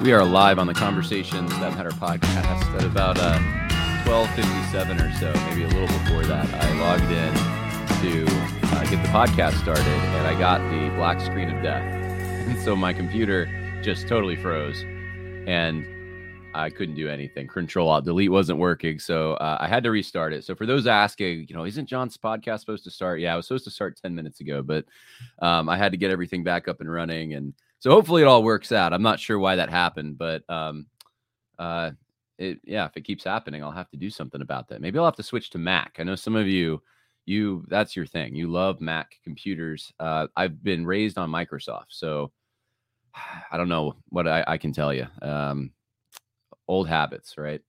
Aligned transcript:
We 0.00 0.12
are 0.12 0.24
live 0.24 0.60
on 0.60 0.68
the 0.68 0.74
Conversations 0.74 1.50
That 1.58 1.74
Matter 1.74 1.90
podcast 1.90 2.72
at 2.76 2.84
about 2.84 3.18
uh, 3.18 3.36
12.57 4.04 5.04
or 5.04 5.18
so, 5.18 5.32
maybe 5.48 5.64
a 5.64 5.66
little 5.66 5.88
before 5.98 6.22
that. 6.22 6.48
I 6.54 6.72
logged 6.78 7.10
in 7.10 7.34
to 8.02 8.76
uh, 8.76 8.84
get 8.84 9.02
the 9.02 9.08
podcast 9.08 9.60
started, 9.60 9.84
and 9.84 10.24
I 10.24 10.38
got 10.38 10.60
the 10.70 10.94
black 10.94 11.20
screen 11.20 11.50
of 11.50 11.60
death. 11.64 11.82
And 11.82 12.56
so 12.64 12.76
my 12.76 12.92
computer 12.92 13.50
just 13.82 14.06
totally 14.06 14.36
froze, 14.36 14.84
and 15.48 15.84
I 16.54 16.70
couldn't 16.70 16.94
do 16.94 17.08
anything. 17.08 17.48
Control 17.48 17.88
Alt 17.88 18.04
Delete 18.04 18.30
wasn't 18.30 18.60
working, 18.60 19.00
so 19.00 19.32
uh, 19.34 19.56
I 19.58 19.66
had 19.66 19.82
to 19.82 19.90
restart 19.90 20.32
it. 20.32 20.44
So 20.44 20.54
for 20.54 20.64
those 20.64 20.86
asking, 20.86 21.46
you 21.48 21.56
know, 21.56 21.64
isn't 21.64 21.86
John's 21.86 22.16
podcast 22.16 22.60
supposed 22.60 22.84
to 22.84 22.90
start? 22.92 23.18
Yeah, 23.18 23.32
I 23.32 23.36
was 23.36 23.48
supposed 23.48 23.64
to 23.64 23.70
start 23.72 23.98
10 24.00 24.14
minutes 24.14 24.38
ago, 24.38 24.62
but 24.62 24.84
um, 25.40 25.68
I 25.68 25.76
had 25.76 25.90
to 25.90 25.98
get 25.98 26.12
everything 26.12 26.44
back 26.44 26.68
up 26.68 26.80
and 26.80 26.88
running 26.88 27.34
and– 27.34 27.52
so 27.80 27.90
hopefully 27.90 28.22
it 28.22 28.26
all 28.26 28.42
works 28.42 28.72
out. 28.72 28.92
I'm 28.92 29.02
not 29.02 29.20
sure 29.20 29.38
why 29.38 29.56
that 29.56 29.70
happened, 29.70 30.18
but 30.18 30.48
um, 30.48 30.86
uh, 31.58 31.90
it 32.38 32.60
yeah, 32.64 32.86
if 32.86 32.96
it 32.96 33.04
keeps 33.04 33.24
happening, 33.24 33.62
I'll 33.62 33.70
have 33.70 33.90
to 33.90 33.96
do 33.96 34.10
something 34.10 34.40
about 34.40 34.68
that. 34.68 34.80
Maybe 34.80 34.98
I'll 34.98 35.04
have 35.04 35.16
to 35.16 35.22
switch 35.22 35.50
to 35.50 35.58
Mac. 35.58 35.96
I 35.98 36.04
know 36.04 36.14
some 36.14 36.36
of 36.36 36.46
you, 36.46 36.82
you 37.26 37.64
that's 37.68 37.96
your 37.96 38.06
thing. 38.06 38.34
You 38.34 38.48
love 38.48 38.80
Mac 38.80 39.12
computers. 39.24 39.92
Uh, 39.98 40.28
I've 40.36 40.62
been 40.62 40.86
raised 40.86 41.18
on 41.18 41.30
Microsoft, 41.30 41.86
so 41.88 42.32
I 43.50 43.56
don't 43.56 43.68
know 43.68 43.96
what 44.08 44.28
I, 44.28 44.44
I 44.46 44.58
can 44.58 44.72
tell 44.72 44.92
you. 44.94 45.06
Um, 45.22 45.72
old 46.68 46.88
habits, 46.88 47.36
right? 47.38 47.60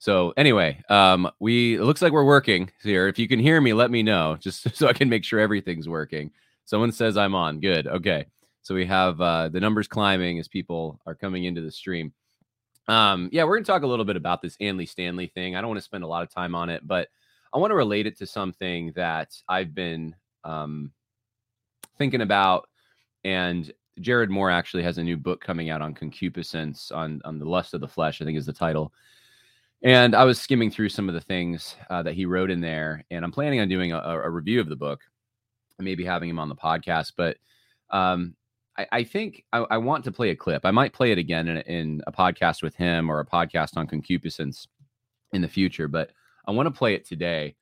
So 0.00 0.32
anyway, 0.36 0.82
um, 0.88 1.30
we 1.40 1.74
it 1.74 1.82
looks 1.82 2.02
like 2.02 2.12
we're 2.12 2.24
working 2.24 2.70
here. 2.82 3.08
If 3.08 3.18
you 3.18 3.28
can 3.28 3.40
hear 3.40 3.60
me, 3.60 3.72
let 3.72 3.90
me 3.90 4.02
know, 4.02 4.36
just 4.38 4.74
so 4.76 4.88
I 4.88 4.92
can 4.92 5.08
make 5.08 5.24
sure 5.24 5.40
everything's 5.40 5.88
working. 5.88 6.30
Someone 6.64 6.92
says 6.92 7.16
I'm 7.16 7.34
on. 7.34 7.60
Good. 7.60 7.86
Okay. 7.86 8.26
So 8.62 8.74
we 8.74 8.86
have 8.86 9.20
uh, 9.20 9.48
the 9.48 9.60
numbers 9.60 9.88
climbing 9.88 10.38
as 10.38 10.48
people 10.48 11.00
are 11.06 11.14
coming 11.14 11.44
into 11.44 11.62
the 11.62 11.70
stream. 11.70 12.12
Um, 12.86 13.28
yeah, 13.32 13.44
we're 13.44 13.56
going 13.56 13.64
to 13.64 13.70
talk 13.70 13.82
a 13.82 13.86
little 13.86 14.04
bit 14.04 14.16
about 14.16 14.42
this 14.42 14.56
Andy 14.60 14.86
Stanley 14.86 15.26
thing. 15.26 15.56
I 15.56 15.60
don't 15.60 15.68
want 15.68 15.78
to 15.78 15.84
spend 15.84 16.04
a 16.04 16.08
lot 16.08 16.22
of 16.22 16.32
time 16.32 16.54
on 16.54 16.70
it, 16.70 16.86
but 16.86 17.08
I 17.52 17.58
want 17.58 17.70
to 17.70 17.76
relate 17.76 18.06
it 18.06 18.18
to 18.18 18.26
something 18.26 18.92
that 18.96 19.34
I've 19.48 19.74
been 19.74 20.14
um, 20.44 20.92
thinking 21.98 22.22
about. 22.22 22.68
And 23.24 23.70
Jared 24.00 24.30
Moore 24.30 24.50
actually 24.50 24.82
has 24.84 24.98
a 24.98 25.02
new 25.02 25.16
book 25.16 25.42
coming 25.42 25.70
out 25.70 25.82
on 25.82 25.94
concupiscence, 25.94 26.90
on 26.90 27.20
on 27.24 27.38
the 27.38 27.44
lust 27.44 27.74
of 27.74 27.80
the 27.80 27.88
flesh. 27.88 28.20
I 28.20 28.24
think 28.24 28.38
is 28.38 28.46
the 28.46 28.52
title. 28.52 28.92
And 29.82 30.14
I 30.14 30.24
was 30.24 30.40
skimming 30.40 30.70
through 30.70 30.88
some 30.88 31.08
of 31.08 31.14
the 31.14 31.20
things 31.20 31.76
uh, 31.88 32.02
that 32.02 32.14
he 32.14 32.26
wrote 32.26 32.50
in 32.50 32.60
there, 32.60 33.04
and 33.10 33.24
I'm 33.24 33.32
planning 33.32 33.60
on 33.60 33.68
doing 33.68 33.92
a, 33.92 33.98
a 33.98 34.30
review 34.30 34.60
of 34.60 34.68
the 34.68 34.76
book, 34.76 35.00
maybe 35.78 36.04
having 36.04 36.28
him 36.28 36.38
on 36.38 36.48
the 36.48 36.56
podcast. 36.56 37.12
But 37.16 37.36
um, 37.90 38.34
I, 38.92 39.04
think 39.04 39.44
I, 39.52 39.58
I, 39.70 39.78
want 39.78 40.04
to 40.04 40.12
play 40.12 40.30
a 40.30 40.36
clip. 40.36 40.64
I 40.64 40.70
might 40.70 40.92
play 40.92 41.10
it 41.10 41.18
again 41.18 41.48
in, 41.48 41.56
in 41.62 42.02
a 42.06 42.12
podcast 42.12 42.62
with 42.62 42.74
him 42.76 43.10
or 43.10 43.20
a 43.20 43.26
podcast 43.26 43.76
on 43.76 43.86
concupiscence 43.86 44.68
in 45.32 45.42
the 45.42 45.48
future, 45.48 45.88
but 45.88 46.12
I 46.46 46.52
want 46.52 46.66
to 46.66 46.78
play 46.78 46.94
it 46.94 47.04
today. 47.04 47.56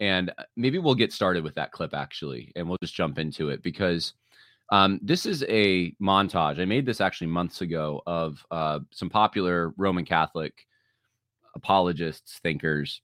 And 0.00 0.30
uh, 0.30 0.44
maybe 0.56 0.78
we'll 0.78 0.94
get 0.94 1.12
started 1.12 1.44
with 1.44 1.54
that 1.54 1.72
clip 1.72 1.94
actually, 1.94 2.52
and 2.56 2.68
we'll 2.68 2.78
just 2.82 2.94
jump 2.94 3.18
into 3.18 3.50
it 3.50 3.62
because 3.62 4.14
um, 4.70 5.00
this 5.02 5.26
is 5.26 5.44
a 5.48 5.92
montage. 6.02 6.60
I 6.60 6.64
made 6.64 6.86
this 6.86 7.00
actually 7.00 7.28
months 7.28 7.60
ago 7.60 8.02
of 8.06 8.44
uh, 8.50 8.80
some 8.92 9.08
popular 9.08 9.72
Roman 9.76 10.04
Catholic 10.04 10.66
apologists, 11.54 12.38
thinkers, 12.42 13.00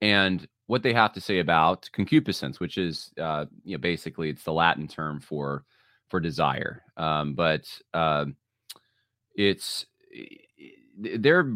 and 0.00 0.46
what 0.66 0.82
they 0.82 0.92
have 0.92 1.12
to 1.14 1.20
say 1.20 1.38
about 1.38 1.88
concupiscence, 1.92 2.60
which 2.60 2.78
is, 2.78 3.12
uh, 3.20 3.46
you 3.64 3.76
know, 3.76 3.80
basically 3.80 4.30
it's 4.30 4.42
the 4.44 4.52
Latin 4.52 4.86
term 4.88 5.20
for 5.20 5.64
for 6.08 6.20
desire. 6.20 6.82
Um, 6.96 7.34
but 7.34 7.66
uh, 7.94 8.26
it's 9.34 9.86
their 10.98 11.52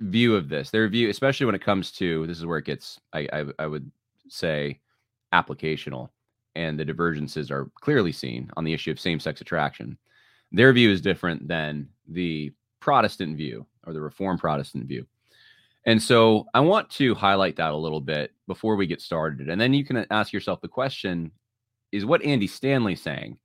view 0.00 0.36
of 0.36 0.48
this, 0.48 0.70
their 0.70 0.88
view, 0.88 1.08
especially 1.08 1.46
when 1.46 1.54
it 1.54 1.64
comes 1.64 1.90
to 1.92 2.26
this 2.26 2.38
is 2.38 2.46
where 2.46 2.58
it 2.58 2.64
gets, 2.64 3.00
I, 3.12 3.28
I, 3.32 3.44
I 3.58 3.66
would 3.66 3.90
say, 4.28 4.80
applicational, 5.32 6.10
and 6.54 6.78
the 6.78 6.84
divergences 6.84 7.50
are 7.50 7.70
clearly 7.80 8.12
seen 8.12 8.50
on 8.56 8.64
the 8.64 8.72
issue 8.72 8.90
of 8.90 9.00
same 9.00 9.20
sex 9.20 9.40
attraction. 9.40 9.98
Their 10.52 10.72
view 10.72 10.90
is 10.90 11.00
different 11.00 11.48
than 11.48 11.88
the 12.08 12.52
Protestant 12.80 13.36
view 13.36 13.66
or 13.86 13.92
the 13.92 14.00
Reformed 14.00 14.40
Protestant 14.40 14.86
view. 14.86 15.06
And 15.86 16.02
so 16.02 16.46
I 16.54 16.60
want 16.60 16.90
to 16.90 17.14
highlight 17.14 17.56
that 17.56 17.72
a 17.72 17.76
little 17.76 18.00
bit 18.00 18.32
before 18.46 18.76
we 18.76 18.86
get 18.86 19.00
started. 19.00 19.48
And 19.48 19.60
then 19.60 19.72
you 19.72 19.84
can 19.84 20.04
ask 20.10 20.32
yourself 20.32 20.60
the 20.60 20.68
question 20.68 21.30
is 21.92 22.04
what 22.04 22.24
Andy 22.24 22.46
Stanley 22.46 22.96
saying 22.96 23.38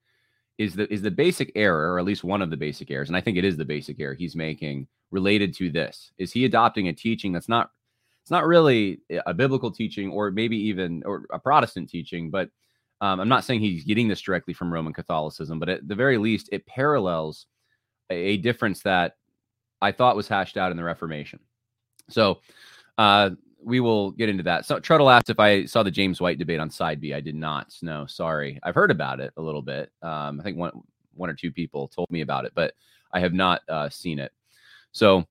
is 0.62 0.76
the 0.76 0.92
is 0.94 1.02
the 1.02 1.12
basic 1.12 1.52
error, 1.56 1.94
or 1.94 2.00
at 2.00 2.06
least 2.06 2.24
one 2.24 2.42
of 2.42 2.52
the 2.52 2.58
basic 2.58 2.92
errors, 2.92 3.10
and 3.10 3.18
I 3.18 3.22
think 3.22 3.38
it 3.38 3.44
is 3.46 3.58
the 3.58 3.66
basic 3.66 4.00
error 4.00 4.14
he's 4.14 4.36
making 4.36 4.88
related 5.10 5.56
to 5.56 5.72
this. 5.72 6.12
Is 6.20 6.32
he 6.32 6.46
adopting 6.46 6.88
a 6.88 6.94
teaching 6.94 7.32
that's 7.32 7.50
not 7.50 7.72
it's 8.22 8.32
not 8.32 8.46
really 8.46 9.02
a 9.26 9.34
biblical 9.34 9.72
teaching, 9.72 10.12
or 10.12 10.30
maybe 10.30 10.56
even 10.56 11.02
or 11.06 11.26
a 11.34 11.40
Protestant 11.40 11.90
teaching, 11.90 12.30
but 12.30 12.50
um, 13.02 13.20
I'm 13.20 13.30
not 13.30 13.44
saying 13.44 13.62
he's 13.62 13.84
getting 13.84 14.08
this 14.08 14.22
directly 14.22 14.54
from 14.54 14.72
Roman 14.72 14.94
Catholicism, 14.94 15.58
but 15.58 15.70
at 15.70 15.88
the 15.88 15.96
very 15.96 16.20
least, 16.20 16.50
it 16.52 16.68
parallels 16.68 17.48
a, 18.12 18.16
a 18.16 18.38
difference 18.38 18.84
that 18.84 19.16
I 19.82 19.92
thought 19.92 20.16
was 20.16 20.28
hashed 20.28 20.58
out 20.58 20.70
in 20.70 20.78
the 20.78 20.84
Reformation. 20.84 21.40
So, 22.10 22.42
uh, 23.00 23.32
we 23.64 23.80
will 23.80 24.12
get 24.12 24.30
into 24.30 24.44
that. 24.44 24.66
So 24.66 24.80
Truttle 24.80 25.12
asked 25.12 25.30
if 25.30 25.40
I 25.40 25.66
saw 25.66 25.84
the 25.84 25.92
James 25.92 26.20
White 26.20 26.40
debate 26.40 26.60
on 26.60 26.70
Side 26.70 27.00
B. 27.00 27.14
I 27.14 27.22
did 27.22 27.36
not. 27.36 27.74
No, 27.82 28.06
sorry. 28.06 28.60
I've 28.64 28.76
heard 28.76 28.92
about 28.92 29.20
it 29.20 29.34
a 29.38 29.42
little 29.42 29.62
bit. 29.62 29.92
Um, 30.02 30.40
I 30.40 30.44
think 30.44 30.58
one 30.58 30.72
one 31.14 31.30
or 31.30 31.34
two 31.34 31.52
people 31.52 31.88
told 31.88 32.10
me 32.10 32.22
about 32.22 32.46
it, 32.46 32.54
but 32.56 32.74
I 33.12 33.20
have 33.20 33.34
not 33.34 33.62
uh, 33.70 33.90
seen 33.90 34.20
it. 34.20 34.32
So 34.92 35.26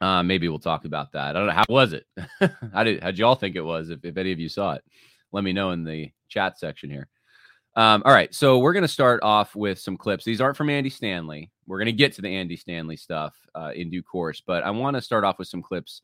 uh, 0.00 0.22
maybe 0.22 0.48
we'll 0.48 0.58
talk 0.58 0.84
about 0.84 1.12
that. 1.12 1.36
I 1.36 1.38
don't 1.38 1.46
know 1.46 1.52
how 1.52 1.64
was 1.68 1.92
it. 1.92 2.06
how 2.72 2.84
did 2.84 3.02
how'd 3.02 3.18
y'all 3.18 3.34
think 3.34 3.56
it 3.56 3.62
was? 3.62 3.90
If, 3.90 4.04
if 4.04 4.16
any 4.16 4.32
of 4.32 4.40
you 4.40 4.48
saw 4.48 4.72
it, 4.72 4.84
let 5.32 5.44
me 5.44 5.52
know 5.52 5.70
in 5.70 5.84
the 5.84 6.10
chat 6.28 6.58
section 6.58 6.90
here. 6.90 7.08
Um, 7.76 8.02
all 8.04 8.12
right, 8.12 8.32
so 8.32 8.58
we're 8.58 8.72
going 8.72 8.82
to 8.82 8.88
start 8.88 9.20
off 9.24 9.56
with 9.56 9.80
some 9.80 9.96
clips. 9.96 10.24
These 10.24 10.40
aren't 10.40 10.56
from 10.56 10.70
Andy 10.70 10.90
Stanley. 10.90 11.50
We're 11.66 11.78
going 11.78 11.86
to 11.86 11.92
get 11.92 12.12
to 12.14 12.22
the 12.22 12.28
Andy 12.28 12.56
Stanley 12.56 12.96
stuff 12.96 13.34
uh, 13.54 13.72
in 13.74 13.90
due 13.90 14.02
course, 14.02 14.40
but 14.40 14.62
I 14.62 14.70
want 14.70 14.94
to 14.94 15.02
start 15.02 15.24
off 15.24 15.40
with 15.40 15.48
some 15.48 15.62
clips 15.62 16.02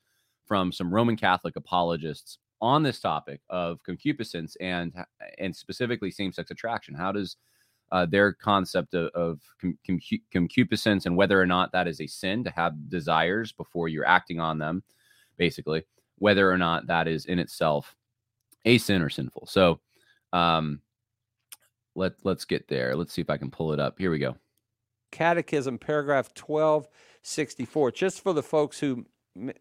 from 0.50 0.72
some 0.72 0.92
Roman 0.92 1.16
Catholic 1.16 1.54
apologists 1.54 2.38
on 2.60 2.82
this 2.82 2.98
topic 2.98 3.40
of 3.50 3.80
concupiscence 3.84 4.56
and 4.60 4.92
and 5.38 5.54
specifically 5.54 6.10
same-sex 6.10 6.50
attraction. 6.50 6.92
How 6.92 7.12
does 7.12 7.36
uh, 7.92 8.04
their 8.06 8.32
concept 8.32 8.94
of, 8.94 9.10
of 9.14 9.40
concupiscence 10.32 11.06
and 11.06 11.16
whether 11.16 11.40
or 11.40 11.46
not 11.46 11.70
that 11.70 11.86
is 11.86 12.00
a 12.00 12.08
sin 12.08 12.42
to 12.42 12.50
have 12.50 12.88
desires 12.88 13.52
before 13.52 13.86
you're 13.86 14.04
acting 14.04 14.40
on 14.40 14.58
them, 14.58 14.82
basically, 15.36 15.84
whether 16.18 16.50
or 16.50 16.58
not 16.58 16.88
that 16.88 17.06
is 17.06 17.26
in 17.26 17.38
itself 17.38 17.94
a 18.64 18.76
sin 18.78 19.02
or 19.02 19.08
sinful. 19.08 19.46
So, 19.46 19.78
um, 20.32 20.80
let 21.94 22.14
let's 22.24 22.44
get 22.44 22.66
there. 22.66 22.96
Let's 22.96 23.12
see 23.12 23.22
if 23.22 23.30
I 23.30 23.36
can 23.36 23.52
pull 23.52 23.72
it 23.72 23.78
up. 23.78 24.00
Here 24.00 24.10
we 24.10 24.18
go. 24.18 24.34
Catechism, 25.12 25.78
paragraph 25.78 26.34
twelve 26.34 26.88
sixty 27.22 27.64
four. 27.64 27.92
Just 27.92 28.20
for 28.20 28.32
the 28.32 28.42
folks 28.42 28.80
who 28.80 29.06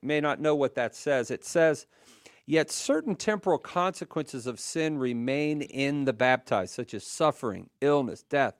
may 0.01 0.19
not 0.21 0.39
know 0.39 0.55
what 0.55 0.75
that 0.75 0.95
says. 0.95 1.31
It 1.31 1.43
says, 1.45 1.85
Yet 2.45 2.71
certain 2.71 3.15
temporal 3.15 3.59
consequences 3.59 4.47
of 4.47 4.59
sin 4.59 4.97
remain 4.97 5.61
in 5.61 6.05
the 6.05 6.13
baptized, 6.13 6.73
such 6.73 6.95
as 6.95 7.05
suffering, 7.05 7.69
illness, 7.79 8.23
death, 8.23 8.55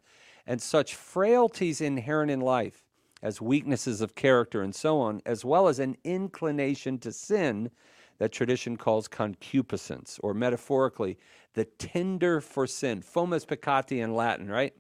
and 0.46 0.62
such 0.62 0.94
frailties 0.94 1.82
inherent 1.82 2.30
in 2.30 2.40
life 2.40 2.86
as 3.22 3.42
weaknesses 3.42 4.02
of 4.02 4.14
character 4.16 4.62
and 4.62 4.76
so 4.76 5.00
on, 5.00 5.22
as 5.26 5.44
well 5.44 5.68
as 5.68 5.80
an 5.80 5.98
inclination 6.04 7.00
to 7.00 7.12
sin 7.12 7.72
that 8.20 8.32
tradition 8.32 8.78
calls 8.78 9.08
concupiscence, 9.08 10.20
or 10.22 10.34
metaphorically, 10.34 11.18
the 11.54 11.66
tinder 11.66 12.42
for 12.42 12.68
sin, 12.68 13.02
fomes 13.02 13.46
peccati 13.46 14.04
in 14.04 14.14
Latin, 14.14 14.50
right? 14.50 14.74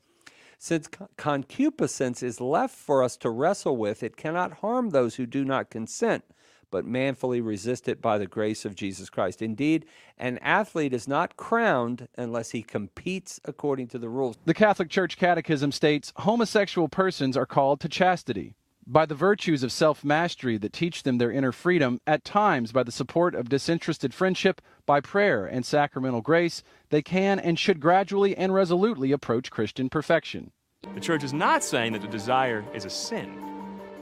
Since 0.62 0.90
concupiscence 1.16 2.22
is 2.22 2.42
left 2.42 2.76
for 2.76 3.02
us 3.02 3.16
to 3.18 3.30
wrestle 3.30 3.78
with, 3.78 4.04
it 4.04 4.18
cannot 4.18 4.56
harm 4.56 4.90
those 4.90 5.16
who 5.16 5.26
do 5.26 5.46
not 5.46 5.70
consent, 5.70 6.26
but 6.70 6.84
manfully 6.84 7.40
resist 7.40 7.88
it 7.88 8.02
by 8.02 8.18
the 8.18 8.28
grace 8.28 8.66
of 8.66 8.76
Jesus 8.76 9.10
Christ. 9.10 9.42
Indeed, 9.42 9.86
an 10.18 10.38
athlete 10.40 10.94
is 10.94 11.08
not 11.08 11.38
crowned 11.38 12.10
unless 12.18 12.52
he 12.52 12.62
competes 12.62 13.40
according 13.46 13.88
to 13.88 13.98
the 13.98 14.10
rules. 14.10 14.36
The 14.44 14.54
Catholic 14.54 14.90
Church 14.90 15.18
Catechism 15.18 15.72
states 15.72 16.12
homosexual 16.18 16.90
persons 16.90 17.38
are 17.38 17.46
called 17.46 17.80
to 17.80 17.88
chastity 17.88 18.54
by 18.90 19.06
the 19.06 19.16
virtues 19.16 19.62
of 19.62 19.72
self 19.72 20.04
mastery 20.04 20.58
that 20.58 20.74
teach 20.74 21.04
them 21.04 21.20
their 21.20 21.32
inner 21.32 21.52
freedom, 21.52 22.02
at 22.08 22.26
times 22.26 22.72
by 22.72 22.82
the 22.82 22.92
support 22.92 23.36
of 23.36 23.48
disinterested 23.48 24.14
friendship, 24.14 24.62
by 24.88 25.00
prayer 25.00 25.46
and 25.46 25.64
sacramental 25.64 26.22
grace, 26.22 26.64
they 26.90 27.04
can 27.04 27.40
and 27.40 27.60
should 27.60 27.80
gradually 27.80 28.36
and 28.36 28.52
resolutely 28.54 29.12
approach 29.12 29.52
Christian 29.52 29.90
perfection. 29.90 30.52
The 30.96 31.00
church 31.00 31.24
is 31.24 31.34
not 31.34 31.64
saying 31.64 31.94
that 31.94 32.02
the 32.02 32.08
desire 32.08 32.66
is 32.74 32.86
a 32.86 32.90
sin. 32.90 33.32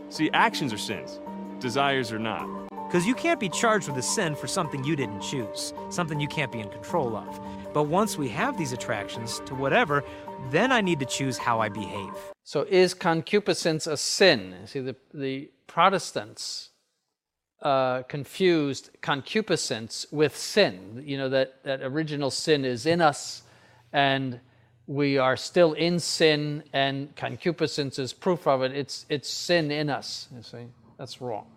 See, 0.10 0.30
actions 0.34 0.72
are 0.72 0.78
sins, 0.78 1.20
desires 1.60 2.14
are 2.14 2.20
not. 2.20 2.48
Because 2.88 3.06
you 3.06 3.16
can't 3.16 3.42
be 3.42 3.50
charged 3.50 3.90
with 3.90 3.98
a 3.98 4.02
sin 4.02 4.36
for 4.36 4.48
something 4.48 4.86
you 4.86 4.96
didn't 4.96 5.20
choose, 5.20 5.74
something 5.90 6.22
you 6.22 6.30
can't 6.30 6.54
be 6.54 6.62
in 6.62 6.70
control 6.70 7.18
of. 7.18 7.38
But 7.74 7.84
once 7.84 8.18
we 8.18 8.30
have 8.30 8.58
these 8.58 8.74
attractions 8.74 9.42
to 9.46 9.56
whatever, 9.56 10.04
then 10.52 10.72
I 10.72 10.82
need 10.82 11.00
to 11.00 11.06
choose 11.06 11.38
how 11.38 11.60
I 11.60 11.70
behave. 11.70 12.14
So, 12.44 12.66
is 12.70 12.94
concupiscence 12.94 13.88
a 13.88 13.98
sin? 13.98 14.56
See, 14.66 14.80
the, 14.80 14.96
the 15.14 15.52
Protestants 15.68 16.70
uh, 17.62 18.04
confused 18.04 18.92
concupiscence 19.02 20.06
with 20.12 20.38
sin. 20.38 21.04
You 21.06 21.18
know, 21.18 21.30
that, 21.30 21.64
that 21.64 21.82
original 21.82 22.32
sin 22.32 22.66
is 22.66 22.86
in 22.86 23.02
us, 23.02 23.44
and 23.92 24.40
we 24.86 25.18
are 25.18 25.36
still 25.36 25.74
in 25.74 26.00
sin, 26.00 26.64
and 26.72 27.14
concupiscence 27.16 28.00
is 28.00 28.14
proof 28.14 28.48
of 28.48 28.62
it. 28.62 28.72
It's, 28.72 29.06
it's 29.10 29.30
sin 29.30 29.72
in 29.72 29.90
us. 29.90 30.28
You 30.36 30.44
see, 30.44 30.66
that's 30.98 31.20
wrong. 31.20 31.48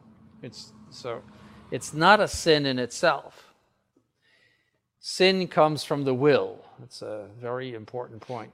It's, 0.42 0.72
so, 0.90 1.22
it's 1.70 1.94
not 1.94 2.18
a 2.18 2.26
sin 2.26 2.66
in 2.66 2.78
itself. 2.78 3.49
Sin 5.00 5.48
comes 5.48 5.82
from 5.82 6.04
the 6.04 6.14
will. 6.14 6.58
That's 6.78 7.00
a 7.00 7.26
very 7.40 7.74
important 7.74 8.20
point. 8.20 8.52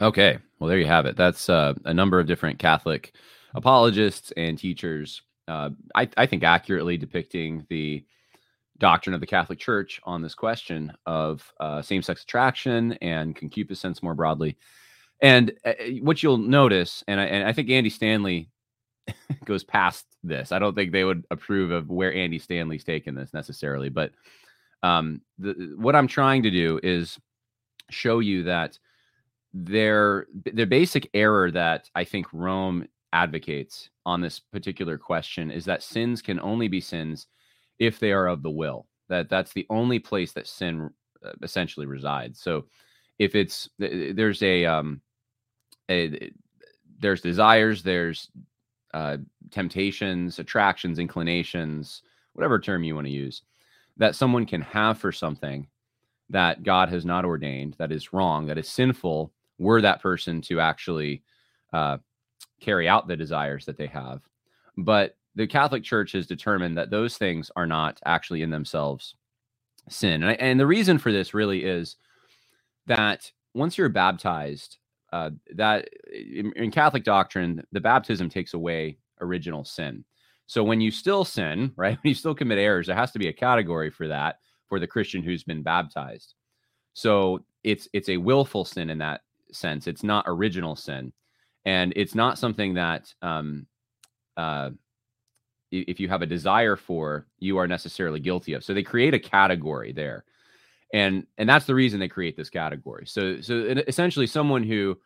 Okay, 0.00 0.38
well 0.58 0.68
there 0.68 0.78
you 0.78 0.86
have 0.86 1.06
it. 1.06 1.16
That's 1.16 1.48
uh, 1.48 1.74
a 1.84 1.92
number 1.92 2.20
of 2.20 2.26
different 2.26 2.58
Catholic 2.58 3.14
apologists 3.54 4.32
and 4.36 4.56
teachers. 4.56 5.22
Uh, 5.48 5.70
I, 5.94 6.08
I 6.16 6.26
think 6.26 6.44
accurately 6.44 6.96
depicting 6.96 7.66
the 7.68 8.04
doctrine 8.78 9.14
of 9.14 9.20
the 9.20 9.26
Catholic 9.26 9.58
Church 9.58 10.00
on 10.04 10.22
this 10.22 10.34
question 10.34 10.92
of 11.06 11.52
uh, 11.60 11.82
same-sex 11.82 12.22
attraction 12.22 12.92
and 12.94 13.36
concupiscence 13.36 14.02
more 14.02 14.14
broadly. 14.14 14.56
And 15.20 15.52
uh, 15.64 15.72
what 16.00 16.22
you'll 16.22 16.38
notice, 16.38 17.02
and 17.06 17.20
I, 17.20 17.24
and 17.24 17.46
I 17.46 17.52
think 17.52 17.70
Andy 17.70 17.90
Stanley 17.90 18.50
goes 19.44 19.64
past 19.64 20.06
this. 20.22 20.52
I 20.52 20.58
don't 20.58 20.74
think 20.74 20.92
they 20.92 21.04
would 21.04 21.24
approve 21.30 21.70
of 21.70 21.88
where 21.88 22.12
Andy 22.12 22.38
Stanley's 22.38 22.84
taken 22.84 23.14
this 23.14 23.32
necessarily, 23.32 23.88
but 23.88 24.12
um, 24.84 25.22
the, 25.38 25.74
what 25.78 25.96
I'm 25.96 26.06
trying 26.06 26.42
to 26.42 26.50
do 26.50 26.78
is 26.82 27.18
show 27.90 28.18
you 28.18 28.42
that 28.44 28.78
their 29.54 30.26
the 30.44 30.66
basic 30.66 31.08
error 31.14 31.50
that 31.50 31.88
I 31.94 32.04
think 32.04 32.26
Rome 32.32 32.86
advocates 33.12 33.88
on 34.04 34.20
this 34.20 34.40
particular 34.40 34.98
question 34.98 35.50
is 35.50 35.64
that 35.64 35.82
sins 35.82 36.20
can 36.20 36.38
only 36.40 36.68
be 36.68 36.80
sins 36.82 37.28
if 37.78 37.98
they 37.98 38.12
are 38.12 38.26
of 38.26 38.42
the 38.42 38.50
will. 38.50 38.86
That 39.08 39.30
that's 39.30 39.54
the 39.54 39.66
only 39.70 39.98
place 39.98 40.32
that 40.32 40.46
sin 40.46 40.90
uh, 41.24 41.30
essentially 41.42 41.86
resides. 41.86 42.42
So 42.42 42.66
if 43.18 43.34
it's 43.34 43.70
there's 43.78 44.42
a 44.42 44.66
um 44.66 45.00
a, 45.90 46.30
there's 46.98 47.22
desires, 47.22 47.82
there's 47.82 48.30
uh, 48.92 49.16
temptations, 49.50 50.38
attractions, 50.38 50.98
inclinations, 50.98 52.02
whatever 52.34 52.58
term 52.58 52.84
you 52.84 52.94
want 52.94 53.06
to 53.06 53.12
use, 53.12 53.42
that 53.96 54.16
someone 54.16 54.46
can 54.46 54.62
have 54.62 54.98
for 54.98 55.12
something 55.12 55.66
that 56.30 56.62
God 56.62 56.88
has 56.88 57.04
not 57.04 57.24
ordained, 57.24 57.76
that 57.78 57.92
is 57.92 58.12
wrong, 58.12 58.46
that 58.46 58.58
is 58.58 58.68
sinful, 58.68 59.32
were 59.58 59.80
that 59.82 60.02
person 60.02 60.40
to 60.42 60.60
actually 60.60 61.22
uh, 61.72 61.98
carry 62.60 62.88
out 62.88 63.08
the 63.08 63.16
desires 63.16 63.66
that 63.66 63.76
they 63.76 63.86
have. 63.86 64.22
But 64.76 65.16
the 65.34 65.46
Catholic 65.46 65.82
Church 65.82 66.12
has 66.12 66.26
determined 66.26 66.78
that 66.78 66.90
those 66.90 67.16
things 67.16 67.50
are 67.56 67.66
not 67.66 68.00
actually 68.04 68.42
in 68.42 68.50
themselves 68.50 69.14
sin. 69.88 70.22
And, 70.22 70.30
I, 70.30 70.34
and 70.34 70.58
the 70.58 70.66
reason 70.66 70.98
for 70.98 71.12
this 71.12 71.34
really 71.34 71.64
is 71.64 71.96
that 72.86 73.30
once 73.54 73.78
you're 73.78 73.88
baptized, 73.88 74.78
uh, 75.12 75.30
that 75.54 75.88
in, 76.12 76.52
in 76.56 76.70
Catholic 76.70 77.04
doctrine, 77.04 77.64
the 77.72 77.80
baptism 77.80 78.28
takes 78.28 78.54
away 78.54 78.98
original 79.20 79.64
sin. 79.64 80.04
So 80.46 80.62
when 80.62 80.80
you 80.80 80.90
still 80.90 81.24
sin, 81.24 81.72
right, 81.76 81.96
when 82.02 82.08
you 82.08 82.14
still 82.14 82.34
commit 82.34 82.58
errors, 82.58 82.86
there 82.86 82.96
has 82.96 83.12
to 83.12 83.18
be 83.18 83.28
a 83.28 83.32
category 83.32 83.90
for 83.90 84.08
that 84.08 84.36
for 84.68 84.78
the 84.80 84.86
Christian 84.86 85.22
who's 85.22 85.44
been 85.44 85.62
baptized. 85.62 86.34
So 86.94 87.44
it's 87.62 87.88
it's 87.92 88.08
a 88.08 88.16
willful 88.16 88.64
sin 88.64 88.90
in 88.90 88.98
that 88.98 89.22
sense. 89.52 89.86
It's 89.86 90.02
not 90.02 90.24
original 90.26 90.76
sin, 90.76 91.12
and 91.64 91.92
it's 91.96 92.14
not 92.14 92.38
something 92.38 92.74
that 92.74 93.12
um, 93.22 93.66
uh, 94.36 94.70
if 95.70 95.98
you 95.98 96.08
have 96.08 96.22
a 96.22 96.26
desire 96.26 96.76
for, 96.76 97.26
you 97.38 97.58
are 97.58 97.66
necessarily 97.66 98.20
guilty 98.20 98.52
of. 98.52 98.62
So 98.64 98.74
they 98.74 98.82
create 98.82 99.14
a 99.14 99.18
category 99.18 99.92
there, 99.92 100.24
and 100.92 101.26
and 101.36 101.48
that's 101.48 101.66
the 101.66 101.74
reason 101.74 101.98
they 101.98 102.08
create 102.08 102.36
this 102.36 102.50
category. 102.50 103.06
So 103.06 103.40
so 103.40 103.54
essentially, 103.88 104.26
someone 104.26 104.62
who 104.62 104.96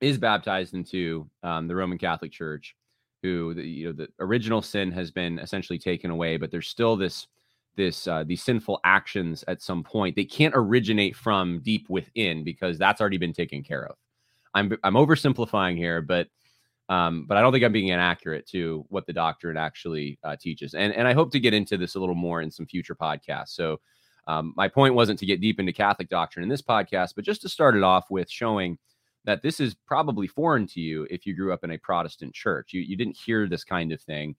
is 0.00 0.18
baptized 0.18 0.74
into 0.74 1.28
um, 1.42 1.68
the 1.68 1.76
Roman 1.76 1.98
Catholic 1.98 2.32
Church, 2.32 2.74
who 3.22 3.54
the, 3.54 3.62
you 3.62 3.86
know 3.86 3.92
the 3.92 4.08
original 4.18 4.62
sin 4.62 4.90
has 4.92 5.10
been 5.10 5.38
essentially 5.38 5.78
taken 5.78 6.10
away, 6.10 6.36
but 6.36 6.50
there's 6.50 6.68
still 6.68 6.96
this 6.96 7.26
this 7.76 8.06
uh, 8.08 8.24
these 8.24 8.42
sinful 8.42 8.80
actions 8.84 9.44
at 9.48 9.62
some 9.62 9.82
point. 9.82 10.16
They 10.16 10.24
can't 10.24 10.54
originate 10.56 11.16
from 11.16 11.60
deep 11.60 11.88
within 11.88 12.44
because 12.44 12.78
that's 12.78 13.00
already 13.00 13.18
been 13.18 13.32
taken 13.32 13.62
care 13.62 13.86
of. 13.86 13.96
I'm 14.54 14.76
i'm 14.82 14.94
oversimplifying 14.94 15.76
here 15.76 16.00
but 16.00 16.28
um, 16.88 17.24
but 17.26 17.36
i 17.36 17.40
don't 17.40 17.52
think 17.52 17.64
i'm 17.64 17.72
being 17.72 17.88
inaccurate 17.88 18.46
to 18.48 18.84
what 18.88 19.06
the 19.06 19.12
doctrine 19.12 19.56
actually 19.56 20.18
uh, 20.24 20.36
teaches. 20.40 20.74
And 20.74 20.92
and 20.94 21.06
i 21.06 21.12
hope 21.12 21.30
to 21.32 21.40
get 21.40 21.54
into 21.54 21.76
this 21.76 21.94
a 21.94 22.00
little 22.00 22.14
more 22.14 22.42
in 22.42 22.50
some 22.50 22.66
future 22.66 22.94
podcasts. 22.94 23.50
So 23.50 23.80
um, 24.26 24.52
my 24.56 24.68
point 24.68 24.94
wasn't 24.94 25.18
to 25.20 25.26
get 25.26 25.40
deep 25.40 25.58
into 25.58 25.72
catholic 25.72 26.08
doctrine 26.08 26.42
in 26.42 26.48
this 26.48 26.62
podcast 26.62 27.14
but 27.16 27.24
just 27.24 27.42
to 27.42 27.48
start 27.48 27.74
it 27.76 27.82
off 27.82 28.10
with 28.10 28.30
showing 28.30 28.76
that 29.24 29.42
this 29.42 29.60
is 29.60 29.74
probably 29.86 30.26
foreign 30.26 30.66
to 30.66 30.80
you 30.80 31.06
if 31.10 31.26
you 31.26 31.34
grew 31.34 31.52
up 31.52 31.64
in 31.64 31.72
a 31.72 31.78
protestant 31.78 32.34
church 32.34 32.72
you, 32.72 32.80
you 32.80 32.96
didn't 32.96 33.16
hear 33.16 33.48
this 33.48 33.64
kind 33.64 33.92
of 33.92 34.00
thing 34.00 34.34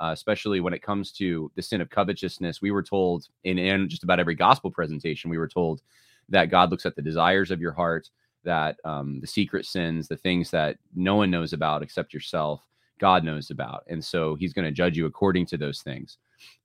uh, 0.00 0.10
especially 0.12 0.60
when 0.60 0.74
it 0.74 0.82
comes 0.82 1.12
to 1.12 1.50
the 1.54 1.62
sin 1.62 1.80
of 1.80 1.90
covetousness. 1.90 2.60
We 2.60 2.70
were 2.70 2.82
told 2.82 3.28
in, 3.44 3.58
in 3.58 3.88
just 3.88 4.04
about 4.04 4.20
every 4.20 4.34
gospel 4.34 4.70
presentation, 4.70 5.30
we 5.30 5.38
were 5.38 5.48
told 5.48 5.82
that 6.28 6.50
God 6.50 6.70
looks 6.70 6.86
at 6.86 6.96
the 6.96 7.02
desires 7.02 7.50
of 7.50 7.60
your 7.60 7.72
heart, 7.72 8.10
that 8.44 8.76
um, 8.84 9.20
the 9.20 9.26
secret 9.26 9.66
sins, 9.66 10.08
the 10.08 10.16
things 10.16 10.50
that 10.50 10.78
no 10.94 11.16
one 11.16 11.30
knows 11.30 11.52
about 11.52 11.82
except 11.82 12.12
yourself, 12.12 12.62
God 12.98 13.24
knows 13.24 13.50
about. 13.50 13.84
And 13.88 14.04
so 14.04 14.34
he's 14.34 14.52
going 14.52 14.64
to 14.64 14.72
judge 14.72 14.96
you 14.96 15.06
according 15.06 15.46
to 15.46 15.56
those 15.56 15.80
things. 15.82 16.18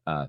Uh, 0.08 0.28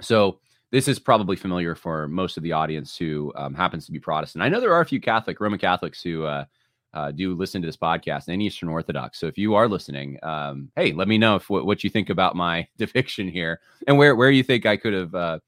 so 0.00 0.38
this 0.72 0.88
is 0.88 0.98
probably 0.98 1.36
familiar 1.36 1.74
for 1.74 2.08
most 2.08 2.38
of 2.38 2.42
the 2.42 2.52
audience 2.52 2.96
who 2.96 3.30
um, 3.36 3.54
happens 3.54 3.84
to 3.86 3.92
be 3.92 4.00
Protestant. 4.00 4.42
I 4.42 4.48
know 4.48 4.58
there 4.58 4.72
are 4.72 4.80
a 4.80 4.86
few 4.86 5.00
Catholic, 5.00 5.38
Roman 5.38 5.58
Catholics 5.58 6.02
who 6.02 6.24
uh, 6.24 6.46
uh, 6.94 7.10
do 7.10 7.34
listen 7.34 7.60
to 7.60 7.68
this 7.68 7.76
podcast 7.76 8.28
and 8.28 8.40
Eastern 8.40 8.70
Orthodox. 8.70 9.20
So 9.20 9.26
if 9.26 9.36
you 9.36 9.54
are 9.54 9.68
listening, 9.68 10.18
um, 10.22 10.70
hey, 10.74 10.92
let 10.92 11.08
me 11.08 11.18
know 11.18 11.36
if 11.36 11.50
what, 11.50 11.66
what, 11.66 11.84
you 11.84 11.90
think 11.90 12.08
about 12.08 12.36
my 12.36 12.66
depiction 12.78 13.28
here 13.28 13.60
and 13.86 13.98
where 13.98 14.16
where 14.16 14.30
you 14.30 14.42
think 14.42 14.64
I 14.64 14.78
could 14.78 14.94
have. 14.94 15.14
Uh, 15.14 15.38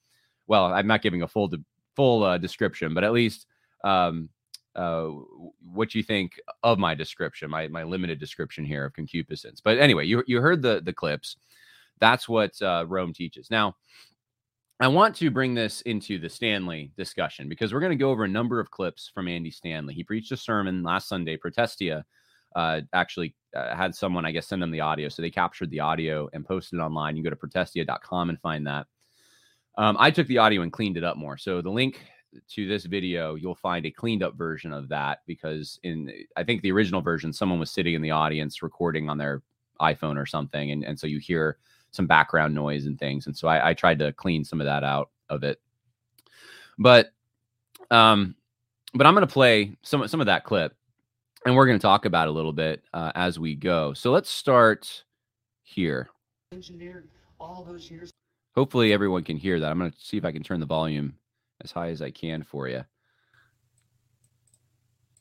well, 0.46 0.66
I'm 0.66 0.86
not 0.86 1.00
giving 1.00 1.22
a 1.22 1.28
full 1.28 1.48
de- 1.48 1.64
full 1.96 2.22
uh, 2.22 2.36
description, 2.36 2.92
but 2.92 3.02
at 3.02 3.12
least 3.12 3.46
um, 3.82 4.28
uh, 4.76 5.08
what 5.72 5.94
you 5.94 6.02
think 6.02 6.38
of 6.62 6.78
my 6.78 6.94
description, 6.94 7.50
my 7.50 7.66
my 7.68 7.82
limited 7.82 8.20
description 8.20 8.62
here 8.62 8.84
of 8.84 8.92
concupiscence. 8.92 9.62
But 9.62 9.78
anyway, 9.78 10.04
you 10.04 10.22
you 10.26 10.42
heard 10.42 10.60
the 10.60 10.82
the 10.84 10.92
clips. 10.92 11.38
That's 11.98 12.28
what 12.28 12.60
uh, 12.60 12.84
Rome 12.86 13.14
teaches. 13.14 13.50
Now, 13.50 13.76
I 14.80 14.88
want 14.88 15.14
to 15.16 15.30
bring 15.30 15.54
this 15.54 15.82
into 15.82 16.18
the 16.18 16.28
Stanley 16.28 16.90
discussion 16.96 17.48
because 17.48 17.72
we're 17.72 17.80
going 17.80 17.90
to 17.90 17.96
go 17.96 18.10
over 18.10 18.24
a 18.24 18.28
number 18.28 18.58
of 18.58 18.72
clips 18.72 19.10
from 19.14 19.28
Andy 19.28 19.50
Stanley. 19.50 19.94
He 19.94 20.02
preached 20.02 20.32
a 20.32 20.36
sermon 20.36 20.82
last 20.82 21.08
Sunday. 21.08 21.36
Protestia 21.36 22.04
uh, 22.56 22.80
actually 22.92 23.34
uh, 23.54 23.74
had 23.76 23.94
someone, 23.94 24.26
I 24.26 24.32
guess, 24.32 24.48
send 24.48 24.60
them 24.60 24.72
the 24.72 24.80
audio. 24.80 25.08
So 25.08 25.22
they 25.22 25.30
captured 25.30 25.70
the 25.70 25.80
audio 25.80 26.28
and 26.32 26.44
posted 26.44 26.80
it 26.80 26.82
online. 26.82 27.16
You 27.16 27.22
go 27.22 27.30
to 27.30 27.36
protestia.com 27.36 28.30
and 28.30 28.40
find 28.40 28.66
that. 28.66 28.86
Um, 29.78 29.96
I 29.98 30.10
took 30.10 30.26
the 30.26 30.38
audio 30.38 30.62
and 30.62 30.72
cleaned 30.72 30.96
it 30.96 31.04
up 31.04 31.16
more. 31.16 31.36
So 31.36 31.62
the 31.62 31.70
link 31.70 32.00
to 32.50 32.66
this 32.66 32.84
video, 32.84 33.36
you'll 33.36 33.54
find 33.54 33.86
a 33.86 33.92
cleaned 33.92 34.24
up 34.24 34.36
version 34.36 34.72
of 34.72 34.88
that 34.88 35.20
because 35.26 35.78
in 35.84 36.12
I 36.36 36.42
think 36.42 36.62
the 36.62 36.72
original 36.72 37.00
version, 37.00 37.32
someone 37.32 37.60
was 37.60 37.70
sitting 37.70 37.94
in 37.94 38.02
the 38.02 38.10
audience 38.10 38.62
recording 38.62 39.08
on 39.08 39.18
their 39.18 39.42
iPhone 39.80 40.16
or 40.16 40.26
something, 40.26 40.72
and, 40.72 40.84
and 40.84 40.98
so 40.98 41.06
you 41.06 41.18
hear 41.18 41.58
some 41.94 42.06
background 42.06 42.54
noise 42.54 42.86
and 42.86 42.98
things. 42.98 43.26
And 43.26 43.36
so 43.36 43.46
I, 43.48 43.70
I 43.70 43.74
tried 43.74 44.00
to 44.00 44.12
clean 44.12 44.44
some 44.44 44.60
of 44.60 44.66
that 44.66 44.82
out 44.82 45.10
of 45.30 45.44
it. 45.44 45.60
But 46.78 47.12
um, 47.90 48.34
but 48.94 49.06
I'm 49.06 49.14
going 49.14 49.26
to 49.26 49.32
play 49.32 49.76
some 49.82 50.06
some 50.08 50.20
of 50.20 50.26
that 50.26 50.44
clip, 50.44 50.74
and 51.46 51.54
we're 51.54 51.66
going 51.66 51.78
to 51.78 51.82
talk 51.82 52.04
about 52.04 52.28
a 52.28 52.32
little 52.32 52.52
bit 52.52 52.82
uh, 52.92 53.12
as 53.14 53.38
we 53.38 53.54
go. 53.54 53.94
So 53.94 54.10
let's 54.10 54.30
start 54.30 55.04
here. 55.62 56.08
Engineered 56.52 57.08
all 57.38 57.64
those 57.64 57.90
years. 57.90 58.10
Hopefully, 58.54 58.92
everyone 58.92 59.22
can 59.22 59.36
hear 59.36 59.60
that. 59.60 59.70
I'm 59.70 59.78
going 59.78 59.90
to 59.90 59.96
see 60.00 60.16
if 60.16 60.24
I 60.24 60.32
can 60.32 60.42
turn 60.42 60.60
the 60.60 60.66
volume 60.66 61.14
as 61.62 61.70
high 61.70 61.88
as 61.88 62.02
I 62.02 62.10
can 62.10 62.42
for 62.42 62.68
you. 62.68 62.84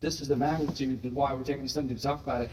This 0.01 0.21
is 0.21 0.27
the 0.27 0.35
magnitude 0.35 1.03
and 1.03 1.15
why 1.15 1.33
we're 1.33 1.43
taking 1.43 1.67
something 1.67 1.95
to 1.95 2.01
talk 2.01 2.21
about 2.21 2.41
it 2.41 2.51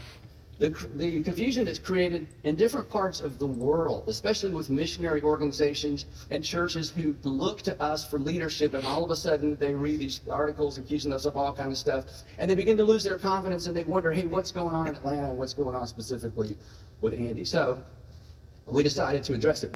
the, 0.61 0.69
the 0.93 1.23
confusion 1.23 1.67
is 1.67 1.79
created 1.79 2.27
in 2.43 2.55
different 2.55 2.87
parts 2.87 3.19
of 3.19 3.39
the 3.39 3.47
world, 3.47 4.03
especially 4.07 4.51
with 4.51 4.69
missionary 4.69 5.19
organizations 5.23 6.05
and 6.29 6.43
churches 6.43 6.91
who 6.91 7.15
look 7.23 7.63
to 7.63 7.81
us 7.81 8.07
for 8.07 8.19
leadership, 8.19 8.75
and 8.75 8.85
all 8.85 9.03
of 9.03 9.09
a 9.09 9.15
sudden 9.15 9.55
they 9.55 9.73
read 9.73 9.99
these 9.99 10.21
articles 10.29 10.77
accusing 10.77 11.11
us 11.13 11.25
of 11.25 11.35
all 11.35 11.51
kind 11.51 11.71
of 11.71 11.79
stuff, 11.79 12.05
and 12.37 12.49
they 12.49 12.53
begin 12.53 12.77
to 12.77 12.83
lose 12.83 13.03
their 13.03 13.17
confidence 13.17 13.65
and 13.65 13.75
they 13.75 13.83
wonder, 13.85 14.11
hey, 14.11 14.27
what's 14.27 14.51
going 14.51 14.75
on 14.75 14.87
in 14.87 14.93
Atlanta? 14.93 15.33
What's 15.33 15.55
going 15.55 15.75
on 15.75 15.87
specifically 15.87 16.55
with 17.01 17.15
Andy? 17.15 17.43
So 17.43 17.83
we 18.67 18.83
decided 18.83 19.23
to 19.23 19.33
address 19.33 19.63
it. 19.63 19.75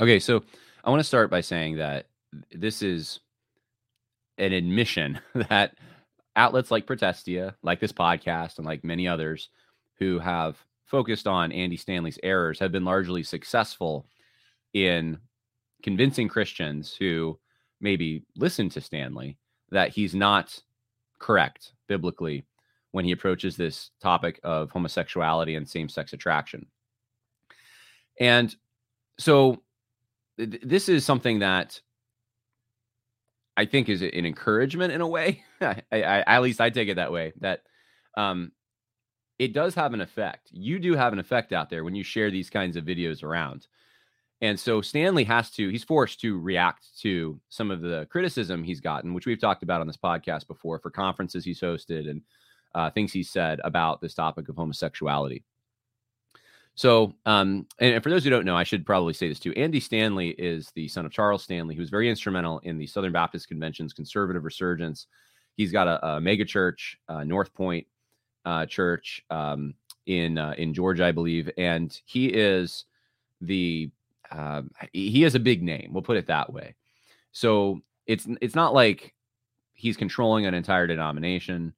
Okay, 0.00 0.18
so 0.18 0.42
I 0.82 0.90
want 0.90 0.98
to 0.98 1.04
start 1.04 1.30
by 1.30 1.42
saying 1.42 1.76
that 1.76 2.06
this 2.50 2.82
is 2.82 3.20
an 4.36 4.52
admission 4.52 5.20
that 5.48 5.76
outlets 6.34 6.72
like 6.72 6.86
Protestia, 6.86 7.54
like 7.62 7.78
this 7.78 7.92
podcast, 7.92 8.58
and 8.58 8.66
like 8.66 8.82
many 8.82 9.06
others 9.06 9.48
who 9.98 10.18
have 10.18 10.56
focused 10.86 11.26
on 11.26 11.52
Andy 11.52 11.76
Stanley's 11.76 12.18
errors 12.22 12.58
have 12.58 12.72
been 12.72 12.84
largely 12.84 13.22
successful 13.22 14.06
in 14.74 15.18
convincing 15.82 16.28
Christians 16.28 16.94
who 16.98 17.38
maybe 17.80 18.24
listen 18.36 18.68
to 18.70 18.80
Stanley 18.80 19.38
that 19.70 19.90
he's 19.90 20.14
not 20.14 20.58
correct 21.18 21.72
biblically 21.88 22.44
when 22.92 23.04
he 23.04 23.12
approaches 23.12 23.56
this 23.56 23.90
topic 24.00 24.40
of 24.42 24.70
homosexuality 24.70 25.56
and 25.56 25.68
same 25.68 25.88
sex 25.88 26.12
attraction. 26.12 26.66
And 28.18 28.54
so 29.18 29.62
th- 30.38 30.62
this 30.62 30.88
is 30.88 31.04
something 31.04 31.40
that 31.40 31.80
I 33.56 33.66
think 33.66 33.88
is 33.88 34.02
an 34.02 34.10
encouragement 34.24 34.92
in 34.92 35.00
a 35.00 35.06
way. 35.06 35.44
I, 35.60 35.82
I, 35.92 36.24
at 36.26 36.42
least 36.42 36.60
I 36.60 36.70
take 36.70 36.88
it 36.88 36.94
that 36.94 37.12
way. 37.12 37.32
That 37.40 37.62
um, 38.16 38.52
it 39.38 39.52
does 39.52 39.74
have 39.74 39.94
an 39.94 40.00
effect. 40.00 40.48
You 40.52 40.78
do 40.78 40.94
have 40.94 41.12
an 41.12 41.18
effect 41.18 41.52
out 41.52 41.70
there 41.70 41.84
when 41.84 41.94
you 41.94 42.02
share 42.02 42.30
these 42.30 42.50
kinds 42.50 42.76
of 42.76 42.84
videos 42.84 43.22
around. 43.22 43.66
And 44.40 44.58
so 44.58 44.80
Stanley 44.80 45.24
has 45.24 45.50
to, 45.52 45.68
he's 45.68 45.84
forced 45.84 46.20
to 46.20 46.38
react 46.38 46.98
to 47.00 47.40
some 47.48 47.70
of 47.70 47.80
the 47.80 48.06
criticism 48.10 48.62
he's 48.62 48.80
gotten, 48.80 49.14
which 49.14 49.26
we've 49.26 49.40
talked 49.40 49.62
about 49.62 49.80
on 49.80 49.86
this 49.86 49.96
podcast 49.96 50.46
before 50.46 50.78
for 50.78 50.90
conferences 50.90 51.44
he's 51.44 51.60
hosted 51.60 52.08
and 52.08 52.22
uh, 52.74 52.90
things 52.90 53.12
he 53.12 53.22
said 53.22 53.60
about 53.64 54.00
this 54.00 54.14
topic 54.14 54.48
of 54.48 54.56
homosexuality. 54.56 55.42
So, 56.76 57.14
um, 57.26 57.66
and 57.80 58.00
for 58.04 58.10
those 58.10 58.22
who 58.22 58.30
don't 58.30 58.44
know, 58.44 58.56
I 58.56 58.62
should 58.62 58.86
probably 58.86 59.12
say 59.12 59.28
this 59.28 59.40
too. 59.40 59.52
Andy 59.54 59.80
Stanley 59.80 60.28
is 60.38 60.70
the 60.76 60.86
son 60.86 61.04
of 61.04 61.10
Charles 61.10 61.42
Stanley, 61.42 61.74
who 61.74 61.80
was 61.80 61.90
very 61.90 62.08
instrumental 62.08 62.60
in 62.60 62.78
the 62.78 62.86
Southern 62.86 63.10
Baptist 63.10 63.48
Convention's 63.48 63.92
conservative 63.92 64.44
resurgence. 64.44 65.08
He's 65.56 65.72
got 65.72 65.88
a, 65.88 66.06
a 66.06 66.20
mega 66.20 66.44
church, 66.44 66.96
uh, 67.08 67.24
North 67.24 67.52
Point 67.52 67.84
uh, 68.48 68.64
Church 68.64 69.22
um, 69.28 69.74
in 70.06 70.38
uh, 70.38 70.54
in 70.56 70.72
Georgia, 70.72 71.04
I 71.04 71.12
believe, 71.12 71.50
and 71.58 72.00
he 72.06 72.28
is 72.28 72.86
the 73.42 73.90
um, 74.30 74.70
he 74.94 75.22
has 75.22 75.34
a 75.34 75.40
big 75.40 75.62
name. 75.62 75.90
We'll 75.92 76.02
put 76.02 76.16
it 76.16 76.26
that 76.28 76.50
way. 76.50 76.74
So 77.32 77.82
it's 78.06 78.26
it's 78.40 78.54
not 78.54 78.72
like 78.72 79.14
he's 79.74 79.98
controlling 79.98 80.46
an 80.46 80.54
entire 80.54 80.86
denomination, 80.86 81.74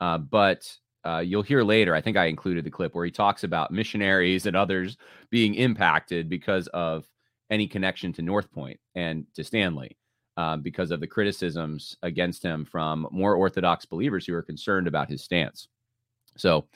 uh, 0.00 0.18
but 0.18 0.72
uh, 1.04 1.18
you'll 1.18 1.42
hear 1.42 1.64
later. 1.64 1.92
I 1.92 2.00
think 2.00 2.16
I 2.16 2.26
included 2.26 2.64
the 2.64 2.70
clip 2.70 2.94
where 2.94 3.04
he 3.04 3.10
talks 3.10 3.42
about 3.42 3.72
missionaries 3.72 4.46
and 4.46 4.56
others 4.56 4.96
being 5.30 5.56
impacted 5.56 6.28
because 6.28 6.68
of 6.68 7.04
any 7.50 7.66
connection 7.66 8.12
to 8.12 8.22
North 8.22 8.50
Point 8.52 8.78
and 8.94 9.26
to 9.34 9.42
Stanley. 9.42 9.96
Um, 10.38 10.62
because 10.62 10.90
of 10.90 11.00
the 11.00 11.06
criticisms 11.06 11.98
against 12.02 12.42
him 12.42 12.64
from 12.64 13.06
more 13.10 13.34
Orthodox 13.34 13.84
believers 13.84 14.24
who 14.24 14.32
are 14.34 14.40
concerned 14.40 14.88
about 14.88 15.10
his 15.10 15.22
stance. 15.22 15.68
So, 16.36 16.66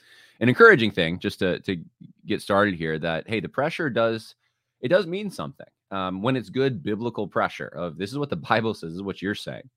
an 0.41 0.49
encouraging 0.49 0.91
thing 0.91 1.19
just 1.19 1.39
to, 1.39 1.61
to 1.61 1.83
get 2.27 2.43
started 2.43 2.75
here 2.75 2.99
that, 2.99 3.29
hey, 3.29 3.41
the 3.41 3.49
pressure 3.49 3.89
does 3.89 4.35
it 4.81 4.89
does 4.89 5.07
mean 5.07 5.31
something 5.31 5.67
um, 5.91 6.23
when 6.23 6.37
it's 6.37 6.51
good 6.51 6.83
biblical 6.83 7.27
pressure 7.27 7.69
of 7.69 7.97
this 7.97 8.11
is 8.11 8.19
what 8.19 8.31
the 8.31 8.37
Bible 8.51 8.75
says, 8.75 8.95
is 8.95 9.03
what 9.03 9.23
you're 9.23 9.35
saying. 9.35 9.69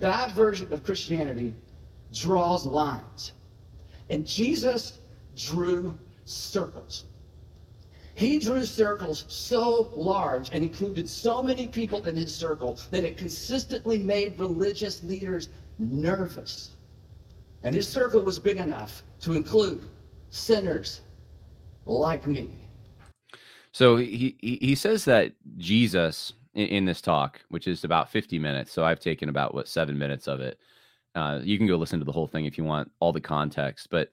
That 0.00 0.32
version 0.32 0.72
of 0.72 0.84
Christianity 0.84 1.54
draws 2.12 2.64
lines, 2.64 3.32
and 4.08 4.26
Jesus 4.26 5.00
drew 5.36 5.98
circles. 6.24 7.04
He 8.14 8.38
drew 8.38 8.64
circles 8.64 9.26
so 9.28 9.92
large 9.94 10.48
and 10.52 10.64
included 10.64 11.06
so 11.06 11.42
many 11.42 11.68
people 11.68 12.02
in 12.06 12.16
his 12.16 12.34
circle 12.34 12.78
that 12.90 13.04
it 13.04 13.18
consistently 13.18 13.98
made 13.98 14.38
religious 14.38 15.02
leaders 15.02 15.50
nervous. 15.78 16.75
And 17.66 17.74
his 17.74 17.88
circle 17.88 18.22
was 18.22 18.38
big 18.38 18.58
enough 18.58 19.02
to 19.22 19.32
include 19.32 19.82
sinners 20.30 21.00
like 21.84 22.24
me. 22.24 22.48
So 23.72 23.96
he 23.96 24.36
he, 24.40 24.76
says 24.76 25.04
that 25.06 25.32
Jesus 25.56 26.32
in, 26.54 26.68
in, 26.68 26.84
this 26.84 27.00
talk, 27.00 27.40
which 27.48 27.66
is 27.66 27.82
about 27.82 28.08
50 28.08 28.38
minutes, 28.38 28.72
so 28.72 28.84
I've 28.84 29.00
taken 29.00 29.28
about 29.28 29.52
what 29.52 29.66
seven 29.66 29.98
minutes 29.98 30.28
of 30.28 30.40
it. 30.40 30.60
Uh, 31.16 31.40
you 31.42 31.58
can 31.58 31.66
go 31.66 31.76
listen 31.76 31.98
to 31.98 32.04
the 32.04 32.12
whole 32.12 32.28
thing 32.28 32.44
if 32.44 32.56
you 32.56 32.62
want 32.62 32.92
all 33.00 33.12
the 33.12 33.20
context, 33.20 33.88
but 33.90 34.10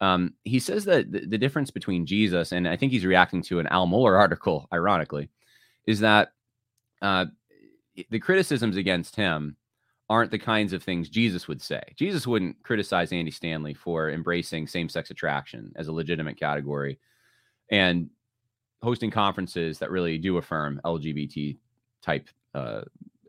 um, 0.00 0.34
he 0.42 0.58
says 0.58 0.84
that 0.86 1.12
the, 1.12 1.20
the, 1.26 1.38
difference 1.38 1.70
between 1.70 2.06
Jesus 2.06 2.50
and 2.50 2.66
I 2.66 2.74
think 2.74 2.90
he's 2.90 3.04
reacting 3.04 3.42
to 3.42 3.60
an 3.60 3.68
Al 3.68 3.86
Mohler 3.86 4.18
article, 4.18 4.66
ironically, 4.72 5.28
is 5.86 6.00
that 6.00 6.32
uh, 7.02 7.26
the 8.08 8.18
criticisms 8.18 8.76
against 8.76 9.14
him 9.14 9.56
aren't 10.10 10.32
the 10.32 10.38
kinds 10.38 10.72
of 10.72 10.82
things 10.82 11.08
Jesus 11.08 11.46
would 11.46 11.62
say. 11.62 11.80
Jesus 11.94 12.26
wouldn't 12.26 12.60
criticize 12.64 13.12
Andy 13.12 13.30
Stanley 13.30 13.72
for 13.72 14.10
embracing 14.10 14.66
same 14.66 14.88
sex 14.88 15.10
attraction 15.10 15.72
as 15.76 15.86
a 15.86 15.92
legitimate 15.92 16.38
category. 16.38 16.98
And 17.70 18.10
hosting 18.82 19.12
conferences 19.12 19.78
that 19.78 19.90
really 19.90 20.18
do 20.18 20.36
affirm 20.36 20.80
LGBT 20.84 21.56
type 22.02 22.28
uh, 22.54 22.82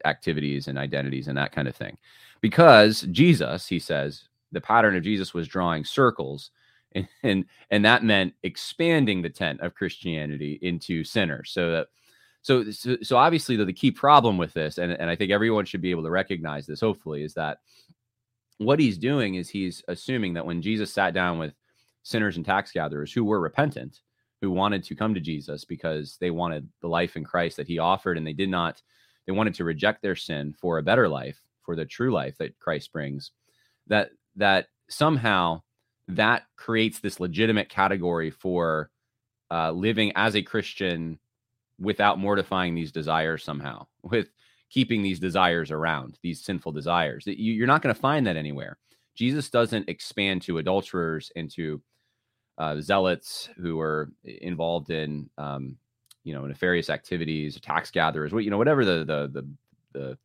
activities 0.05 0.67
and 0.67 0.79
identities 0.79 1.27
and 1.27 1.37
that 1.37 1.51
kind 1.51 1.67
of 1.67 1.75
thing. 1.75 1.97
Because 2.41 3.01
Jesus, 3.11 3.67
he 3.67 3.77
says, 3.77 4.23
the 4.51 4.61
pattern 4.61 4.95
of 4.95 5.03
Jesus 5.03 5.35
was 5.35 5.47
drawing 5.47 5.85
circles. 5.85 6.49
And, 6.93 7.07
and 7.23 7.45
and 7.69 7.85
that 7.85 8.03
meant 8.03 8.33
expanding 8.41 9.21
the 9.21 9.29
tent 9.29 9.61
of 9.61 9.75
Christianity 9.75 10.57
into 10.63 11.03
sinners. 11.03 11.51
So 11.51 11.71
that 11.71 11.87
so 12.41 12.69
so, 12.71 13.17
obviously 13.17 13.55
the, 13.55 13.65
the 13.65 13.73
key 13.73 13.91
problem 13.91 14.37
with 14.37 14.53
this, 14.53 14.77
and, 14.77 14.91
and 14.91 15.09
I 15.09 15.15
think 15.15 15.31
everyone 15.31 15.65
should 15.65 15.81
be 15.81 15.91
able 15.91 16.03
to 16.03 16.09
recognize 16.09 16.65
this, 16.65 16.81
hopefully, 16.81 17.23
is 17.23 17.33
that 17.35 17.59
what 18.57 18.79
he's 18.79 18.97
doing 18.97 19.35
is 19.35 19.49
he's 19.49 19.83
assuming 19.87 20.33
that 20.33 20.45
when 20.45 20.61
Jesus 20.61 20.93
sat 20.93 21.13
down 21.13 21.39
with 21.39 21.53
sinners 22.03 22.37
and 22.37 22.45
tax 22.45 22.71
gatherers 22.71 23.13
who 23.13 23.23
were 23.23 23.39
repentant, 23.39 24.01
who 24.41 24.51
wanted 24.51 24.83
to 24.83 24.95
come 24.95 25.13
to 25.13 25.19
Jesus 25.19 25.65
because 25.65 26.17
they 26.19 26.31
wanted 26.31 26.67
the 26.81 26.87
life 26.87 27.15
in 27.15 27.23
Christ 27.23 27.57
that 27.57 27.67
he 27.67 27.79
offered 27.79 28.17
and 28.17 28.25
they 28.25 28.33
did 28.33 28.49
not 28.49 28.81
they 29.27 29.31
wanted 29.31 29.53
to 29.55 29.63
reject 29.63 30.01
their 30.01 30.15
sin 30.15 30.53
for 30.59 30.77
a 30.77 30.83
better 30.83 31.07
life, 31.07 31.39
for 31.63 31.75
the 31.75 31.85
true 31.85 32.11
life 32.11 32.37
that 32.39 32.57
Christ 32.59 32.91
brings. 32.91 33.31
That 33.87 34.09
that 34.35 34.67
somehow 34.89 35.61
that 36.07 36.43
creates 36.55 36.99
this 36.99 37.19
legitimate 37.19 37.69
category 37.69 38.31
for 38.31 38.89
uh, 39.51 39.71
living 39.71 40.11
as 40.15 40.35
a 40.35 40.41
Christian 40.41 41.19
without 41.81 42.19
mortifying 42.19 42.75
these 42.75 42.91
desires 42.91 43.43
somehow, 43.43 43.85
with 44.03 44.29
keeping 44.69 45.01
these 45.01 45.19
desires 45.19 45.71
around, 45.71 46.17
these 46.21 46.41
sinful 46.41 46.71
desires. 46.71 47.23
You're 47.25 47.67
not 47.67 47.81
going 47.81 47.93
to 47.93 47.99
find 47.99 48.25
that 48.27 48.37
anywhere. 48.37 48.77
Jesus 49.15 49.49
doesn't 49.49 49.89
expand 49.89 50.41
to 50.43 50.59
adulterers 50.59 51.31
and 51.35 51.51
to 51.51 51.81
uh, 52.57 52.79
zealots 52.79 53.49
who 53.57 53.75
were 53.75 54.11
involved 54.23 54.89
in 54.89 55.29
um, 55.37 55.75
you 56.23 56.33
know 56.33 56.45
nefarious 56.45 56.89
activities, 56.89 57.59
tax 57.59 57.91
gatherers, 57.91 58.31
you 58.31 58.49
know 58.49 58.57
whatever 58.57 58.85
the 58.85 59.03
the 59.03 59.27
the, 59.33 59.47
the 59.99 60.17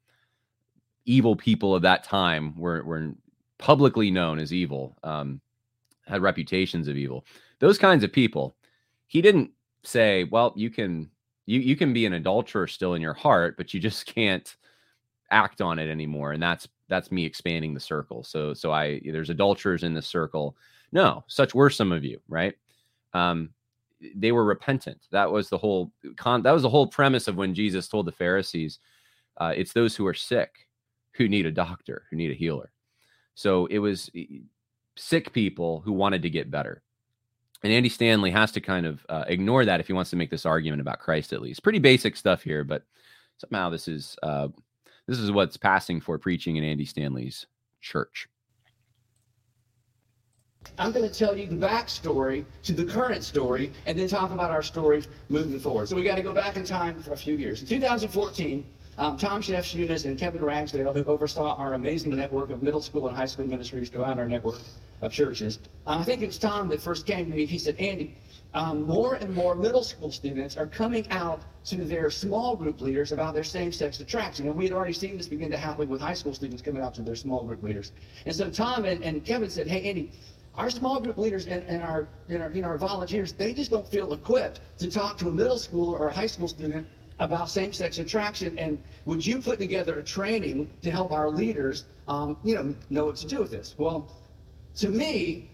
evil 1.07 1.35
people 1.35 1.75
of 1.75 1.83
that 1.83 2.05
time 2.05 2.55
were 2.57 2.85
were 2.85 3.13
publicly 3.59 4.11
known 4.11 4.39
as 4.39 4.53
evil, 4.53 4.97
um, 5.03 5.41
had 6.07 6.23
reputations 6.23 6.89
of 6.89 6.97
evil. 6.97 7.25
Those 7.59 7.79
kinds 7.79 8.05
of 8.05 8.13
people, 8.13 8.55
he 9.07 9.23
didn't 9.23 9.51
say, 9.83 10.25
well, 10.25 10.53
you 10.57 10.69
can 10.69 11.11
you 11.47 11.61
you 11.61 11.77
can 11.77 11.93
be 11.93 12.07
an 12.07 12.15
adulterer 12.15 12.67
still 12.67 12.95
in 12.95 13.03
your 13.03 13.15
heart, 13.15 13.57
but 13.57 13.73
you 13.73 13.81
just 13.81 14.07
can't 14.15 14.57
act 15.31 15.61
on 15.61 15.79
it 15.79 15.89
anymore. 15.89 16.33
And 16.33 16.43
that's 16.43 16.69
that's 16.89 17.11
me 17.11 17.25
expanding 17.25 17.75
the 17.75 17.81
circle. 17.81 18.23
So 18.25 18.55
so 18.55 18.73
I 18.73 19.01
there's 19.05 19.31
adulterers 19.31 19.83
in 19.83 19.95
the 19.95 20.03
circle 20.03 20.57
no, 20.93 21.25
such 21.27 21.55
were 21.55 21.71
some 21.71 21.93
of 21.93 22.05
you, 22.05 22.21
right? 22.29 22.55
Um, 23.13 23.51
they 24.15 24.33
were 24.33 24.45
repentant. 24.45 25.09
That 25.11 25.31
was 25.31 25.49
the 25.49 25.59
whole 25.59 25.93
con. 26.17 26.43
That 26.43 26.53
was 26.53 26.63
the 26.63 26.71
whole 26.71 26.87
premise 26.87 27.29
of 27.29 27.37
when 27.37 27.55
Jesus 27.55 27.89
told 27.89 28.07
the 28.07 28.13
Pharisees, 28.13 28.79
uh, 29.39 29.53
"It's 29.57 29.73
those 29.73 29.97
who 29.97 30.07
are 30.07 30.15
sick 30.15 30.69
who 31.13 31.29
need 31.29 31.47
a 31.47 31.51
doctor, 31.51 32.07
who 32.11 32.17
need 32.17 32.31
a 32.31 32.35
healer." 32.35 32.73
So 33.35 33.67
it 33.67 33.79
was 33.79 34.11
sick 34.97 35.33
people 35.33 35.81
who 35.81 35.93
wanted 35.93 36.23
to 36.23 36.31
get 36.31 36.51
better. 36.51 36.83
And 37.63 37.73
Andy 37.73 37.89
Stanley 37.89 38.31
has 38.31 38.53
to 38.53 38.61
kind 38.61 38.87
of 38.87 39.05
uh, 39.09 39.25
ignore 39.27 39.65
that 39.65 39.81
if 39.81 39.87
he 39.87 39.93
wants 39.93 40.11
to 40.11 40.17
make 40.17 40.31
this 40.31 40.47
argument 40.47 40.81
about 40.81 40.99
Christ. 40.99 41.33
At 41.33 41.43
least 41.43 41.63
pretty 41.63 41.79
basic 41.79 42.17
stuff 42.17 42.43
here, 42.43 42.65
but 42.65 42.83
somehow 43.39 43.71
this 43.71 43.89
is 43.89 44.17
uh, 44.23 44.49
this 45.07 45.19
is 45.19 45.33
what's 45.33 45.57
passing 45.57 46.01
for 46.01 46.19
preaching 46.19 46.57
in 46.57 46.65
Andy 46.65 46.85
Stanley's 46.85 47.47
church. 47.81 48.29
I'm 50.79 50.93
going 50.93 51.09
to 51.09 51.15
tell 51.15 51.37
you 51.37 51.47
the 51.47 51.55
backstory 51.55 52.45
to 52.65 52.73
the 52.73 52.85
current 52.85 53.23
story 53.23 53.73
and 53.87 53.99
then 53.99 54.09
talk 54.09 54.33
about 54.33 54.51
our 54.51 54.63
story 54.63 55.05
moving 55.29 55.59
forward. 55.61 55.89
So 55.89 55.97
we 55.97 56.03
got 56.03 56.17
to 56.17 56.23
go 56.23 56.35
back 56.35 56.57
in 56.57 56.65
time 56.65 57.01
for 57.01 57.13
a 57.13 57.17
few 57.17 57.37
years. 57.37 57.63
In 57.63 57.69
2014, 57.69 58.67
um, 58.99 59.17
Tom 59.17 59.43
Shefchunas 59.43 60.07
and 60.07 60.19
Kevin 60.19 60.43
Ragsdale, 60.43 60.93
who 60.93 61.05
oversaw 61.05 61.55
our 61.57 61.75
amazing 61.75 62.17
network 62.17 62.51
of 62.51 62.63
middle 62.63 62.81
school 62.81 63.09
and 63.09 63.17
high 63.17 63.27
school 63.27 63.47
ministries 63.47 63.91
throughout 63.91 64.19
our 64.19 64.29
network, 64.29 64.61
of 65.03 65.13
churches. 65.13 65.59
I 65.87 66.03
think 66.03 66.23
it 66.23 66.27
was 66.27 66.39
Tom 66.39 66.69
that 66.69 66.81
first 66.81 67.07
came 67.07 67.31
to 67.31 67.37
me. 67.37 67.47
He 67.47 67.59
said, 67.59 67.77
Andy, 67.79 68.17
um, 68.55 68.83
more 68.87 69.15
and 69.15 69.35
more 69.35 69.55
middle 69.55 69.83
school 69.83 70.11
students 70.11 70.57
are 70.57 70.67
coming 70.67 71.09
out 71.11 71.43
to 71.67 71.77
their 71.77 72.11
small 72.11 72.57
group 72.57 72.81
leaders 72.81 73.13
about 73.13 73.35
their 73.35 73.45
same-sex 73.45 74.01
attraction. 74.01 74.47
And 74.47 74.57
we 74.57 74.65
had 74.65 74.73
already 74.73 74.95
seen 74.95 75.17
this 75.17 75.29
begin 75.29 75.51
to 75.51 75.59
happen 75.59 75.89
with 75.89 76.01
high 76.01 76.15
school 76.15 76.33
students 76.33 76.63
coming 76.63 76.83
out 76.83 76.95
to 76.95 77.03
their 77.03 77.17
small 77.17 77.43
group 77.45 77.63
leaders. 77.63 77.93
And 78.25 78.35
so 78.35 78.49
Tom 78.49 78.85
and, 78.85 79.03
and 79.05 79.25
Kevin 79.25 79.51
said, 79.51 79.67
hey, 79.67 79.89
Andy, 79.89 80.13
our 80.55 80.71
small 80.71 81.01
group 81.01 81.19
leaders 81.19 81.47
and, 81.47 81.63
and 81.65 81.83
our, 81.83 82.09
and 82.31 82.43
our, 82.43 82.51
you 82.51 82.63
know, 82.63 82.69
our 82.69 82.79
volunteers, 82.79 83.33
they 83.33 83.53
just 83.53 83.71
don't 83.71 83.87
feel 83.87 84.15
equipped 84.15 84.61
to 84.79 84.91
talk 84.91 85.19
to 85.19 85.29
a 85.29 85.33
middle 85.33 85.57
schooler 85.57 86.01
or 86.01 86.09
a 86.09 86.13
high 86.13 86.27
school 86.27 86.49
student 86.49 86.87
about 87.19 87.51
same-sex 87.51 87.99
attraction. 87.99 88.59
And 88.59 88.83
would 89.05 89.25
you 89.27 89.43
put 89.43 89.59
together 89.59 89.99
a 89.99 90.03
training 90.03 90.71
to 90.83 90.91
help 90.91 91.13
our 91.13 91.29
leaders, 91.29 91.85
um, 92.09 92.39
you 92.43 92.55
know, 92.55 92.75
know 92.89 93.07
what 93.07 93.17
to 93.17 93.27
do 93.27 93.41
with 93.41 93.51
this? 93.51 93.75
Well, 93.77 94.11
to 94.77 94.89
me, 94.89 95.51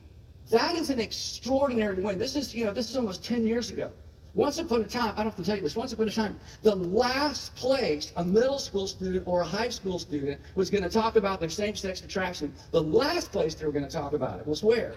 that 0.50 0.74
is 0.74 0.90
an 0.90 1.00
extraordinary 1.00 2.02
win. 2.02 2.18
This 2.18 2.36
is, 2.36 2.54
you 2.54 2.64
know, 2.64 2.72
this 2.72 2.90
is 2.90 2.96
almost 2.96 3.24
10 3.24 3.46
years 3.46 3.70
ago. 3.70 3.90
Once 4.34 4.58
upon 4.58 4.80
a 4.80 4.84
time, 4.84 5.12
I 5.12 5.16
don't 5.18 5.26
have 5.26 5.36
to 5.36 5.44
tell 5.44 5.56
you 5.56 5.62
this, 5.62 5.76
once 5.76 5.92
upon 5.92 6.08
a 6.08 6.10
time, 6.10 6.40
the 6.62 6.74
last 6.74 7.54
place 7.54 8.12
a 8.16 8.24
middle 8.24 8.58
school 8.58 8.86
student 8.86 9.24
or 9.26 9.42
a 9.42 9.44
high 9.44 9.68
school 9.68 9.98
student 9.98 10.40
was 10.54 10.70
going 10.70 10.82
to 10.82 10.88
talk 10.88 11.16
about 11.16 11.38
their 11.38 11.50
same-sex 11.50 12.00
attraction, 12.02 12.52
the 12.70 12.82
last 12.82 13.30
place 13.30 13.54
they 13.54 13.66
were 13.66 13.72
going 13.72 13.84
to 13.84 13.90
talk 13.90 14.14
about 14.14 14.40
it 14.40 14.46
was 14.46 14.62
where? 14.62 14.94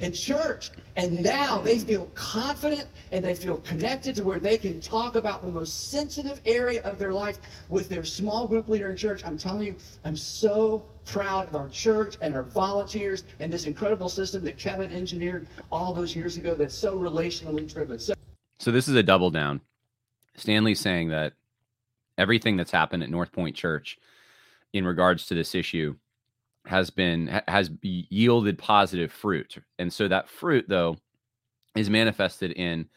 in 0.00 0.12
church. 0.12 0.70
And 0.96 1.22
now 1.22 1.60
they 1.60 1.78
feel 1.78 2.06
confident 2.14 2.88
and 3.12 3.24
they 3.24 3.34
feel 3.34 3.58
connected 3.58 4.16
to 4.16 4.24
where 4.24 4.38
they 4.38 4.58
can 4.58 4.80
talk 4.80 5.14
about 5.14 5.42
the 5.42 5.50
most 5.50 5.90
sensitive 5.90 6.40
area 6.44 6.82
of 6.82 6.98
their 6.98 7.12
life 7.12 7.38
with 7.68 7.88
their 7.88 8.04
small 8.04 8.46
group 8.46 8.68
leader 8.68 8.90
in 8.90 8.96
church. 8.96 9.24
I'm 9.24 9.38
telling 9.38 9.66
you, 9.66 9.76
I'm 10.04 10.16
so 10.16 10.84
proud 11.06 11.48
of 11.48 11.56
our 11.56 11.68
church 11.68 12.16
and 12.20 12.34
our 12.34 12.42
volunteers 12.42 13.24
and 13.40 13.50
this 13.52 13.64
incredible 13.64 14.08
system 14.08 14.44
that 14.44 14.58
Kevin 14.58 14.92
engineered 14.92 15.46
all 15.72 15.94
those 15.94 16.14
years 16.14 16.36
ago 16.36 16.54
that's 16.54 16.74
so 16.74 16.98
relationally 16.98 17.72
driven. 17.72 17.98
So, 17.98 18.14
so 18.58 18.70
this 18.70 18.88
is 18.88 18.94
a 18.96 19.02
double 19.02 19.30
down. 19.30 19.60
Stanley's 20.36 20.80
saying 20.80 21.08
that 21.08 21.32
everything 22.18 22.56
that's 22.56 22.70
happened 22.70 23.02
at 23.02 23.10
North 23.10 23.32
Point 23.32 23.56
Church 23.56 23.98
in 24.72 24.84
regards 24.84 25.26
to 25.26 25.34
this 25.34 25.54
issue 25.54 25.94
has 26.66 26.90
been 26.90 27.40
has 27.46 27.70
yielded 27.82 28.58
positive 28.58 29.12
fruit 29.12 29.56
and 29.78 29.92
so 29.92 30.08
that 30.08 30.28
fruit 30.28 30.64
though 30.68 30.96
is 31.76 31.88
manifested 31.88 32.50
in 32.52 32.88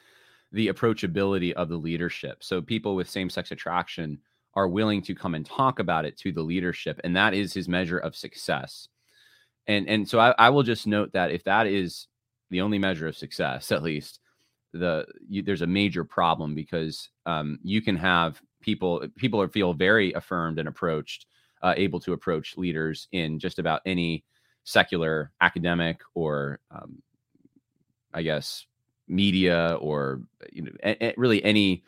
the 0.51 0.69
approachability 0.69 1.53
of 1.53 1.69
the 1.69 1.77
leadership 1.77 2.43
so 2.43 2.63
people 2.63 2.95
with 2.95 3.07
same-sex 3.07 3.51
attraction 3.51 4.17
are 4.59 4.67
willing 4.67 5.01
to 5.01 5.15
come 5.15 5.35
and 5.35 5.45
talk 5.45 5.79
about 5.79 6.03
it 6.03 6.17
to 6.17 6.33
the 6.33 6.41
leadership 6.41 6.99
and 7.05 7.15
that 7.15 7.33
is 7.33 7.53
his 7.53 7.69
measure 7.69 7.97
of 7.97 8.15
success. 8.15 8.89
And 9.67 9.87
and 9.87 10.07
so 10.07 10.19
I, 10.19 10.35
I 10.37 10.49
will 10.49 10.63
just 10.63 10.85
note 10.85 11.13
that 11.13 11.31
if 11.31 11.45
that 11.45 11.65
is 11.65 12.07
the 12.49 12.59
only 12.59 12.77
measure 12.77 13.07
of 13.07 13.15
success 13.15 13.71
at 13.77 13.83
least 13.83 14.19
the 14.73 15.05
you, 15.29 15.41
there's 15.41 15.61
a 15.61 15.67
major 15.67 16.03
problem 16.03 16.53
because 16.53 17.09
um, 17.25 17.57
you 17.63 17.81
can 17.81 17.95
have 17.95 18.41
people 18.61 19.07
people 19.15 19.47
feel 19.47 19.73
very 19.73 20.11
affirmed 20.13 20.59
and 20.59 20.67
approached 20.67 21.25
uh, 21.61 21.73
able 21.77 21.99
to 22.01 22.13
approach 22.13 22.57
leaders 22.57 23.07
in 23.11 23.39
just 23.39 23.59
about 23.59 23.81
any 23.85 24.23
secular, 24.65 25.31
academic, 25.41 26.01
or 26.13 26.59
um, 26.71 27.01
I 28.13 28.21
guess 28.21 28.65
media, 29.07 29.77
or 29.79 30.21
you 30.51 30.63
know, 30.63 30.71
a, 30.83 31.07
a, 31.07 31.13
really 31.17 31.43
any 31.43 31.83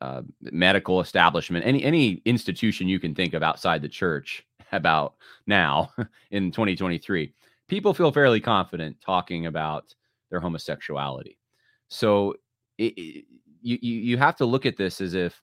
uh, 0.00 0.22
medical 0.40 1.00
establishment, 1.00 1.66
any 1.66 1.82
any 1.82 2.22
institution 2.24 2.88
you 2.88 3.00
can 3.00 3.14
think 3.14 3.34
of 3.34 3.42
outside 3.42 3.82
the 3.82 3.88
church 3.88 4.44
about 4.72 5.14
now 5.46 5.92
in 6.30 6.50
2023. 6.50 7.32
People 7.68 7.94
feel 7.94 8.12
fairly 8.12 8.40
confident 8.40 8.96
talking 9.00 9.46
about 9.46 9.94
their 10.30 10.40
homosexuality. 10.40 11.38
So 11.88 12.34
it, 12.78 12.94
it, 12.96 13.24
you 13.62 13.78
you 13.80 14.18
have 14.18 14.36
to 14.36 14.44
look 14.44 14.66
at 14.66 14.76
this 14.76 15.00
as 15.00 15.14
if 15.14 15.40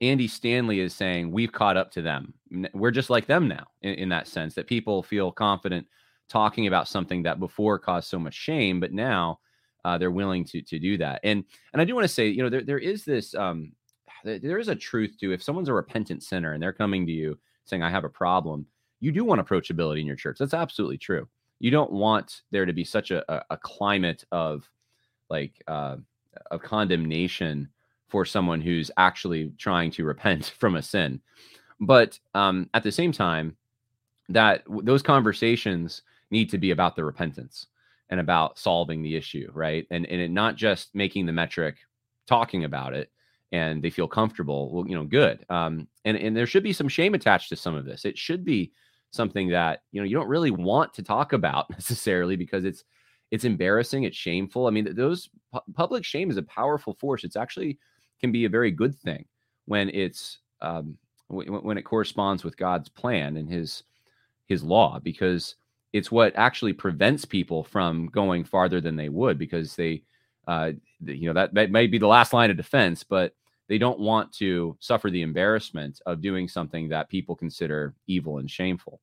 Andy 0.00 0.28
Stanley 0.28 0.80
is 0.80 0.94
saying 0.94 1.30
we've 1.30 1.52
caught 1.52 1.76
up 1.76 1.90
to 1.92 2.02
them. 2.02 2.34
We're 2.72 2.90
just 2.90 3.10
like 3.10 3.26
them 3.26 3.48
now 3.48 3.66
in, 3.82 3.94
in, 3.94 4.08
that 4.08 4.26
sense 4.26 4.54
that 4.54 4.66
people 4.66 5.02
feel 5.02 5.30
confident 5.30 5.86
talking 6.28 6.66
about 6.66 6.88
something 6.88 7.22
that 7.22 7.38
before 7.38 7.78
caused 7.78 8.08
so 8.08 8.18
much 8.18 8.34
shame, 8.34 8.80
but 8.80 8.92
now 8.92 9.40
uh, 9.84 9.98
they're 9.98 10.10
willing 10.10 10.44
to 10.44 10.62
to 10.62 10.78
do 10.78 10.98
that. 10.98 11.20
And 11.24 11.44
and 11.72 11.80
I 11.80 11.84
do 11.84 11.94
want 11.94 12.04
to 12.04 12.08
say, 12.08 12.28
you 12.28 12.42
know, 12.42 12.48
there 12.48 12.62
there 12.62 12.78
is 12.78 13.04
this 13.04 13.34
um, 13.34 13.72
there 14.24 14.58
is 14.58 14.68
a 14.68 14.74
truth 14.74 15.16
to 15.20 15.32
if 15.32 15.42
someone's 15.42 15.68
a 15.68 15.74
repentant 15.74 16.22
sinner 16.22 16.52
and 16.52 16.62
they're 16.62 16.72
coming 16.72 17.06
to 17.06 17.12
you 17.12 17.38
saying 17.64 17.82
I 17.82 17.90
have 17.90 18.04
a 18.04 18.10
problem, 18.10 18.66
you 19.00 19.12
do 19.12 19.24
want 19.24 19.44
approachability 19.44 20.00
in 20.00 20.06
your 20.06 20.16
church. 20.16 20.38
That's 20.38 20.54
absolutely 20.54 20.98
true. 20.98 21.28
You 21.58 21.70
don't 21.70 21.92
want 21.92 22.42
there 22.50 22.66
to 22.66 22.72
be 22.72 22.84
such 22.84 23.10
a, 23.10 23.24
a, 23.32 23.44
a 23.50 23.56
climate 23.56 24.24
of 24.32 24.68
like 25.28 25.62
uh, 25.68 25.96
of 26.50 26.62
condemnation 26.62 27.68
for 28.08 28.24
someone 28.24 28.60
who's 28.60 28.90
actually 28.96 29.52
trying 29.56 29.90
to 29.92 30.04
repent 30.04 30.54
from 30.58 30.76
a 30.76 30.82
sin. 30.82 31.20
But 31.80 32.18
um, 32.34 32.68
at 32.74 32.82
the 32.82 32.92
same 32.92 33.12
time, 33.12 33.56
that 34.28 34.62
those 34.82 35.02
conversations 35.02 36.02
need 36.30 36.50
to 36.50 36.58
be 36.58 36.70
about 36.70 36.94
the 36.94 37.04
repentance 37.04 37.66
and 38.10 38.20
about 38.20 38.58
solving 38.58 39.02
the 39.02 39.16
issue, 39.16 39.50
right? 39.54 39.86
And 39.90 40.04
and 40.06 40.34
not 40.34 40.56
just 40.56 40.94
making 40.94 41.26
the 41.26 41.32
metric, 41.32 41.76
talking 42.26 42.64
about 42.64 42.94
it, 42.94 43.10
and 43.52 43.82
they 43.82 43.90
feel 43.90 44.08
comfortable. 44.08 44.72
Well, 44.72 44.86
you 44.86 44.94
know, 44.94 45.04
good. 45.04 45.44
Um, 45.48 45.88
and 46.04 46.16
and 46.16 46.36
there 46.36 46.46
should 46.46 46.62
be 46.62 46.72
some 46.72 46.88
shame 46.88 47.14
attached 47.14 47.48
to 47.50 47.56
some 47.56 47.74
of 47.74 47.84
this. 47.84 48.04
It 48.04 48.18
should 48.18 48.44
be 48.44 48.72
something 49.12 49.48
that 49.48 49.82
you 49.92 50.00
know 50.00 50.06
you 50.06 50.16
don't 50.16 50.28
really 50.28 50.50
want 50.50 50.92
to 50.94 51.02
talk 51.02 51.32
about 51.32 51.70
necessarily 51.70 52.36
because 52.36 52.64
it's 52.64 52.84
it's 53.30 53.44
embarrassing, 53.44 54.04
it's 54.04 54.16
shameful. 54.16 54.66
I 54.66 54.70
mean, 54.70 54.94
those 54.94 55.30
pu- 55.52 55.72
public 55.74 56.04
shame 56.04 56.30
is 56.30 56.36
a 56.36 56.42
powerful 56.42 56.94
force. 56.94 57.22
It's 57.22 57.36
actually 57.36 57.78
can 58.20 58.32
be 58.32 58.44
a 58.44 58.50
very 58.50 58.70
good 58.70 58.94
thing 58.98 59.24
when 59.66 59.88
it's 59.90 60.38
um, 60.60 60.98
w- 61.30 61.52
when 61.52 61.78
it 61.78 61.82
corresponds 61.82 62.44
with 62.44 62.56
God's 62.56 62.88
plan 62.88 63.36
and 63.36 63.48
His 63.48 63.84
His 64.46 64.64
law, 64.64 64.98
because 64.98 65.54
it's 65.92 66.10
what 66.10 66.32
actually 66.36 66.72
prevents 66.72 67.24
people 67.24 67.64
from 67.64 68.06
going 68.06 68.44
farther 68.44 68.80
than 68.80 68.96
they 68.96 69.08
would, 69.08 69.38
because 69.38 69.76
they, 69.76 70.02
uh, 70.46 70.72
you 71.04 71.28
know, 71.28 71.34
that, 71.34 71.54
that 71.54 71.70
may 71.70 71.86
be 71.86 71.98
the 71.98 72.06
last 72.06 72.32
line 72.32 72.50
of 72.50 72.56
defense, 72.56 73.02
but 73.04 73.34
they 73.68 73.78
don't 73.78 74.00
want 74.00 74.32
to 74.34 74.76
suffer 74.80 75.10
the 75.10 75.22
embarrassment 75.22 76.00
of 76.06 76.20
doing 76.20 76.48
something 76.48 76.88
that 76.88 77.08
people 77.08 77.36
consider 77.36 77.94
evil 78.06 78.38
and 78.38 78.50
shameful. 78.50 79.00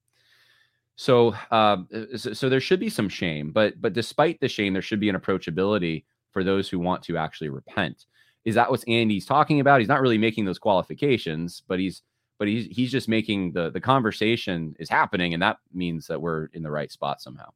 So, 0.95 1.35
uh, 1.51 1.77
so, 2.15 2.33
so 2.33 2.49
there 2.49 2.59
should 2.59 2.79
be 2.79 2.89
some 2.89 3.07
shame, 3.09 3.51
but 3.51 3.79
but 3.79 3.93
despite 3.93 4.39
the 4.39 4.47
shame, 4.47 4.73
there 4.73 4.81
should 4.81 4.99
be 4.99 5.09
an 5.09 5.15
approachability 5.15 6.05
for 6.31 6.43
those 6.43 6.69
who 6.69 6.79
want 6.79 7.03
to 7.03 7.17
actually 7.17 7.49
repent 7.49 8.05
is 8.47 8.55
that 8.55 8.71
what 8.71 8.81
Andy's 8.87 9.25
talking 9.25 9.59
about? 9.59 9.81
He's 9.81 9.89
not 9.89 9.99
really 9.99 10.17
making 10.17 10.45
those 10.45 10.57
qualifications, 10.57 11.63
but 11.67 11.79
he's 11.79 12.01
but 12.39 12.47
he's 12.47 12.67
he's 12.75 12.91
just 12.91 13.07
making 13.07 13.53
the 13.53 13.69
the 13.69 13.81
conversation 13.81 14.75
is 14.79 14.89
happening, 14.89 15.33
and 15.33 15.41
that 15.41 15.57
means 15.73 16.07
that 16.07 16.21
we're 16.21 16.45
in 16.53 16.63
the 16.63 16.71
right 16.71 16.91
spot 16.91 17.21
somehow. 17.21 17.49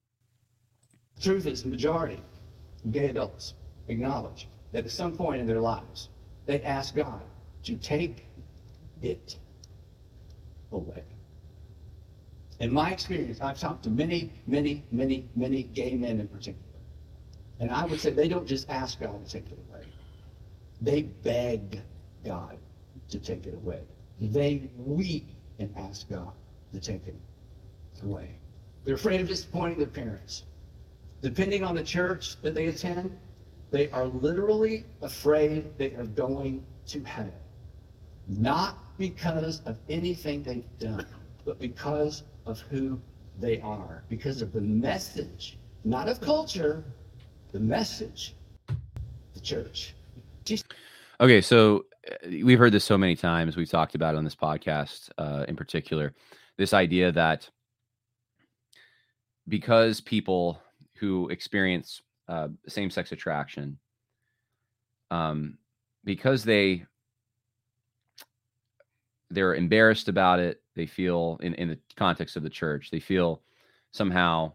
Truth 1.22 1.46
is, 1.46 1.63
the 1.63 1.70
majority 1.70 2.20
of 2.84 2.91
gay 2.91 3.10
adults 3.10 3.54
acknowledge 3.88 4.48
that 4.72 4.86
at 4.86 4.91
some 4.91 5.15
point 5.15 5.41
in 5.41 5.48
their 5.48 5.62
lives 5.62 6.10
they 6.46 6.62
ask 6.62 6.96
God 6.96 7.22
to 7.63 7.76
take 7.76 8.26
it 9.02 9.38
away. 10.72 11.04
In 12.60 12.72
my 12.72 12.91
experience, 12.91 13.41
I've 13.41 13.60
talked 13.60 13.84
to 13.84 13.89
many, 13.89 14.32
many, 14.46 14.84
many, 14.91 15.28
many 15.36 15.63
gay 15.63 15.96
men 15.96 16.20
in 16.20 16.28
particular. 16.28 16.62
And 17.60 17.72
I 17.72 17.86
would 17.86 18.00
say 18.00 18.12
they 18.12 18.28
don't 18.28 18.48
just 18.48 18.70
ask 18.70 19.00
God 19.00 19.26
to 19.26 19.32
take 19.32 19.52
it 19.52 19.58
away. 19.70 19.84
They 20.82 21.04
beg 21.04 21.82
God 22.26 22.58
to 23.10 23.20
take 23.20 23.46
it 23.46 23.56
away. 23.56 23.82
They 24.22 24.70
weep 24.78 25.30
and 25.58 25.74
ask 25.76 26.08
God 26.08 26.32
to 26.74 26.80
take 26.80 27.08
it 27.08 27.16
away. 28.04 28.36
They're 28.84 28.96
afraid 28.96 29.20
of 29.20 29.28
disappointing 29.28 29.80
their 29.80 29.88
parents. 29.88 30.44
Depending 31.22 31.64
on 31.64 31.76
the 31.76 31.84
church 31.84 32.40
that 32.42 32.54
they 32.54 32.68
attend, 32.68 33.18
they 33.72 33.90
are 33.90 34.06
literally 34.06 34.86
afraid 35.02 35.78
they 35.78 35.94
are 35.96 36.06
going 36.06 36.64
to 36.88 37.04
hell. 37.04 37.34
Not 38.28 38.78
because 38.98 39.62
of 39.66 39.78
anything 39.90 40.44
they've 40.44 40.80
done, 40.80 41.06
but 41.44 41.60
because 41.60 42.24
of 42.46 42.60
who 42.60 43.00
they 43.40 43.60
are, 43.62 44.04
because 44.10 44.42
of 44.42 44.54
the 44.54 44.62
message, 44.62 45.58
not 45.84 46.08
of 46.08 46.22
culture, 46.22 46.84
the 47.52 47.60
message, 47.60 48.36
the 49.34 49.40
church. 49.40 49.96
Okay, 51.22 51.40
so 51.40 51.86
uh, 52.12 52.30
we've 52.44 52.58
heard 52.58 52.72
this 52.72 52.84
so 52.84 52.98
many 52.98 53.16
times. 53.16 53.56
We've 53.56 53.70
talked 53.70 53.94
about 53.94 54.16
it 54.16 54.18
on 54.18 54.24
this 54.24 54.36
podcast, 54.36 55.12
uh, 55.20 55.46
in 55.48 55.56
particular, 55.56 56.16
this 56.58 56.74
idea 56.74 57.12
that 57.12 57.48
because 59.48 60.02
people 60.02 60.60
who 60.96 61.30
experience 61.30 62.02
uh, 62.28 62.48
same-sex 62.68 63.12
attraction, 63.12 63.78
um, 65.12 65.60
because 66.06 66.44
they 66.44 66.86
they're 69.30 69.54
embarrassed 69.54 70.08
about 70.08 70.40
it, 70.40 70.64
they 70.76 70.88
feel 70.88 71.38
in 71.44 71.54
in 71.54 71.68
the 71.68 71.78
context 71.98 72.36
of 72.36 72.42
the 72.42 72.50
church, 72.50 72.90
they 72.90 73.00
feel 73.00 73.44
somehow 73.92 74.52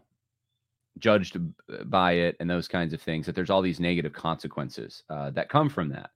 judged 0.99 1.37
by 1.85 2.11
it 2.11 2.35
and 2.41 2.49
those 2.49 2.67
kinds 2.67 2.91
of 2.91 3.01
things 3.01 3.25
that 3.25 3.35
there's 3.35 3.51
all 3.51 3.61
these 3.61 3.79
negative 3.79 4.11
consequences 4.11 5.03
uh, 5.09 5.29
that 5.29 5.47
come 5.47 5.69
from 5.69 5.87
that 5.87 6.09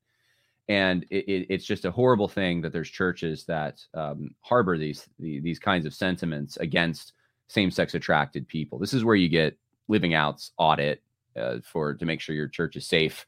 and 0.72 1.06
it, 1.10 1.26
it, 1.28 1.48
it's 1.50 1.66
just 1.66 1.86
a 1.86 1.92
horrible 1.92 2.28
thing 2.28 2.62
that 2.62 2.72
there's 2.74 2.90
churches 2.90 3.44
that 3.46 3.82
um, 3.94 4.34
harbor 4.42 4.78
these 4.78 5.08
the, 5.20 5.40
these 5.42 5.60
kinds 5.60 5.86
of 5.86 5.94
sentiments 5.94 6.58
against 6.58 7.14
same-sex 7.48 7.94
attracted 7.94 8.48
people. 8.48 8.80
This 8.80 8.94
is 8.94 9.04
where 9.04 9.16
you 9.16 9.30
get 9.30 9.58
living 9.88 10.14
outs 10.14 10.52
audit 10.58 11.02
uh, 11.36 11.58
for 11.64 11.94
to 11.94 12.06
make 12.06 12.22
sure 12.22 12.36
your 12.36 12.48
church 12.48 12.76
is 12.76 12.88
safe 12.88 13.26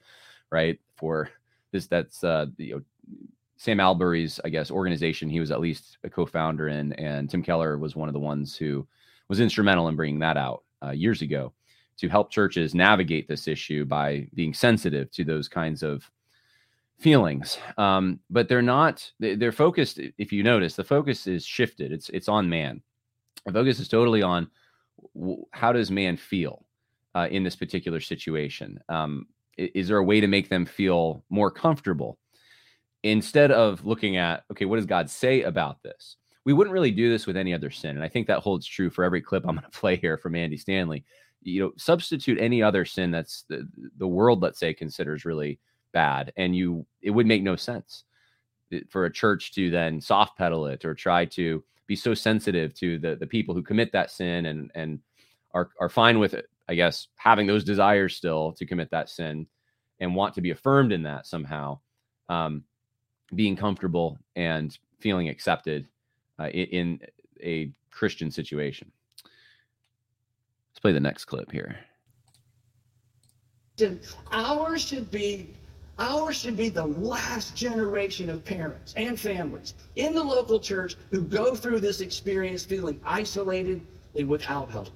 right? 0.54 0.80
For 0.96 1.30
this 1.72 1.88
that's 1.88 2.24
uh 2.24 2.46
you 2.58 2.76
know 2.76 2.82
sam 3.58 3.80
Allberry's, 3.80 4.40
i 4.46 4.50
guess 4.50 4.70
organization 4.70 5.30
he 5.30 5.40
was 5.40 5.52
at 5.52 5.60
least 5.60 5.98
a 6.04 6.10
co-founder 6.10 6.68
in 6.68 6.94
and 6.94 7.30
tim 7.30 7.42
keller 7.42 7.78
was 7.78 7.96
one 7.96 8.08
of 8.08 8.14
the 8.14 8.20
ones 8.20 8.56
who 8.56 8.88
was 9.28 9.40
instrumental 9.40 9.88
in 9.88 9.96
bringing 9.96 10.20
that 10.20 10.38
out 10.38 10.64
uh, 10.84 10.92
years 10.92 11.22
ago 11.22 11.52
to 11.98 12.10
help 12.10 12.30
churches 12.30 12.76
navigate 12.76 13.28
this 13.28 13.48
issue 13.48 13.86
by 13.86 14.28
being 14.36 14.54
sensitive 14.54 15.10
to 15.12 15.24
those 15.24 15.48
kinds 15.48 15.82
of 15.82 16.10
feelings 17.00 17.58
um, 17.78 18.20
but 18.30 18.48
they're 18.48 18.62
not 18.62 19.12
they're 19.20 19.52
focused 19.52 20.00
if 20.18 20.32
you 20.32 20.44
notice 20.44 20.76
the 20.76 20.84
focus 20.84 21.28
is 21.28 21.46
shifted 21.46 21.92
it's 21.92 22.10
it's 22.10 22.28
on 22.30 22.50
man. 22.50 22.82
The 23.46 23.54
focus 23.54 23.80
is 23.80 23.88
totally 23.88 24.22
on 24.22 24.50
how 25.52 25.74
does 25.74 25.92
man 25.92 26.18
feel 26.18 26.66
uh, 27.14 27.28
in 27.30 27.44
this 27.44 27.56
particular 27.56 28.00
situation? 28.00 28.80
Um, 28.88 29.28
is 29.58 29.90
there 29.90 29.98
a 29.98 30.04
way 30.04 30.22
to 30.22 30.28
make 30.28 30.50
them 30.50 30.66
feel 30.66 31.24
more 31.30 31.52
comfortable? 31.52 32.18
Instead 33.04 33.52
of 33.52 33.86
looking 33.86 34.16
at 34.18 34.44
okay 34.52 34.66
what 34.66 34.78
does 34.78 34.86
god 34.86 35.10
say 35.10 35.42
about 35.42 35.84
this? 35.84 36.18
We 36.46 36.54
wouldn't 36.54 36.74
really 36.74 36.92
do 36.92 37.10
this 37.10 37.26
with 37.26 37.38
any 37.38 37.54
other 37.54 37.70
sin 37.70 37.96
and 37.96 38.04
i 38.04 38.08
think 38.08 38.28
that 38.28 38.40
holds 38.40 38.66
true 38.66 38.90
for 38.90 39.04
every 39.04 39.22
clip 39.22 39.44
i'm 39.46 39.56
going 39.56 39.64
to 39.72 39.80
play 39.80 39.96
here 39.96 40.18
from 40.18 40.36
andy 40.36 40.58
stanley. 40.58 41.04
You 41.42 41.62
know 41.62 41.72
substitute 41.78 42.40
any 42.40 42.64
other 42.64 42.86
sin 42.86 43.12
that's 43.12 43.44
the, 43.50 43.68
the 43.98 44.08
world 44.08 44.42
let's 44.42 44.60
say 44.60 44.74
considers 44.74 45.26
really 45.26 45.60
bad 45.94 46.34
and 46.38 46.56
you 46.56 46.86
it 47.02 47.12
would 47.12 47.28
make 47.28 47.44
no 47.44 47.56
sense 47.56 48.04
for 48.90 49.06
a 49.06 49.12
church 49.12 49.54
to 49.54 49.70
then 49.70 50.02
soft 50.02 50.38
pedal 50.38 50.66
it 50.66 50.84
or 50.84 50.94
try 50.96 51.24
to 51.26 51.64
be 51.88 51.96
so 51.96 52.14
sensitive 52.14 52.74
to 52.74 52.98
the 53.00 53.16
the 53.16 53.28
people 53.28 53.54
who 53.54 53.62
commit 53.62 53.92
that 53.92 54.12
sin 54.12 54.48
and 54.48 54.72
and 54.76 55.00
are 55.54 55.70
are 55.80 55.90
fine 55.90 56.20
with 56.20 56.34
it 56.34 56.50
i 56.68 56.74
guess 56.74 57.08
having 57.16 57.46
those 57.46 57.64
desires 57.64 58.16
still 58.16 58.52
to 58.52 58.66
commit 58.66 58.90
that 58.90 59.10
sin 59.10 59.46
and 60.00 60.14
want 60.16 60.34
to 60.34 60.42
be 60.42 60.52
affirmed 60.52 60.92
in 60.92 61.04
that 61.04 61.26
somehow 61.26 61.80
um, 62.30 62.64
being 63.36 63.56
comfortable 63.56 64.18
and 64.36 64.78
feeling 65.00 65.30
accepted 65.30 65.88
uh, 66.40 66.50
in, 66.50 66.68
in 66.68 67.00
a 67.42 67.72
christian 67.92 68.32
situation. 68.32 68.92
Let's 69.24 70.80
play 70.82 70.92
the 70.92 71.00
next 71.00 71.26
clip 71.26 71.52
here. 71.52 71.78
Ours 74.32 74.82
should 74.82 75.10
be 75.10 75.54
Ours 76.00 76.38
should 76.38 76.58
be 76.58 76.70
the 76.70 76.86
last 76.86 77.56
generation 77.56 78.30
of 78.30 78.44
parents 78.44 78.94
and 78.98 79.20
families 79.20 79.76
in 79.96 80.14
the 80.14 80.24
local 80.24 80.60
church 80.60 80.96
who 81.12 81.22
go 81.22 81.54
through 81.54 81.80
this 81.80 82.02
experience 82.02 82.66
feeling 82.66 83.00
isolated 83.06 83.82
and 84.16 84.28
without 84.28 84.72
help. 84.72 84.90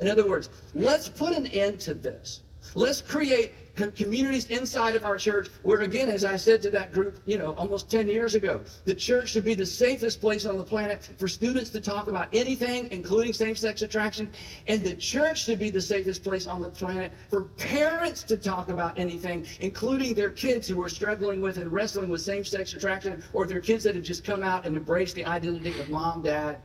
In 0.00 0.08
other 0.08 0.26
words, 0.26 0.50
let's 0.74 1.08
put 1.08 1.36
an 1.36 1.46
end 1.48 1.78
to 1.80 1.94
this. 1.94 2.40
Let's 2.74 3.00
create 3.00 3.52
communities 3.88 4.46
inside 4.46 4.94
of 4.94 5.04
our 5.04 5.16
church 5.16 5.48
where, 5.62 5.80
again, 5.80 6.08
as 6.08 6.24
I 6.24 6.36
said 6.36 6.60
to 6.62 6.70
that 6.70 6.92
group, 6.92 7.20
you 7.26 7.38
know, 7.38 7.54
almost 7.54 7.90
10 7.90 8.08
years 8.08 8.34
ago, 8.34 8.60
the 8.84 8.94
church 8.94 9.30
should 9.30 9.44
be 9.44 9.54
the 9.54 9.66
safest 9.66 10.20
place 10.20 10.44
on 10.46 10.58
the 10.58 10.64
planet 10.64 11.08
for 11.18 11.28
students 11.28 11.70
to 11.70 11.80
talk 11.80 12.08
about 12.08 12.28
anything, 12.32 12.88
including 12.90 13.32
same 13.32 13.54
sex 13.54 13.82
attraction. 13.82 14.30
And 14.66 14.82
the 14.82 14.94
church 14.94 15.44
should 15.44 15.58
be 15.58 15.70
the 15.70 15.80
safest 15.80 16.22
place 16.22 16.46
on 16.46 16.60
the 16.60 16.70
planet 16.70 17.12
for 17.28 17.44
parents 17.44 18.22
to 18.24 18.36
talk 18.36 18.68
about 18.68 18.98
anything, 18.98 19.46
including 19.60 20.14
their 20.14 20.30
kids 20.30 20.68
who 20.68 20.82
are 20.82 20.88
struggling 20.88 21.40
with 21.40 21.56
and 21.58 21.72
wrestling 21.72 22.10
with 22.10 22.20
same 22.20 22.44
sex 22.44 22.74
attraction 22.74 23.22
or 23.32 23.46
their 23.46 23.60
kids 23.60 23.84
that 23.84 23.94
have 23.94 24.04
just 24.04 24.24
come 24.24 24.42
out 24.42 24.66
and 24.66 24.76
embraced 24.76 25.14
the 25.14 25.24
identity 25.24 25.78
of 25.80 25.88
mom, 25.88 26.22
dad, 26.22 26.58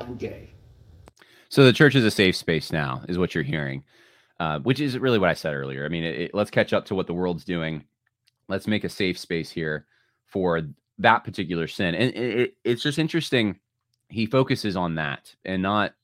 I'm 0.00 0.16
gay. 0.16 0.50
So 1.48 1.64
the 1.64 1.72
church 1.72 1.94
is 1.94 2.04
a 2.04 2.10
safe 2.10 2.36
space 2.36 2.70
now, 2.72 3.02
is 3.08 3.16
what 3.16 3.34
you're 3.34 3.44
hearing 3.44 3.82
uh, 4.40 4.60
which 4.60 4.80
is 4.80 4.98
really 4.98 5.18
what 5.18 5.30
I 5.30 5.34
said 5.34 5.54
earlier. 5.54 5.84
I 5.84 5.88
mean, 5.88 6.04
it, 6.04 6.20
it, 6.20 6.34
let's 6.34 6.50
catch 6.50 6.72
up 6.72 6.84
to 6.86 6.94
what 6.94 7.06
the 7.06 7.14
world's 7.14 7.44
doing. 7.44 7.84
Let's 8.48 8.66
make 8.66 8.84
a 8.84 8.88
safe 8.88 9.18
space 9.18 9.50
here 9.50 9.86
for 10.26 10.62
that 10.98 11.24
particular 11.24 11.66
sin. 11.66 11.94
And 11.94 12.14
it, 12.14 12.56
it's 12.64 12.82
just 12.82 12.98
interesting. 12.98 13.58
He 14.08 14.26
focuses 14.26 14.76
on 14.76 14.94
that 14.96 15.34
and 15.44 15.62
not, 15.62 15.94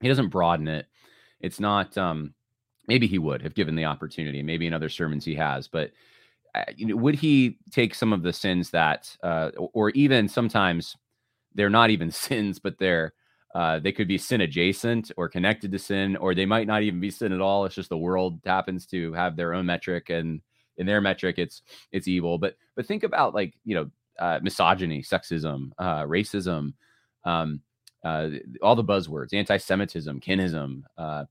he 0.00 0.08
doesn't 0.08 0.28
broaden 0.28 0.68
it. 0.68 0.86
It's 1.40 1.60
not, 1.60 1.96
um, 1.96 2.34
maybe 2.86 3.06
he 3.06 3.18
would 3.18 3.42
have 3.42 3.54
given 3.54 3.76
the 3.76 3.86
opportunity. 3.86 4.42
Maybe 4.42 4.66
in 4.66 4.74
other 4.74 4.88
sermons 4.88 5.24
he 5.24 5.34
has, 5.36 5.68
but 5.68 5.92
uh, 6.54 6.64
you 6.76 6.86
know, 6.86 6.96
would 6.96 7.14
he 7.14 7.58
take 7.70 7.94
some 7.94 8.12
of 8.12 8.22
the 8.22 8.32
sins 8.32 8.70
that, 8.70 9.16
uh, 9.22 9.50
or 9.56 9.90
even 9.90 10.28
sometimes 10.28 10.96
they're 11.54 11.70
not 11.70 11.90
even 11.90 12.10
sins, 12.10 12.58
but 12.58 12.78
they're 12.78 13.12
uh, 13.54 13.80
they 13.80 13.92
could 13.92 14.08
be 14.08 14.18
sin 14.18 14.42
adjacent 14.42 15.10
or 15.16 15.28
connected 15.28 15.72
to 15.72 15.78
sin, 15.78 16.16
or 16.16 16.34
they 16.34 16.46
might 16.46 16.66
not 16.66 16.82
even 16.82 17.00
be 17.00 17.10
sin 17.10 17.32
at 17.32 17.40
all. 17.40 17.64
It's 17.64 17.74
just 17.74 17.88
the 17.88 17.98
world 17.98 18.40
happens 18.44 18.86
to 18.86 19.12
have 19.12 19.36
their 19.36 19.54
own 19.54 19.66
metric, 19.66 20.10
and 20.10 20.40
in 20.76 20.86
their 20.86 21.00
metric, 21.00 21.38
it's 21.38 21.62
it's 21.92 22.06
evil. 22.08 22.38
But 22.38 22.56
but 22.76 22.86
think 22.86 23.02
about 23.02 23.34
like 23.34 23.54
you 23.64 23.74
know 23.74 23.90
uh, 24.18 24.38
misogyny, 24.42 25.02
sexism, 25.02 25.72
uh, 25.78 26.04
racism, 26.04 26.74
um, 27.24 27.60
uh, 28.04 28.28
all 28.62 28.76
the 28.76 28.84
buzzwords, 28.84 29.34
anti-Semitism, 29.34 30.20
kinism. 30.20 30.82
Uh, 30.96 31.24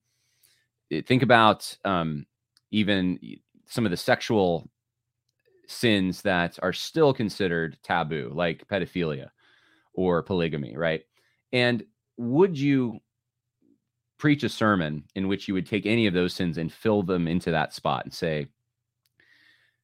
think 1.06 1.24
about 1.24 1.78
um, 1.86 2.26
even 2.72 3.20
some 3.66 3.86
of 3.86 3.92
the 3.92 3.98
sexual 3.98 4.70
sins 5.68 6.24
that 6.24 6.58
are 6.62 6.74
still 6.74 7.14
considered 7.14 7.78
taboo, 7.84 8.32
like 8.34 8.68
pedophilia 8.68 9.30
or 9.94 10.24
polygamy, 10.24 10.76
right? 10.76 11.04
And 11.54 11.84
would 12.20 12.60
you 12.60 13.00
preach 14.18 14.44
a 14.44 14.50
sermon 14.50 15.06
in 15.16 15.30
which 15.30 15.48
you 15.48 15.54
would 15.54 15.66
take 15.66 15.86
any 15.86 16.06
of 16.06 16.14
those 16.14 16.34
sins 16.34 16.58
and 16.58 16.72
fill 16.72 17.02
them 17.02 17.30
into 17.30 17.50
that 17.50 17.74
spot 17.74 18.04
and 18.04 18.14
say, 18.14 18.46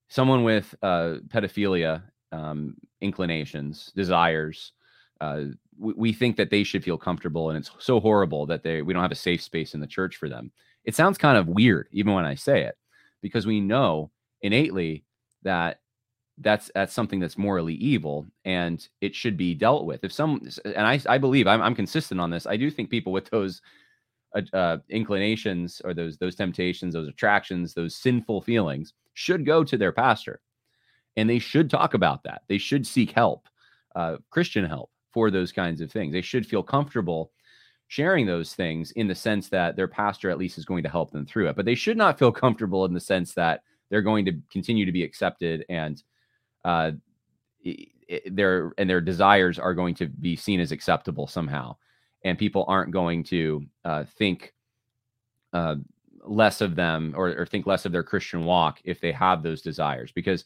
someone 0.10 0.44
with 0.44 0.76
uh, 0.84 1.16
pedophilia 1.30 2.04
um, 2.34 2.76
inclinations, 3.00 3.94
desires, 3.96 4.74
uh, 5.22 5.44
we, 5.80 5.94
we, 5.94 6.14
think 6.14 6.36
that 6.36 6.50
they 6.50 6.64
should 6.64 6.84
feel 6.84 6.98
comfortable, 6.98 7.50
and 7.50 7.58
it's 7.58 7.72
so 7.80 8.02
horrible 8.02 8.46
that 8.46 8.64
they 8.64 8.82
we 8.82 8.94
don't 8.94 9.02
have 9.02 9.14
a 9.14 9.16
safe 9.16 9.42
space 9.42 9.74
in 9.74 9.80
the 9.80 9.88
church 9.88 10.18
for 10.18 10.28
them. 10.28 10.52
It 10.84 10.94
sounds 10.94 11.18
kind 11.18 11.38
of 11.38 11.48
weird, 11.48 11.88
even 11.94 12.14
when 12.14 12.26
I 12.26 12.36
say 12.36 12.64
it, 12.64 12.78
because 13.22 13.48
we 13.48 13.62
know 13.62 14.12
innately 14.42 15.06
that 15.44 15.80
that's 16.40 16.70
that's 16.76 16.94
something 16.94 17.20
that's 17.20 17.38
morally 17.38 17.76
evil 17.76 18.26
and 18.44 18.90
it 19.02 19.16
should 19.16 19.38
be 19.38 19.54
dealt 19.54 19.86
with. 19.86 20.04
If 20.04 20.12
some 20.12 20.48
and 20.66 20.86
i 20.86 21.00
i 21.08 21.18
believe 21.18 21.48
i'm, 21.48 21.62
I'm 21.62 21.76
consistent 21.76 22.20
on 22.20 22.30
this 22.30 22.46
i 22.46 22.58
do 22.58 22.70
think 22.70 22.90
people 22.90 23.14
with 23.14 23.30
those 23.30 23.62
uh, 24.36 24.42
uh, 24.54 24.78
inclinations 24.90 25.82
or 25.86 25.94
those 25.94 26.18
those 26.18 26.36
temptations 26.36 26.94
those 26.94 27.08
attractions 27.08 27.74
those 27.74 27.96
sinful 27.96 28.42
feelings 28.42 28.94
should 29.14 29.46
go 29.46 29.64
to 29.64 29.78
their 29.78 29.94
pastor 29.94 30.42
and 31.16 31.30
they 31.30 31.40
should 31.40 31.70
talk 31.70 31.94
about 31.94 32.24
that. 32.24 32.42
They 32.50 32.58
should 32.58 32.86
seek 32.86 33.12
help 33.12 33.48
uh, 33.96 34.18
christian 34.30 34.66
help 34.66 34.90
for 35.14 35.32
those 35.32 35.54
kinds 35.54 35.80
of 35.80 35.90
things. 35.90 36.12
They 36.12 36.22
should 36.22 36.46
feel 36.46 36.62
comfortable 36.62 37.32
sharing 37.88 38.26
those 38.26 38.54
things 38.54 38.92
in 38.92 39.08
the 39.08 39.16
sense 39.16 39.48
that 39.48 39.76
their 39.76 39.88
pastor 39.88 40.30
at 40.30 40.38
least 40.38 40.58
is 40.58 40.66
going 40.66 40.84
to 40.84 40.90
help 40.90 41.12
them 41.12 41.24
through 41.24 41.48
it 41.48 41.56
but 41.56 41.66
they 41.66 41.76
should 41.76 41.96
not 41.98 42.18
feel 42.18 42.32
comfortable 42.32 42.84
in 42.84 42.94
the 42.94 43.00
sense 43.00 43.36
that 43.36 43.62
they're 43.90 44.02
going 44.02 44.26
to 44.26 44.34
continue 44.52 44.86
to 44.86 44.92
be 44.92 45.04
accepted 45.04 45.64
and 45.70 46.02
uh, 46.66 46.92
their 48.32 48.74
and 48.78 48.90
their 48.90 49.02
desires 49.02 49.60
are 49.60 49.74
going 49.74 49.96
to 49.96 50.08
be 50.08 50.36
seen 50.36 50.60
as 50.60 50.72
acceptable 50.72 51.28
somehow, 51.28 51.76
and 52.24 52.38
people 52.38 52.66
aren't 52.68 52.92
going 52.92 53.24
to 53.24 53.64
uh, 53.86 54.04
think 54.18 54.54
uh, 55.54 55.76
less 56.24 56.62
of 56.62 56.76
them 56.76 57.14
or, 57.16 57.30
or 57.38 57.46
think 57.46 57.68
less 57.68 57.86
of 57.86 57.92
their 57.92 58.04
Christian 58.04 58.46
walk 58.46 58.82
if 58.84 59.00
they 59.00 59.12
have 59.12 59.44
those 59.44 59.62
desires, 59.62 60.12
because 60.12 60.44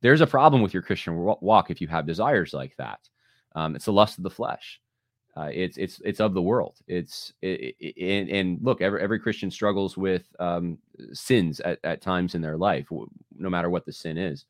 there's 0.00 0.22
a 0.22 0.26
problem 0.26 0.62
with 0.62 0.72
your 0.72 0.82
Christian 0.82 1.14
walk 1.40 1.70
if 1.70 1.80
you 1.80 1.88
have 1.88 2.06
desires 2.06 2.54
like 2.54 2.74
that. 2.78 3.00
Um, 3.54 3.76
it's 3.76 3.84
the 3.84 3.92
lust 3.92 4.16
of 4.16 4.24
the 4.24 4.30
flesh. 4.30 4.80
Uh, 5.36 5.50
it's 5.52 5.76
it's 5.76 6.00
it's 6.04 6.20
of 6.20 6.32
the 6.32 6.42
world. 6.42 6.76
It's 6.86 7.34
it, 7.42 7.76
it, 7.78 8.30
and, 8.30 8.58
look, 8.62 8.80
every 8.80 9.02
every 9.02 9.20
Christian 9.20 9.50
struggles 9.50 9.96
with 9.96 10.24
um, 10.40 10.78
sins 11.12 11.60
at, 11.60 11.78
at 11.84 12.00
times 12.00 12.34
in 12.34 12.40
their 12.40 12.56
life, 12.56 12.88
no 12.90 13.50
matter 13.50 13.68
what 13.68 13.84
the 13.84 13.92
sin 13.92 14.16
is 14.16 14.46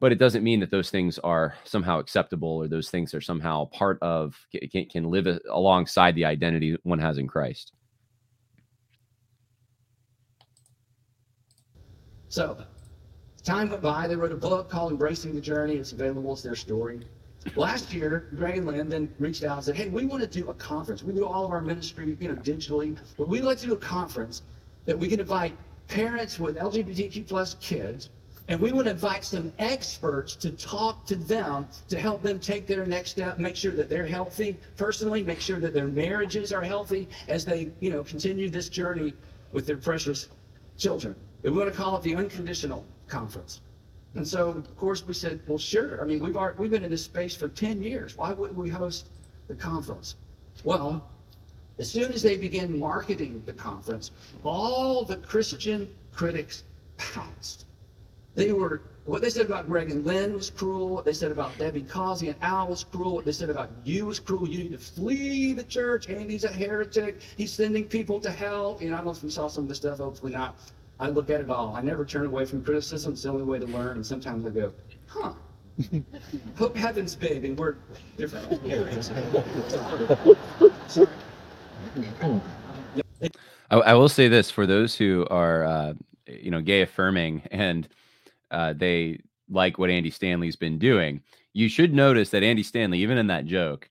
but 0.00 0.12
it 0.12 0.18
doesn't 0.18 0.42
mean 0.42 0.60
that 0.60 0.70
those 0.70 0.90
things 0.90 1.18
are 1.18 1.54
somehow 1.64 1.98
acceptable 1.98 2.48
or 2.48 2.66
those 2.66 2.90
things 2.90 3.14
are 3.14 3.20
somehow 3.20 3.66
part 3.66 3.98
of 4.02 4.34
can, 4.72 4.86
can 4.86 5.04
live 5.04 5.28
alongside 5.50 6.14
the 6.14 6.24
identity 6.24 6.76
one 6.82 6.98
has 6.98 7.18
in 7.18 7.28
christ. 7.28 7.72
So 12.28 12.64
time 13.42 13.70
went 13.70 13.82
by. 13.82 14.06
They 14.06 14.16
wrote 14.16 14.32
a 14.32 14.36
book 14.36 14.70
called 14.70 14.92
embracing 14.92 15.34
the 15.34 15.40
journey. 15.40 15.74
It's 15.74 15.92
available 15.92 16.32
it's 16.32 16.42
their 16.42 16.54
story. 16.54 17.00
Last 17.56 17.92
year, 17.92 18.28
Greg 18.36 18.58
and 18.58 18.66
Lynn 18.66 18.88
then 18.88 19.12
reached 19.18 19.44
out 19.44 19.56
and 19.56 19.64
said, 19.64 19.74
"Hey, 19.74 19.88
we 19.88 20.04
want 20.04 20.22
to 20.22 20.28
do 20.28 20.48
a 20.50 20.54
conference. 20.54 21.02
We 21.02 21.14
do 21.14 21.24
all 21.24 21.44
of 21.44 21.50
our 21.50 21.60
ministry, 21.60 22.16
you 22.20 22.28
know, 22.28 22.34
digitally, 22.36 22.96
but 23.16 23.28
we'd 23.28 23.42
like 23.42 23.58
to 23.58 23.66
do 23.66 23.72
a 23.72 23.78
conference 23.78 24.42
that 24.84 24.98
we 24.98 25.08
can 25.08 25.20
invite 25.20 25.56
parents 25.88 26.38
with 26.38 26.56
LGBTQ 26.56 27.26
plus 27.26 27.54
kids, 27.54 28.10
and 28.50 28.60
we 28.60 28.72
would 28.72 28.88
invite 28.88 29.24
some 29.24 29.52
experts 29.60 30.34
to 30.34 30.50
talk 30.50 31.06
to 31.06 31.14
them 31.14 31.68
to 31.88 31.96
help 31.96 32.20
them 32.20 32.40
take 32.40 32.66
their 32.66 32.84
next 32.84 33.12
step, 33.12 33.38
make 33.38 33.54
sure 33.54 33.70
that 33.70 33.88
they're 33.88 34.04
healthy 34.04 34.56
personally, 34.76 35.22
make 35.22 35.40
sure 35.40 35.60
that 35.60 35.72
their 35.72 35.86
marriages 35.86 36.52
are 36.52 36.60
healthy 36.60 37.08
as 37.28 37.44
they, 37.44 37.70
you 37.78 37.90
know, 37.90 38.02
continue 38.02 38.50
this 38.50 38.68
journey 38.68 39.14
with 39.52 39.66
their 39.66 39.76
precious 39.76 40.26
children. 40.76 41.14
And 41.44 41.54
we 41.54 41.60
want 41.60 41.70
to 41.72 41.76
call 41.76 41.96
it 41.96 42.02
the 42.02 42.16
Unconditional 42.16 42.84
Conference." 43.06 43.60
And 44.16 44.26
so, 44.26 44.48
of 44.48 44.76
course, 44.76 45.06
we 45.06 45.14
said, 45.14 45.38
well, 45.46 45.56
sure. 45.56 46.02
I 46.02 46.04
mean, 46.04 46.18
we've, 46.18 46.36
already, 46.36 46.58
we've 46.58 46.72
been 46.72 46.82
in 46.82 46.90
this 46.90 47.04
space 47.04 47.36
for 47.36 47.46
10 47.46 47.80
years. 47.80 48.16
Why 48.16 48.32
wouldn't 48.32 48.58
we 48.58 48.68
host 48.68 49.10
the 49.46 49.54
conference? 49.54 50.16
Well, 50.64 51.08
as 51.78 51.88
soon 51.88 52.12
as 52.12 52.20
they 52.20 52.36
began 52.36 52.76
marketing 52.76 53.44
the 53.46 53.52
conference, 53.52 54.10
all 54.42 55.04
the 55.04 55.18
Christian 55.18 55.88
critics 56.12 56.64
pounced. 56.96 57.66
They 58.34 58.52
were, 58.52 58.82
what 59.06 59.22
they 59.22 59.30
said 59.30 59.46
about 59.46 59.66
Greg 59.66 59.90
and 59.90 60.06
Lynn 60.06 60.34
was 60.34 60.50
cruel. 60.50 60.88
What 60.88 61.04
they 61.04 61.12
said 61.12 61.32
about 61.32 61.56
Debbie 61.58 61.82
Causey 61.82 62.28
and 62.28 62.36
Al 62.42 62.68
was 62.68 62.84
cruel. 62.84 63.14
What 63.14 63.24
they 63.24 63.32
said 63.32 63.50
about 63.50 63.70
you 63.84 64.06
was 64.06 64.20
cruel. 64.20 64.48
You 64.48 64.58
need 64.58 64.72
to 64.72 64.78
flee 64.78 65.52
the 65.52 65.64
church. 65.64 66.08
Andy's 66.08 66.44
a 66.44 66.48
heretic. 66.48 67.20
He's 67.36 67.52
sending 67.52 67.84
people 67.84 68.20
to 68.20 68.30
hell. 68.30 68.78
You 68.80 68.90
know, 68.90 68.94
I 68.94 68.96
don't 68.98 69.06
know 69.06 69.12
if 69.12 69.22
you 69.22 69.30
saw 69.30 69.48
some 69.48 69.64
of 69.64 69.68
this 69.68 69.78
stuff, 69.78 69.98
hopefully 69.98 70.32
not. 70.32 70.56
I 71.00 71.08
look 71.08 71.30
at 71.30 71.40
it 71.40 71.50
all. 71.50 71.74
I 71.74 71.80
never 71.80 72.04
turn 72.04 72.26
away 72.26 72.44
from 72.44 72.62
criticism. 72.62 73.14
It's 73.14 73.22
the 73.22 73.30
only 73.30 73.42
way 73.42 73.58
to 73.58 73.66
learn. 73.66 73.96
And 73.96 74.06
sometimes 74.06 74.46
I 74.46 74.50
go, 74.50 74.72
huh. 75.06 75.32
Hope 76.56 76.76
heaven's 76.76 77.14
big 77.14 77.44
and 77.44 77.58
we're 77.58 77.76
different 78.18 78.60
areas. 78.66 79.10
I, 83.70 83.76
I 83.76 83.94
will 83.94 84.10
say 84.10 84.28
this 84.28 84.50
for 84.50 84.66
those 84.66 84.94
who 84.94 85.26
are, 85.30 85.64
uh, 85.64 85.94
you 86.26 86.50
know, 86.50 86.60
gay 86.60 86.82
affirming 86.82 87.42
and 87.50 87.88
uh, 88.50 88.74
they 88.76 89.20
like 89.48 89.78
what 89.78 89.90
Andy 89.90 90.10
Stanley's 90.10 90.56
been 90.56 90.78
doing. 90.78 91.20
You 91.52 91.68
should 91.68 91.92
notice 91.92 92.30
that 92.30 92.42
Andy 92.42 92.62
Stanley, 92.62 92.98
even 93.00 93.18
in 93.18 93.26
that 93.28 93.46
joke, 93.46 93.88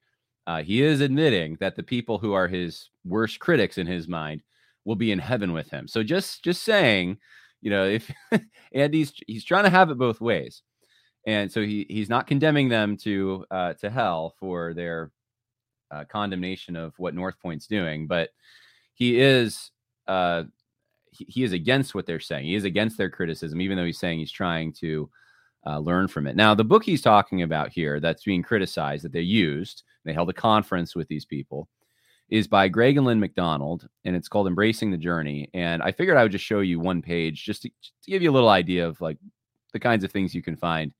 uh, 0.47 0.63
he 0.63 0.81
is 0.81 1.01
admitting 1.01 1.57
that 1.59 1.75
the 1.75 1.83
people 1.83 2.17
who 2.17 2.33
are 2.33 2.47
his 2.47 2.89
worst 3.05 3.39
critics 3.39 3.77
in 3.77 3.85
his 3.85 4.07
mind 4.07 4.41
will 4.85 4.95
be 4.95 5.11
in 5.11 5.19
heaven 5.19 5.53
with 5.53 5.69
him. 5.69 5.87
So 5.87 6.01
just 6.03 6.43
just 6.43 6.63
saying, 6.63 7.17
you 7.61 7.69
know, 7.69 7.85
if 7.85 8.11
Andy's 8.73 9.13
he's 9.27 9.43
trying 9.43 9.65
to 9.65 9.69
have 9.69 9.91
it 9.91 9.97
both 9.97 10.21
ways, 10.21 10.63
and 11.27 11.51
so 11.51 11.61
he 11.61 11.85
he's 11.89 12.09
not 12.09 12.27
condemning 12.27 12.69
them 12.69 12.97
to 12.97 13.45
uh, 13.51 13.73
to 13.73 13.89
hell 13.89 14.33
for 14.39 14.73
their 14.73 15.11
uh, 15.91 16.05
condemnation 16.05 16.75
of 16.75 16.93
what 16.97 17.13
North 17.13 17.35
Point's 17.39 17.67
doing, 17.67 18.07
but 18.07 18.29
he 18.93 19.19
is 19.19 19.71
uh, 20.07 20.43
he, 21.11 21.43
is 21.43 21.53
against 21.53 21.95
what 21.95 22.05
they're 22.05 22.19
saying. 22.19 22.45
He 22.45 22.55
is 22.55 22.65
against 22.65 22.97
their 22.97 23.09
criticism, 23.09 23.61
even 23.61 23.77
though 23.77 23.85
he's 23.85 23.99
saying 23.99 24.19
he's 24.19 24.31
trying 24.31 24.73
to 24.73 25.09
uh, 25.65 25.79
learn 25.79 26.07
from 26.07 26.27
it. 26.27 26.35
Now, 26.35 26.53
the 26.53 26.63
book 26.63 26.83
he's 26.83 27.01
talking 27.01 27.41
about 27.41 27.71
here 27.71 27.99
that's 27.99 28.23
being 28.23 28.43
criticized 28.43 29.03
that 29.03 29.11
they 29.11 29.21
used, 29.21 29.83
they 30.05 30.13
held 30.13 30.29
a 30.29 30.33
conference 30.33 30.95
with 30.95 31.07
these 31.07 31.25
people, 31.25 31.67
is 32.29 32.47
by 32.47 32.67
Greg 32.67 32.97
and 32.97 33.05
Lynn 33.05 33.19
McDonald, 33.19 33.87
and 34.05 34.15
it's 34.15 34.27
called 34.27 34.47
Embracing 34.47 34.91
the 34.91 34.97
Journey. 34.97 35.49
And 35.53 35.81
I 35.81 35.91
figured 35.91 36.17
I 36.17 36.23
would 36.23 36.31
just 36.31 36.45
show 36.45 36.59
you 36.59 36.79
one 36.79 37.01
page 37.01 37.43
just 37.43 37.63
to, 37.63 37.69
to 37.69 38.11
give 38.11 38.21
you 38.21 38.29
a 38.29 38.33
little 38.33 38.49
idea 38.49 38.87
of 38.87 39.01
like 39.01 39.17
the 39.73 39.79
kinds 39.79 40.03
of 40.03 40.11
things 40.11 40.35
you 40.35 40.41
can 40.41 40.55
find 40.55 40.93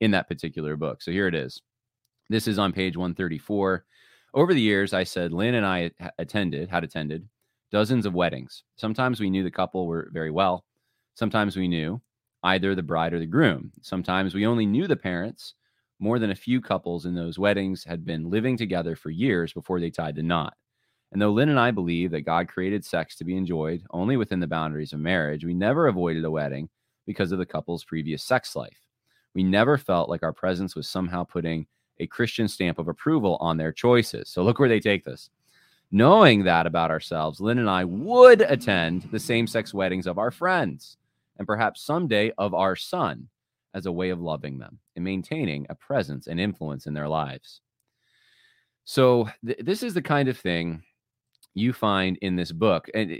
in 0.00 0.10
that 0.12 0.28
particular 0.28 0.76
book. 0.76 1.02
So 1.02 1.10
here 1.10 1.28
it 1.28 1.34
is. 1.34 1.60
This 2.30 2.46
is 2.46 2.58
on 2.58 2.72
page 2.72 2.96
134. 2.96 3.84
Over 4.32 4.54
the 4.54 4.60
years, 4.60 4.94
I 4.94 5.04
said 5.04 5.32
Lynn 5.32 5.54
and 5.54 5.66
I 5.66 5.90
attended, 6.18 6.68
had 6.70 6.84
attended 6.84 7.28
dozens 7.70 8.06
of 8.06 8.14
weddings. 8.14 8.64
Sometimes 8.76 9.20
we 9.20 9.30
knew 9.30 9.42
the 9.42 9.50
couple 9.50 9.86
were 9.86 10.10
very 10.12 10.30
well. 10.30 10.64
Sometimes 11.14 11.56
we 11.56 11.68
knew 11.68 12.00
either 12.42 12.74
the 12.74 12.82
bride 12.82 13.12
or 13.12 13.18
the 13.18 13.26
groom. 13.26 13.70
Sometimes 13.82 14.34
we 14.34 14.46
only 14.46 14.66
knew 14.66 14.86
the 14.86 14.96
parents. 14.96 15.54
More 15.98 16.18
than 16.18 16.30
a 16.30 16.34
few 16.36 16.60
couples 16.60 17.04
in 17.04 17.14
those 17.14 17.38
weddings 17.38 17.84
had 17.84 18.04
been 18.04 18.30
living 18.30 18.56
together 18.56 18.96
for 18.96 19.10
years 19.10 19.52
before 19.52 19.80
they 19.80 19.90
tied 19.90 20.16
the 20.16 20.22
knot. 20.22 20.54
And 21.12 21.20
though 21.20 21.32
Lynn 21.32 21.48
and 21.48 21.58
I 21.58 21.72
believe 21.72 22.12
that 22.12 22.22
God 22.22 22.48
created 22.48 22.84
sex 22.84 23.16
to 23.16 23.24
be 23.24 23.36
enjoyed 23.36 23.82
only 23.90 24.16
within 24.16 24.40
the 24.40 24.46
boundaries 24.46 24.92
of 24.92 25.00
marriage, 25.00 25.44
we 25.44 25.54
never 25.54 25.88
avoided 25.88 26.24
a 26.24 26.30
wedding 26.30 26.68
because 27.06 27.32
of 27.32 27.38
the 27.38 27.46
couple's 27.46 27.84
previous 27.84 28.22
sex 28.22 28.54
life. 28.54 28.78
We 29.34 29.42
never 29.42 29.76
felt 29.76 30.08
like 30.08 30.22
our 30.22 30.32
presence 30.32 30.74
was 30.74 30.88
somehow 30.88 31.24
putting 31.24 31.66
a 31.98 32.06
Christian 32.06 32.48
stamp 32.48 32.78
of 32.78 32.88
approval 32.88 33.36
on 33.40 33.56
their 33.56 33.72
choices. 33.72 34.30
So 34.30 34.42
look 34.42 34.58
where 34.58 34.68
they 34.68 34.80
take 34.80 35.04
this. 35.04 35.30
Knowing 35.92 36.44
that 36.44 36.66
about 36.66 36.90
ourselves, 36.90 37.40
Lynn 37.40 37.58
and 37.58 37.68
I 37.68 37.84
would 37.84 38.42
attend 38.42 39.08
the 39.10 39.18
same 39.18 39.46
sex 39.46 39.74
weddings 39.74 40.06
of 40.06 40.18
our 40.18 40.30
friends 40.30 40.96
and 41.38 41.46
perhaps 41.46 41.82
someday 41.82 42.32
of 42.38 42.54
our 42.54 42.76
son 42.76 43.28
as 43.74 43.86
a 43.86 43.92
way 43.92 44.10
of 44.10 44.20
loving 44.20 44.58
them 44.58 44.78
and 44.94 45.04
maintaining 45.04 45.66
a 45.68 45.74
presence 45.74 46.26
and 46.26 46.38
influence 46.38 46.86
in 46.86 46.94
their 46.94 47.08
lives. 47.08 47.60
So, 48.84 49.28
th- 49.44 49.58
this 49.60 49.82
is 49.82 49.94
the 49.94 50.02
kind 50.02 50.28
of 50.28 50.38
thing 50.38 50.82
you 51.54 51.72
find 51.72 52.16
in 52.18 52.36
this 52.36 52.52
book. 52.52 52.88
And 52.94 53.16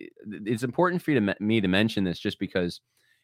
it's 0.46 0.62
important 0.62 1.02
for 1.02 1.10
you 1.10 1.20
to 1.20 1.36
me 1.40 1.60
to 1.60 1.68
mention 1.68 2.04
this 2.04 2.18
just 2.18 2.38
because 2.38 2.80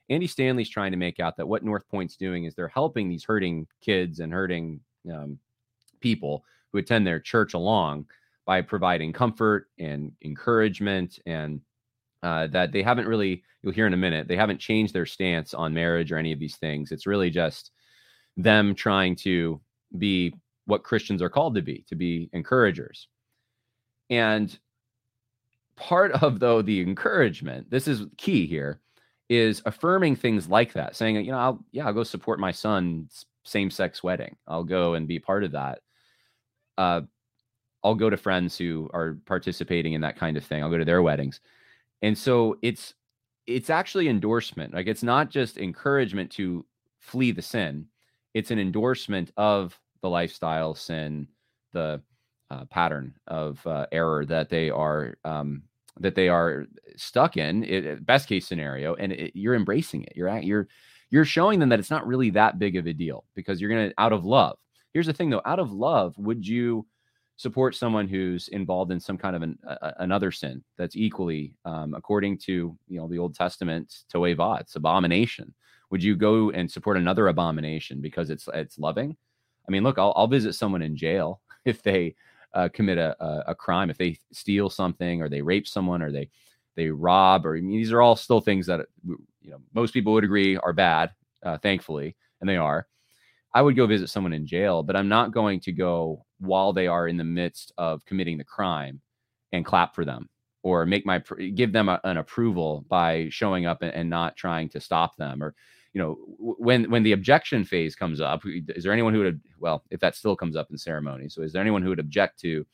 Andy 0.08 0.26
Stanley's 0.26 0.68
trying 0.68 0.92
to 0.92 0.96
make 0.96 1.20
out 1.20 1.36
that 1.36 1.46
what 1.46 1.64
North 1.64 1.88
Point's 1.88 2.16
doing 2.16 2.44
is 2.44 2.54
they're 2.54 2.68
helping 2.68 3.08
these 3.08 3.24
hurting 3.24 3.66
kids 3.80 4.20
and 4.20 4.32
hurting 4.32 4.80
um, 5.12 5.38
people 6.00 6.44
who 6.72 6.78
attend 6.78 7.06
their 7.06 7.20
church 7.20 7.54
along 7.54 8.06
by 8.46 8.62
providing 8.62 9.12
comfort 9.12 9.68
and 9.78 10.12
encouragement 10.22 11.18
and 11.26 11.60
uh, 12.22 12.46
that 12.48 12.72
they 12.72 12.82
haven't 12.82 13.06
really 13.06 13.42
you'll 13.62 13.72
hear 13.72 13.86
in 13.86 13.94
a 13.94 13.98
minute 13.98 14.26
they 14.26 14.36
haven't 14.36 14.58
changed 14.58 14.94
their 14.94 15.06
stance 15.06 15.52
on 15.52 15.74
marriage 15.74 16.10
or 16.10 16.16
any 16.18 16.32
of 16.32 16.38
these 16.38 16.56
things. 16.56 16.92
It's 16.92 17.06
really 17.06 17.30
just 17.30 17.72
them 18.36 18.74
trying 18.74 19.16
to 19.16 19.60
be 19.98 20.34
what 20.66 20.82
christians 20.82 21.22
are 21.22 21.30
called 21.30 21.54
to 21.54 21.62
be 21.62 21.84
to 21.88 21.94
be 21.94 22.30
encouragers. 22.32 23.08
And 24.10 24.56
part 25.76 26.12
of 26.22 26.40
though 26.40 26.62
the 26.62 26.80
encouragement 26.80 27.70
this 27.70 27.86
is 27.86 28.06
key 28.16 28.46
here 28.46 28.80
is 29.28 29.60
affirming 29.66 30.16
things 30.16 30.48
like 30.48 30.72
that 30.72 30.96
saying 30.96 31.16
you 31.16 31.30
know 31.30 31.38
i'll 31.38 31.64
yeah 31.70 31.86
i'll 31.86 31.92
go 31.92 32.02
support 32.02 32.38
my 32.40 32.50
son's 32.52 33.26
same-sex 33.46 34.02
wedding. 34.02 34.36
I'll 34.46 34.64
go 34.64 34.94
and 34.94 35.08
be 35.08 35.18
part 35.18 35.44
of 35.44 35.52
that. 35.52 35.80
Uh, 36.76 37.02
i'll 37.86 37.94
go 37.94 38.10
to 38.10 38.16
friends 38.16 38.56
who 38.56 38.90
are 38.92 39.16
participating 39.24 39.92
in 39.94 40.00
that 40.00 40.16
kind 40.16 40.36
of 40.36 40.44
thing 40.44 40.62
i'll 40.62 40.70
go 40.70 40.78
to 40.78 40.84
their 40.84 41.02
weddings 41.02 41.40
and 42.02 42.16
so 42.16 42.58
it's 42.62 42.94
it's 43.46 43.70
actually 43.70 44.08
endorsement 44.08 44.74
like 44.74 44.86
it's 44.86 45.02
not 45.02 45.30
just 45.30 45.58
encouragement 45.58 46.30
to 46.30 46.64
flee 46.98 47.30
the 47.30 47.42
sin 47.42 47.86
it's 48.34 48.50
an 48.50 48.58
endorsement 48.58 49.30
of 49.36 49.78
the 50.02 50.10
lifestyle 50.10 50.74
sin 50.74 51.26
the 51.72 52.00
uh, 52.50 52.64
pattern 52.66 53.14
of 53.26 53.64
uh, 53.66 53.86
error 53.92 54.24
that 54.24 54.48
they 54.48 54.70
are 54.70 55.16
um, 55.24 55.62
that 56.00 56.14
they 56.14 56.28
are 56.28 56.66
stuck 56.96 57.36
in. 57.36 57.64
It, 57.64 58.04
best 58.04 58.28
case 58.28 58.46
scenario, 58.46 58.94
and 58.94 59.12
it, 59.12 59.32
you're 59.34 59.54
embracing 59.54 60.04
it. 60.04 60.12
You're 60.14 60.36
you're 60.38 60.68
you're 61.10 61.24
showing 61.24 61.58
them 61.58 61.68
that 61.70 61.78
it's 61.78 61.90
not 61.90 62.06
really 62.06 62.30
that 62.30 62.58
big 62.58 62.76
of 62.76 62.86
a 62.86 62.92
deal 62.92 63.24
because 63.34 63.60
you're 63.60 63.70
gonna 63.70 63.92
out 63.98 64.12
of 64.12 64.24
love. 64.24 64.58
Here's 64.92 65.06
the 65.06 65.12
thing, 65.12 65.30
though. 65.30 65.42
Out 65.44 65.58
of 65.58 65.72
love, 65.72 66.16
would 66.18 66.46
you 66.46 66.86
support 67.36 67.74
someone 67.74 68.08
who's 68.08 68.48
involved 68.48 68.90
in 68.90 68.98
some 68.98 69.18
kind 69.18 69.36
of 69.36 69.42
an, 69.42 69.58
uh, 69.66 69.92
another 69.98 70.32
sin 70.32 70.64
that's 70.78 70.96
equally, 70.96 71.54
um, 71.64 71.94
according 71.94 72.38
to 72.38 72.76
you 72.88 72.98
know 72.98 73.08
the 73.08 73.18
Old 73.18 73.34
Testament, 73.34 74.04
toeva, 74.12 74.60
it's 74.60 74.76
abomination? 74.76 75.54
Would 75.90 76.02
you 76.02 76.16
go 76.16 76.50
and 76.50 76.70
support 76.70 76.96
another 76.96 77.28
abomination 77.28 78.00
because 78.00 78.30
it's 78.30 78.48
it's 78.54 78.78
loving? 78.78 79.16
I 79.68 79.70
mean, 79.70 79.82
look, 79.82 79.98
I'll, 79.98 80.12
I'll 80.16 80.26
visit 80.26 80.54
someone 80.54 80.82
in 80.82 80.96
jail 80.96 81.40
if 81.64 81.82
they 81.82 82.14
uh, 82.54 82.68
commit 82.72 82.98
a, 82.98 83.22
a, 83.22 83.44
a, 83.48 83.54
crime, 83.54 83.90
if 83.90 83.98
they 83.98 84.18
steal 84.32 84.70
something 84.70 85.20
or 85.20 85.28
they 85.28 85.42
rape 85.42 85.68
someone 85.68 86.00
or 86.00 86.10
they 86.10 86.30
they 86.74 86.88
rob, 86.88 87.46
or 87.46 87.56
I 87.56 87.60
mean, 87.60 87.76
these 87.76 87.92
are 87.92 88.02
all 88.02 88.16
still 88.16 88.40
things 88.40 88.66
that 88.66 88.86
you 89.06 89.50
know 89.50 89.58
most 89.74 89.92
people 89.92 90.12
would 90.14 90.24
agree 90.24 90.56
are 90.56 90.72
bad, 90.72 91.12
uh, 91.42 91.58
thankfully, 91.58 92.16
and 92.40 92.48
they 92.48 92.56
are. 92.56 92.86
I 93.56 93.62
would 93.62 93.76
go 93.76 93.86
visit 93.86 94.08
someone 94.08 94.32
in 94.32 94.46
jail, 94.46 94.82
but 94.82 94.96
I'm 94.96 95.08
not 95.08 95.32
going 95.32 95.60
to 95.60 95.72
go 95.72 96.24
while 96.38 96.72
they 96.72 96.86
are 96.86 97.08
in 97.08 97.16
the 97.16 97.24
midst 97.24 97.72
of 97.78 98.04
committing 98.04 98.38
the 98.38 98.44
crime 98.44 99.00
and 99.52 99.64
clap 99.64 99.94
for 99.94 100.04
them 100.04 100.28
or 100.62 100.84
make 100.84 101.06
my 101.06 101.22
give 101.54 101.72
them 101.72 101.88
a, 101.88 102.00
an 102.04 102.18
approval 102.18 102.84
by 102.88 103.28
showing 103.30 103.66
up 103.66 103.82
and, 103.82 103.94
and 103.94 104.10
not 104.10 104.36
trying 104.36 104.68
to 104.68 104.80
stop 104.80 105.16
them 105.16 105.42
or 105.42 105.54
you 105.92 106.02
know 106.02 106.18
when 106.38 106.90
when 106.90 107.02
the 107.02 107.12
objection 107.12 107.64
phase 107.64 107.94
comes 107.94 108.20
up 108.20 108.42
is 108.44 108.82
there 108.82 108.92
anyone 108.92 109.14
who 109.14 109.20
would 109.20 109.40
well 109.58 109.82
if 109.90 110.00
that 110.00 110.16
still 110.16 110.36
comes 110.36 110.56
up 110.56 110.66
in 110.70 110.76
ceremony 110.76 111.28
so 111.28 111.40
is 111.40 111.52
there 111.52 111.62
anyone 111.62 111.82
who 111.82 111.88
would 111.88 112.00
object 112.00 112.38
to 112.40 112.66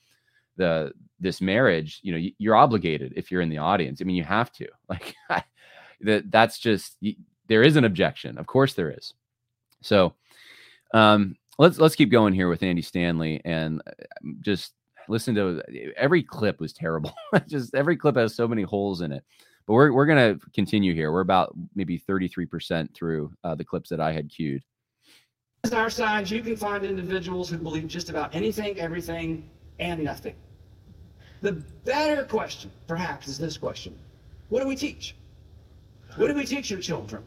the 0.56 0.92
this 1.20 1.40
marriage 1.40 2.00
you 2.02 2.12
know 2.12 2.30
you're 2.38 2.56
obligated 2.56 3.12
if 3.16 3.30
you're 3.30 3.40
in 3.40 3.48
the 3.48 3.58
audience. 3.58 4.00
I 4.00 4.04
mean 4.04 4.16
you 4.16 4.24
have 4.24 4.52
to. 4.52 4.68
Like 4.88 5.14
that 6.00 6.30
that's 6.30 6.58
just 6.58 6.98
there 7.46 7.62
is 7.62 7.76
an 7.76 7.84
objection. 7.84 8.38
Of 8.38 8.46
course 8.46 8.74
there 8.74 8.90
is. 8.90 9.14
So 9.80 10.14
um 10.92 11.36
let's 11.58 11.78
let's 11.78 11.96
keep 11.96 12.10
going 12.10 12.32
here 12.32 12.48
with 12.48 12.62
Andy 12.62 12.82
Stanley 12.82 13.40
and 13.44 13.82
uh, 13.86 13.92
just 14.40 14.74
listen 15.08 15.34
to 15.34 15.62
every 15.96 16.22
clip 16.22 16.60
was 16.60 16.72
terrible. 16.72 17.12
just 17.48 17.74
every 17.74 17.96
clip 17.96 18.16
has 18.16 18.34
so 18.34 18.48
many 18.48 18.62
holes 18.62 19.00
in 19.00 19.12
it. 19.12 19.24
But 19.66 19.74
we're 19.74 19.92
we're 19.92 20.06
gonna 20.06 20.38
continue 20.54 20.94
here. 20.94 21.12
We're 21.12 21.20
about 21.20 21.54
maybe 21.74 21.98
33% 21.98 22.92
through 22.94 23.32
uh, 23.44 23.54
the 23.54 23.64
clips 23.64 23.88
that 23.90 24.00
I 24.00 24.12
had 24.12 24.28
queued. 24.28 24.62
our 25.72 25.90
side, 25.90 26.30
you 26.30 26.42
can 26.42 26.56
find 26.56 26.84
individuals 26.84 27.48
who 27.48 27.58
believe 27.58 27.86
just 27.86 28.10
about 28.10 28.34
anything, 28.34 28.78
everything, 28.80 29.48
and 29.78 30.02
nothing. 30.02 30.34
The 31.42 31.52
better 31.84 32.24
question, 32.24 32.70
perhaps, 32.86 33.28
is 33.28 33.38
this 33.38 33.56
question 33.56 33.96
What 34.48 34.62
do 34.62 34.68
we 34.68 34.76
teach? 34.76 35.14
What 36.16 36.28
do 36.28 36.34
we 36.34 36.44
teach 36.44 36.70
your 36.70 36.80
children, 36.80 37.22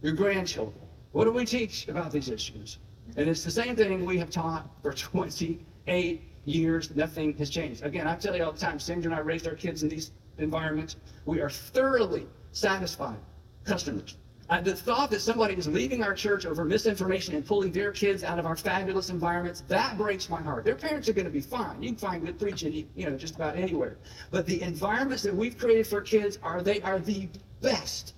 your 0.00 0.12
grandchildren? 0.12 0.80
What 1.12 1.24
do 1.24 1.32
we 1.32 1.44
teach 1.44 1.88
about 1.88 2.10
these 2.10 2.28
issues? 2.28 2.78
And 3.16 3.28
it's 3.28 3.44
the 3.44 3.50
same 3.50 3.76
thing 3.76 4.04
we 4.04 4.18
have 4.18 4.30
taught 4.30 4.68
for 4.82 4.92
28 4.94 6.22
years. 6.44 6.94
Nothing 6.94 7.36
has 7.36 7.50
changed. 7.50 7.84
Again, 7.84 8.06
I 8.06 8.16
tell 8.16 8.36
you 8.36 8.44
all 8.44 8.52
the 8.52 8.58
time, 8.58 8.78
Sandra 8.78 9.10
and 9.10 9.18
I 9.18 9.22
raised 9.22 9.46
our 9.46 9.54
kids 9.54 9.82
in 9.82 9.88
these 9.88 10.12
environments. 10.38 10.96
We 11.24 11.40
are 11.40 11.50
thoroughly 11.50 12.26
satisfied 12.52 13.18
customers. 13.64 14.16
Uh, 14.50 14.60
the 14.60 14.76
thought 14.76 15.10
that 15.10 15.20
somebody 15.20 15.54
is 15.54 15.66
leaving 15.66 16.02
our 16.02 16.12
church 16.12 16.44
over 16.44 16.64
misinformation 16.64 17.34
and 17.34 17.46
pulling 17.46 17.72
their 17.72 17.90
kids 17.90 18.22
out 18.22 18.38
of 18.38 18.44
our 18.44 18.56
fabulous 18.56 19.08
environments, 19.08 19.62
that 19.68 19.96
breaks 19.96 20.28
my 20.28 20.40
heart. 20.40 20.64
Their 20.64 20.74
parents 20.74 21.08
are 21.08 21.14
going 21.14 21.24
to 21.24 21.30
be 21.30 21.40
fine. 21.40 21.82
You 21.82 21.90
can 21.90 21.96
find 21.96 22.26
good 22.26 22.38
preaching, 22.38 22.86
you 22.94 23.08
know, 23.08 23.16
just 23.16 23.36
about 23.36 23.56
anywhere. 23.56 23.96
But 24.30 24.44
the 24.44 24.60
environments 24.60 25.22
that 25.22 25.34
we've 25.34 25.56
created 25.56 25.86
for 25.86 26.02
kids 26.02 26.38
are 26.42 26.60
they 26.60 26.82
are 26.82 26.98
the 26.98 27.28
best. 27.62 28.13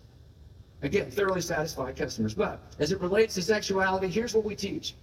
Again, 0.83 1.11
thoroughly 1.11 1.41
satisfied 1.41 1.97
customers. 1.97 2.35
But 2.35 2.61
as 2.79 2.93
it 2.93 3.01
relates 3.01 3.35
to 3.35 3.43
sexuality, 3.43 4.09
here's 4.09 4.35
what 4.35 4.45
we 4.45 4.55
teach. 4.55 4.95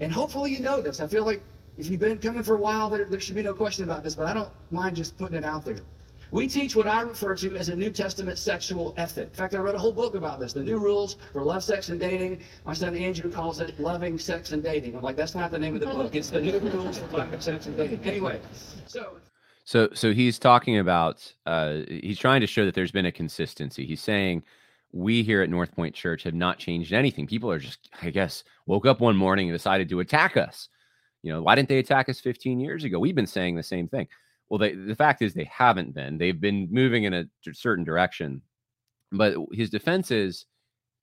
And 0.00 0.12
hopefully 0.12 0.52
you 0.52 0.60
know 0.60 0.80
this. 0.80 1.00
I 1.00 1.06
feel 1.06 1.24
like 1.24 1.42
if 1.78 1.90
you've 1.90 2.00
been 2.00 2.18
coming 2.18 2.42
for 2.42 2.54
a 2.54 2.60
while, 2.60 2.88
there, 2.88 3.04
there 3.04 3.20
should 3.20 3.34
be 3.34 3.42
no 3.42 3.54
question 3.54 3.84
about 3.84 4.02
this, 4.02 4.14
but 4.14 4.26
I 4.26 4.34
don't 4.34 4.50
mind 4.70 4.96
just 4.96 5.18
putting 5.18 5.36
it 5.36 5.44
out 5.44 5.64
there. 5.64 5.80
We 6.32 6.48
teach 6.48 6.74
what 6.74 6.88
I 6.88 7.02
refer 7.02 7.36
to 7.36 7.56
as 7.56 7.68
a 7.68 7.76
New 7.76 7.90
Testament 7.90 8.36
sexual 8.38 8.94
ethic. 8.96 9.28
In 9.28 9.34
fact, 9.34 9.54
I 9.54 9.58
wrote 9.58 9.76
a 9.76 9.78
whole 9.78 9.92
book 9.92 10.16
about 10.16 10.40
this, 10.40 10.52
the 10.52 10.62
new 10.62 10.78
rules 10.78 11.16
for 11.32 11.42
love, 11.42 11.62
sex, 11.62 11.88
and 11.88 12.00
dating. 12.00 12.40
My 12.64 12.72
son 12.72 12.96
Andrew 12.96 13.30
calls 13.30 13.60
it 13.60 13.78
loving, 13.78 14.18
sex, 14.18 14.50
and 14.52 14.62
dating. 14.62 14.96
I'm 14.96 15.02
like, 15.02 15.16
that's 15.16 15.34
not 15.34 15.50
the 15.50 15.58
name 15.58 15.74
of 15.74 15.80
the 15.80 15.86
book. 15.86 16.14
It's 16.14 16.30
the 16.30 16.40
new 16.40 16.58
rules 16.58 16.98
for 16.98 17.18
loving, 17.18 17.40
sex, 17.40 17.66
and 17.66 17.76
dating. 17.76 18.00
Anyway, 18.04 18.40
so 18.86 19.18
So 19.64 19.88
so 19.94 20.12
he's 20.12 20.38
talking 20.38 20.78
about 20.78 21.32
uh, 21.46 21.80
he's 21.88 22.18
trying 22.18 22.40
to 22.40 22.46
show 22.46 22.64
that 22.64 22.74
there's 22.74 22.92
been 22.92 23.06
a 23.06 23.12
consistency. 23.12 23.86
He's 23.86 24.02
saying 24.02 24.42
we 24.92 25.22
here 25.22 25.42
at 25.42 25.50
North 25.50 25.74
Point 25.74 25.94
Church 25.94 26.22
have 26.22 26.34
not 26.34 26.58
changed 26.58 26.92
anything. 26.92 27.26
People 27.26 27.50
are 27.50 27.58
just, 27.58 27.88
I 28.02 28.10
guess, 28.10 28.44
woke 28.66 28.86
up 28.86 29.00
one 29.00 29.16
morning 29.16 29.48
and 29.48 29.54
decided 29.54 29.88
to 29.90 30.00
attack 30.00 30.36
us. 30.36 30.68
You 31.22 31.32
know, 31.32 31.42
why 31.42 31.54
didn't 31.54 31.68
they 31.68 31.78
attack 31.78 32.08
us 32.08 32.20
15 32.20 32.60
years 32.60 32.84
ago? 32.84 32.98
We've 32.98 33.14
been 33.14 33.26
saying 33.26 33.56
the 33.56 33.62
same 33.62 33.88
thing. 33.88 34.08
Well, 34.48 34.58
they, 34.58 34.74
the 34.74 34.94
fact 34.94 35.22
is 35.22 35.34
they 35.34 35.50
haven't 35.52 35.94
been. 35.94 36.18
They've 36.18 36.40
been 36.40 36.68
moving 36.70 37.04
in 37.04 37.14
a 37.14 37.26
certain 37.52 37.84
direction. 37.84 38.42
But 39.12 39.36
his 39.52 39.70
defense 39.70 40.10
is 40.10 40.46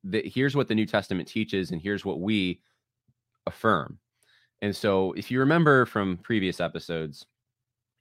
that 0.05 0.25
here's 0.25 0.55
what 0.55 0.67
the 0.67 0.75
New 0.75 0.85
Testament 0.85 1.27
teaches, 1.27 1.71
and 1.71 1.81
here's 1.81 2.05
what 2.05 2.19
we 2.19 2.61
affirm. 3.45 3.99
And 4.61 4.75
so, 4.75 5.11
if 5.13 5.29
you 5.29 5.39
remember 5.39 5.85
from 5.85 6.17
previous 6.17 6.61
episodes, 6.61 7.25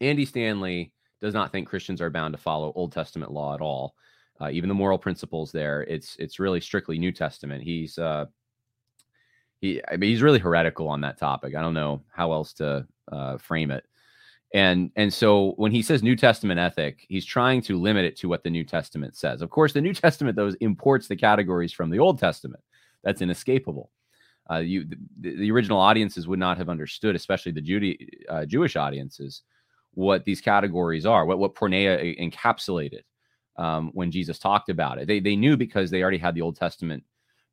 Andy 0.00 0.24
Stanley 0.24 0.92
does 1.20 1.34
not 1.34 1.50
think 1.52 1.68
Christians 1.68 2.00
are 2.00 2.10
bound 2.10 2.34
to 2.34 2.38
follow 2.38 2.72
Old 2.74 2.92
Testament 2.92 3.32
law 3.32 3.54
at 3.54 3.60
all. 3.60 3.94
Uh, 4.42 4.50
even 4.50 4.68
the 4.68 4.74
moral 4.74 4.98
principles 4.98 5.52
there, 5.52 5.82
it's 5.82 6.16
it's 6.18 6.40
really 6.40 6.60
strictly 6.60 6.98
New 6.98 7.12
Testament. 7.12 7.62
He's 7.62 7.96
uh, 7.96 8.26
he 9.60 9.80
I 9.88 9.96
mean, 9.96 10.10
he's 10.10 10.22
really 10.22 10.40
heretical 10.40 10.88
on 10.88 11.00
that 11.02 11.18
topic. 11.18 11.54
I 11.54 11.62
don't 11.62 11.74
know 11.74 12.02
how 12.10 12.32
else 12.32 12.52
to 12.54 12.84
uh, 13.12 13.36
frame 13.38 13.70
it. 13.70 13.84
And 14.52 14.90
and 14.96 15.14
so 15.14 15.52
when 15.52 15.70
he 15.70 15.80
says 15.80 16.02
New 16.02 16.16
Testament 16.16 16.58
ethic, 16.58 17.06
he's 17.08 17.24
trying 17.24 17.62
to 17.62 17.78
limit 17.78 18.04
it 18.04 18.16
to 18.18 18.28
what 18.28 18.42
the 18.42 18.50
New 18.50 18.64
Testament 18.64 19.16
says. 19.16 19.42
Of 19.42 19.50
course, 19.50 19.72
the 19.72 19.80
New 19.80 19.94
Testament 19.94 20.34
those 20.34 20.56
imports 20.56 21.06
the 21.06 21.16
categories 21.16 21.72
from 21.72 21.90
the 21.90 22.00
Old 22.00 22.18
Testament. 22.18 22.64
That's 23.04 23.22
inescapable. 23.22 23.90
Uh, 24.50 24.58
you 24.58 24.84
the, 25.20 25.36
the, 25.36 25.52
original 25.52 25.78
audiences 25.78 26.26
would 26.26 26.40
not 26.40 26.58
have 26.58 26.68
understood, 26.68 27.14
especially 27.14 27.52
the 27.52 27.60
Judy, 27.60 28.08
uh, 28.28 28.44
Jewish 28.44 28.74
audiences, 28.74 29.42
what 29.94 30.24
these 30.24 30.40
categories 30.40 31.06
are, 31.06 31.24
what 31.24 31.38
what 31.38 31.54
porneia 31.54 32.18
encapsulated 32.20 33.02
um, 33.56 33.90
when 33.94 34.10
Jesus 34.10 34.38
talked 34.38 34.68
about 34.68 34.98
it. 34.98 35.06
They 35.06 35.20
they 35.20 35.36
knew 35.36 35.56
because 35.56 35.90
they 35.90 36.02
already 36.02 36.18
had 36.18 36.34
the 36.34 36.42
Old 36.42 36.56
Testament 36.56 37.04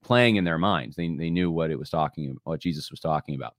playing 0.04 0.38
in 0.38 0.44
their 0.44 0.58
minds. 0.58 0.96
They 0.96 1.08
they 1.16 1.30
knew 1.30 1.52
what 1.52 1.72
it 1.72 1.80
was 1.80 1.90
talking 1.90 2.32
about 2.32 2.42
what 2.44 2.62
Jesus 2.62 2.92
was 2.92 3.00
talking 3.00 3.36
about. 3.36 3.54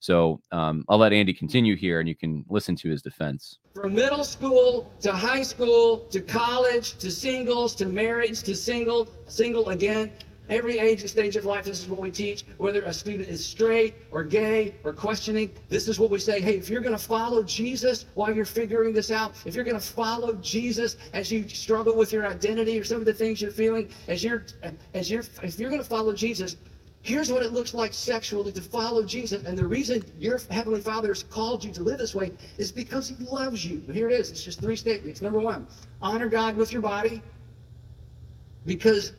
So 0.00 0.40
um, 0.52 0.84
I'll 0.88 0.98
let 0.98 1.12
Andy 1.12 1.34
continue 1.34 1.74
here, 1.74 1.98
and 1.98 2.08
you 2.08 2.14
can 2.14 2.44
listen 2.48 2.76
to 2.76 2.88
his 2.88 3.02
defense. 3.02 3.58
From 3.74 3.94
middle 3.94 4.22
school 4.22 4.92
to 5.00 5.12
high 5.12 5.42
school 5.42 5.98
to 6.10 6.20
college 6.20 6.96
to 6.98 7.10
singles 7.10 7.74
to 7.76 7.86
marriage 7.86 8.42
to 8.44 8.54
single, 8.54 9.08
single 9.26 9.70
again, 9.70 10.12
every 10.48 10.78
age 10.78 11.00
and 11.02 11.10
stage 11.10 11.36
of 11.36 11.44
life, 11.44 11.64
this 11.64 11.80
is 11.80 11.88
what 11.88 12.00
we 12.00 12.10
teach. 12.10 12.44
Whether 12.56 12.82
a 12.82 12.92
student 12.92 13.28
is 13.28 13.44
straight 13.44 13.94
or 14.10 14.24
gay 14.24 14.74
or 14.84 14.92
questioning, 14.92 15.50
this 15.68 15.88
is 15.88 15.98
what 15.98 16.10
we 16.10 16.18
say. 16.18 16.40
Hey, 16.40 16.56
if 16.56 16.68
you're 16.68 16.80
going 16.80 16.96
to 16.96 17.02
follow 17.02 17.42
Jesus 17.42 18.06
while 18.14 18.34
you're 18.34 18.44
figuring 18.44 18.92
this 18.92 19.10
out, 19.10 19.34
if 19.44 19.54
you're 19.54 19.64
going 19.64 19.78
to 19.78 19.86
follow 19.86 20.34
Jesus 20.34 20.96
as 21.12 21.30
you 21.30 21.48
struggle 21.48 21.96
with 21.96 22.12
your 22.12 22.26
identity 22.26 22.78
or 22.78 22.84
some 22.84 22.98
of 22.98 23.04
the 23.04 23.12
things 23.12 23.40
you're 23.40 23.50
feeling, 23.50 23.90
as 24.08 24.24
you're, 24.24 24.44
as 24.94 25.10
you're, 25.10 25.24
if 25.42 25.58
you're 25.58 25.70
going 25.70 25.82
to 25.82 25.88
follow 25.88 26.12
Jesus, 26.12 26.56
Here's 27.02 27.32
what 27.32 27.42
it 27.42 27.52
looks 27.52 27.74
like 27.74 27.94
sexually 27.94 28.52
to 28.52 28.60
follow 28.60 29.04
Jesus. 29.04 29.44
And 29.44 29.56
the 29.56 29.66
reason 29.66 30.04
your 30.18 30.40
Heavenly 30.50 30.80
Father 30.80 31.08
has 31.08 31.22
called 31.22 31.64
you 31.64 31.72
to 31.72 31.82
live 31.82 31.98
this 31.98 32.14
way 32.14 32.32
is 32.58 32.72
because 32.72 33.08
He 33.08 33.24
loves 33.24 33.64
you. 33.64 33.80
Here 33.92 34.10
it 34.10 34.20
is. 34.20 34.30
It's 34.30 34.42
just 34.42 34.60
three 34.60 34.76
statements. 34.76 35.22
Number 35.22 35.38
one, 35.38 35.66
honor 36.02 36.28
God 36.28 36.56
with 36.56 36.72
your 36.72 36.82
body 36.82 37.22
because 38.66 39.12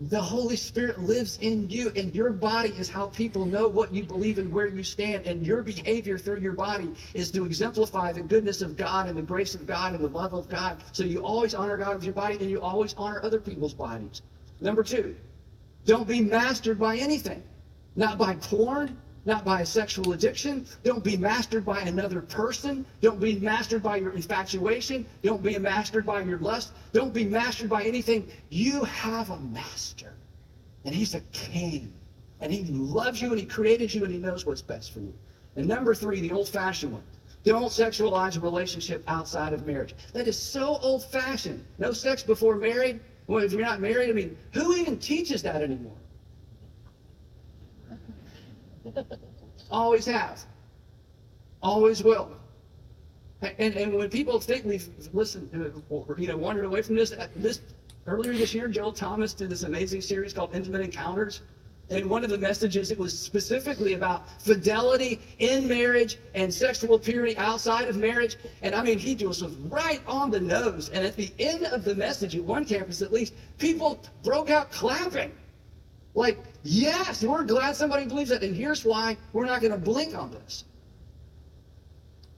the 0.00 0.20
Holy 0.20 0.54
Spirit 0.54 1.00
lives 1.00 1.38
in 1.40 1.68
you, 1.68 1.90
and 1.96 2.14
your 2.14 2.30
body 2.30 2.68
is 2.70 2.88
how 2.88 3.06
people 3.08 3.44
know 3.44 3.66
what 3.66 3.92
you 3.92 4.04
believe 4.04 4.38
and 4.38 4.52
where 4.52 4.68
you 4.68 4.84
stand. 4.84 5.26
And 5.26 5.44
your 5.44 5.62
behavior 5.62 6.16
through 6.16 6.38
your 6.38 6.52
body 6.52 6.94
is 7.14 7.32
to 7.32 7.44
exemplify 7.44 8.12
the 8.12 8.20
goodness 8.20 8.62
of 8.62 8.76
God 8.76 9.08
and 9.08 9.18
the 9.18 9.22
grace 9.22 9.56
of 9.56 9.66
God 9.66 9.94
and 9.94 10.04
the 10.04 10.08
love 10.08 10.34
of 10.34 10.48
God. 10.48 10.84
So 10.92 11.02
you 11.02 11.24
always 11.24 11.52
honor 11.52 11.76
God 11.76 11.96
with 11.96 12.04
your 12.04 12.14
body, 12.14 12.36
and 12.38 12.48
you 12.48 12.60
always 12.60 12.94
honor 12.96 13.20
other 13.24 13.40
people's 13.40 13.74
bodies. 13.74 14.22
Number 14.60 14.84
two, 14.84 15.16
don't 15.84 16.06
be 16.06 16.20
mastered 16.20 16.78
by 16.78 16.96
anything. 16.96 17.42
Not 17.96 18.18
by 18.18 18.36
porn, 18.36 18.96
not 19.28 19.44
by 19.44 19.60
a 19.60 19.66
sexual 19.66 20.14
addiction. 20.14 20.66
Don't 20.82 21.04
be 21.04 21.16
mastered 21.16 21.64
by 21.64 21.80
another 21.80 22.22
person. 22.22 22.86
Don't 23.02 23.20
be 23.20 23.38
mastered 23.38 23.82
by 23.82 23.96
your 23.96 24.12
infatuation. 24.12 25.04
Don't 25.22 25.42
be 25.42 25.56
mastered 25.58 26.06
by 26.06 26.22
your 26.22 26.38
lust. 26.38 26.72
Don't 26.94 27.12
be 27.12 27.26
mastered 27.26 27.68
by 27.68 27.82
anything. 27.84 28.26
You 28.48 28.82
have 28.84 29.28
a 29.28 29.38
master, 29.38 30.14
and 30.86 30.94
he's 30.94 31.14
a 31.14 31.20
king, 31.32 31.92
and 32.40 32.50
he 32.50 32.64
loves 32.72 33.20
you, 33.20 33.28
and 33.30 33.38
he 33.38 33.44
created 33.44 33.92
you, 33.92 34.02
and 34.02 34.12
he 34.12 34.18
knows 34.18 34.46
what's 34.46 34.62
best 34.62 34.92
for 34.92 35.00
you. 35.00 35.12
And 35.56 35.68
number 35.68 35.94
three, 35.94 36.20
the 36.20 36.32
old 36.32 36.48
fashioned 36.48 36.94
one. 36.94 37.02
Don't 37.44 37.66
sexualize 37.66 38.38
a 38.38 38.40
relationship 38.40 39.04
outside 39.08 39.52
of 39.52 39.66
marriage. 39.66 39.94
That 40.14 40.26
is 40.26 40.38
so 40.38 40.78
old 40.82 41.04
fashioned. 41.04 41.64
No 41.76 41.92
sex 41.92 42.22
before 42.22 42.56
married. 42.56 43.00
Well, 43.26 43.44
if 43.44 43.52
you're 43.52 43.60
not 43.60 43.80
married, 43.80 44.08
I 44.08 44.14
mean, 44.14 44.38
who 44.54 44.74
even 44.74 44.98
teaches 44.98 45.42
that 45.42 45.60
anymore? 45.60 45.96
Always 49.70 50.06
have. 50.06 50.44
Always 51.62 52.02
will. 52.02 52.30
And, 53.40 53.74
and 53.74 53.94
when 53.94 54.10
people 54.10 54.40
think 54.40 54.64
we've 54.64 54.88
listened, 55.12 55.50
or, 55.90 56.16
you 56.18 56.26
know, 56.26 56.36
wandered 56.36 56.64
away 56.64 56.82
from 56.82 56.96
this, 56.96 57.14
this 57.36 57.60
earlier 58.06 58.32
this 58.32 58.52
year, 58.52 58.68
Joel 58.68 58.92
Thomas 58.92 59.32
did 59.32 59.50
this 59.50 59.62
amazing 59.62 60.00
series 60.00 60.32
called 60.32 60.54
Intimate 60.54 60.80
Encounters. 60.80 61.42
And 61.90 62.10
one 62.10 62.22
of 62.22 62.28
the 62.28 62.36
messages, 62.36 62.90
it 62.90 62.98
was 62.98 63.18
specifically 63.18 63.94
about 63.94 64.28
fidelity 64.42 65.20
in 65.38 65.66
marriage 65.66 66.18
and 66.34 66.52
sexual 66.52 66.98
purity 66.98 67.36
outside 67.38 67.88
of 67.88 67.96
marriage. 67.96 68.36
And 68.60 68.74
I 68.74 68.82
mean, 68.82 68.98
he 68.98 69.14
just 69.14 69.42
was 69.42 69.54
right 69.70 70.02
on 70.06 70.30
the 70.30 70.40
nose. 70.40 70.90
And 70.90 71.06
at 71.06 71.16
the 71.16 71.32
end 71.38 71.64
of 71.64 71.84
the 71.84 71.94
message, 71.94 72.36
at 72.36 72.44
one 72.44 72.66
campus 72.66 73.00
at 73.00 73.12
least, 73.12 73.34
people 73.58 74.02
broke 74.22 74.50
out 74.50 74.70
clapping. 74.70 75.32
Like, 76.14 76.38
yes, 76.62 77.22
we're 77.22 77.44
glad 77.44 77.76
somebody 77.76 78.06
believes 78.06 78.30
that. 78.30 78.42
And 78.42 78.54
here's 78.54 78.84
why 78.84 79.16
we're 79.32 79.46
not 79.46 79.60
going 79.60 79.72
to 79.72 79.78
blink 79.78 80.14
on 80.14 80.30
this. 80.30 80.64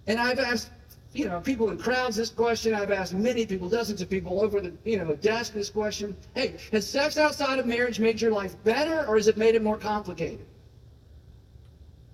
And 0.07 0.19
I've 0.19 0.39
asked 0.39 0.71
you 1.13 1.27
know, 1.27 1.41
people 1.41 1.71
in 1.71 1.79
crowds 1.79 2.17
this 2.17 2.31
question. 2.31 2.75
I've 2.75 2.93
asked 2.93 3.15
many 3.15 3.45
people, 3.45 3.69
dozens 3.69 4.01
of 4.01 4.09
people 4.09 4.43
over 4.43 4.61
the, 4.61 4.73
you 4.85 4.97
know, 4.97 5.15
desk 5.17 5.53
this 5.53 5.69
question. 5.69 6.17
Hey, 6.35 6.55
has 6.73 6.89
sex 6.89 7.17
outside 7.19 7.59
of 7.59 7.67
marriage 7.67 7.99
made 7.99 8.21
your 8.21 8.31
life 8.31 8.55
better 8.63 9.05
or 9.07 9.17
has 9.17 9.27
it 9.27 9.37
made 9.37 9.55
it 9.55 9.63
more 9.63 9.77
complicated? 9.77 10.47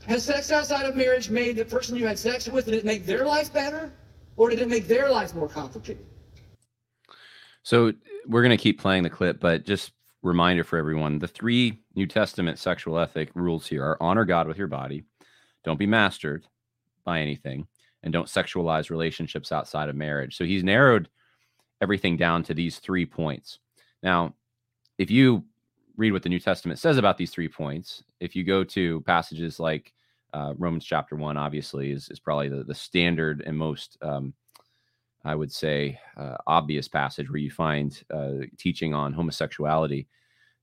Has 0.07 0.25
sex 0.25 0.51
outside 0.51 0.87
of 0.87 0.97
marriage 0.97 1.29
made 1.29 1.57
the 1.57 1.65
person 1.65 1.97
you 1.97 2.07
had 2.07 2.19
sex 2.19 2.49
with, 2.49 2.67
did 2.67 2.75
it 2.75 2.85
make 2.85 3.05
their 3.05 3.27
life 3.27 3.53
better 3.53 3.93
or 4.37 4.49
did 4.49 4.61
it 4.61 4.69
make 4.69 4.87
their 4.87 5.11
life 5.11 5.35
more 5.35 5.49
complicated? 5.49 6.07
So 7.65 7.93
we're 8.27 8.43
going 8.43 8.57
to 8.57 8.63
keep 8.63 8.81
playing 8.81 9.03
the 9.03 9.11
clip, 9.11 9.41
but 9.41 9.67
just 9.67 9.93
reminder 10.27 10.65
for 10.65 10.77
everyone 10.77 11.19
the 11.19 11.29
three 11.29 11.79
New 11.95 12.07
Testament 12.07 12.59
sexual 12.59 12.99
ethic 12.99 13.31
rules 13.35 13.67
here 13.67 13.85
are 13.85 14.03
honor 14.03 14.25
God 14.25 14.49
with 14.49 14.59
your 14.59 14.67
body, 14.67 15.05
don't 15.65 15.79
be 15.79 15.87
mastered 15.87 16.45
by 17.05 17.21
anything, 17.21 17.67
and 18.03 18.13
don't 18.13 18.27
sexualize 18.27 18.91
relationships 18.91 19.53
outside 19.53 19.89
of 19.89 19.97
marriage. 19.97 20.37
So 20.37 20.45
he's 20.45 20.65
narrowed 20.65 21.09
everything 21.81 22.17
down 22.17 22.43
to 22.45 22.55
these 22.55 22.79
three 22.79 23.07
points. 23.07 23.61
Now, 24.03 24.35
if 24.99 25.11
you 25.11 25.45
read 25.97 26.13
what 26.13 26.23
the 26.23 26.29
New 26.29 26.41
Testament 26.41 26.79
says 26.79 26.99
about 26.99 27.17
these 27.17 27.31
three 27.31 27.49
points, 27.49 28.03
if 28.21 28.35
you 28.35 28.45
go 28.45 28.65
to 28.65 29.01
passages 29.03 29.61
like 29.61 29.93
uh, 30.35 30.55
Romans 30.59 30.85
chapter 30.85 31.17
one, 31.17 31.37
obviously 31.37 31.93
is, 31.93 32.09
is 32.09 32.19
probably 32.19 32.49
the, 32.49 32.65
the 32.65 32.75
standard 32.75 33.43
and 33.47 33.57
most, 33.57 33.97
um, 34.03 34.35
I 35.25 35.35
would 35.35 35.53
say, 35.53 35.99
uh, 36.17 36.37
obvious 36.47 36.89
passage 36.89 37.31
where 37.31 37.39
you 37.39 37.51
find 37.51 38.03
uh, 38.13 38.47
teaching 38.59 38.93
on 38.93 39.13
homosexuality, 39.13 40.09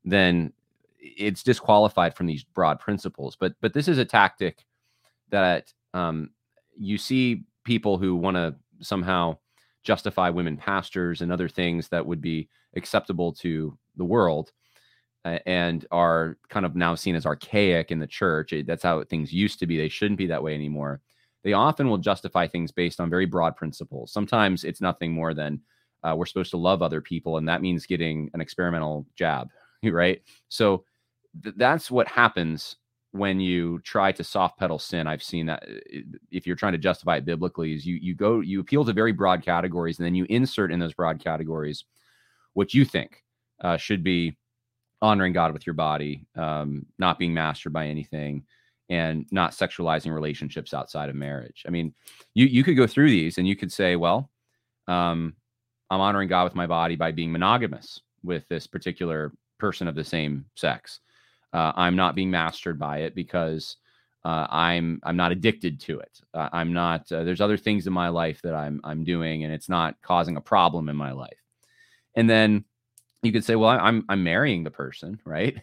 then 0.06 0.54
it's 1.00 1.44
disqualified 1.44 2.16
from 2.16 2.28
these 2.28 2.44
broad 2.44 2.80
principles. 2.80 3.36
But 3.36 3.54
but 3.62 3.74
this 3.74 3.88
is 3.88 3.98
a 3.98 4.06
tactic 4.06 4.66
that 5.30 5.74
um, 5.94 6.30
you 6.78 6.98
see 6.98 7.44
people 7.64 7.98
who 7.98 8.16
want 8.16 8.36
to 8.36 8.56
somehow 8.82 9.38
justify 9.84 10.30
women 10.30 10.58
pastors 10.58 11.22
and 11.22 11.32
other 11.32 11.50
things 11.50 11.90
that 11.90 12.06
would 12.06 12.22
be 12.22 12.50
acceptable 12.76 13.34
to 13.34 13.78
the 13.98 14.06
world 14.06 14.52
and 15.24 15.86
are 15.92 16.38
kind 16.50 16.66
of 16.66 16.76
now 16.76 16.96
seen 16.96 17.16
as 17.16 17.26
archaic 17.26 17.92
in 17.92 18.00
the 18.00 18.08
church. 18.08 18.54
That's 18.66 18.84
how 18.84 19.04
things 19.04 19.32
used 19.32 19.60
to 19.60 19.68
be. 19.68 19.78
They 19.78 19.90
shouldn't 19.90 20.18
be 20.18 20.28
that 20.28 20.44
way 20.44 20.54
anymore. 20.54 21.02
They 21.44 21.54
often 21.54 21.90
will 21.90 21.98
justify 21.98 22.48
things 22.48 22.72
based 22.72 23.00
on 23.00 23.10
very 23.10 23.26
broad 23.26 23.56
principles. 23.56 24.12
Sometimes 24.12 24.64
it's 24.64 24.82
nothing 24.82 25.14
more 25.14 25.34
than 25.34 25.62
uh, 26.04 26.14
we're 26.18 26.26
supposed 26.26 26.52
to 26.52 26.58
love 26.58 26.82
other 26.82 27.00
people, 27.00 27.38
and 27.38 27.48
that 27.48 27.62
means 27.62 27.86
getting 27.86 28.30
an 28.34 28.42
experimental 28.42 29.06
jab, 29.16 29.50
right? 29.92 30.22
So 30.50 30.86
th- 31.44 31.56
that's 31.58 31.92
what 31.92 32.08
happens 32.08 32.78
when 33.12 33.40
you 33.40 33.80
try 33.82 34.12
to 34.12 34.24
soft 34.24 34.58
pedal 34.58 34.80
sin. 34.80 35.08
I've 35.08 35.24
seen 35.24 35.46
that 35.46 35.64
uh, 35.64 36.00
if 36.32 36.48
you're 36.48 36.56
trying 36.56 36.72
to 36.74 36.80
justify 36.80 37.18
it 37.18 37.26
biblically, 37.26 37.74
is 37.74 37.86
you 37.86 37.96
you 37.96 38.16
go 38.16 38.40
you 38.40 38.60
appeal 38.60 38.86
to 38.86 38.94
very 38.94 39.12
broad 39.12 39.44
categories, 39.44 40.00
and 40.00 40.06
then 40.06 40.16
you 40.16 40.26
insert 40.30 40.72
in 40.72 40.80
those 40.80 40.94
broad 40.94 41.24
categories 41.24 41.86
what 42.54 42.74
you 42.74 42.86
think 42.86 43.24
uh, 43.62 43.78
should 43.78 44.04
be 44.04 44.38
honoring 45.02 45.34
God 45.34 45.54
with 45.54 45.66
your 45.68 45.74
body, 45.74 46.26
um, 46.36 46.86
not 46.98 47.20
being 47.20 47.34
mastered 47.34 47.74
by 47.74 47.88
anything, 47.88 48.44
and 48.90 49.26
not 49.32 49.52
sexualizing 49.52 50.14
relationships 50.14 50.74
outside 50.74 51.10
of 51.10 51.16
marriage. 51.16 51.64
I 51.68 51.72
mean, 51.72 51.94
you 52.34 52.46
you 52.48 52.64
could 52.64 52.78
go 52.78 52.88
through 52.88 53.10
these 53.10 53.38
and 53.38 53.48
you 53.48 53.56
could 53.56 53.72
say, 53.72 53.96
well, 53.96 54.30
um, 54.88 55.36
I'm 55.90 56.02
honoring 56.02 56.30
God 56.30 56.46
with 56.46 56.56
my 56.56 56.68
body 56.68 56.96
by 56.96 57.12
being 57.12 57.32
monogamous 57.32 58.02
with 58.24 58.48
this 58.48 58.66
particular 58.66 59.32
person 59.64 59.88
of 59.88 59.96
the 59.96 60.04
same 60.04 60.44
sex. 60.56 61.00
Uh, 61.54 61.72
I'm 61.76 61.96
not 61.96 62.16
being 62.16 62.30
mastered 62.30 62.78
by 62.78 62.98
it 63.06 63.16
because 63.16 63.78
uh, 64.26 64.46
I'm 64.50 65.00
I'm 65.04 65.16
not 65.16 65.32
addicted 65.32 65.80
to 65.82 66.00
it. 66.00 66.20
Uh, 66.34 66.50
I'm 66.52 66.74
not. 66.74 67.10
Uh, 67.10 67.24
there's 67.24 67.40
other 67.40 67.56
things 67.58 67.88
in 67.88 67.94
my 67.94 68.10
life 68.10 68.42
that 68.44 68.56
I'm 68.56 68.82
I'm 68.84 69.06
doing, 69.06 69.46
and 69.46 69.54
it's 69.54 69.70
not 69.70 69.96
causing 70.02 70.36
a 70.36 70.42
problem 70.42 70.90
in 70.90 70.98
my 70.98 71.14
life. 71.14 71.42
And 72.16 72.30
then 72.30 72.66
you 73.22 73.32
could 73.32 73.46
say, 73.46 73.56
well, 73.56 73.70
I'm 73.70 74.04
I'm 74.10 74.24
marrying 74.24 74.66
the 74.66 74.72
person, 74.72 75.20
right? 75.26 75.56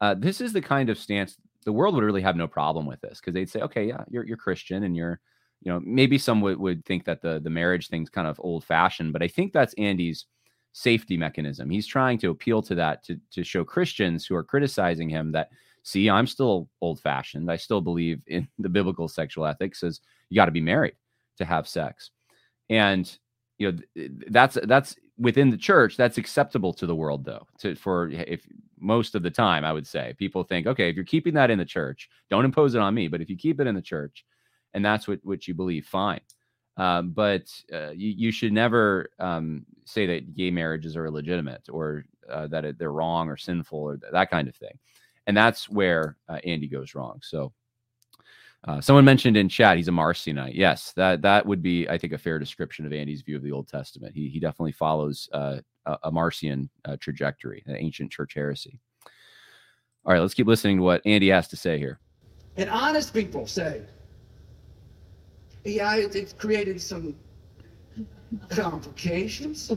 Uh, 0.00 0.14
this 0.14 0.40
is 0.40 0.52
the 0.52 0.62
kind 0.62 0.88
of 0.90 0.98
stance 0.98 1.36
the 1.64 1.72
world 1.72 1.94
would 1.94 2.04
really 2.04 2.22
have 2.22 2.36
no 2.36 2.48
problem 2.48 2.86
with 2.86 3.00
this 3.02 3.20
because 3.20 3.34
they'd 3.34 3.50
say, 3.50 3.60
okay, 3.60 3.84
yeah, 3.84 4.04
you're 4.08 4.26
you're 4.26 4.36
Christian 4.46 4.84
and 4.84 4.96
you're, 4.96 5.20
you 5.62 5.70
know, 5.70 5.80
maybe 5.84 6.18
some 6.18 6.40
would, 6.40 6.58
would 6.58 6.84
think 6.86 7.04
that 7.04 7.20
the 7.20 7.38
the 7.38 7.50
marriage 7.50 7.88
thing's 7.88 8.10
kind 8.10 8.26
of 8.26 8.40
old 8.42 8.64
fashioned, 8.64 9.12
but 9.12 9.22
I 9.22 9.28
think 9.28 9.52
that's 9.52 9.74
Andy's 9.74 10.26
safety 10.72 11.16
mechanism. 11.16 11.70
He's 11.70 11.86
trying 11.86 12.18
to 12.18 12.30
appeal 12.30 12.62
to 12.62 12.74
that 12.74 13.04
to 13.04 13.18
to 13.32 13.44
show 13.44 13.64
Christians 13.64 14.26
who 14.26 14.34
are 14.34 14.44
criticizing 14.44 15.08
him 15.08 15.32
that 15.32 15.50
see, 15.82 16.08
I'm 16.08 16.26
still 16.26 16.68
old 16.80 17.00
fashioned. 17.00 17.50
I 17.50 17.56
still 17.56 17.80
believe 17.80 18.20
in 18.26 18.48
the 18.58 18.68
biblical 18.68 19.08
sexual 19.08 19.46
ethics 19.46 19.82
as 19.82 20.00
you 20.28 20.36
got 20.36 20.46
to 20.46 20.52
be 20.52 20.60
married 20.60 20.94
to 21.38 21.44
have 21.44 21.68
sex. 21.68 22.10
And 22.70 23.18
you 23.58 23.72
know 23.72 23.78
that's 24.28 24.58
that's 24.64 24.96
within 25.18 25.50
the 25.50 25.56
church 25.56 25.96
that's 25.96 26.18
acceptable 26.18 26.72
to 26.72 26.86
the 26.86 26.94
world 26.94 27.24
though 27.24 27.46
to 27.58 27.74
for 27.74 28.10
eh, 28.12 28.24
if 28.26 28.46
most 28.80 29.14
of 29.14 29.22
the 29.22 29.30
time 29.30 29.64
i 29.64 29.72
would 29.72 29.86
say 29.86 30.14
people 30.18 30.42
think 30.42 30.66
okay 30.66 30.88
if 30.88 30.96
you're 30.96 31.04
keeping 31.04 31.34
that 31.34 31.50
in 31.50 31.58
the 31.58 31.64
church 31.64 32.08
don't 32.30 32.44
impose 32.44 32.74
it 32.74 32.80
on 32.80 32.94
me 32.94 33.08
but 33.08 33.20
if 33.20 33.30
you 33.30 33.36
keep 33.36 33.60
it 33.60 33.66
in 33.66 33.74
the 33.74 33.82
church 33.82 34.24
and 34.74 34.84
that's 34.84 35.06
what 35.06 35.20
what 35.22 35.46
you 35.46 35.54
believe 35.54 35.86
fine 35.86 36.20
um, 36.76 37.10
but 37.10 37.48
uh, 37.72 37.90
you, 37.90 38.10
you 38.10 38.32
should 38.32 38.52
never 38.52 39.10
um, 39.18 39.64
say 39.84 40.06
that 40.06 40.34
gay 40.34 40.50
marriages 40.50 40.96
are 40.96 41.06
illegitimate 41.06 41.68
or 41.70 42.04
uh, 42.30 42.46
that 42.46 42.64
it, 42.64 42.78
they're 42.78 42.92
wrong 42.92 43.28
or 43.28 43.36
sinful 43.36 43.78
or 43.78 43.96
th- 43.96 44.12
that 44.12 44.30
kind 44.30 44.48
of 44.48 44.56
thing 44.56 44.78
and 45.26 45.36
that's 45.36 45.68
where 45.68 46.16
uh, 46.28 46.38
andy 46.44 46.68
goes 46.68 46.94
wrong 46.94 47.20
so 47.22 47.52
uh, 48.64 48.80
someone 48.80 49.04
mentioned 49.04 49.36
in 49.36 49.48
chat 49.48 49.76
he's 49.76 49.88
a 49.88 49.92
Marcionite. 49.92 50.54
Yes, 50.54 50.92
that 50.92 51.20
that 51.22 51.44
would 51.44 51.62
be, 51.62 51.88
I 51.88 51.98
think, 51.98 52.12
a 52.12 52.18
fair 52.18 52.38
description 52.38 52.86
of 52.86 52.92
Andy's 52.92 53.22
view 53.22 53.36
of 53.36 53.42
the 53.42 53.50
Old 53.50 53.66
Testament. 53.66 54.14
He 54.14 54.28
he 54.28 54.38
definitely 54.38 54.72
follows 54.72 55.28
uh, 55.32 55.56
a, 55.86 55.98
a 56.04 56.10
Marcion 56.12 56.70
uh, 56.84 56.96
trajectory, 57.00 57.62
an 57.66 57.76
ancient 57.76 58.12
church 58.12 58.34
heresy. 58.34 58.78
All 60.04 60.12
right, 60.12 60.20
let's 60.20 60.34
keep 60.34 60.46
listening 60.46 60.76
to 60.78 60.82
what 60.82 61.02
Andy 61.04 61.28
has 61.30 61.48
to 61.48 61.56
say 61.56 61.78
here. 61.78 61.98
And 62.56 62.70
honest 62.70 63.12
people 63.12 63.46
say, 63.46 63.82
"Yeah, 65.64 65.96
it 65.96 66.34
created 66.38 66.80
some 66.80 67.14
complications." 68.48 69.72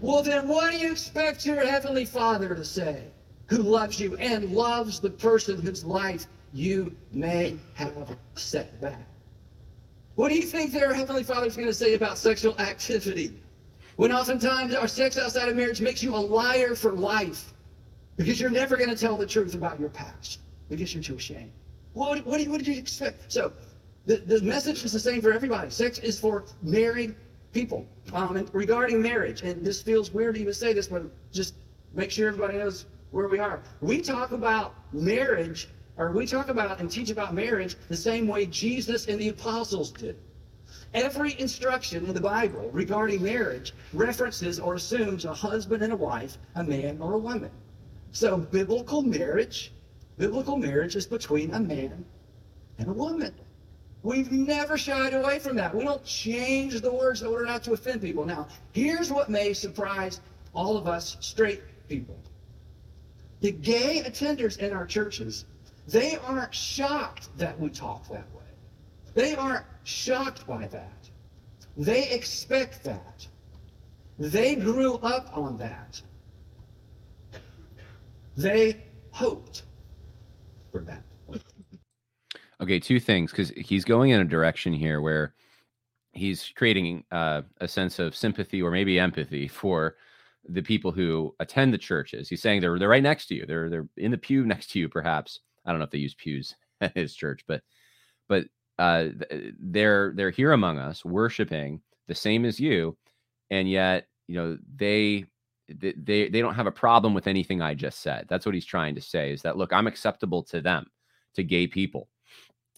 well, 0.00 0.22
then, 0.22 0.48
what 0.48 0.72
do 0.72 0.78
you 0.78 0.92
expect 0.92 1.46
your 1.46 1.64
heavenly 1.64 2.04
Father 2.04 2.54
to 2.54 2.64
say, 2.64 3.04
who 3.46 3.58
loves 3.58 4.00
you 4.00 4.16
and 4.16 4.50
loves 4.52 5.00
the 5.00 5.10
person 5.10 5.60
whose 5.60 5.84
life 5.84 6.26
you 6.52 6.94
may 7.12 7.56
have 7.74 8.16
set 8.34 8.80
back. 8.80 9.06
What 10.14 10.28
do 10.28 10.34
you 10.34 10.42
think 10.42 10.72
their 10.72 10.92
Heavenly 10.92 11.22
Father 11.22 11.46
is 11.46 11.56
going 11.56 11.68
to 11.68 11.74
say 11.74 11.94
about 11.94 12.18
sexual 12.18 12.58
activity? 12.58 13.32
When 13.96 14.12
oftentimes 14.12 14.74
our 14.74 14.88
sex 14.88 15.18
outside 15.18 15.48
of 15.48 15.56
marriage 15.56 15.80
makes 15.80 16.02
you 16.02 16.14
a 16.14 16.18
liar 16.18 16.74
for 16.74 16.92
life 16.92 17.52
because 18.16 18.40
you're 18.40 18.50
never 18.50 18.76
going 18.76 18.90
to 18.90 18.96
tell 18.96 19.16
the 19.16 19.26
truth 19.26 19.54
about 19.54 19.80
your 19.80 19.88
past 19.88 20.40
because 20.68 20.94
you're 20.94 21.02
too 21.02 21.16
ashamed. 21.16 21.52
What, 21.94 22.24
what, 22.26 22.42
what 22.46 22.58
did 22.58 22.66
you 22.66 22.78
expect? 22.78 23.32
So 23.32 23.52
the, 24.06 24.16
the 24.16 24.40
message 24.42 24.84
is 24.84 24.92
the 24.92 25.00
same 25.00 25.20
for 25.20 25.32
everybody. 25.32 25.70
Sex 25.70 25.98
is 25.98 26.18
for 26.18 26.44
married 26.62 27.14
people. 27.52 27.86
Um, 28.12 28.36
and 28.36 28.52
regarding 28.54 29.00
marriage, 29.00 29.42
and 29.42 29.64
this 29.64 29.82
feels 29.82 30.12
weird 30.12 30.34
to 30.34 30.40
even 30.40 30.54
say 30.54 30.72
this, 30.72 30.88
but 30.88 31.04
just 31.32 31.54
make 31.94 32.10
sure 32.10 32.28
everybody 32.28 32.58
knows 32.58 32.86
where 33.10 33.28
we 33.28 33.38
are. 33.38 33.60
We 33.80 34.00
talk 34.00 34.32
about 34.32 34.74
marriage 34.92 35.68
or 35.96 36.10
we 36.10 36.26
talk 36.26 36.48
about 36.48 36.80
and 36.80 36.90
teach 36.90 37.10
about 37.10 37.34
marriage 37.34 37.76
the 37.88 37.96
same 37.96 38.26
way 38.26 38.46
Jesus 38.46 39.06
and 39.06 39.20
the 39.20 39.28
apostles 39.28 39.92
did. 39.92 40.16
Every 40.94 41.38
instruction 41.38 42.06
in 42.06 42.14
the 42.14 42.20
Bible 42.20 42.70
regarding 42.72 43.22
marriage 43.22 43.74
references 43.92 44.58
or 44.58 44.74
assumes 44.74 45.24
a 45.24 45.34
husband 45.34 45.82
and 45.82 45.92
a 45.92 45.96
wife, 45.96 46.38
a 46.54 46.64
man 46.64 46.98
or 47.00 47.14
a 47.14 47.18
woman. 47.18 47.50
So 48.12 48.38
biblical 48.38 49.02
marriage, 49.02 49.72
biblical 50.18 50.56
marriage 50.56 50.96
is 50.96 51.06
between 51.06 51.52
a 51.52 51.60
man 51.60 52.04
and 52.78 52.88
a 52.88 52.92
woman. 52.92 53.34
We've 54.02 54.32
never 54.32 54.76
shied 54.76 55.14
away 55.14 55.38
from 55.38 55.56
that. 55.56 55.74
We 55.74 55.84
don't 55.84 56.04
change 56.04 56.80
the 56.80 56.92
words 56.92 57.22
in 57.22 57.28
order 57.28 57.44
not 57.44 57.62
to 57.64 57.72
offend 57.72 58.00
people. 58.00 58.24
Now, 58.24 58.48
here's 58.72 59.12
what 59.12 59.30
may 59.30 59.52
surprise 59.52 60.20
all 60.54 60.76
of 60.76 60.88
us 60.88 61.16
straight 61.20 61.62
people. 61.88 62.18
The 63.40 63.52
gay 63.52 64.02
attenders 64.04 64.58
in 64.58 64.72
our 64.72 64.86
churches 64.86 65.44
they 65.88 66.16
aren't 66.16 66.54
shocked 66.54 67.36
that 67.38 67.58
we 67.58 67.68
talk 67.68 68.08
that 68.08 68.32
way. 68.34 68.42
They 69.14 69.34
aren't 69.34 69.66
shocked 69.84 70.46
by 70.46 70.66
that. 70.68 71.10
They 71.76 72.08
expect 72.10 72.84
that. 72.84 73.26
They 74.18 74.54
grew 74.54 74.94
up 74.96 75.36
on 75.36 75.58
that. 75.58 76.00
They 78.36 78.82
hoped 79.10 79.64
for 80.70 80.80
that. 80.82 81.02
Okay, 82.62 82.78
two 82.78 83.00
things 83.00 83.32
because 83.32 83.50
he's 83.56 83.84
going 83.84 84.10
in 84.10 84.20
a 84.20 84.24
direction 84.24 84.72
here 84.72 85.00
where 85.00 85.34
he's 86.12 86.52
creating 86.54 87.04
uh, 87.10 87.42
a 87.60 87.66
sense 87.66 87.98
of 87.98 88.14
sympathy 88.14 88.62
or 88.62 88.70
maybe 88.70 89.00
empathy 89.00 89.48
for 89.48 89.96
the 90.48 90.62
people 90.62 90.92
who 90.92 91.34
attend 91.40 91.72
the 91.72 91.78
churches. 91.78 92.28
He's 92.28 92.40
saying 92.42 92.60
they're 92.60 92.78
they're 92.78 92.88
right 92.88 93.02
next 93.02 93.26
to 93.26 93.34
you. 93.34 93.46
They're 93.46 93.68
they're 93.68 93.88
in 93.96 94.12
the 94.12 94.18
pew 94.18 94.44
next 94.46 94.70
to 94.72 94.78
you, 94.78 94.88
perhaps. 94.88 95.40
I 95.66 95.70
don't 95.70 95.80
know 95.80 95.84
if 95.84 95.90
they 95.90 95.98
use 95.98 96.14
pews 96.14 96.54
at 96.80 96.96
his 96.96 97.14
church, 97.14 97.42
but 97.48 97.62
but 98.28 98.44
uh, 98.78 99.08
they're 99.58 100.12
they're 100.14 100.30
here 100.30 100.52
among 100.52 100.78
us, 100.78 101.04
worshiping 101.04 101.80
the 102.06 102.14
same 102.14 102.44
as 102.44 102.60
you, 102.60 102.96
and 103.50 103.68
yet 103.68 104.06
you 104.28 104.36
know 104.36 104.58
they 104.76 105.24
they 105.68 106.28
they 106.28 106.40
don't 106.40 106.54
have 106.54 106.66
a 106.68 106.72
problem 106.72 107.12
with 107.12 107.26
anything 107.26 107.60
I 107.60 107.74
just 107.74 108.00
said. 108.02 108.26
That's 108.28 108.46
what 108.46 108.54
he's 108.54 108.66
trying 108.66 108.94
to 108.94 109.00
say. 109.00 109.32
Is 109.32 109.42
that 109.42 109.56
look, 109.56 109.72
I'm 109.72 109.88
acceptable 109.88 110.44
to 110.44 110.60
them, 110.60 110.86
to 111.34 111.42
gay 111.42 111.66
people. 111.66 112.08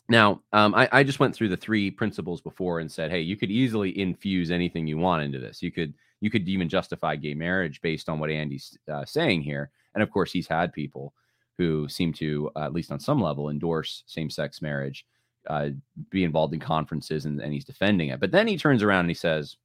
Now, 0.09 0.43
um, 0.53 0.75
I, 0.75 0.89
I 0.93 1.03
just 1.03 1.19
went 1.19 1.35
through 1.35 1.49
the 1.49 1.57
three 1.57 1.91
principles 1.91 2.41
before 2.43 2.81
and 2.81 2.93
said, 2.93 3.11
hey, 3.11 3.21
you 3.21 3.37
could 3.37 3.51
easily 3.51 3.99
infuse 3.99 4.51
anything 4.51 4.87
you 4.87 4.99
want 4.99 5.23
into 5.23 5.39
this. 5.39 5.63
You 5.63 5.71
could 5.71 5.95
you 6.21 6.31
could 6.31 6.49
even 6.49 6.69
justify 6.69 7.17
gay 7.17 7.35
marriage 7.35 7.83
based 7.83 8.09
on 8.09 8.19
what 8.19 8.31
Andy's 8.31 8.79
uh, 8.91 9.05
saying 9.05 9.43
here. 9.43 9.71
And 9.95 10.03
of 10.03 10.11
course, 10.11 10.33
he's 10.33 10.49
had 10.49 10.73
people 10.73 11.13
who 11.59 11.89
seem 11.89 12.13
to, 12.15 12.51
uh, 12.57 12.61
at 12.61 12.73
least 12.73 12.91
on 12.91 12.99
some 12.99 13.21
level, 13.21 13.51
endorse 13.51 14.03
same 14.07 14.31
sex 14.31 14.63
marriage, 14.63 15.07
uh, 15.49 15.69
be 16.11 16.25
involved 16.25 16.55
in 16.55 16.61
conferences, 16.61 17.27
and, 17.27 17.41
and 17.41 17.53
he's 17.53 17.65
defending 17.65 18.09
it. 18.09 18.21
But 18.21 18.33
then 18.33 18.47
he 18.47 18.57
turns 18.57 18.83
around 18.83 19.01
and 19.01 19.11
he 19.11 19.15
says, 19.15 19.57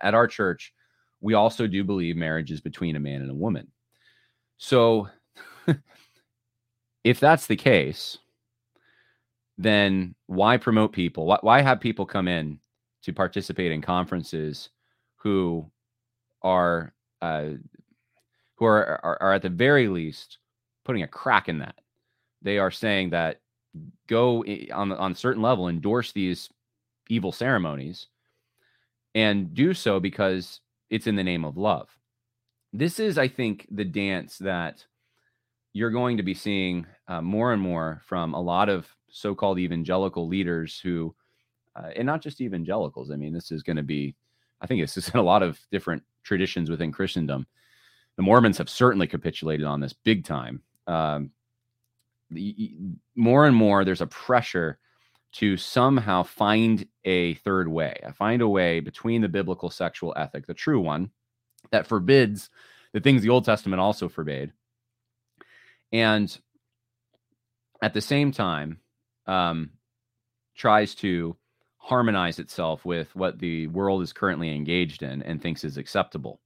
At 0.00 0.14
our 0.14 0.26
church, 0.26 0.72
we 1.20 1.34
also 1.34 1.66
do 1.66 1.84
believe 1.84 2.16
marriage 2.16 2.50
is 2.50 2.60
between 2.60 2.96
a 2.96 3.00
man 3.00 3.20
and 3.20 3.30
a 3.30 3.34
woman. 3.34 3.68
So 4.56 5.08
if 7.04 7.20
that's 7.20 7.46
the 7.46 7.56
case, 7.56 8.18
then 9.58 10.14
why 10.26 10.56
promote 10.56 10.92
people? 10.92 11.26
Why, 11.26 11.38
why 11.40 11.62
have 11.62 11.80
people 11.80 12.06
come 12.06 12.28
in 12.28 12.58
to 13.02 13.12
participate 13.12 13.72
in 13.72 13.80
conferences 13.80 14.70
who 15.16 15.70
are 16.42 16.92
uh, 17.22 17.50
who 18.56 18.64
are, 18.64 19.04
are, 19.04 19.22
are 19.22 19.32
at 19.34 19.42
the 19.42 19.48
very 19.48 19.88
least 19.88 20.38
putting 20.84 21.02
a 21.02 21.08
crack 21.08 21.48
in 21.48 21.58
that? 21.58 21.76
They 22.42 22.58
are 22.58 22.70
saying 22.70 23.10
that 23.10 23.40
go 24.06 24.44
on 24.72 24.92
on 24.92 25.12
a 25.12 25.16
certain 25.16 25.42
level 25.42 25.68
endorse 25.68 26.12
these 26.12 26.50
evil 27.08 27.32
ceremonies 27.32 28.08
and 29.14 29.54
do 29.54 29.72
so 29.72 29.98
because 29.98 30.60
it's 30.90 31.06
in 31.06 31.16
the 31.16 31.24
name 31.24 31.44
of 31.44 31.56
love. 31.56 31.88
This 32.72 33.00
is, 33.00 33.16
I 33.16 33.28
think, 33.28 33.66
the 33.70 33.84
dance 33.84 34.36
that 34.38 34.84
you're 35.72 35.90
going 35.90 36.18
to 36.18 36.22
be 36.22 36.34
seeing 36.34 36.86
uh, 37.08 37.22
more 37.22 37.52
and 37.52 37.62
more 37.62 38.02
from 38.06 38.34
a 38.34 38.40
lot 38.40 38.68
of 38.68 38.86
so-called 39.10 39.58
evangelical 39.58 40.26
leaders 40.26 40.78
who, 40.78 41.14
uh, 41.74 41.90
and 41.96 42.06
not 42.06 42.22
just 42.22 42.40
evangelicals. 42.40 43.10
I 43.10 43.16
mean, 43.16 43.32
this 43.32 43.50
is 43.50 43.62
going 43.62 43.76
to 43.76 43.82
be, 43.82 44.14
I 44.60 44.66
think 44.66 44.80
this 44.82 44.96
is 44.96 45.08
in 45.08 45.20
a 45.20 45.22
lot 45.22 45.42
of 45.42 45.58
different 45.70 46.02
traditions 46.22 46.70
within 46.70 46.92
Christendom. 46.92 47.46
The 48.16 48.22
Mormons 48.22 48.58
have 48.58 48.70
certainly 48.70 49.06
capitulated 49.06 49.66
on 49.66 49.80
this 49.80 49.92
big 49.92 50.24
time. 50.24 50.62
Um, 50.86 51.30
the, 52.30 52.74
more 53.14 53.46
and 53.46 53.54
more, 53.54 53.84
there's 53.84 54.00
a 54.00 54.06
pressure 54.06 54.78
to 55.32 55.56
somehow 55.56 56.22
find 56.22 56.86
a 57.04 57.34
third 57.34 57.68
way, 57.68 58.00
find 58.14 58.40
a 58.40 58.48
way 58.48 58.80
between 58.80 59.20
the 59.20 59.28
biblical 59.28 59.70
sexual 59.70 60.14
ethic, 60.16 60.46
the 60.46 60.54
true 60.54 60.80
one, 60.80 61.10
that 61.70 61.86
forbids 61.86 62.48
the 62.92 63.00
things 63.00 63.22
the 63.22 63.28
Old 63.28 63.44
Testament 63.44 63.80
also 63.80 64.08
forbade, 64.08 64.52
and 65.92 66.38
at 67.82 67.92
the 67.92 68.00
same 68.00 68.32
time 68.32 68.80
um, 69.26 69.70
tries 70.54 70.94
to 70.96 71.36
harmonize 71.78 72.38
itself 72.38 72.84
with 72.84 73.14
what 73.14 73.38
the 73.38 73.68
world 73.68 74.02
is 74.02 74.12
currently 74.12 74.54
engaged 74.54 75.02
in 75.02 75.22
and 75.22 75.40
thinks 75.40 75.64
is 75.64 75.76
acceptable. 75.76 76.40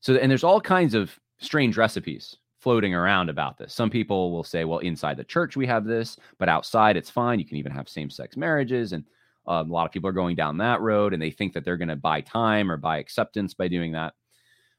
So, 0.00 0.14
and 0.16 0.30
there's 0.30 0.44
all 0.44 0.60
kinds 0.60 0.94
of 0.94 1.18
strange 1.38 1.76
recipes 1.76 2.36
floating 2.58 2.94
around 2.94 3.28
about 3.28 3.58
this. 3.58 3.72
Some 3.72 3.90
people 3.90 4.32
will 4.32 4.42
say, 4.42 4.64
well, 4.64 4.80
inside 4.80 5.16
the 5.16 5.24
church 5.24 5.56
we 5.56 5.66
have 5.66 5.84
this, 5.84 6.16
but 6.38 6.48
outside 6.48 6.96
it's 6.96 7.10
fine. 7.10 7.38
You 7.38 7.44
can 7.44 7.58
even 7.58 7.70
have 7.72 7.88
same 7.88 8.10
sex 8.10 8.36
marriages. 8.36 8.92
And 8.92 9.04
um, 9.46 9.70
a 9.70 9.72
lot 9.72 9.86
of 9.86 9.92
people 9.92 10.08
are 10.08 10.12
going 10.12 10.34
down 10.34 10.58
that 10.58 10.80
road 10.80 11.12
and 11.12 11.22
they 11.22 11.30
think 11.30 11.52
that 11.52 11.64
they're 11.64 11.76
going 11.76 11.88
to 11.88 11.96
buy 11.96 12.20
time 12.22 12.70
or 12.70 12.76
buy 12.76 12.98
acceptance 12.98 13.54
by 13.54 13.68
doing 13.68 13.92
that. 13.92 14.14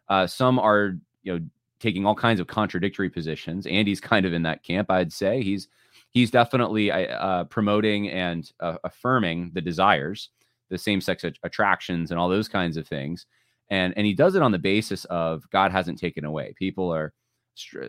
Uh, 0.10 0.28
some 0.28 0.60
are, 0.60 0.98
you 1.24 1.34
know, 1.34 1.46
taking 1.80 2.06
all 2.06 2.16
kinds 2.16 2.40
of 2.40 2.48
contradictory 2.48 3.10
positions. 3.10 3.66
Andy's 3.66 4.02
kind 4.12 4.26
of 4.26 4.34
in 4.34 4.44
that 4.44 4.64
camp, 4.64 4.92
I'd 4.92 5.14
say. 5.14 5.42
He's 5.42 5.70
he's 6.18 6.32
definitely 6.32 6.92
uh, 6.92 7.44
promoting 7.46 8.10
and 8.10 8.52
uh, 8.60 8.78
affirming 8.84 9.52
the 9.54 9.62
desires, 9.62 10.30
the 10.70 10.78
same-sex 10.78 11.24
attractions, 11.44 12.10
and 12.10 12.20
all 12.20 12.28
those 12.28 12.48
kinds 12.48 12.76
of 12.76 12.88
things. 12.88 13.28
And 13.70 13.94
and 13.98 14.06
he 14.06 14.14
does 14.14 14.36
it 14.36 14.42
on 14.42 14.52
the 14.52 14.58
basis 14.58 15.06
of 15.06 15.48
God 15.52 15.72
hasn't 15.72 16.00
taken 16.00 16.26
away. 16.26 16.54
People 16.58 16.92
are 16.92 17.14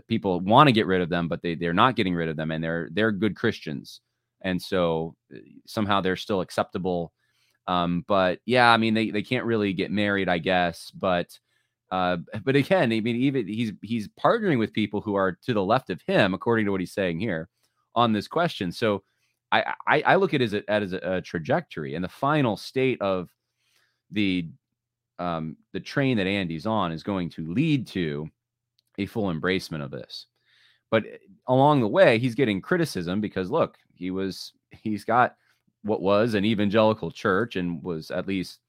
people 0.09 0.41
want 0.41 0.69
to 0.69 0.73
get 0.73 0.87
rid 0.87 1.01
of 1.01 1.09
them, 1.09 1.29
but 1.29 1.41
they 1.41 1.55
they're 1.55 1.73
not 1.73 1.97
getting 1.97 2.15
rid 2.15 2.29
of 2.29 2.37
them, 2.37 2.51
and 2.51 2.63
they're 2.63 2.89
they're 2.93 3.13
good 3.13 3.37
Christians, 3.37 4.01
and 4.43 4.61
so 4.61 5.15
uh, 5.35 5.39
somehow 5.67 6.01
they're 6.01 6.17
still 6.17 6.41
acceptable. 6.43 7.13
Um, 7.67 8.05
but 8.09 8.41
yeah, 8.45 8.71
I 8.71 8.77
mean 8.77 8.95
they 8.95 9.11
they 9.11 9.23
can't 9.23 9.47
really 9.47 9.73
get 9.73 9.91
married, 9.91 10.29
I 10.29 10.39
guess, 10.39 10.91
but 10.91 11.39
uh, 11.93 12.19
but 12.45 12.57
again, 12.57 12.93
I 12.93 13.01
mean, 13.01 13.17
even 13.17 13.47
he's 13.47 13.73
he's 13.83 14.09
partnering 14.21 14.59
with 14.59 14.73
people 14.73 15.01
who 15.01 15.15
are 15.15 15.39
to 15.47 15.55
the 15.55 15.65
left 15.65 15.91
of 15.91 16.03
him, 16.03 16.35
according 16.35 16.67
to 16.67 16.73
what 16.73 16.81
he's 16.81 16.93
saying 16.93 17.21
here 17.21 17.49
on 17.99 18.13
this 18.13 18.29
question. 18.29 18.71
So 18.71 19.03
I 19.51 19.75
I, 19.87 20.03
I 20.07 20.17
look 20.17 20.33
at 20.33 20.41
it 20.41 20.45
as 20.45 20.55
a, 20.55 20.71
as 20.71 20.93
a, 20.93 21.21
trajectory 21.21 21.95
and 21.95 22.05
the 22.05 22.09
final 22.09 22.57
state 22.57 23.01
of 23.03 23.29
the 24.11 24.49
um, 25.19 25.57
the 25.73 25.81
train 25.81 26.17
that 26.19 26.27
Andy's 26.27 26.67
on 26.67 26.93
is 26.93 27.03
going 27.03 27.29
to 27.31 27.53
lead 27.53 27.89
to 27.89 28.29
a 28.99 29.07
full 29.07 29.33
embracement 29.33 29.83
of 29.83 29.91
this. 29.91 30.27
But 30.91 31.07
eh, 31.07 31.17
along 31.49 31.81
the 31.81 31.89
way, 31.89 32.19
he's 32.19 32.37
getting 32.37 32.61
criticism 32.61 33.21
because 33.21 33.51
look, 33.51 33.77
he 33.95 34.11
was 34.11 34.53
he's 34.71 35.05
got 35.05 35.35
what 35.83 36.01
was 36.01 36.35
an 36.35 36.45
evangelical 36.45 37.11
church 37.11 37.57
and 37.57 37.83
was 37.83 38.11
at 38.11 38.29
least 38.29 38.61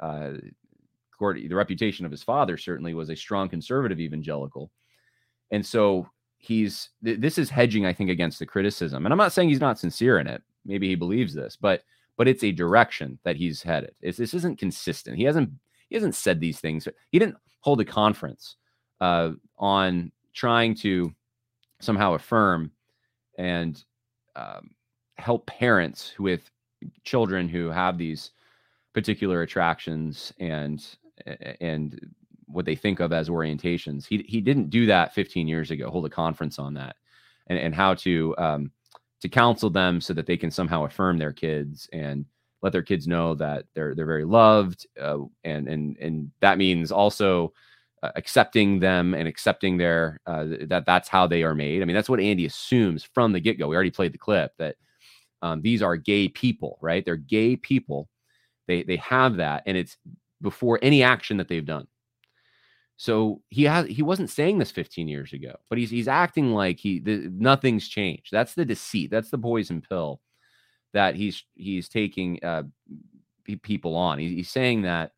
uh, 0.00 0.32
the 1.20 1.54
reputation 1.54 2.06
of 2.06 2.10
his 2.10 2.22
father 2.22 2.56
certainly 2.56 2.94
was 2.94 3.10
a 3.10 3.16
strong 3.16 3.48
conservative 3.48 4.00
evangelical. 4.00 4.70
And 5.50 5.64
so 5.64 6.08
he's 6.40 6.88
this 7.02 7.38
is 7.38 7.50
hedging, 7.50 7.86
I 7.86 7.92
think, 7.92 8.10
against 8.10 8.38
the 8.38 8.46
criticism. 8.46 9.04
And 9.04 9.12
I'm 9.12 9.18
not 9.18 9.32
saying 9.32 9.50
he's 9.50 9.60
not 9.60 9.78
sincere 9.78 10.18
in 10.18 10.26
it. 10.26 10.42
Maybe 10.64 10.88
he 10.88 10.94
believes 10.94 11.34
this, 11.34 11.56
but 11.56 11.84
but 12.16 12.26
it's 12.26 12.42
a 12.42 12.50
direction 12.50 13.18
that 13.24 13.36
he's 13.36 13.62
headed. 13.62 13.94
It's, 14.00 14.18
this 14.18 14.34
isn't 14.34 14.58
consistent. 14.58 15.16
He 15.16 15.24
hasn't 15.24 15.50
he 15.88 15.94
hasn't 15.94 16.14
said 16.14 16.40
these 16.40 16.58
things. 16.58 16.88
He 17.12 17.18
didn't 17.18 17.36
hold 17.60 17.80
a 17.80 17.84
conference 17.84 18.56
uh, 19.00 19.32
on 19.58 20.10
trying 20.32 20.74
to 20.76 21.14
somehow 21.80 22.14
affirm 22.14 22.70
and 23.38 23.82
um, 24.34 24.70
help 25.18 25.46
parents 25.46 26.14
with 26.18 26.50
children 27.04 27.48
who 27.48 27.68
have 27.68 27.98
these 27.98 28.30
particular 28.94 29.42
attractions 29.42 30.32
and 30.40 30.96
and 31.60 32.00
what 32.52 32.64
they 32.64 32.74
think 32.76 33.00
of 33.00 33.12
as 33.12 33.28
orientations. 33.28 34.06
He 34.06 34.24
he 34.28 34.40
didn't 34.40 34.70
do 34.70 34.86
that 34.86 35.14
15 35.14 35.48
years 35.48 35.70
ago. 35.70 35.90
Hold 35.90 36.06
a 36.06 36.10
conference 36.10 36.58
on 36.58 36.74
that, 36.74 36.96
and 37.48 37.58
and 37.58 37.74
how 37.74 37.94
to 37.94 38.34
um, 38.38 38.70
to 39.20 39.28
counsel 39.28 39.70
them 39.70 40.00
so 40.00 40.12
that 40.14 40.26
they 40.26 40.36
can 40.36 40.50
somehow 40.50 40.84
affirm 40.84 41.18
their 41.18 41.32
kids 41.32 41.88
and 41.92 42.24
let 42.62 42.72
their 42.72 42.82
kids 42.82 43.06
know 43.06 43.34
that 43.34 43.64
they're 43.74 43.94
they're 43.94 44.06
very 44.06 44.24
loved, 44.24 44.86
uh, 45.00 45.18
and 45.44 45.68
and 45.68 45.96
and 45.98 46.30
that 46.40 46.58
means 46.58 46.92
also 46.92 47.52
uh, 48.02 48.10
accepting 48.16 48.78
them 48.78 49.14
and 49.14 49.28
accepting 49.28 49.76
their 49.76 50.20
uh, 50.26 50.46
that 50.62 50.84
that's 50.86 51.08
how 51.08 51.26
they 51.26 51.42
are 51.42 51.54
made. 51.54 51.82
I 51.82 51.84
mean, 51.84 51.94
that's 51.94 52.08
what 52.08 52.20
Andy 52.20 52.46
assumes 52.46 53.04
from 53.04 53.32
the 53.32 53.40
get 53.40 53.58
go. 53.58 53.68
We 53.68 53.76
already 53.76 53.90
played 53.90 54.12
the 54.12 54.18
clip 54.18 54.52
that 54.58 54.76
um, 55.42 55.62
these 55.62 55.82
are 55.82 55.96
gay 55.96 56.28
people, 56.28 56.78
right? 56.80 57.04
They're 57.04 57.16
gay 57.16 57.56
people. 57.56 58.08
They 58.66 58.82
they 58.82 58.96
have 58.96 59.36
that, 59.36 59.62
and 59.66 59.76
it's 59.76 59.96
before 60.42 60.78
any 60.82 61.02
action 61.02 61.36
that 61.38 61.48
they've 61.48 61.64
done. 61.64 61.86
So 63.00 63.40
he 63.48 63.64
has 63.64 63.86
he 63.86 64.02
wasn't 64.02 64.28
saying 64.28 64.58
this 64.58 64.70
15 64.70 65.08
years 65.08 65.32
ago, 65.32 65.56
but 65.70 65.78
he's 65.78 65.88
he's 65.88 66.06
acting 66.06 66.52
like 66.52 66.78
he 66.78 66.98
the, 66.98 67.30
nothing's 67.32 67.88
changed. 67.88 68.28
That's 68.30 68.52
the 68.52 68.66
deceit. 68.66 69.10
That's 69.10 69.30
the 69.30 69.38
poison 69.38 69.80
pill 69.80 70.20
that 70.92 71.14
he's 71.14 71.42
he's 71.54 71.88
taking 71.88 72.44
uh, 72.44 72.64
people 73.62 73.96
on. 73.96 74.18
He, 74.18 74.34
he's 74.34 74.50
saying 74.50 74.82
that 74.82 75.12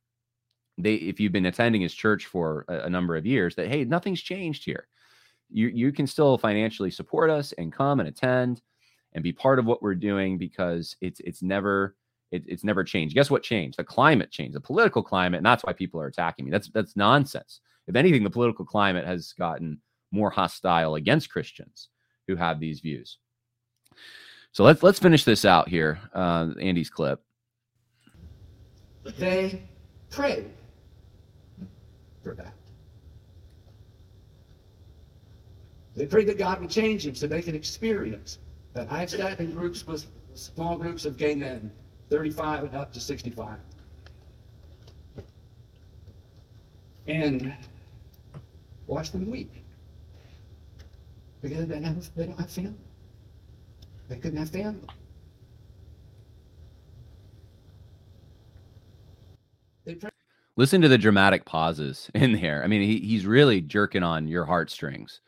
they 0.78 0.95
if 0.95 1.18
you've 1.18 1.33
been 1.33 1.47
attending 1.47 1.80
his 1.80 1.93
church 1.93 2.26
for 2.26 2.66
a, 2.68 2.83
a 2.83 2.89
number 2.89 3.16
of 3.16 3.26
years, 3.26 3.57
that 3.57 3.66
hey, 3.66 3.83
nothing's 3.85 4.22
changed 4.22 4.64
here. 4.64 4.87
You 5.51 5.66
you 5.66 5.91
can 5.91 6.07
still 6.07 6.39
financially 6.39 6.93
support 6.93 7.30
us 7.30 7.51
and 7.59 7.72
come 7.72 7.99
and 7.99 8.09
attend 8.09 8.62
and 9.12 9.24
be 9.24 9.33
part 9.33 9.59
of 9.59 9.66
what 9.66 9.83
we're 9.83 9.97
doing 9.97 10.39
because 10.39 10.95
it's 11.01 11.18
it's 11.18 11.43
never 11.43 11.97
it, 12.30 12.45
it's 12.47 12.62
never 12.62 12.85
changed. 12.85 13.16
Guess 13.16 13.28
what 13.28 13.43
changed? 13.43 13.76
The 13.76 13.83
climate 13.83 14.30
changed, 14.30 14.55
the 14.55 14.61
political 14.61 15.03
climate, 15.03 15.39
and 15.39 15.47
that's 15.47 15.64
why 15.64 15.72
people 15.72 16.01
are 16.01 16.07
attacking 16.07 16.45
me. 16.45 16.53
That's 16.53 16.68
that's 16.68 16.95
nonsense. 16.95 17.61
If 17.87 17.97
anything, 17.97 18.24
the 18.24 18.30
political 18.30 18.64
climate 18.64 19.07
has 19.07 19.33
gotten 19.33 19.80
more 20.11 20.30
hostile 20.30 20.95
against 20.95 21.30
Christians 21.30 21.89
who 22.28 22.37
have 22.37 22.61
these 22.61 22.80
views. 22.80 23.18
So 24.53 24.64
let's 24.64 24.83
let's 24.83 24.99
finish 24.99 25.24
this 25.24 25.45
out 25.45 25.68
here, 25.68 25.99
uh, 26.14 26.49
Andy's 26.61 26.91
clip. 26.91 27.22
They 29.18 29.62
prayed 30.11 30.51
for 32.22 32.35
that. 32.35 32.55
They 35.97 36.07
prayed 36.07 36.28
that 36.28 36.39
God 36.39 36.61
would 36.61 36.70
change 36.70 37.05
them 37.05 37.14
so 37.14 37.26
they 37.26 37.43
could 37.43 37.55
experience 37.55 38.39
that. 38.74 38.91
I've 38.91 39.11
sat 39.11 39.41
in 39.41 39.53
groups 39.53 39.87
with 39.87 40.07
small 40.35 40.76
groups 40.76 41.05
of 41.05 41.16
gay 41.16 41.35
men 41.35 41.70
35 42.11 42.64
and 42.64 42.74
up 42.74 42.93
to 42.93 43.01
65. 43.01 43.57
And 47.07 47.55
watch 48.93 49.11
them 49.11 49.30
weep. 49.30 49.53
Because 51.40 51.66
they, 51.66 51.74
don't 51.74 51.84
have, 51.84 52.14
they 52.14 52.26
don't 52.26 52.38
have 52.38 52.51
family. 52.51 52.74
They 54.09 54.16
couldn't 54.16 54.38
have 54.38 54.51
family. 54.51 54.86
Listen 60.57 60.80
to 60.82 60.88
the 60.88 60.99
dramatic 60.99 61.45
pauses 61.45 62.11
in 62.14 62.34
there. 62.34 62.62
I 62.62 62.66
mean, 62.66 62.82
he, 62.82 63.01
he's 63.01 63.26
really 63.26 63.61
jerking 63.61 64.03
on 64.03 64.28
your 64.28 64.45
heartstrings, 64.45 65.20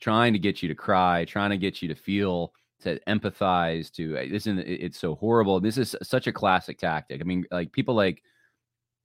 trying 0.00 0.32
to 0.32 0.38
get 0.38 0.62
you 0.62 0.68
to 0.68 0.74
cry, 0.74 1.24
trying 1.24 1.50
to 1.50 1.56
get 1.56 1.80
you 1.80 1.88
to 1.88 1.94
feel, 1.94 2.52
to 2.80 2.98
empathize. 3.06 3.90
To 3.92 4.28
this 4.30 4.46
is 4.46 4.58
it's 4.66 4.98
so 4.98 5.14
horrible. 5.14 5.60
This 5.60 5.78
is 5.78 5.96
such 6.02 6.26
a 6.26 6.32
classic 6.32 6.78
tactic. 6.78 7.20
I 7.20 7.24
mean, 7.24 7.46
like 7.50 7.72
people 7.72 7.94
like, 7.94 8.22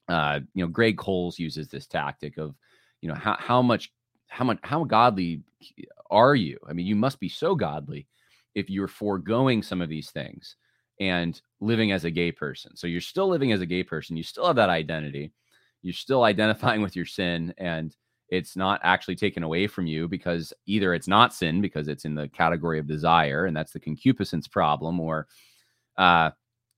uh, 0.10 0.40
you 0.54 0.66
know, 0.66 0.70
Greg 0.70 0.98
Coles 0.98 1.40
uses 1.40 1.68
this 1.70 1.88
tactic 1.88 2.38
of, 2.38 2.56
you 3.04 3.10
know, 3.10 3.16
how 3.16 3.36
how 3.38 3.62
much 3.62 3.92
how 4.28 4.46
much 4.46 4.60
how 4.64 4.86
godly 4.86 5.42
are 6.10 6.36
you? 6.36 6.58
I 6.68 6.72
mean, 6.72 6.86
you 6.86 6.96
must 6.96 7.20
be 7.20 7.28
so 7.28 7.54
godly 7.54 8.08
if 8.56 8.70
you're 8.70 8.88
foregoing 8.88 9.62
some 9.62 9.82
of 9.82 9.90
these 9.90 10.10
things 10.10 10.56
and 11.02 11.42
living 11.60 11.92
as 11.92 12.06
a 12.06 12.12
gay 12.12 12.32
person. 12.32 12.78
So 12.78 12.88
you're 12.88 13.02
still 13.02 13.28
living 13.28 13.52
as 13.52 13.60
a 13.60 13.66
gay 13.66 13.84
person. 13.84 14.16
You 14.16 14.24
still 14.24 14.48
have 14.48 14.56
that 14.56 14.70
identity. 14.70 15.34
You're 15.82 15.94
still 15.94 16.24
identifying 16.24 16.82
with 16.82 16.96
your 16.96 17.06
sin 17.06 17.54
and 17.58 17.94
it's 18.30 18.56
not 18.56 18.80
actually 18.84 19.18
taken 19.18 19.44
away 19.44 19.68
from 19.68 19.86
you 19.86 20.08
because 20.08 20.54
either 20.66 20.94
it's 20.94 21.10
not 21.10 21.34
sin 21.34 21.60
because 21.60 21.90
it's 21.90 22.06
in 22.06 22.16
the 22.16 22.30
category 22.30 22.80
of 22.80 22.88
desire 22.88 23.48
and 23.48 23.56
that's 23.56 23.74
the 23.74 23.80
concupiscence 23.82 24.48
problem 24.48 25.00
or 25.00 25.28
uh 25.98 26.32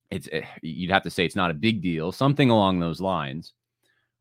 it's 0.09 0.27
it, 0.27 0.43
eh, 0.43 0.47
you'd 0.63 0.91
have 0.91 1.03
to 1.03 1.09
say 1.09 1.23
it's 1.23 1.35
not 1.35 1.51
a 1.51 1.53
big 1.53 1.81
deal 1.81 2.11
something 2.11 2.49
along 2.49 2.79
those 2.79 2.99
lines 2.99 3.53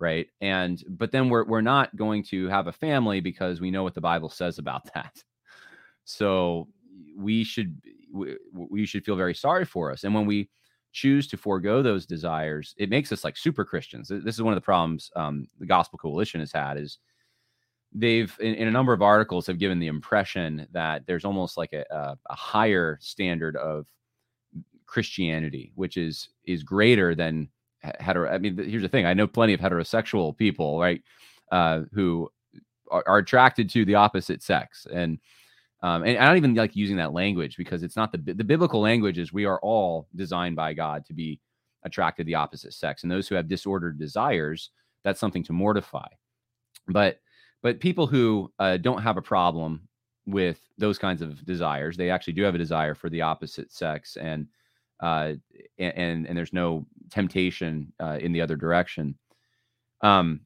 right? 0.05 0.29
And 0.43 0.85
but 0.87 1.11
then 1.13 1.31
we're 1.31 1.45
we're 1.45 1.63
not 1.63 1.97
going 1.97 2.23
to 2.25 2.47
have 2.49 2.67
a 2.67 2.73
family 2.73 3.21
because 3.21 3.59
we 3.59 3.71
know 3.71 3.83
what 3.83 3.95
the 3.95 4.03
bible 4.03 4.29
says 4.29 4.59
about 4.59 4.85
that. 4.95 5.25
So 6.05 6.69
we 7.17 7.43
should 7.43 7.81
we, 8.13 8.37
we 8.53 8.85
should 8.85 9.03
feel 9.03 9.17
very 9.17 9.35
sorry 9.35 9.65
for 9.65 9.91
us. 9.91 10.05
And 10.05 10.15
when 10.15 10.27
we 10.27 10.51
choose 10.93 11.27
to 11.27 11.37
forego 11.37 11.83
those 11.83 12.07
desires 12.07 12.75
it 12.77 12.91
makes 12.91 13.11
us 13.13 13.25
like 13.25 13.37
super 13.37 13.65
christians. 13.65 14.09
This 14.09 14.35
is 14.35 14.43
one 14.43 14.53
of 14.53 14.57
the 14.57 14.71
problems 14.73 15.11
um, 15.17 15.49
the 15.59 15.67
gospel 15.67 15.99
coalition 15.99 16.41
has 16.41 16.53
had 16.53 16.77
is 16.77 16.99
they've 17.95 18.37
in, 18.41 18.55
in, 18.55 18.69
a 18.69 18.77
number 18.79 18.93
of 18.93 19.03
articles 19.03 19.47
have 19.47 19.59
given 19.59 19.79
the 19.79 19.87
impression 19.87 20.67
that 20.73 21.07
there's 21.07 21.25
almost 21.25 21.57
like 21.57 21.73
a, 21.73 21.85
a, 21.91 22.17
a 22.29 22.35
higher 22.35 22.99
standard 23.01 23.57
of 23.57 23.87
christianity 24.87 25.73
which 25.75 25.97
is 25.97 26.29
is 26.45 26.63
greater 26.63 27.15
than 27.15 27.49
hetero. 28.01 28.31
I 28.31 28.39
mean, 28.39 28.57
here's 28.57 28.83
the 28.83 28.89
thing: 28.89 29.07
I 29.07 29.15
know 29.15 29.27
plenty 29.27 29.55
of 29.55 29.61
heterosexual 29.61 30.37
people, 30.37 30.79
right, 30.79 31.03
uh, 31.53 31.83
who 31.93 32.31
are, 32.91 33.05
are, 33.07 33.19
attracted 33.19 33.71
to 33.71 33.85
the 33.85 33.95
opposite 33.95 34.43
sex, 34.43 34.87
and 34.93 35.19
um, 35.83 36.03
and 36.05 36.19
I 36.19 36.27
don't 36.27 36.37
even 36.37 36.55
like 36.55 36.77
using 36.77 36.97
that 36.97 37.13
language 37.13 37.57
because 37.57 37.83
it's 37.83 37.97
not 37.97 38.13
the 38.13 38.19
the 38.19 38.45
biblical 38.45 38.81
language 38.81 39.19
is 39.19 39.33
we 39.33 39.45
are 39.45 39.61
all 39.61 40.09
designed 40.15 40.57
by 40.57 40.73
God 40.75 41.05
to 41.07 41.15
be 41.15 41.41
attracted 41.85 42.25
to 42.25 42.27
the 42.27 42.35
opposite 42.35 42.73
sex, 42.73 43.03
and 43.03 43.13
those 43.13 43.29
who 43.29 43.35
have 43.35 43.49
disordered 43.49 43.99
desires, 43.99 44.71
that's 45.03 45.21
something 45.21 45.45
to 45.45 45.53
mortify. 45.53 46.09
But 46.89 47.21
but 47.63 47.81
people 47.81 48.07
who 48.07 48.53
uh, 48.59 48.77
don't 48.79 49.03
have 49.03 49.17
a 49.17 49.23
problem 49.23 49.89
with 50.27 50.61
those 50.79 50.99
kinds 50.99 51.23
of 51.23 51.45
desires, 51.45 51.97
they 51.97 52.11
actually 52.11 52.33
do 52.33 52.43
have 52.43 52.55
a 52.55 52.59
desire 52.59 52.95
for 52.95 53.11
the 53.11 53.23
opposite 53.23 53.73
sex, 53.73 54.17
and 54.17 54.47
uh, 55.01 55.33
and 55.79 56.27
and 56.27 56.37
there's 56.37 56.53
no 56.53 56.87
temptation 57.11 57.93
uh, 58.01 58.19
in 58.21 58.33
the 58.33 58.41
other 58.41 58.57
direction. 58.57 59.17
Um, 60.01 60.41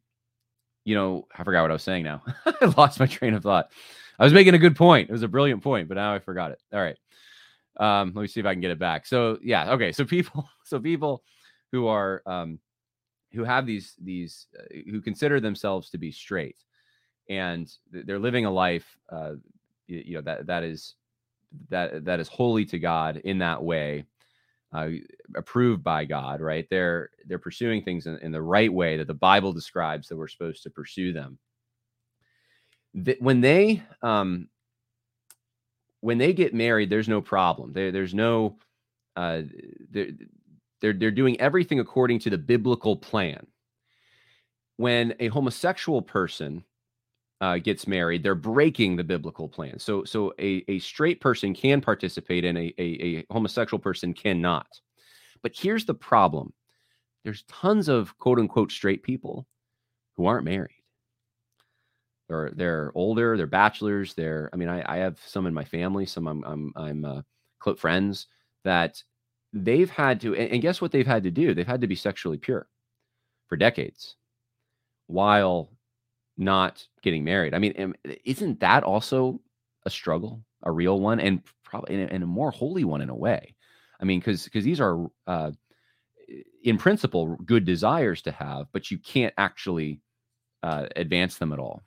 you 0.85 0.95
know, 0.95 1.27
I 1.37 1.45
forgot 1.45 1.63
what 1.63 1.71
I 1.71 1.75
was 1.75 1.83
saying 1.83 2.05
now. 2.05 2.23
I 2.47 2.73
lost 2.77 3.01
my 3.01 3.07
train 3.07 3.35
of 3.35 3.43
thought. 3.43 3.71
I 4.19 4.25
was 4.25 4.33
making 4.33 4.55
a 4.55 4.59
good 4.59 4.77
point. 4.77 5.09
It 5.09 5.13
was 5.13 5.23
a 5.23 5.29
brilliant 5.29 5.63
point, 5.63 5.89
but 5.89 5.97
now 5.97 6.15
I 6.15 6.19
forgot 6.19 6.51
it. 6.51 6.61
All 6.73 6.81
right. 6.81 6.97
Um, 7.79 8.13
let 8.15 8.23
me 8.23 8.29
see 8.29 8.41
if 8.41 8.47
I 8.47 8.55
can 8.55 8.61
get 8.61 8.71
it 8.71 8.79
back. 8.79 9.07
So 9.07 9.39
yeah, 9.43 9.73
okay. 9.73 9.93
So 9.93 10.05
people, 10.05 10.49
so 10.65 10.81
people 10.81 11.23
who 11.73 11.87
are 11.87 12.23
um, 12.27 12.59
who 13.33 13.45
have 13.45 13.67
these 13.67 13.95
these 14.03 14.47
uh, 14.59 14.91
who 14.91 15.01
consider 15.01 15.41
themselves 15.41 15.91
to 15.91 15.99
be 15.99 16.11
straight, 16.11 16.57
and 17.29 17.71
they're 17.91 18.19
living 18.19 18.47
a 18.47 18.51
life, 18.51 18.97
uh, 19.11 19.33
you, 19.87 20.03
you 20.07 20.15
know 20.15 20.23
that 20.23 20.47
that 20.47 20.65
is 20.65 20.95
that 21.69 22.05
that 22.05 22.19
is 22.19 22.29
holy 22.29 22.65
to 22.65 22.79
God 22.79 23.19
in 23.19 23.39
that 23.39 23.63
way 23.63 24.05
uh, 24.73 24.89
approved 25.35 25.83
by 25.83 26.05
God, 26.05 26.41
right? 26.41 26.67
They're 26.71 27.11
they're 27.27 27.39
pursuing 27.39 27.83
things 27.83 28.07
in, 28.07 28.19
in, 28.19 28.33
the 28.33 28.43
right 28.43 28.73
way 28.73 28.99
that 28.99 29.07
the 29.07 29.15
Bible 29.15 29.53
describes 29.53 30.09
that 30.09 30.17
we're 30.17 30.29
supposed 30.29 30.63
to 30.65 30.71
pursue 30.71 31.13
them. 31.13 31.39
The, 32.95 33.17
when 33.21 33.41
they 33.41 33.83
um, 34.03 34.49
when 36.01 36.19
they 36.19 36.33
get 36.33 36.55
married, 36.55 36.91
there's 36.91 37.09
no 37.09 37.21
problem. 37.21 37.73
There, 37.73 37.93
there's 37.93 38.15
no 38.15 38.59
uh, 39.17 39.43
they're, 39.91 40.11
they're 40.81 40.93
they're 40.93 41.11
doing 41.11 41.41
everything 41.41 41.81
according 41.81 42.19
to 42.21 42.31
the 42.31 42.39
biblical 42.39 42.97
plan. 42.97 43.47
When 44.77 45.15
a 45.19 45.29
homosexual 45.29 46.03
person 46.03 46.63
uh, 47.41 47.59
gets 47.59 47.87
married, 47.87 48.23
they're 48.23 48.35
breaking 48.35 48.97
the 48.97 49.05
biblical 49.05 49.49
plan. 49.49 49.79
So, 49.79 50.05
so 50.05 50.35
a, 50.41 50.65
a 50.69 50.79
straight 50.81 51.21
person 51.21 51.55
can 51.55 51.81
participate 51.81 52.45
and 52.45 52.59
a, 52.59 52.75
a, 52.79 52.85
a 53.19 53.27
homosexual 53.31 53.79
person 53.79 54.13
cannot. 54.13 54.67
But 55.43 55.53
here's 55.55 55.85
the 55.85 55.95
problem 55.95 56.53
there's 57.25 57.45
tons 57.45 57.89
of 57.89 58.17
quote 58.19 58.39
unquote 58.39 58.73
straight 58.73 59.03
people 59.03 59.47
who 60.17 60.27
aren't 60.27 60.45
married. 60.45 60.75
They're, 62.29 62.51
they're 62.55 62.93
older, 62.95 63.37
they're 63.37 63.47
bachelors. 63.47 64.15
They're, 64.15 64.51
I 64.53 64.57
mean, 64.57 64.69
I, 64.69 64.85
I 64.87 64.99
have 64.99 65.19
some 65.25 65.47
in 65.47 65.55
my 65.55 65.65
family, 65.65 66.07
some 66.07 66.27
I'm, 66.27 66.45
I'm, 66.45 66.73
I'm 66.77 67.05
uh, 67.05 67.23
close 67.59 67.79
friends 67.79 68.27
that 68.65 69.03
they've 69.53 69.89
had 69.89 70.21
to, 70.23 70.35
and, 70.35 70.53
and 70.53 70.63
guess 70.63 70.81
what 70.81 70.93
they've 70.93 71.07
had 71.07 71.23
to 71.23 71.31
do? 71.31 71.55
They've 71.55 71.67
had 71.67 71.81
to 71.81 71.87
be 71.87 71.95
sexually 71.95 72.37
pure 72.37 72.69
for 73.49 73.57
decades 73.57 74.17
while 75.07 75.71
not 76.39 76.87
getting 77.03 77.25
married. 77.25 77.53
I 77.53 77.59
mean, 77.59 77.95
isn't 78.25 78.61
that 78.61 78.85
also 78.85 79.41
a 79.85 79.91
struggle, 79.91 80.43
a 80.63 80.71
real 80.71 81.01
one, 81.01 81.21
and 81.21 81.43
probably 81.65 82.01
and 82.01 82.23
a 82.23 82.27
more 82.27 82.51
holy 82.51 82.85
one 82.85 83.01
in 83.01 83.11
a 83.11 83.15
way? 83.15 83.55
I 84.01 84.05
mean, 84.05 84.21
because 84.21 84.45
because 84.45 84.65
these 84.65 84.81
are 84.81 85.07
uh, 85.27 85.51
in 86.63 86.79
principle 86.79 87.37
good 87.45 87.65
desires 87.65 88.23
to 88.23 88.33
have, 88.33 88.67
but 88.73 88.91
you 88.91 88.99
can't 88.99 89.35
actually 89.37 90.01
uh, 90.63 90.87
advance 90.97 91.39
them 91.39 91.53
at 91.53 91.59
all. 91.59 91.83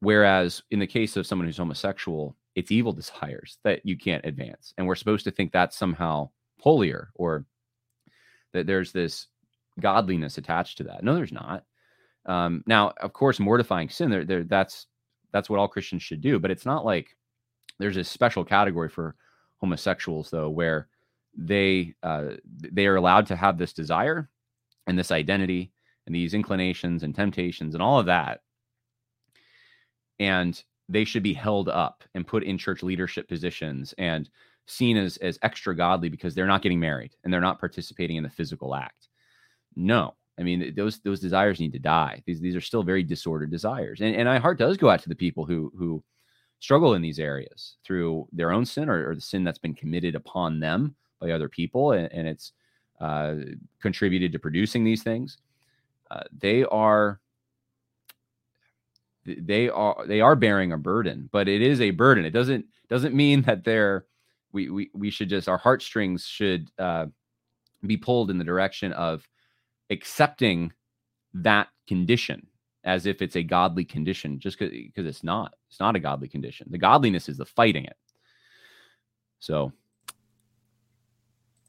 Whereas 0.00 0.62
in 0.70 0.78
the 0.78 0.86
case 0.86 1.16
of 1.16 1.26
someone 1.26 1.46
who's 1.46 1.56
homosexual, 1.56 2.36
it's 2.54 2.72
evil 2.72 2.92
desires 2.92 3.58
that 3.64 3.86
you 3.86 3.96
can't 3.96 4.24
advance, 4.26 4.74
and 4.76 4.86
we're 4.86 4.96
supposed 4.96 5.24
to 5.24 5.30
think 5.30 5.52
that's 5.52 5.76
somehow 5.76 6.30
holier 6.60 7.10
or 7.14 7.46
that 8.52 8.66
there's 8.66 8.92
this 8.92 9.28
godliness 9.80 10.38
attached 10.38 10.78
to 10.78 10.84
that. 10.84 11.04
No, 11.04 11.14
there's 11.14 11.32
not. 11.32 11.64
Um, 12.26 12.64
now, 12.66 12.92
of 13.00 13.12
course, 13.12 13.38
mortifying 13.38 13.88
sin, 13.88 14.10
there, 14.10 14.24
there, 14.24 14.44
that's 14.44 14.86
that's 15.32 15.48
what 15.48 15.58
all 15.58 15.68
Christians 15.68 16.02
should 16.02 16.20
do. 16.20 16.38
But 16.38 16.50
it's 16.50 16.66
not 16.66 16.84
like 16.84 17.16
there's 17.78 17.96
a 17.96 18.04
special 18.04 18.44
category 18.44 18.88
for 18.88 19.14
homosexuals, 19.58 20.30
though, 20.30 20.50
where 20.50 20.88
they 21.36 21.94
uh, 22.02 22.30
they 22.44 22.86
are 22.86 22.96
allowed 22.96 23.26
to 23.26 23.36
have 23.36 23.58
this 23.58 23.72
desire 23.72 24.28
and 24.86 24.98
this 24.98 25.10
identity 25.10 25.72
and 26.06 26.14
these 26.14 26.34
inclinations 26.34 27.02
and 27.02 27.14
temptations 27.14 27.74
and 27.74 27.82
all 27.82 27.98
of 28.00 28.06
that, 28.06 28.40
and 30.18 30.62
they 30.88 31.04
should 31.04 31.22
be 31.22 31.34
held 31.34 31.68
up 31.68 32.04
and 32.14 32.26
put 32.26 32.44
in 32.44 32.58
church 32.58 32.82
leadership 32.82 33.28
positions 33.28 33.94
and 33.98 34.28
seen 34.66 34.96
as 34.96 35.16
as 35.18 35.38
extra 35.42 35.76
godly 35.76 36.08
because 36.08 36.34
they're 36.34 36.46
not 36.46 36.62
getting 36.62 36.80
married 36.80 37.14
and 37.22 37.32
they're 37.32 37.40
not 37.40 37.60
participating 37.60 38.16
in 38.16 38.22
the 38.22 38.30
physical 38.30 38.74
act. 38.74 39.08
No, 39.76 40.14
I 40.38 40.42
mean, 40.42 40.74
those 40.76 40.98
those 41.00 41.20
desires 41.20 41.60
need 41.60 41.72
to 41.72 41.78
die. 41.78 42.22
These 42.26 42.40
these 42.40 42.56
are 42.56 42.60
still 42.60 42.82
very 42.82 43.02
disordered 43.02 43.50
desires, 43.50 44.00
and 44.00 44.14
and 44.14 44.28
my 44.28 44.38
heart 44.38 44.58
does 44.58 44.76
go 44.76 44.90
out 44.90 45.02
to 45.02 45.08
the 45.08 45.14
people 45.14 45.46
who 45.46 45.72
who 45.76 46.02
struggle 46.60 46.94
in 46.94 47.02
these 47.02 47.18
areas 47.18 47.76
through 47.84 48.26
their 48.32 48.50
own 48.50 48.64
sin 48.64 48.88
or, 48.88 49.10
or 49.10 49.14
the 49.14 49.20
sin 49.20 49.44
that's 49.44 49.58
been 49.58 49.74
committed 49.74 50.14
upon 50.14 50.58
them 50.58 50.94
by 51.20 51.30
other 51.30 51.48
people, 51.48 51.92
and, 51.92 52.12
and 52.12 52.28
it's 52.28 52.52
uh, 53.00 53.34
contributed 53.80 54.32
to 54.32 54.38
producing 54.38 54.84
these 54.84 55.02
things. 55.02 55.38
Uh, 56.10 56.22
they 56.38 56.64
are 56.64 57.20
they 59.24 59.68
are 59.68 60.06
they 60.06 60.20
are 60.20 60.36
bearing 60.36 60.72
a 60.72 60.78
burden, 60.78 61.28
but 61.32 61.48
it 61.48 61.62
is 61.62 61.80
a 61.80 61.90
burden. 61.90 62.24
It 62.24 62.30
doesn't 62.30 62.66
doesn't 62.88 63.14
mean 63.14 63.42
that 63.42 63.64
they're 63.64 64.04
we 64.52 64.70
we 64.70 64.90
we 64.94 65.10
should 65.10 65.28
just 65.28 65.48
our 65.48 65.58
heartstrings 65.58 66.24
should 66.26 66.70
uh, 66.78 67.06
be 67.86 67.96
pulled 67.96 68.30
in 68.30 68.38
the 68.38 68.44
direction 68.44 68.92
of 68.92 69.26
accepting 69.90 70.72
that 71.34 71.68
condition 71.86 72.46
as 72.84 73.04
if 73.06 73.20
it's 73.20 73.36
a 73.36 73.42
godly 73.42 73.84
condition 73.84 74.38
just 74.38 74.58
because 74.58 75.06
it's 75.06 75.24
not. 75.24 75.54
It's 75.68 75.80
not 75.80 75.96
a 75.96 76.00
godly 76.00 76.28
condition. 76.28 76.68
The 76.70 76.78
godliness 76.78 77.28
is 77.28 77.36
the 77.36 77.44
fighting 77.44 77.84
it. 77.84 77.96
So. 79.40 79.72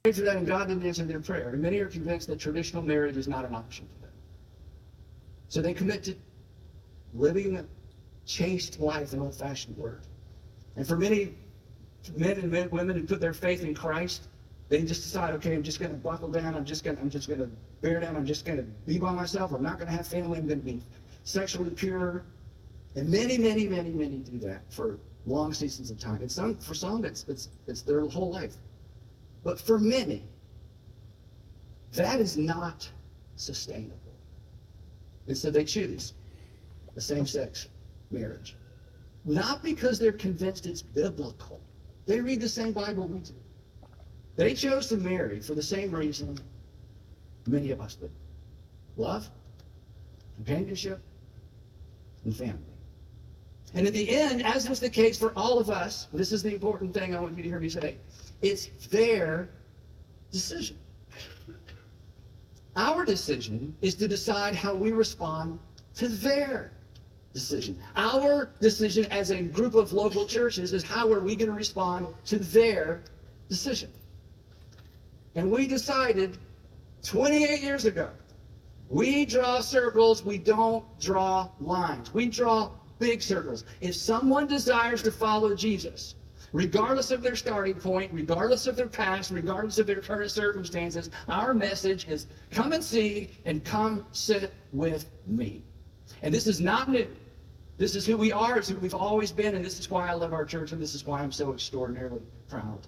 To 0.03 0.21
that 0.21 0.45
godliness 0.45 0.99
in 0.99 1.07
their 1.07 1.19
prayer. 1.19 1.51
Many 1.57 1.79
are 1.79 1.87
convinced 1.87 2.27
that 2.27 2.39
traditional 2.39 2.81
marriage 2.81 3.17
is 3.17 3.27
not 3.27 3.45
an 3.45 3.55
option 3.55 3.87
for 3.93 4.05
them. 4.05 4.13
So 5.49 5.61
they 5.61 5.73
commit 5.73 6.03
to 6.05 6.15
living 7.13 7.57
a 7.57 7.65
chaste 8.25 8.79
life 8.79 9.13
in 9.13 9.19
old-fashioned 9.19 9.75
word. 9.75 10.05
And 10.75 10.87
for 10.87 10.97
many 10.97 11.33
men 12.15 12.37
and 12.37 12.51
men, 12.51 12.69
women 12.69 12.95
who 12.95 13.03
put 13.03 13.19
their 13.19 13.33
faith 13.33 13.63
in 13.63 13.73
christ 13.73 14.27
They 14.69 14.81
just 14.83 15.03
decide, 15.03 15.33
okay, 15.35 15.53
I'm 15.53 15.63
just 15.63 15.79
going 15.79 15.91
to 15.91 15.97
buckle 15.97 16.27
down. 16.27 16.55
I'm 16.55 16.65
just 16.65 16.83
going 16.83 16.97
to, 16.97 17.01
I'm 17.01 17.09
just 17.09 17.27
to 17.39 17.49
bear 17.81 17.99
down. 17.99 18.15
I'm 18.15 18.25
just 18.25 18.45
going 18.45 18.57
to 18.57 18.63
be 18.63 18.97
by 18.97 19.11
myself. 19.11 19.53
I'm 19.53 19.63
not 19.63 19.77
going 19.77 19.89
to 19.89 19.95
have 19.95 20.05
family. 20.05 20.39
I'm 20.39 20.47
to 20.59 20.65
be 20.65 20.81
sexually 21.23 21.69
pure. 21.69 22.25
And 22.95 23.09
many, 23.09 23.37
many, 23.37 23.67
many, 23.67 23.91
many 23.91 24.17
do 24.17 24.37
that 24.39 24.71
for 24.71 24.99
long 25.25 25.53
seasons 25.53 25.89
of 25.89 25.99
time. 25.99 26.21
And 26.21 26.31
some, 26.31 26.57
for 26.57 26.73
some, 26.73 27.05
it's, 27.05 27.25
it's, 27.27 27.49
it's 27.67 27.81
their 27.81 28.05
whole 28.07 28.31
life. 28.31 28.55
But 29.43 29.59
for 29.59 29.79
many, 29.79 30.23
that 31.93 32.19
is 32.19 32.37
not 32.37 32.89
sustainable. 33.35 33.95
And 35.27 35.37
so 35.37 35.49
they 35.49 35.63
choose 35.63 36.13
the 36.95 37.01
same-sex 37.01 37.69
marriage. 38.11 38.57
Not 39.23 39.63
because 39.63 39.99
they're 39.99 40.11
convinced 40.11 40.65
it's 40.65 40.81
biblical. 40.81 41.61
They 42.05 42.19
read 42.19 42.41
the 42.41 42.49
same 42.49 42.71
Bible 42.71 43.07
we 43.07 43.19
do. 43.19 43.33
They 44.37 44.53
chose 44.53 44.87
to 44.87 44.97
marry 44.97 45.41
for 45.41 45.55
the 45.55 45.63
same 45.63 45.91
reason 45.91 46.39
many 47.47 47.71
of 47.71 47.81
us 47.81 47.95
do. 47.95 48.09
Love, 48.95 49.29
companionship, 50.35 51.01
and 52.23 52.35
family. 52.35 52.61
And 53.73 53.87
in 53.87 53.93
the 53.93 54.09
end, 54.09 54.45
as 54.45 54.69
was 54.69 54.79
the 54.79 54.89
case 54.89 55.17
for 55.17 55.33
all 55.35 55.59
of 55.59 55.69
us, 55.69 56.07
this 56.13 56.31
is 56.31 56.43
the 56.43 56.53
important 56.53 56.93
thing 56.93 57.15
I 57.15 57.19
want 57.19 57.35
you 57.35 57.43
to 57.43 57.49
hear 57.49 57.59
me 57.59 57.67
say, 57.67 57.97
it's 58.41 58.67
their 58.87 59.49
decision. 60.31 60.77
Our 62.75 63.05
decision 63.05 63.75
is 63.81 63.95
to 63.95 64.07
decide 64.07 64.55
how 64.55 64.75
we 64.75 64.91
respond 64.91 65.59
to 65.95 66.07
their 66.07 66.71
decision. 67.33 67.77
Our 67.95 68.51
decision 68.61 69.05
as 69.05 69.31
a 69.31 69.41
group 69.41 69.73
of 69.73 69.93
local 69.93 70.27
churches 70.27 70.73
is 70.73 70.83
how 70.83 71.11
are 71.11 71.19
we 71.19 71.35
going 71.35 71.49
to 71.49 71.57
respond 71.57 72.07
to 72.25 72.37
their 72.37 73.01
decision. 73.49 73.89
And 75.37 75.51
we 75.51 75.67
decided 75.67 76.39
28 77.03 77.61
years 77.61 77.85
ago, 77.85 78.09
we 78.89 79.23
draw 79.23 79.59
circles, 79.59 80.25
we 80.25 80.39
don't 80.39 80.83
draw 80.99 81.49
lines. 81.61 82.11
We 82.11 82.25
draw 82.25 82.71
big 82.97 83.21
circles. 83.21 83.63
If 83.79 83.93
someone 83.93 84.47
desires 84.47 85.03
to 85.03 85.11
follow 85.11 85.53
Jesus, 85.53 86.15
regardless 86.53 87.11
of 87.11 87.21
their 87.21 87.35
starting 87.35 87.75
point, 87.75 88.11
regardless 88.11 88.65
of 88.65 88.75
their 88.75 88.87
past, 88.87 89.29
regardless 89.29 89.77
of 89.77 89.85
their 89.85 90.01
current 90.01 90.31
circumstances, 90.31 91.11
our 91.27 91.53
message 91.53 92.07
is 92.07 92.25
come 92.49 92.73
and 92.73 92.83
see 92.83 93.29
and 93.45 93.63
come 93.63 94.07
sit 94.13 94.51
with 94.73 95.05
me. 95.27 95.61
And 96.23 96.33
this 96.33 96.47
is 96.47 96.59
not 96.59 96.89
new. 96.89 97.07
This 97.77 97.95
is 97.95 98.07
who 98.07 98.17
we 98.17 98.31
are, 98.31 98.57
it's 98.57 98.69
who 98.69 98.77
we've 98.77 98.95
always 98.95 99.31
been, 99.31 99.53
and 99.53 99.63
this 99.63 99.79
is 99.79 99.91
why 99.91 100.09
I 100.09 100.13
love 100.13 100.33
our 100.33 100.45
church, 100.45 100.71
and 100.71 100.81
this 100.81 100.95
is 100.95 101.05
why 101.05 101.21
I'm 101.21 101.31
so 101.31 101.53
extraordinarily 101.53 102.23
proud 102.49 102.87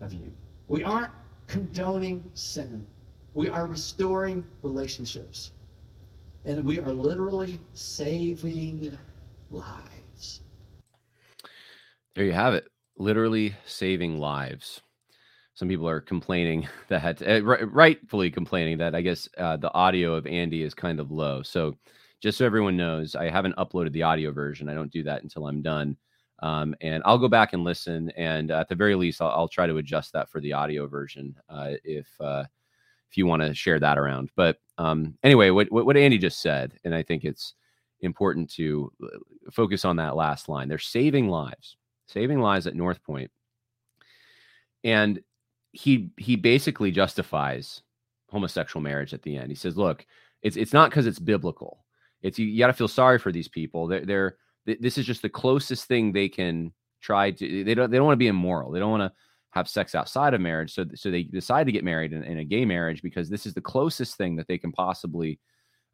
of 0.00 0.12
you. 0.12 0.32
We 0.66 0.82
aren't 0.82 1.12
condoning 1.48 2.30
sin. 2.34 2.86
We 3.34 3.48
are 3.48 3.66
restoring 3.66 4.44
relationships. 4.62 5.52
And 6.44 6.64
we 6.64 6.78
are 6.78 6.92
literally 6.92 7.58
saving 7.74 8.96
lives. 9.50 10.42
There 12.14 12.24
you 12.24 12.32
have 12.32 12.54
it. 12.54 12.68
Literally 12.96 13.54
saving 13.66 14.18
lives. 14.18 14.80
Some 15.54 15.68
people 15.68 15.88
are 15.88 16.00
complaining 16.00 16.68
that, 16.88 17.20
uh, 17.22 17.42
rightfully 17.42 18.30
complaining 18.30 18.78
that 18.78 18.94
I 18.94 19.00
guess 19.00 19.28
uh, 19.38 19.56
the 19.56 19.72
audio 19.74 20.14
of 20.14 20.26
Andy 20.26 20.62
is 20.62 20.74
kind 20.74 21.00
of 21.00 21.10
low. 21.10 21.42
So, 21.42 21.76
just 22.20 22.38
so 22.38 22.44
everyone 22.44 22.76
knows, 22.76 23.14
I 23.14 23.30
haven't 23.30 23.56
uploaded 23.56 23.92
the 23.92 24.02
audio 24.02 24.32
version. 24.32 24.68
I 24.68 24.74
don't 24.74 24.90
do 24.90 25.04
that 25.04 25.22
until 25.22 25.46
I'm 25.46 25.62
done. 25.62 25.96
Um, 26.40 26.74
and 26.80 27.02
I'll 27.04 27.18
go 27.18 27.28
back 27.28 27.52
and 27.52 27.64
listen. 27.64 28.10
And 28.10 28.50
at 28.50 28.68
the 28.68 28.74
very 28.74 28.94
least, 28.94 29.20
I'll, 29.20 29.30
I'll 29.30 29.48
try 29.48 29.66
to 29.66 29.78
adjust 29.78 30.12
that 30.12 30.30
for 30.30 30.40
the 30.40 30.52
audio 30.52 30.86
version 30.86 31.36
uh, 31.48 31.72
if 31.84 32.08
uh, 32.20 32.44
if 33.10 33.16
you 33.16 33.26
want 33.26 33.42
to 33.42 33.54
share 33.54 33.80
that 33.80 33.98
around. 33.98 34.30
But 34.36 34.58
um, 34.76 35.16
anyway, 35.22 35.50
what, 35.50 35.70
what 35.72 35.96
Andy 35.96 36.18
just 36.18 36.40
said, 36.40 36.78
and 36.84 36.94
I 36.94 37.02
think 37.02 37.24
it's 37.24 37.54
important 38.00 38.50
to 38.50 38.92
uh, 39.02 39.18
focus 39.50 39.84
on 39.84 39.96
that 39.96 40.16
last 40.16 40.48
line. 40.48 40.68
They're 40.68 40.78
saving 40.78 41.28
lives, 41.28 41.76
saving 42.06 42.40
lives 42.40 42.66
at 42.66 42.76
North 42.76 43.02
Point, 43.02 43.30
and 44.84 45.20
he 45.72 46.10
he 46.16 46.36
basically 46.36 46.90
justifies 46.90 47.82
homosexual 48.30 48.82
marriage 48.82 49.14
at 49.14 49.22
the 49.22 49.36
end. 49.36 49.48
He 49.48 49.56
says, 49.56 49.76
"Look, 49.76 50.06
it's 50.42 50.56
it's 50.56 50.72
not 50.72 50.90
because 50.90 51.06
it's 51.06 51.18
biblical. 51.18 51.84
It's 52.22 52.38
you, 52.38 52.46
you 52.46 52.58
got 52.58 52.68
to 52.68 52.72
feel 52.72 52.88
sorry 52.88 53.18
for 53.18 53.32
these 53.32 53.48
people. 53.48 53.86
They're, 53.86 54.04
they're 54.04 54.36
this 54.80 54.98
is 54.98 55.06
just 55.06 55.22
the 55.22 55.28
closest 55.28 55.86
thing 55.86 56.12
they 56.12 56.28
can 56.28 56.72
try 57.00 57.30
to. 57.30 57.64
They 57.64 57.74
don't 57.74 57.90
they 57.90 57.96
don't 57.96 58.06
want 58.06 58.14
to 58.14 58.24
be 58.24 58.28
immoral. 58.28 58.70
They 58.70 58.80
don't 58.80 58.90
want 58.90 59.10
to 59.10 59.12
have 59.50 59.68
sex 59.68 59.94
outside 59.94 60.34
of 60.34 60.40
marriage. 60.40 60.74
So 60.74 60.84
so 60.94 61.10
they 61.10 61.24
decide 61.24 61.66
to 61.66 61.72
get 61.72 61.84
married 61.84 62.12
in, 62.12 62.22
in 62.22 62.38
a 62.38 62.44
gay 62.44 62.64
marriage 62.64 63.02
because 63.02 63.28
this 63.28 63.46
is 63.46 63.54
the 63.54 63.60
closest 63.60 64.16
thing 64.16 64.36
that 64.36 64.48
they 64.48 64.58
can 64.58 64.72
possibly 64.72 65.38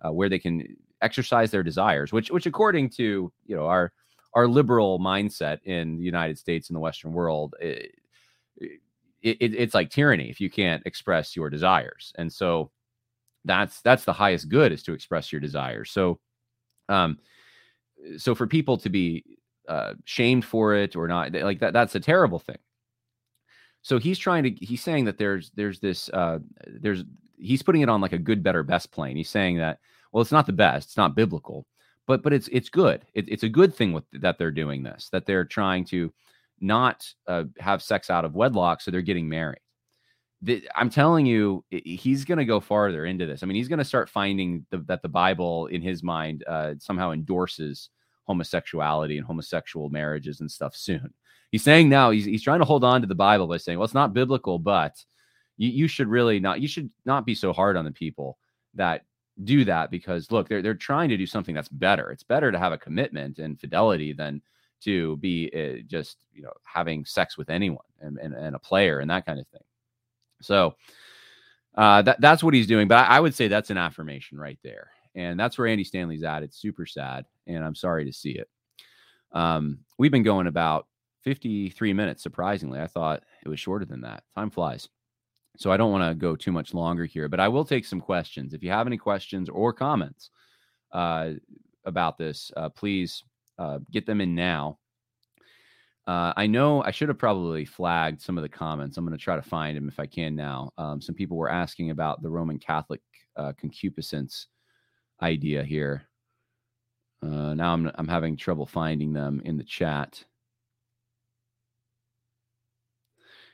uh, 0.04 0.12
where 0.12 0.28
they 0.28 0.38
can 0.38 0.76
exercise 1.02 1.50
their 1.50 1.62
desires. 1.62 2.12
Which 2.12 2.30
which 2.30 2.46
according 2.46 2.90
to 2.90 3.32
you 3.46 3.56
know 3.56 3.66
our 3.66 3.92
our 4.34 4.48
liberal 4.48 4.98
mindset 4.98 5.62
in 5.62 5.96
the 5.96 6.04
United 6.04 6.38
States 6.38 6.68
and 6.68 6.76
the 6.76 6.80
Western 6.80 7.12
world. 7.12 7.54
It, 7.60 9.40
it, 9.40 9.54
it's 9.54 9.74
like 9.74 9.90
tyranny 9.90 10.28
if 10.28 10.40
you 10.40 10.50
can't 10.50 10.82
express 10.84 11.34
your 11.34 11.48
desires 11.48 12.12
and 12.16 12.30
so 12.30 12.70
that's 13.44 13.80
that's 13.80 14.04
the 14.04 14.12
highest 14.12 14.48
good 14.48 14.70
is 14.70 14.82
to 14.82 14.92
express 14.92 15.32
your 15.32 15.40
desires 15.40 15.90
so 15.90 16.20
um 16.90 17.18
so 18.16 18.34
for 18.34 18.46
people 18.46 18.76
to 18.78 18.88
be 18.88 19.24
uh, 19.68 19.94
shamed 20.04 20.44
for 20.44 20.74
it 20.74 20.96
or 20.96 21.08
not 21.08 21.32
like 21.32 21.60
that 21.60 21.72
that's 21.72 21.94
a 21.94 22.00
terrible 22.00 22.38
thing. 22.38 22.58
So 23.82 23.98
he's 23.98 24.18
trying 24.18 24.44
to 24.44 24.50
he's 24.64 24.82
saying 24.82 25.04
that 25.06 25.18
there's 25.18 25.50
there's 25.54 25.80
this 25.80 26.08
uh 26.10 26.38
there's 26.66 27.04
he's 27.36 27.62
putting 27.62 27.82
it 27.82 27.88
on 27.88 28.00
like 28.00 28.12
a 28.12 28.18
good 28.18 28.42
better 28.42 28.62
best 28.62 28.92
plane. 28.92 29.16
He's 29.16 29.30
saying 29.30 29.58
that 29.58 29.78
well 30.12 30.22
it's 30.22 30.32
not 30.32 30.46
the 30.46 30.52
best 30.52 30.88
it's 30.88 30.96
not 30.96 31.14
biblical 31.14 31.66
but 32.06 32.22
but 32.22 32.32
it's 32.32 32.48
it's 32.48 32.68
good. 32.68 33.04
It, 33.14 33.28
it's 33.28 33.42
a 33.42 33.48
good 33.48 33.74
thing 33.74 33.92
with 33.92 34.04
that 34.12 34.38
they're 34.38 34.50
doing 34.50 34.82
this 34.82 35.08
that 35.10 35.26
they're 35.26 35.44
trying 35.44 35.84
to 35.86 36.12
not 36.60 37.06
uh, 37.26 37.44
have 37.58 37.82
sex 37.82 38.10
out 38.10 38.24
of 38.24 38.34
wedlock 38.34 38.80
so 38.80 38.90
they're 38.90 39.02
getting 39.02 39.28
married. 39.28 39.60
I'm 40.74 40.90
telling 40.90 41.24
you, 41.24 41.64
he's 41.70 42.26
going 42.26 42.36
to 42.36 42.44
go 42.44 42.60
farther 42.60 43.06
into 43.06 43.24
this. 43.24 43.42
I 43.42 43.46
mean, 43.46 43.56
he's 43.56 43.68
going 43.68 43.78
to 43.78 43.84
start 43.84 44.10
finding 44.10 44.66
the, 44.70 44.78
that 44.88 45.00
the 45.00 45.08
Bible, 45.08 45.66
in 45.68 45.80
his 45.80 46.02
mind, 46.02 46.44
uh, 46.46 46.74
somehow 46.78 47.12
endorses 47.12 47.88
homosexuality 48.24 49.18
and 49.18 49.26
homosexual 49.26 49.88
marriages 49.88 50.40
and 50.40 50.50
stuff 50.50 50.74
soon. 50.74 51.12
He's 51.50 51.62
saying 51.62 51.88
now 51.88 52.10
he's, 52.10 52.24
he's 52.24 52.42
trying 52.42 52.58
to 52.58 52.64
hold 52.64 52.84
on 52.84 53.00
to 53.00 53.06
the 53.06 53.14
Bible 53.14 53.46
by 53.46 53.58
saying, 53.58 53.78
well, 53.78 53.84
it's 53.84 53.94
not 53.94 54.14
biblical, 54.14 54.58
but 54.58 55.04
you, 55.56 55.68
you 55.68 55.88
should 55.88 56.08
really 56.08 56.40
not, 56.40 56.60
you 56.60 56.68
should 56.68 56.90
not 57.04 57.26
be 57.26 57.34
so 57.34 57.52
hard 57.52 57.76
on 57.76 57.84
the 57.84 57.92
people 57.92 58.38
that 58.74 59.04
do 59.44 59.64
that 59.64 59.90
because 59.90 60.30
look, 60.30 60.48
they're, 60.48 60.62
they're 60.62 60.74
trying 60.74 61.08
to 61.10 61.16
do 61.16 61.26
something 61.26 61.54
that's 61.54 61.68
better. 61.68 62.10
It's 62.10 62.22
better 62.22 62.50
to 62.50 62.58
have 62.58 62.72
a 62.72 62.78
commitment 62.78 63.38
and 63.38 63.60
fidelity 63.60 64.12
than 64.12 64.42
to 64.82 65.16
be 65.18 65.50
uh, 65.54 65.82
just, 65.86 66.18
you 66.32 66.42
know, 66.42 66.52
having 66.64 67.04
sex 67.04 67.38
with 67.38 67.50
anyone 67.50 67.84
and, 68.00 68.18
and, 68.18 68.34
and 68.34 68.56
a 68.56 68.58
player 68.58 68.98
and 69.00 69.10
that 69.10 69.26
kind 69.26 69.38
of 69.38 69.46
thing. 69.48 69.62
So 70.40 70.74
uh, 71.76 72.02
that 72.02 72.20
that's 72.20 72.44
what 72.44 72.54
he's 72.54 72.66
doing. 72.66 72.88
But 72.88 72.98
I, 72.98 73.16
I, 73.16 73.20
would 73.20 73.34
say 73.34 73.48
that's 73.48 73.70
an 73.70 73.78
affirmation 73.78 74.38
right 74.38 74.58
there, 74.62 74.90
and 75.14 75.38
that's 75.38 75.58
where 75.58 75.66
Andy 75.66 75.84
Stanley's 75.84 76.22
at. 76.22 76.42
It's 76.42 76.56
super 76.56 76.86
sad, 76.86 77.24
and 77.46 77.64
I'm 77.64 77.74
sorry 77.74 78.04
to 78.04 78.12
see 78.12 78.32
it. 78.32 78.48
Um, 79.32 79.80
we've 79.98 80.12
been 80.12 80.22
going 80.22 80.46
about 80.46 80.86
53 81.22 81.92
minutes. 81.92 82.22
Surprisingly, 82.22 82.80
I 82.80 82.86
thought 82.86 83.24
it 83.44 83.48
was 83.48 83.60
shorter 83.60 83.84
than 83.84 84.02
that. 84.02 84.22
Time 84.34 84.50
flies. 84.50 84.88
So 85.56 85.70
I 85.70 85.76
don't 85.76 85.92
want 85.92 86.08
to 86.08 86.14
go 86.14 86.34
too 86.34 86.52
much 86.52 86.74
longer 86.74 87.04
here, 87.04 87.28
but 87.28 87.40
I 87.40 87.48
will 87.48 87.64
take 87.64 87.84
some 87.84 88.00
questions. 88.00 88.54
If 88.54 88.62
you 88.62 88.70
have 88.70 88.86
any 88.86 88.96
questions 88.96 89.48
or 89.48 89.72
comments 89.72 90.30
uh, 90.92 91.32
about 91.84 92.18
this, 92.18 92.50
uh, 92.56 92.68
please 92.70 93.22
uh, 93.58 93.78
get 93.90 94.04
them 94.04 94.20
in 94.20 94.34
now. 94.34 94.78
Uh, 96.06 96.34
I 96.36 96.46
know 96.46 96.82
I 96.82 96.90
should 96.90 97.08
have 97.08 97.18
probably 97.18 97.64
flagged 97.64 98.20
some 98.20 98.36
of 98.36 98.42
the 98.42 98.48
comments. 98.48 98.98
I'm 98.98 99.06
going 99.06 99.16
to 99.16 99.22
try 99.22 99.36
to 99.36 99.42
find 99.42 99.76
them 99.76 99.88
if 99.88 99.98
I 99.98 100.06
can 100.06 100.34
now. 100.34 100.70
Um, 100.76 101.00
some 101.00 101.14
people 101.14 101.36
were 101.36 101.50
asking 101.50 101.90
about 101.90 102.20
the 102.22 102.30
Roman 102.30 102.58
Catholic 102.58 103.00
uh, 103.36 103.52
concupiscence 103.58 104.48
idea 105.22 105.62
here. 105.62 106.02
Uh, 107.22 107.54
now 107.54 107.72
I'm 107.72 107.90
I'm 107.94 108.08
having 108.08 108.36
trouble 108.36 108.66
finding 108.66 109.12
them 109.12 109.40
in 109.44 109.56
the 109.56 109.64
chat. 109.64 110.24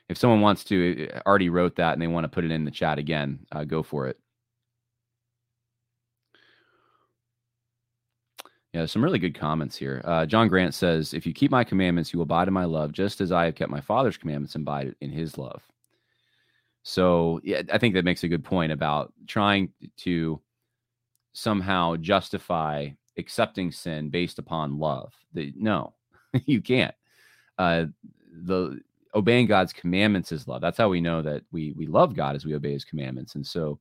If 0.09 0.17
someone 0.17 0.41
wants 0.41 0.63
to 0.65 1.09
uh, 1.13 1.21
already 1.25 1.49
wrote 1.49 1.75
that 1.77 1.93
and 1.93 2.01
they 2.01 2.07
want 2.07 2.25
to 2.25 2.29
put 2.29 2.43
it 2.43 2.51
in 2.51 2.65
the 2.65 2.71
chat 2.71 2.99
again, 2.99 3.45
uh, 3.51 3.63
go 3.63 3.81
for 3.81 4.07
it. 4.07 4.17
Yeah, 8.73 8.85
some 8.85 9.03
really 9.03 9.19
good 9.19 9.35
comments 9.37 9.75
here. 9.75 10.01
Uh, 10.05 10.25
John 10.25 10.47
Grant 10.47 10.73
says, 10.73 11.13
If 11.13 11.25
you 11.25 11.33
keep 11.33 11.51
my 11.51 11.63
commandments, 11.63 12.13
you 12.13 12.19
will 12.19 12.23
abide 12.23 12.47
in 12.47 12.53
my 12.53 12.63
love, 12.63 12.93
just 12.93 13.19
as 13.19 13.31
I 13.31 13.45
have 13.45 13.55
kept 13.55 13.69
my 13.69 13.81
father's 13.81 14.17
commandments 14.17 14.55
and 14.55 14.63
abide 14.63 14.95
in 15.01 15.09
his 15.11 15.37
love. 15.37 15.61
So, 16.83 17.41
yeah, 17.43 17.61
I 17.71 17.77
think 17.77 17.93
that 17.95 18.05
makes 18.05 18.23
a 18.23 18.29
good 18.29 18.45
point 18.45 18.71
about 18.71 19.13
trying 19.27 19.71
to 19.97 20.41
somehow 21.33 21.97
justify 21.97 22.89
accepting 23.21 23.71
sin 23.71 24.09
based 24.09 24.39
upon 24.39 24.77
love. 24.77 25.13
The, 25.33 25.53
no, 25.55 25.93
you 26.45 26.61
can't. 26.61 26.95
Uh, 27.57 27.85
the 28.31 28.81
obeying 29.15 29.47
God's 29.47 29.73
commandments 29.73 30.31
is 30.31 30.47
love. 30.47 30.61
That's 30.61 30.77
how 30.77 30.89
we 30.89 31.01
know 31.01 31.21
that 31.21 31.43
we 31.51 31.73
we 31.77 31.87
love 31.87 32.15
God 32.15 32.35
as 32.35 32.45
we 32.45 32.55
obey 32.55 32.73
His 32.73 32.85
commandments, 32.85 33.35
and 33.35 33.45
so 33.45 33.79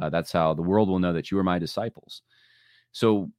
uh, 0.00 0.10
that's 0.10 0.32
how 0.32 0.54
the 0.54 0.62
world 0.62 0.88
will 0.88 0.98
know 0.98 1.12
that 1.12 1.30
you 1.30 1.38
are 1.38 1.44
my 1.44 1.58
disciples. 1.58 2.22
So 2.92 3.30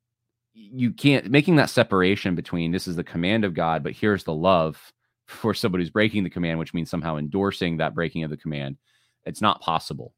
you 0.53 0.91
can't 0.91 1.29
making 1.29 1.55
that 1.57 1.69
separation 1.69 2.35
between 2.35 2.71
this 2.71 2.87
is 2.87 2.95
the 2.95 3.03
command 3.03 3.45
of 3.45 3.53
God, 3.53 3.83
but 3.83 3.93
here's 3.93 4.23
the 4.23 4.33
love 4.33 4.93
for 5.27 5.53
somebody 5.53 5.83
who's 5.83 5.89
breaking 5.89 6.23
the 6.23 6.29
command, 6.29 6.59
which 6.59 6.73
means 6.73 6.89
somehow 6.89 7.17
endorsing 7.17 7.77
that 7.77 7.95
breaking 7.95 8.23
of 8.23 8.29
the 8.29 8.37
command. 8.37 8.77
It's 9.25 9.41
not 9.41 9.61
possible. 9.61 10.13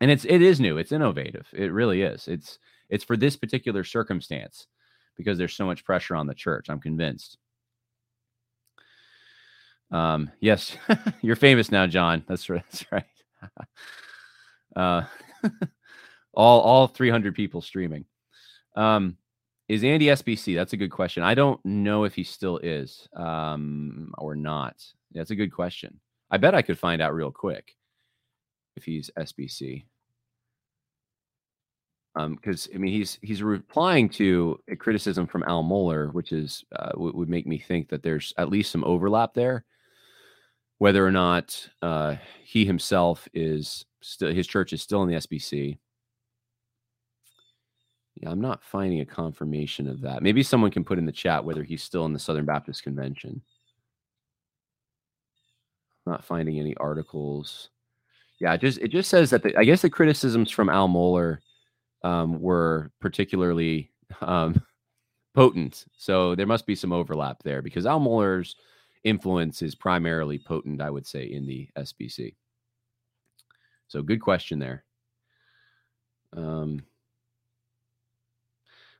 And 0.00 0.10
it's 0.10 0.24
it 0.24 0.40
is 0.40 0.60
new. 0.60 0.78
It's 0.78 0.92
innovative. 0.92 1.48
It 1.52 1.72
really 1.72 2.02
is. 2.02 2.28
It's 2.28 2.58
it's 2.88 3.04
for 3.04 3.16
this 3.16 3.36
particular 3.36 3.84
circumstance 3.84 4.66
because 5.16 5.38
there's 5.38 5.54
so 5.54 5.66
much 5.66 5.84
pressure 5.84 6.16
on 6.16 6.26
the 6.26 6.34
church. 6.34 6.68
I'm 6.68 6.80
convinced. 6.80 7.38
Um, 9.90 10.30
yes, 10.40 10.76
you're 11.22 11.36
famous 11.36 11.70
now, 11.70 11.86
John. 11.86 12.24
That's 12.26 12.48
right. 12.48 12.62
That's 12.70 12.84
right. 12.92 13.04
uh, 14.76 15.02
all 16.34 16.60
all 16.60 16.86
300 16.86 17.34
people 17.34 17.60
streaming. 17.60 18.04
Um, 18.76 19.16
is 19.68 19.84
Andy 19.84 20.06
SBC? 20.06 20.54
That's 20.54 20.72
a 20.72 20.78
good 20.78 20.90
question. 20.90 21.22
I 21.22 21.34
don't 21.34 21.62
know 21.64 22.04
if 22.04 22.14
he 22.14 22.24
still 22.24 22.58
is 22.58 23.06
um, 23.14 24.12
or 24.16 24.34
not. 24.34 24.82
That's 25.12 25.30
a 25.30 25.36
good 25.36 25.52
question. 25.52 26.00
I 26.30 26.38
bet 26.38 26.54
I 26.54 26.62
could 26.62 26.78
find 26.78 27.02
out 27.02 27.14
real 27.14 27.30
quick 27.30 27.74
if 28.76 28.84
he's 28.84 29.10
SBC. 29.18 29.84
Because 32.18 32.66
um, 32.66 32.72
I 32.74 32.78
mean, 32.78 32.92
he's 32.92 33.18
he's 33.22 33.42
replying 33.42 34.08
to 34.10 34.58
a 34.68 34.76
criticism 34.76 35.26
from 35.26 35.44
Al 35.44 35.62
Mohler, 35.62 36.12
which 36.12 36.32
is 36.32 36.64
uh, 36.74 36.90
w- 36.90 37.16
would 37.16 37.28
make 37.28 37.46
me 37.46 37.58
think 37.58 37.88
that 37.90 38.02
there's 38.02 38.32
at 38.38 38.50
least 38.50 38.72
some 38.72 38.84
overlap 38.84 39.34
there. 39.34 39.64
Whether 40.78 41.06
or 41.06 41.12
not 41.12 41.68
uh, 41.82 42.16
he 42.42 42.64
himself 42.64 43.28
is 43.34 43.84
still 44.00 44.32
his 44.32 44.46
church 44.46 44.72
is 44.72 44.82
still 44.82 45.02
in 45.02 45.08
the 45.08 45.16
SBC, 45.16 45.78
yeah, 48.20 48.30
I'm 48.30 48.40
not 48.40 48.64
finding 48.64 49.00
a 49.00 49.06
confirmation 49.06 49.88
of 49.88 50.00
that. 50.00 50.22
Maybe 50.22 50.42
someone 50.42 50.72
can 50.72 50.84
put 50.84 50.98
in 50.98 51.06
the 51.06 51.12
chat 51.12 51.44
whether 51.44 51.62
he's 51.62 51.82
still 51.82 52.04
in 52.04 52.12
the 52.12 52.18
Southern 52.18 52.44
Baptist 52.44 52.82
Convention. 52.82 53.40
not 56.04 56.24
finding 56.24 56.58
any 56.58 56.74
articles. 56.78 57.68
Yeah, 58.40 58.54
it 58.54 58.60
just 58.60 58.78
it 58.78 58.88
just 58.88 59.10
says 59.10 59.30
that 59.30 59.42
the, 59.42 59.56
I 59.56 59.64
guess 59.64 59.82
the 59.82 59.90
criticisms 59.90 60.50
from 60.50 60.68
Al 60.68 60.88
Mohler 60.88 61.38
um, 62.02 62.40
were 62.40 62.90
particularly 63.00 63.90
um, 64.20 64.62
potent. 65.34 65.84
So 65.96 66.34
there 66.34 66.46
must 66.46 66.66
be 66.66 66.74
some 66.74 66.92
overlap 66.92 67.42
there 67.42 67.62
because 67.62 67.86
Al 67.86 68.00
Mohler's 68.00 68.56
influence 69.04 69.62
is 69.62 69.74
primarily 69.74 70.38
potent, 70.38 70.80
I 70.80 70.90
would 70.90 71.06
say, 71.06 71.24
in 71.24 71.46
the 71.46 71.68
SBC. 71.76 72.34
So 73.88 74.02
good 74.02 74.20
question 74.20 74.58
there. 74.58 74.84
Um, 76.36 76.82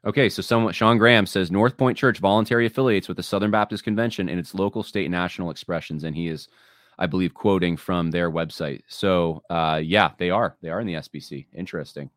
Okay, 0.04 0.28
so 0.28 0.42
someone 0.42 0.72
Sean 0.72 0.96
Graham 0.96 1.26
says 1.26 1.50
North 1.50 1.76
Point 1.76 1.98
Church 1.98 2.18
voluntary 2.18 2.66
affiliates 2.66 3.08
with 3.08 3.16
the 3.16 3.22
Southern 3.22 3.50
Baptist 3.50 3.82
Convention 3.82 4.28
in 4.28 4.38
its 4.38 4.54
local, 4.54 4.84
state, 4.84 5.10
national 5.10 5.50
expressions, 5.50 6.04
and 6.04 6.14
he 6.14 6.28
is, 6.28 6.48
I 6.98 7.06
believe, 7.06 7.34
quoting 7.34 7.76
from 7.76 8.12
their 8.12 8.30
website. 8.30 8.82
So, 8.86 9.42
uh, 9.50 9.80
yeah, 9.82 10.12
they 10.16 10.30
are. 10.30 10.56
They 10.62 10.70
are 10.70 10.80
in 10.80 10.86
the 10.86 10.94
SBC. 10.94 11.46
Interesting. 11.52 12.10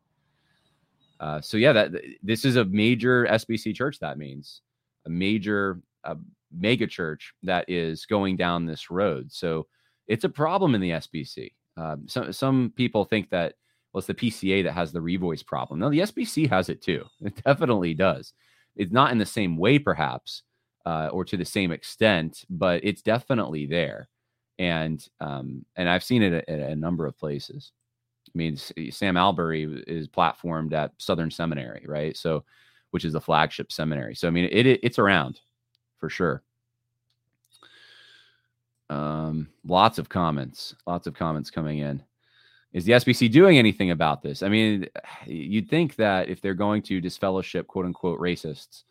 Uh, 1.22 1.40
so 1.40 1.56
yeah, 1.56 1.72
that 1.72 1.92
this 2.22 2.44
is 2.44 2.56
a 2.56 2.64
major 2.64 3.26
SBC 3.26 3.76
church. 3.76 4.00
That 4.00 4.18
means 4.18 4.60
a 5.06 5.08
major 5.08 5.80
uh, 6.02 6.16
mega 6.52 6.86
church 6.86 7.32
that 7.44 7.64
is 7.68 8.04
going 8.06 8.36
down 8.36 8.66
this 8.66 8.90
road. 8.90 9.32
So 9.32 9.68
it's 10.08 10.24
a 10.24 10.28
problem 10.28 10.74
in 10.74 10.80
the 10.80 10.90
SBC. 10.90 11.52
Um, 11.76 12.08
some 12.08 12.32
some 12.32 12.72
people 12.76 13.04
think 13.04 13.30
that 13.30 13.54
well, 13.92 14.00
it's 14.00 14.08
the 14.08 14.14
PCA 14.14 14.64
that 14.64 14.72
has 14.72 14.90
the 14.90 14.98
revoice 14.98 15.46
problem. 15.46 15.78
No, 15.78 15.90
the 15.90 16.00
SBC 16.00 16.48
has 16.50 16.68
it 16.68 16.82
too. 16.82 17.04
It 17.20 17.40
definitely 17.44 17.94
does. 17.94 18.32
It's 18.74 18.92
not 18.92 19.12
in 19.12 19.18
the 19.18 19.26
same 19.26 19.56
way, 19.56 19.78
perhaps, 19.78 20.42
uh, 20.86 21.08
or 21.12 21.24
to 21.26 21.36
the 21.36 21.44
same 21.44 21.70
extent, 21.70 22.44
but 22.50 22.82
it's 22.82 23.02
definitely 23.02 23.66
there. 23.66 24.08
And 24.58 25.06
um, 25.20 25.64
and 25.76 25.88
I've 25.88 26.02
seen 26.02 26.22
it 26.22 26.44
at 26.48 26.58
a 26.58 26.74
number 26.74 27.06
of 27.06 27.16
places. 27.16 27.70
I 28.34 28.38
mean, 28.38 28.56
Sam 28.56 29.16
Allberry 29.16 29.84
is 29.86 30.08
platformed 30.08 30.72
at 30.72 30.92
Southern 30.98 31.30
Seminary, 31.30 31.84
right? 31.86 32.16
So, 32.16 32.44
which 32.90 33.04
is 33.04 33.12
the 33.12 33.20
flagship 33.20 33.72
seminary. 33.72 34.14
So, 34.14 34.28
I 34.28 34.30
mean, 34.30 34.48
it, 34.50 34.66
it 34.66 34.80
it's 34.82 34.98
around 34.98 35.40
for 35.98 36.08
sure. 36.08 36.42
Um, 38.90 39.48
lots 39.66 39.98
of 39.98 40.08
comments, 40.08 40.74
lots 40.86 41.06
of 41.06 41.14
comments 41.14 41.50
coming 41.50 41.78
in. 41.78 42.02
Is 42.72 42.84
the 42.84 42.92
SBC 42.92 43.30
doing 43.30 43.58
anything 43.58 43.90
about 43.90 44.22
this? 44.22 44.42
I 44.42 44.48
mean, 44.48 44.88
you'd 45.26 45.68
think 45.68 45.96
that 45.96 46.28
if 46.28 46.40
they're 46.40 46.54
going 46.54 46.82
to 46.82 47.00
disfellowship 47.00 47.66
quote 47.66 47.86
unquote 47.86 48.20
racists, 48.20 48.84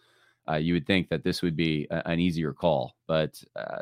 uh, 0.50 0.56
you 0.56 0.74
would 0.74 0.88
think 0.88 1.10
that 1.10 1.24
this 1.24 1.42
would 1.42 1.56
be 1.56 1.88
a, 1.92 2.08
an 2.08 2.20
easier 2.20 2.54
call, 2.54 2.96
but 3.08 3.42
uh, 3.56 3.82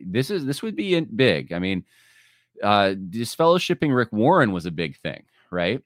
this 0.00 0.30
is 0.30 0.44
this 0.44 0.62
would 0.62 0.76
be 0.76 0.98
big. 1.00 1.52
I 1.52 1.58
mean, 1.58 1.84
uh, 2.62 2.94
disfellowshipping 3.10 3.94
Rick 3.94 4.12
Warren 4.12 4.52
was 4.52 4.66
a 4.66 4.70
big 4.70 4.96
thing, 4.98 5.24
right? 5.50 5.82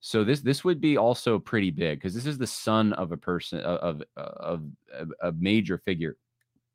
So 0.00 0.22
this 0.24 0.40
this 0.40 0.64
would 0.64 0.80
be 0.80 0.96
also 0.96 1.38
pretty 1.38 1.70
big 1.70 1.98
because 1.98 2.14
this 2.14 2.26
is 2.26 2.38
the 2.38 2.46
son 2.46 2.92
of 2.92 3.12
a 3.12 3.16
person 3.16 3.60
of, 3.60 4.02
of 4.16 4.62
a 5.20 5.32
major 5.32 5.78
figure 5.78 6.16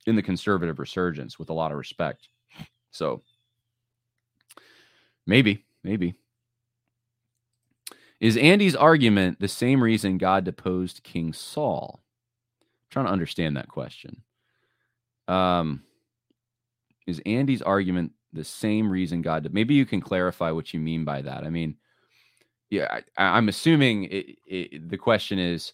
in 0.05 0.15
the 0.15 0.21
conservative 0.21 0.79
resurgence 0.79 1.37
with 1.37 1.49
a 1.49 1.53
lot 1.53 1.71
of 1.71 1.77
respect. 1.77 2.27
So 2.91 3.21
maybe 5.25 5.65
maybe. 5.83 6.15
Is 8.19 8.37
Andy's 8.37 8.75
argument 8.75 9.39
the 9.39 9.47
same 9.47 9.81
reason 9.81 10.19
God 10.19 10.43
deposed 10.43 11.01
King 11.03 11.33
Saul? 11.33 12.01
I'm 12.03 12.87
trying 12.91 13.05
to 13.05 13.11
understand 13.11 13.57
that 13.57 13.67
question. 13.67 14.21
Um, 15.27 15.81
is 17.07 17.21
Andy's 17.25 17.61
argument 17.61 18.11
the 18.33 18.43
same 18.43 18.89
reason 18.89 19.21
God? 19.21 19.43
Did, 19.43 19.53
maybe 19.53 19.73
you 19.73 19.85
can 19.85 20.01
clarify 20.01 20.51
what 20.51 20.73
you 20.73 20.79
mean 20.79 21.03
by 21.03 21.21
that. 21.21 21.43
I 21.43 21.49
mean, 21.49 21.75
yeah, 22.69 23.01
I, 23.17 23.37
am 23.37 23.49
assuming 23.49 24.05
it, 24.05 24.37
it, 24.47 24.89
the 24.89 24.97
question 24.97 25.39
is 25.39 25.73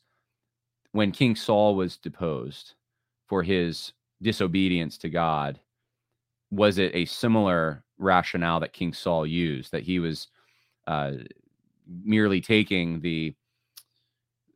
when 0.92 1.12
King 1.12 1.36
Saul 1.36 1.76
was 1.76 1.98
deposed 1.98 2.74
for 3.28 3.44
his 3.44 3.94
disobedience 4.22 4.98
to 5.00 5.10
God, 5.10 5.60
was 6.50 6.80
it 6.80 6.96
a 6.96 7.06
similar 7.06 7.84
rationale 8.00 8.60
that 8.62 8.74
King 8.74 8.94
Saul 8.94 9.28
used 9.28 9.72
that 9.72 9.84
he 9.84 10.00
was 10.00 10.28
uh, 10.88 11.14
merely 12.04 12.42
taking 12.42 13.00
the 13.00 13.36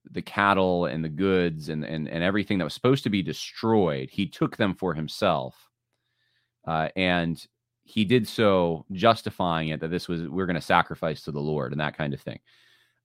the 0.09 0.21
cattle 0.21 0.85
and 0.85 1.05
the 1.05 1.09
goods 1.09 1.69
and, 1.69 1.85
and 1.85 2.09
and 2.09 2.23
everything 2.23 2.57
that 2.57 2.63
was 2.63 2.73
supposed 2.73 3.03
to 3.03 3.09
be 3.09 3.21
destroyed 3.21 4.09
he 4.09 4.25
took 4.25 4.57
them 4.57 4.73
for 4.73 4.93
himself 4.93 5.69
uh, 6.67 6.89
and 6.95 7.47
he 7.91 8.05
did 8.05 8.27
so 8.27 8.85
justifying 8.91 9.69
it 9.69 9.79
that 9.79 9.89
this 9.89 10.07
was 10.07 10.27
we're 10.27 10.45
going 10.45 10.55
to 10.55 10.61
sacrifice 10.61 11.23
to 11.23 11.31
the 11.31 11.39
lord 11.39 11.71
and 11.71 11.81
that 11.81 11.97
kind 11.97 12.13
of 12.13 12.21
thing 12.21 12.39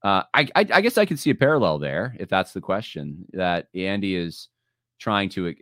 uh, 0.03 0.23
I, 0.35 0.49
I, 0.55 0.67
I 0.75 0.81
guess 0.81 0.99
i 0.99 1.07
could 1.07 1.19
see 1.19 1.31
a 1.31 1.35
parallel 1.35 1.79
there 1.79 2.15
if 2.19 2.29
that's 2.29 2.53
the 2.53 2.61
question 2.61 3.25
that 3.33 3.69
andy 3.75 4.17
is 4.17 4.49
trying 4.99 5.29
to 5.31 5.55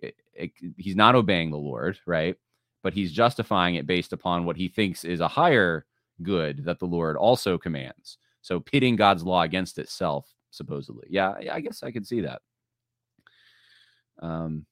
he's 0.76 0.96
not 0.96 1.14
obeying 1.14 1.50
the 1.50 1.56
lord 1.56 1.98
right 2.06 2.36
but 2.84 2.92
he's 2.92 3.10
justifying 3.10 3.76
it 3.76 3.86
based 3.86 4.12
upon 4.12 4.44
what 4.44 4.56
he 4.56 4.68
thinks 4.68 5.04
is 5.04 5.20
a 5.20 5.26
higher 5.26 5.86
good 6.22 6.64
that 6.64 6.78
the 6.78 6.86
Lord 6.86 7.16
also 7.16 7.58
commands. 7.58 8.18
So 8.42 8.60
pitting 8.60 8.94
God's 8.94 9.24
law 9.24 9.42
against 9.42 9.78
itself, 9.78 10.32
supposedly. 10.50 11.06
Yeah, 11.10 11.34
I 11.50 11.60
guess 11.60 11.82
I 11.82 11.90
could 11.90 12.06
see 12.06 12.20
that. 12.20 12.42
Um, 14.20 14.66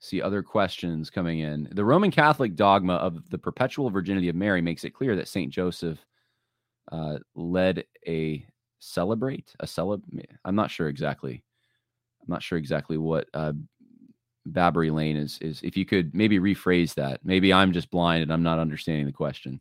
see 0.00 0.22
other 0.22 0.42
questions 0.42 1.10
coming 1.10 1.40
in. 1.40 1.68
The 1.72 1.84
Roman 1.84 2.10
Catholic 2.10 2.54
dogma 2.54 2.94
of 2.94 3.28
the 3.30 3.38
perpetual 3.38 3.90
virginity 3.90 4.28
of 4.28 4.36
Mary 4.36 4.60
makes 4.60 4.84
it 4.84 4.94
clear 4.94 5.16
that 5.16 5.28
Saint 5.28 5.52
Joseph 5.52 5.98
uh, 6.92 7.18
led 7.34 7.84
a 8.06 8.46
celebrate 8.80 9.54
a 9.60 9.66
celeb. 9.66 10.02
I'm 10.44 10.54
not 10.54 10.70
sure 10.70 10.88
exactly. 10.88 11.42
I'm 12.22 12.32
not 12.32 12.42
sure 12.42 12.58
exactly 12.58 12.96
what 12.96 13.28
uh, 13.34 13.52
Babbery 14.48 14.92
Lane 14.92 15.16
is 15.16 15.38
is 15.40 15.60
if 15.62 15.76
you 15.76 15.84
could 15.84 16.14
maybe 16.14 16.38
rephrase 16.38 16.94
that. 16.94 17.20
Maybe 17.24 17.52
I'm 17.52 17.72
just 17.72 17.90
blind 17.90 18.22
and 18.22 18.32
I'm 18.32 18.42
not 18.42 18.58
understanding 18.58 19.06
the 19.06 19.12
question. 19.12 19.60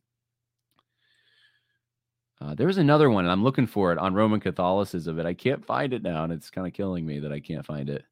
Uh, 2.40 2.54
there 2.54 2.68
was 2.68 2.78
another 2.78 3.10
one, 3.10 3.26
and 3.26 3.32
I'm 3.32 3.44
looking 3.44 3.66
for 3.66 3.92
it 3.92 3.98
on 3.98 4.14
Roman 4.14 4.40
Catholicism, 4.40 5.18
but 5.18 5.26
I 5.26 5.34
can't 5.34 5.66
find 5.66 5.92
it 5.92 6.04
now, 6.04 6.24
and 6.24 6.32
it's 6.32 6.52
kind 6.52 6.68
of 6.68 6.74
killing 6.74 7.04
me 7.04 7.18
that 7.20 7.32
I 7.32 7.40
can't 7.40 7.66
find 7.66 7.90
it. 7.90 8.06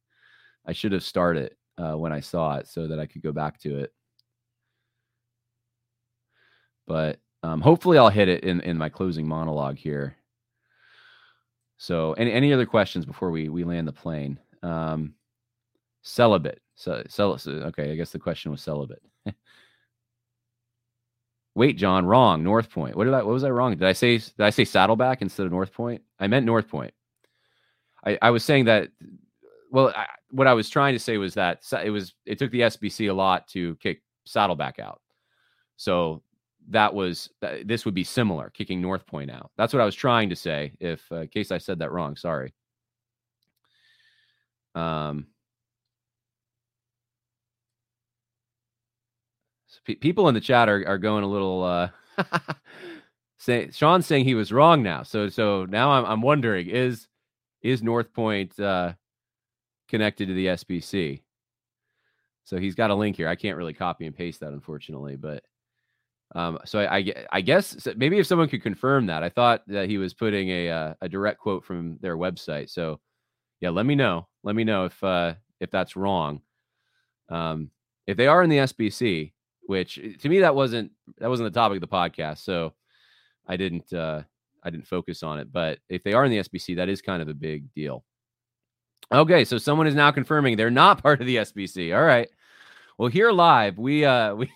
I 0.66 0.72
should 0.72 0.90
have 0.90 1.04
started 1.04 1.54
uh, 1.78 1.94
when 1.94 2.12
I 2.12 2.20
saw 2.20 2.56
it 2.56 2.68
so 2.68 2.86
that 2.88 2.98
I 2.98 3.06
could 3.06 3.22
go 3.22 3.32
back 3.32 3.58
to 3.60 3.78
it. 3.78 3.92
But 6.86 7.18
um, 7.42 7.60
hopefully, 7.60 7.98
I'll 7.98 8.08
hit 8.08 8.28
it 8.28 8.44
in 8.44 8.60
in 8.60 8.78
my 8.78 8.88
closing 8.88 9.26
monologue 9.26 9.76
here. 9.76 10.16
So, 11.78 12.12
any 12.14 12.32
any 12.32 12.52
other 12.52 12.66
questions 12.66 13.04
before 13.04 13.30
we 13.30 13.48
we 13.48 13.64
land 13.64 13.88
the 13.88 13.92
plane? 13.92 14.38
Um, 14.62 15.14
celibate. 16.02 16.60
So, 16.74 17.02
cel- 17.08 17.38
okay, 17.46 17.92
I 17.92 17.96
guess 17.96 18.10
the 18.10 18.18
question 18.18 18.50
was 18.50 18.62
celibate. 18.62 19.02
Wait, 21.54 21.76
John, 21.78 22.04
wrong. 22.06 22.42
North 22.42 22.70
Point. 22.70 22.96
What 22.96 23.04
did 23.04 23.14
I? 23.14 23.22
What 23.22 23.32
was 23.32 23.44
I 23.44 23.50
wrong? 23.50 23.72
Did 23.72 23.88
I 23.88 23.92
say? 23.92 24.18
Did 24.18 24.40
I 24.40 24.50
say 24.50 24.64
Saddleback 24.64 25.22
instead 25.22 25.46
of 25.46 25.52
North 25.52 25.72
Point? 25.72 26.02
I 26.20 26.26
meant 26.26 26.46
North 26.46 26.68
Point. 26.68 26.94
I, 28.04 28.18
I 28.22 28.30
was 28.30 28.44
saying 28.44 28.66
that. 28.66 28.88
Well, 29.76 29.92
I, 29.94 30.06
what 30.30 30.46
I 30.46 30.54
was 30.54 30.70
trying 30.70 30.94
to 30.94 30.98
say 30.98 31.18
was 31.18 31.34
that 31.34 31.60
it 31.84 31.90
was. 31.90 32.14
It 32.24 32.38
took 32.38 32.50
the 32.50 32.60
SBC 32.62 33.10
a 33.10 33.12
lot 33.12 33.46
to 33.48 33.76
kick 33.76 34.00
Saddleback 34.24 34.78
out. 34.78 35.02
So 35.76 36.22
that 36.70 36.94
was 36.94 37.28
this 37.62 37.84
would 37.84 37.92
be 37.92 38.02
similar, 38.02 38.48
kicking 38.48 38.80
North 38.80 39.06
Point 39.06 39.30
out. 39.30 39.50
That's 39.58 39.74
what 39.74 39.82
I 39.82 39.84
was 39.84 39.94
trying 39.94 40.30
to 40.30 40.36
say. 40.36 40.72
If 40.80 41.04
uh, 41.12 41.16
in 41.16 41.28
case 41.28 41.50
I 41.50 41.58
said 41.58 41.80
that 41.80 41.92
wrong, 41.92 42.16
sorry. 42.16 42.54
Um. 44.74 45.26
people 50.00 50.28
in 50.28 50.34
the 50.34 50.40
chat 50.40 50.70
are, 50.70 50.84
are 50.88 50.98
going 50.98 51.22
a 51.22 51.28
little 51.28 51.62
uh 51.62 51.88
say 53.36 53.70
Sean's 53.72 54.06
saying 54.06 54.24
he 54.24 54.34
was 54.34 54.52
wrong 54.52 54.82
now. 54.82 55.02
So 55.02 55.28
so 55.28 55.66
now 55.66 55.90
I'm 55.90 56.06
I'm 56.06 56.22
wondering 56.22 56.70
is 56.70 57.08
is 57.60 57.82
North 57.82 58.14
Point 58.14 58.58
uh 58.58 58.94
connected 59.88 60.28
to 60.28 60.34
the 60.34 60.46
SBC? 60.46 61.22
So 62.44 62.58
he's 62.58 62.74
got 62.74 62.90
a 62.90 62.94
link 62.94 63.16
here. 63.16 63.28
I 63.28 63.34
can't 63.34 63.56
really 63.56 63.74
copy 63.74 64.06
and 64.06 64.16
paste 64.16 64.40
that 64.40 64.52
unfortunately, 64.52 65.16
but 65.16 65.42
um 66.34 66.58
so 66.64 66.80
I 66.80 66.96
I, 66.96 67.26
I 67.32 67.40
guess 67.40 67.86
maybe 67.96 68.18
if 68.18 68.26
someone 68.26 68.48
could 68.48 68.62
confirm 68.62 69.06
that. 69.06 69.22
I 69.22 69.28
thought 69.28 69.62
that 69.68 69.88
he 69.88 69.98
was 69.98 70.14
putting 70.14 70.48
a 70.50 70.70
uh, 70.70 70.94
a 71.00 71.08
direct 71.08 71.40
quote 71.40 71.64
from 71.64 71.98
their 72.00 72.16
website. 72.16 72.70
So 72.70 73.00
yeah, 73.60 73.70
let 73.70 73.86
me 73.86 73.94
know. 73.94 74.28
Let 74.42 74.56
me 74.56 74.64
know 74.64 74.84
if 74.86 75.02
uh 75.04 75.34
if 75.60 75.70
that's 75.70 75.96
wrong. 75.96 76.40
Um 77.28 77.70
if 78.06 78.16
they 78.16 78.26
are 78.26 78.42
in 78.42 78.50
the 78.50 78.58
SBC, 78.58 79.32
which 79.66 79.98
eh, 79.98 80.12
to 80.20 80.28
me 80.28 80.40
that 80.40 80.54
wasn't 80.54 80.92
that 81.18 81.28
wasn't 81.28 81.52
the 81.52 81.58
topic 81.58 81.76
of 81.76 81.80
the 81.80 81.88
podcast, 81.88 82.38
so 82.38 82.74
I 83.46 83.56
didn't 83.56 83.92
uh, 83.92 84.22
I 84.62 84.70
didn't 84.70 84.86
focus 84.86 85.22
on 85.22 85.38
it. 85.38 85.52
But 85.52 85.78
if 85.88 86.02
they 86.02 86.12
are 86.12 86.24
in 86.24 86.30
the 86.30 86.38
SBC, 86.38 86.76
that 86.76 86.88
is 86.88 87.02
kind 87.02 87.22
of 87.22 87.28
a 87.28 87.34
big 87.34 87.72
deal. 87.74 88.04
Okay, 89.12 89.44
so 89.44 89.56
someone 89.58 89.86
is 89.86 89.94
now 89.94 90.10
confirming 90.10 90.56
they're 90.56 90.70
not 90.70 91.02
part 91.02 91.20
of 91.20 91.26
the 91.26 91.36
SBC. 91.36 91.96
All 91.96 92.04
right. 92.04 92.28
Well, 92.98 93.08
here 93.08 93.30
live, 93.30 93.78
we 93.78 94.04
uh 94.04 94.34
we 94.34 94.50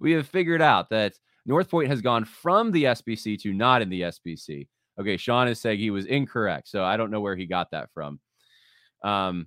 we 0.00 0.12
have 0.12 0.28
figured 0.28 0.62
out 0.62 0.90
that 0.90 1.14
North 1.46 1.70
Point 1.70 1.88
has 1.88 2.00
gone 2.00 2.24
from 2.24 2.72
the 2.72 2.84
SBC 2.84 3.40
to 3.42 3.52
not 3.52 3.82
in 3.82 3.88
the 3.88 4.02
SBC. 4.02 4.68
Okay, 4.98 5.16
Sean 5.16 5.48
is 5.48 5.60
saying 5.60 5.78
he 5.78 5.90
was 5.90 6.06
incorrect, 6.06 6.68
so 6.68 6.84
I 6.84 6.96
don't 6.96 7.10
know 7.10 7.20
where 7.20 7.36
he 7.36 7.46
got 7.46 7.70
that 7.70 7.88
from. 7.94 8.20
Um, 9.02 9.46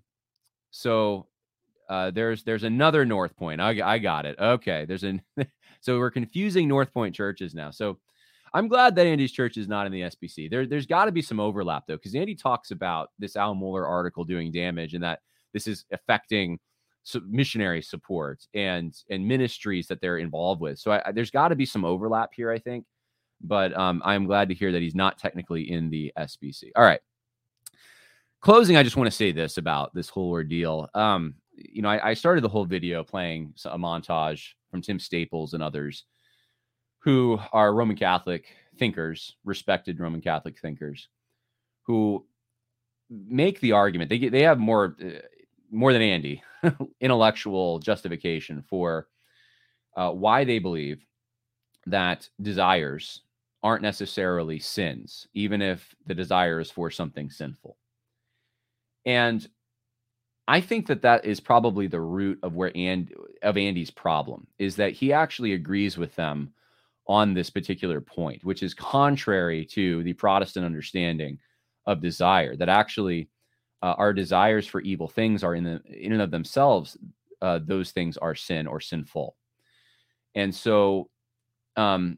so 0.72 1.28
uh, 1.90 2.12
there's 2.12 2.44
there's 2.44 2.64
another 2.64 3.06
North 3.06 3.36
Point. 3.36 3.62
I, 3.62 3.80
I 3.84 4.00
got 4.00 4.26
it. 4.26 4.38
Okay, 4.40 4.86
there's 4.86 5.04
an 5.04 5.22
so 5.82 6.00
we're 6.00 6.12
confusing 6.12 6.68
North 6.68 6.94
Point 6.94 7.14
churches 7.16 7.54
now. 7.54 7.72
So 7.72 8.00
I'm 8.54 8.68
glad 8.68 8.96
that 8.96 9.08
Andy's 9.08 9.32
church 9.32 9.58
is 9.58 9.68
not 9.68 9.88
in 9.88 9.92
the 9.92 10.02
SBC. 10.02 10.50
There 10.50 10.68
there's 10.68 10.86
got 10.86 11.06
to 11.06 11.12
be 11.12 11.22
some 11.22 11.40
overlap 11.40 11.86
though, 11.88 11.96
because 11.96 12.16
Andy 12.16 12.36
talks 12.36 12.72
about 12.72 13.10
this 13.18 13.36
Al 13.36 13.56
Mohler 13.56 13.88
article 13.88 14.24
doing 14.24 14.52
damage 14.52 14.94
and 14.94 15.04
that 15.04 15.20
this 15.54 15.68
is 15.68 15.86
affecting 15.92 16.60
missionary 17.28 17.82
support 17.82 18.46
and 18.54 18.96
and 19.10 19.28
ministries 19.28 19.88
that 19.88 20.02
they're 20.02 20.20
involved 20.20 20.62
with. 20.62 20.80
So 20.80 20.92
I, 20.92 21.12
there's 21.12 21.32
got 21.32 21.50
to 21.50 21.56
be 21.56 21.66
some 21.66 21.84
overlap 21.84 22.32
here, 22.34 22.52
I 22.52 22.60
think. 22.60 22.86
But 23.42 23.76
um, 23.78 24.02
I'm 24.06 24.26
glad 24.26 24.50
to 24.50 24.56
hear 24.56 24.72
that 24.72 24.82
he's 24.82 24.96
not 24.96 25.18
technically 25.18 25.70
in 25.70 25.90
the 25.90 26.14
SBC. 26.18 26.72
All 26.76 26.84
right. 26.84 27.02
Closing, 28.40 28.78
I 28.78 28.84
just 28.84 28.98
want 28.98 29.08
to 29.08 29.16
say 29.16 29.32
this 29.32 29.58
about 29.58 29.94
this 29.94 30.10
whole 30.10 30.30
ordeal. 30.30 30.90
Um, 30.94 31.36
you 31.56 31.82
know, 31.82 31.90
I, 31.90 32.10
I 32.10 32.14
started 32.14 32.44
the 32.44 32.50
whole 32.50 32.66
video 32.66 33.04
playing 33.04 33.54
a 33.66 33.78
montage 33.78 34.50
from 34.72 34.82
Tim 34.82 35.00
Staples 35.00 35.54
and 35.54 35.64
others 35.64 36.06
who 37.04 37.40
are 37.52 37.74
Roman 37.74 37.98
Catholic 37.98 38.46
thinkers, 38.78 39.36
respected 39.44 40.00
Roman 40.00 40.22
Catholic 40.22 40.58
thinkers, 40.58 41.10
who 41.84 42.26
make 43.10 43.60
the 43.60 43.74
argument. 43.74 44.10
They 44.10 44.30
they 44.30 44.44
have 44.44 44.60
more 44.60 44.96
uh, 45.04 45.20
more 45.70 45.92
than 45.92 46.02
Andy 46.02 46.42
intellectual 47.02 47.80
justification 47.80 48.64
for 48.70 49.08
uh, 49.96 50.12
why 50.12 50.44
they 50.44 50.60
believe 50.60 51.06
that 51.86 52.30
desires 52.42 53.22
aren't 53.64 53.82
necessarily 53.82 54.60
sins, 54.60 55.28
even 55.34 55.62
if 55.62 55.94
the 56.06 56.16
desire 56.16 56.60
is 56.60 56.72
for 56.72 56.90
something 56.90 57.30
sinful. 57.30 57.78
And 59.06 59.46
I 60.48 60.62
think 60.62 60.88
that 60.88 61.02
that 61.02 61.26
is 61.26 61.40
probably 61.40 61.88
the 61.88 62.02
root 62.02 62.40
of 62.44 62.56
where 62.56 62.72
and 62.76 63.14
of 63.42 63.58
Andy's 63.58 63.92
problem 63.92 64.48
is 64.58 64.76
that 64.78 64.94
he 64.94 65.14
actually 65.14 65.54
agrees 65.54 65.98
with 65.98 66.16
them 66.16 66.54
on 67.08 67.34
this 67.34 67.50
particular 67.50 68.00
point, 68.00 68.44
which 68.44 68.64
is 68.64 68.74
contrary 68.74 69.66
to 69.66 70.04
the 70.04 70.14
Protestant 70.14 70.66
understanding 70.66 71.38
of 71.86 72.02
desire. 72.02 72.56
That 72.56 72.70
actually, 72.70 73.30
uh, 73.82 73.96
our 73.98 74.14
desires 74.14 74.68
for 74.68 74.82
evil 74.82 75.08
things 75.08 75.44
are 75.44 75.56
in 75.56 75.64
the 75.64 75.82
in 75.86 76.14
and 76.14 76.22
of 76.22 76.32
themselves; 76.32 76.98
uh, 77.42 77.60
those 77.64 77.92
things 77.92 78.18
are 78.18 78.36
sin 78.36 78.68
or 78.68 78.80
sinful. 78.80 79.36
And 80.36 80.54
so, 80.54 81.10
um, 81.76 82.18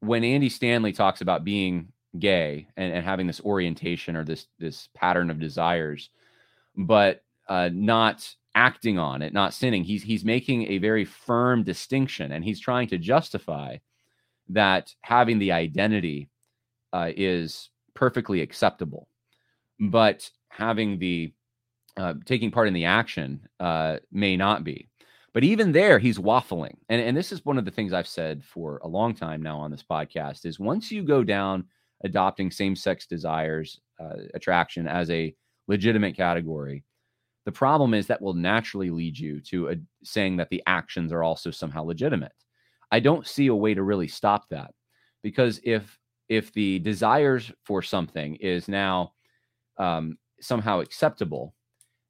when 0.00 0.24
Andy 0.24 0.48
Stanley 0.48 0.92
talks 0.92 1.20
about 1.20 1.44
being 1.44 1.92
gay 2.18 2.66
and, 2.76 2.92
and 2.92 3.04
having 3.04 3.26
this 3.26 3.40
orientation 3.42 4.16
or 4.16 4.24
this 4.24 4.46
this 4.58 4.88
pattern 4.94 5.30
of 5.30 5.38
desires, 5.38 6.10
but 6.76 7.22
uh, 7.48 7.68
not 7.72 8.34
acting 8.54 8.98
on 8.98 9.22
it, 9.22 9.32
not 9.32 9.54
sinning. 9.54 9.84
He's 9.84 10.02
he's 10.02 10.24
making 10.24 10.70
a 10.70 10.78
very 10.78 11.04
firm 11.04 11.62
distinction, 11.62 12.32
and 12.32 12.44
he's 12.44 12.60
trying 12.60 12.88
to 12.88 12.98
justify 12.98 13.76
that 14.50 14.94
having 15.02 15.38
the 15.38 15.52
identity 15.52 16.28
uh, 16.92 17.10
is 17.16 17.70
perfectly 17.94 18.40
acceptable, 18.40 19.08
but 19.78 20.28
having 20.48 20.98
the 20.98 21.32
uh, 21.96 22.14
taking 22.24 22.50
part 22.50 22.68
in 22.68 22.74
the 22.74 22.84
action 22.84 23.40
uh, 23.58 23.96
may 24.12 24.36
not 24.36 24.64
be. 24.64 24.88
But 25.32 25.44
even 25.44 25.72
there, 25.72 25.98
he's 25.98 26.18
waffling, 26.18 26.76
and 26.88 27.00
and 27.00 27.16
this 27.16 27.32
is 27.32 27.44
one 27.44 27.58
of 27.58 27.64
the 27.64 27.70
things 27.70 27.92
I've 27.92 28.08
said 28.08 28.44
for 28.44 28.80
a 28.82 28.88
long 28.88 29.14
time 29.14 29.42
now 29.42 29.58
on 29.58 29.70
this 29.70 29.84
podcast 29.88 30.44
is 30.46 30.58
once 30.58 30.90
you 30.90 31.02
go 31.02 31.22
down 31.22 31.64
adopting 32.02 32.50
same-sex 32.50 33.06
desires 33.06 33.78
uh, 34.00 34.14
attraction 34.34 34.88
as 34.88 35.10
a 35.10 35.34
legitimate 35.68 36.16
category 36.16 36.82
the 37.46 37.52
problem 37.52 37.94
is 37.94 38.06
that 38.06 38.20
will 38.20 38.34
naturally 38.34 38.90
lead 38.90 39.18
you 39.18 39.40
to 39.40 39.70
a, 39.70 39.76
saying 40.02 40.36
that 40.36 40.50
the 40.50 40.62
actions 40.66 41.12
are 41.12 41.22
also 41.22 41.50
somehow 41.50 41.82
legitimate. 41.82 42.32
I 42.90 43.00
don't 43.00 43.26
see 43.26 43.46
a 43.48 43.54
way 43.54 43.74
to 43.74 43.82
really 43.82 44.08
stop 44.08 44.48
that 44.50 44.72
because 45.22 45.60
if 45.64 45.98
if 46.28 46.52
the 46.52 46.78
desires 46.78 47.50
for 47.64 47.82
something 47.82 48.36
is 48.36 48.68
now 48.68 49.12
um, 49.78 50.16
somehow 50.40 50.80
acceptable, 50.80 51.54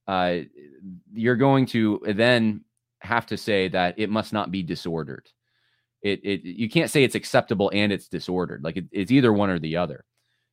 uh, 0.06 0.40
you're 1.12 1.36
going 1.36 1.64
to 1.66 2.00
then 2.14 2.62
have 3.00 3.26
to 3.26 3.36
say 3.36 3.68
that 3.68 3.94
it 3.98 4.10
must 4.10 4.32
not 4.32 4.50
be 4.50 4.62
disordered. 4.62 5.26
It, 6.02 6.20
it 6.24 6.44
you 6.44 6.68
can't 6.68 6.90
say 6.90 7.04
it's 7.04 7.14
acceptable 7.14 7.70
and 7.74 7.92
it's 7.92 8.08
disordered. 8.08 8.62
Like 8.62 8.76
it, 8.76 8.86
it's 8.92 9.10
either 9.10 9.32
one 9.32 9.50
or 9.50 9.58
the 9.58 9.76
other. 9.76 10.04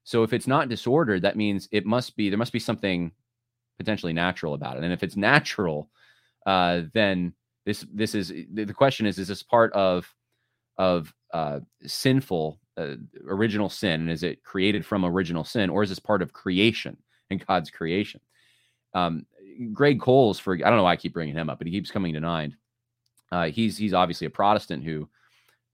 So 0.04 0.24
if 0.24 0.32
it's 0.32 0.48
not 0.48 0.70
disordered, 0.70 1.24
that 1.24 1.36
means 1.36 1.68
it 1.72 1.86
must 1.86 2.16
be 2.16 2.30
there 2.30 2.38
must 2.38 2.54
be 2.54 2.60
something 2.60 3.12
potentially 3.78 4.14
natural 4.14 4.54
about 4.54 4.78
it. 4.78 4.84
And 4.84 4.94
if 4.94 5.04
it's 5.04 5.16
natural, 5.18 5.90
uh, 6.46 6.84
then 6.94 7.34
this 7.66 7.86
this 7.94 8.16
is 8.16 8.34
the 8.54 8.74
question 8.74 9.06
is 9.06 9.20
is 9.20 9.28
this 9.28 9.44
part 9.44 9.74
of 9.74 10.14
of 10.78 11.14
uh, 11.34 11.60
sinful 11.86 12.60
uh, 12.78 12.96
original 13.28 13.70
sin 13.70 14.02
and 14.02 14.12
is 14.12 14.24
it 14.24 14.44
created 14.44 14.86
from 14.86 15.04
original 15.04 15.44
sin 15.44 15.70
or 15.70 15.84
is 15.84 15.90
this 15.90 16.00
part 16.00 16.22
of 16.22 16.34
creation 16.34 16.98
and 17.30 17.46
God's 17.46 17.70
creation? 17.70 18.22
Um, 18.94 19.26
Greg 19.74 20.00
Coles, 20.00 20.40
for 20.40 20.54
I 20.54 20.58
don't 20.70 20.78
know 20.78 20.84
why 20.84 20.94
I 20.94 20.98
keep 20.98 21.14
bringing 21.14 21.36
him 21.36 21.50
up, 21.50 21.58
but 21.58 21.68
he 21.68 21.74
keeps 21.74 21.92
coming 21.92 22.14
to 22.14 22.20
mind. 22.20 22.56
Uh, 23.32 23.46
he's 23.46 23.78
he's 23.78 23.94
obviously 23.94 24.28
a 24.28 24.32
Protestant 24.32 24.84
who 24.84 25.10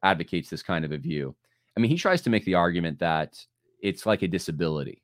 advocates 0.04 0.50
this 0.50 0.64
kind 0.64 0.86
of 0.86 0.92
a 0.92 0.98
view. 0.98 1.36
I 1.76 1.80
mean, 1.80 1.92
he 1.92 1.98
tries 1.98 2.22
to 2.24 2.30
make 2.30 2.46
the 2.46 2.56
argument 2.56 3.00
that 3.00 3.38
it's 3.82 4.06
like 4.06 4.22
a 4.22 4.28
disability. 4.28 5.02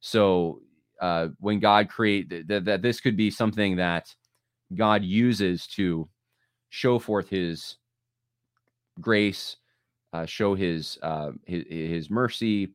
So 0.00 0.60
uh, 1.00 1.28
when 1.40 1.58
God 1.58 1.88
create 1.88 2.48
that, 2.48 2.64
that 2.64 2.82
this 2.82 3.00
could 3.00 3.16
be 3.16 3.30
something 3.30 3.76
that 3.76 4.14
God 4.74 5.02
uses 5.02 5.66
to 5.68 6.08
show 6.70 6.98
forth 6.98 7.28
His 7.28 7.76
grace, 9.00 9.56
uh, 10.12 10.26
show 10.26 10.54
His, 10.54 10.98
uh, 11.02 11.32
his 11.46 11.64
His 11.68 12.10
mercy, 12.10 12.74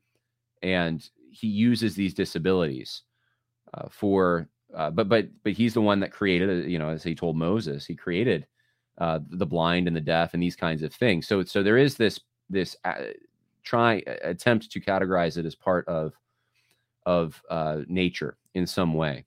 and 0.64 1.08
He 1.32 1.48
uses 1.48 1.96
these 1.96 2.14
disabilities 2.14 3.04
uh, 3.74 3.88
for. 3.90 4.48
Uh, 4.76 4.90
but 4.92 5.08
but 5.10 5.28
but 5.44 5.54
He's 5.54 5.74
the 5.74 5.82
one 5.82 6.00
that 6.02 6.12
created. 6.12 6.50
Uh, 6.50 6.68
you 6.68 6.80
know, 6.80 6.90
as 6.90 7.04
He 7.04 7.16
told 7.16 7.38
Moses, 7.38 7.86
He 7.86 7.96
created 7.96 8.48
uh, 8.98 9.20
the 9.30 9.46
blind 9.46 9.88
and 9.88 9.96
the 9.96 10.02
deaf 10.02 10.34
and 10.34 10.44
these 10.44 10.56
kinds 10.56 10.84
of 10.84 10.94
things. 10.94 11.28
So 11.28 11.44
so 11.44 11.64
there 11.64 11.78
is 11.78 11.96
this 11.96 12.20
this 12.50 12.76
try 13.64 14.02
attempt 14.24 14.72
to 14.72 14.80
categorize 14.80 15.38
it 15.38 15.46
as 15.46 15.56
part 15.56 15.88
of 15.88 16.14
of 17.06 17.42
nature 17.88 18.38
in 18.54 18.68
some 18.68 18.94
way. 18.94 19.26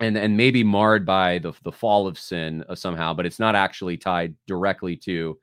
and 0.00 0.16
and 0.18 0.36
maybe 0.36 0.64
marred 0.64 1.06
by 1.06 1.38
the 1.38 1.52
the 1.64 1.72
fall 1.72 2.06
of 2.06 2.18
sin 2.18 2.64
somehow, 2.74 3.14
but 3.14 3.26
it's 3.26 3.38
not 3.38 3.54
actually 3.54 3.96
tied 3.96 4.34
directly 4.46 4.96
to 4.96 5.38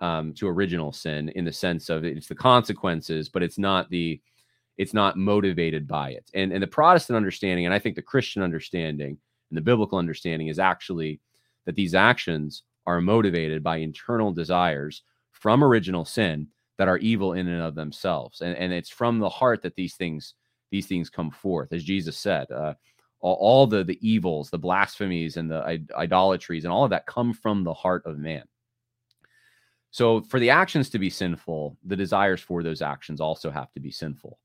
um, 0.00 0.32
to 0.34 0.48
original 0.48 0.92
sin 0.92 1.28
in 1.30 1.44
the 1.44 1.52
sense 1.52 1.88
of 1.88 2.04
it's 2.04 2.28
the 2.28 2.34
consequences, 2.34 3.28
but 3.28 3.42
it's 3.42 3.58
not 3.58 3.90
the 3.90 4.20
it's 4.78 4.94
not 4.94 5.18
motivated 5.18 5.86
by 5.86 6.10
it. 6.10 6.30
And 6.34 6.52
and 6.52 6.62
the 6.62 6.66
Protestant 6.66 7.16
understanding, 7.16 7.66
and 7.66 7.74
I 7.74 7.78
think 7.78 7.96
the 7.96 8.02
Christian 8.02 8.42
understanding 8.42 9.18
and 9.50 9.56
the 9.56 9.62
biblical 9.62 9.98
understanding 9.98 10.48
is 10.48 10.58
actually 10.58 11.20
that 11.66 11.74
these 11.74 11.94
actions 11.94 12.62
are 12.86 13.00
motivated 13.00 13.62
by 13.62 13.76
internal 13.76 14.32
desires 14.32 15.02
from 15.32 15.62
original 15.62 16.04
sin 16.04 16.48
that 16.78 16.88
are 16.88 16.98
evil 16.98 17.34
in 17.34 17.46
and 17.46 17.62
of 17.62 17.74
themselves. 17.74 18.40
And, 18.40 18.56
and 18.56 18.72
it's 18.72 18.88
from 18.88 19.18
the 19.18 19.28
heart 19.28 19.62
that 19.62 19.74
these 19.74 19.96
things 19.96 20.34
these 20.70 20.86
things 20.86 21.10
come 21.10 21.30
forth, 21.30 21.72
as 21.72 21.84
Jesus 21.84 22.16
said. 22.16 22.50
Uh, 22.50 22.74
all, 23.20 23.34
all, 23.34 23.66
the 23.66 23.84
the 23.84 23.98
evils, 24.00 24.48
the 24.48 24.58
blasphemies, 24.58 25.36
and 25.36 25.50
the 25.50 25.84
idolatries, 25.94 26.64
and 26.64 26.72
all 26.72 26.84
of 26.84 26.90
that 26.90 27.06
come 27.06 27.34
from 27.34 27.64
the 27.64 27.74
heart 27.74 28.02
of 28.06 28.16
man. 28.16 28.44
So, 29.90 30.22
for 30.22 30.38
the 30.38 30.50
actions 30.50 30.88
to 30.90 30.98
be 30.98 31.10
sinful, 31.10 31.76
the 31.84 31.96
desires 31.96 32.40
for 32.40 32.62
those 32.62 32.82
actions 32.82 33.20
also 33.20 33.50
have 33.50 33.72
to 33.72 33.80
be 33.80 33.90
sinful. 33.90 34.38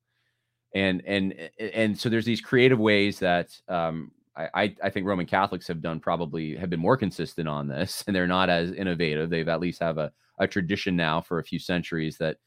And 0.74 1.02
and 1.06 1.50
and 1.60 1.98
so 1.98 2.10
there's 2.10 2.26
these 2.26 2.42
creative 2.42 2.80
ways 2.80 3.20
that 3.20 3.50
um, 3.68 4.12
I, 4.38 4.76
I 4.84 4.90
think 4.90 5.06
Roman 5.06 5.26
Catholics 5.26 5.68
have 5.68 5.82
done 5.82 6.00
probably 6.00 6.56
have 6.58 6.70
been 6.70 6.80
more 6.80 6.98
consistent 6.98 7.48
on 7.48 7.68
this, 7.68 8.04
and 8.08 8.16
they're 8.16 8.28
not 8.28 8.50
as 8.50 8.72
innovative. 8.72 9.30
They've 9.30 9.48
at 9.48 9.62
least 9.62 9.82
have 9.82 9.98
a, 9.98 10.12
a 10.40 10.48
tradition 10.48 10.96
now 10.96 11.22
for 11.22 11.40
a 11.40 11.44
few 11.44 11.60
centuries 11.60 12.18
that 12.18 12.38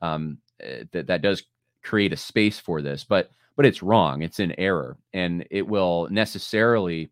um, 0.00 0.38
eh, 0.60 0.84
that 0.92 1.08
that 1.08 1.22
does 1.22 1.42
create 1.82 2.12
a 2.12 2.16
space 2.16 2.58
for 2.60 2.80
this, 2.80 3.04
but 3.04 3.30
but 3.56 3.66
it's 3.66 3.82
wrong. 3.82 4.22
It's 4.22 4.40
in 4.40 4.58
error, 4.58 4.96
and 5.12 5.44
it 5.50 5.66
will 5.66 6.08
necessarily 6.10 7.10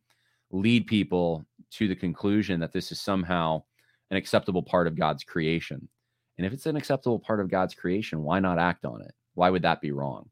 lead 0.53 0.87
people 0.87 1.45
to 1.73 1.89
the 1.89 1.97
conclusion 1.97 2.61
that 2.61 2.73
this 2.73 2.93
is 2.93 3.01
somehow 3.01 3.63
an 4.11 4.17
acceptable 4.17 4.63
part 4.63 4.87
of 4.87 4.97
God's 4.97 5.25
creation. 5.25 5.89
And 6.37 6.47
if 6.47 6.53
it's 6.53 6.67
an 6.67 6.77
acceptable 6.77 7.19
part 7.19 7.41
of 7.41 7.51
God's 7.51 7.75
creation, 7.75 8.23
why 8.23 8.41
not 8.41 8.59
act 8.59 8.85
on 8.85 9.03
it? 9.03 9.13
Why 9.35 9.51
would 9.51 9.63
that 9.63 9.81
be 9.81 9.93
wrong? 9.93 10.31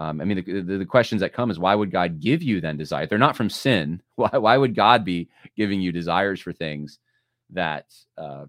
Um, 0.00 0.20
I 0.20 0.24
mean, 0.24 0.44
the, 0.44 0.60
the, 0.60 0.78
the, 0.78 0.86
questions 0.86 1.20
that 1.20 1.32
come 1.32 1.50
is 1.50 1.58
why 1.58 1.74
would 1.74 1.90
God 1.90 2.20
give 2.20 2.42
you 2.42 2.60
then 2.60 2.76
desire? 2.76 3.06
They're 3.06 3.18
not 3.18 3.36
from 3.36 3.50
sin. 3.50 4.00
Why, 4.14 4.30
why 4.30 4.56
would 4.56 4.74
God 4.74 5.04
be 5.04 5.28
giving 5.56 5.80
you 5.80 5.92
desires 5.92 6.40
for 6.40 6.52
things 6.52 6.98
that 7.50 7.86
uh, 8.16 8.46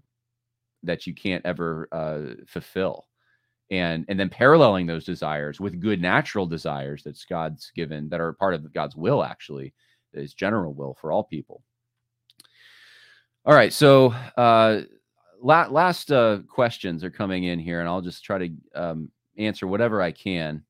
that 0.82 1.06
you 1.06 1.14
can't 1.14 1.44
ever 1.44 1.88
uh, 1.92 2.44
fulfill? 2.46 3.06
And 3.70 4.04
and 4.08 4.18
then 4.18 4.28
paralleling 4.28 4.86
those 4.86 5.04
desires 5.04 5.60
with 5.60 5.80
good 5.80 6.00
natural 6.00 6.46
desires 6.46 7.02
that's 7.04 7.24
God's 7.24 7.70
given 7.74 8.08
that 8.08 8.20
are 8.20 8.32
part 8.32 8.54
of 8.54 8.72
God's 8.72 8.96
will, 8.96 9.22
actually, 9.22 9.74
His 10.12 10.34
general 10.34 10.72
will 10.72 10.96
for 11.00 11.12
all 11.12 11.24
people. 11.24 11.62
All 13.46 13.54
right, 13.54 13.72
so 13.72 14.08
uh, 14.36 14.82
la- 15.40 15.68
last 15.68 16.12
uh, 16.12 16.40
questions 16.46 17.02
are 17.02 17.10
coming 17.10 17.44
in 17.44 17.58
here, 17.58 17.80
and 17.80 17.88
I'll 17.88 18.02
just 18.02 18.22
try 18.22 18.38
to 18.38 18.50
um, 18.74 19.10
answer 19.38 19.66
whatever 19.66 20.02
I 20.02 20.12
can. 20.12 20.62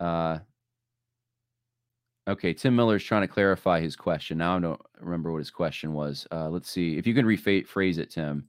Uh, 0.00 0.38
okay, 2.26 2.52
Tim 2.52 2.74
Miller 2.74 2.96
is 2.96 3.04
trying 3.04 3.22
to 3.22 3.28
clarify 3.28 3.80
his 3.80 3.94
question. 3.94 4.38
Now 4.38 4.56
I 4.56 4.60
don't 4.60 4.80
remember 4.98 5.30
what 5.30 5.38
his 5.38 5.52
question 5.52 5.92
was. 5.92 6.26
Uh, 6.32 6.48
let's 6.50 6.68
see 6.68 6.96
if 6.96 7.06
you 7.06 7.14
can 7.14 7.26
rephrase 7.26 7.98
it, 7.98 8.10
Tim. 8.10 8.48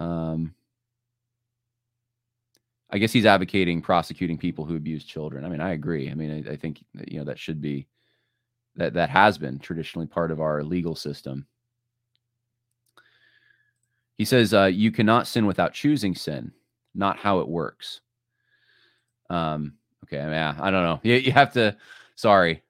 Um, 0.00 0.54
I 2.88 2.96
guess 2.96 3.12
he's 3.12 3.26
advocating 3.26 3.82
prosecuting 3.82 4.38
people 4.38 4.64
who 4.64 4.76
abuse 4.76 5.04
children. 5.04 5.44
I 5.44 5.48
mean, 5.48 5.60
I 5.60 5.72
agree. 5.72 6.10
I 6.10 6.14
mean, 6.14 6.46
I, 6.48 6.52
I 6.52 6.56
think 6.56 6.82
you 7.06 7.18
know 7.18 7.24
that 7.24 7.38
should 7.38 7.60
be 7.60 7.86
that 8.76 8.94
that 8.94 9.10
has 9.10 9.36
been 9.36 9.58
traditionally 9.58 10.06
part 10.06 10.30
of 10.30 10.40
our 10.40 10.62
legal 10.62 10.94
system. 10.94 11.46
He 14.16 14.24
says 14.24 14.54
uh, 14.54 14.64
you 14.66 14.92
cannot 14.92 15.26
sin 15.26 15.46
without 15.46 15.72
choosing 15.72 16.14
sin, 16.14 16.52
not 16.94 17.18
how 17.18 17.40
it 17.40 17.48
works. 17.48 18.00
Um, 19.30 19.74
Okay, 20.04 20.18
yeah, 20.18 20.54
I 20.60 20.70
don't 20.70 20.82
know. 20.82 21.00
You, 21.02 21.14
you 21.14 21.32
have 21.32 21.52
to. 21.54 21.76
Sorry, 22.14 22.62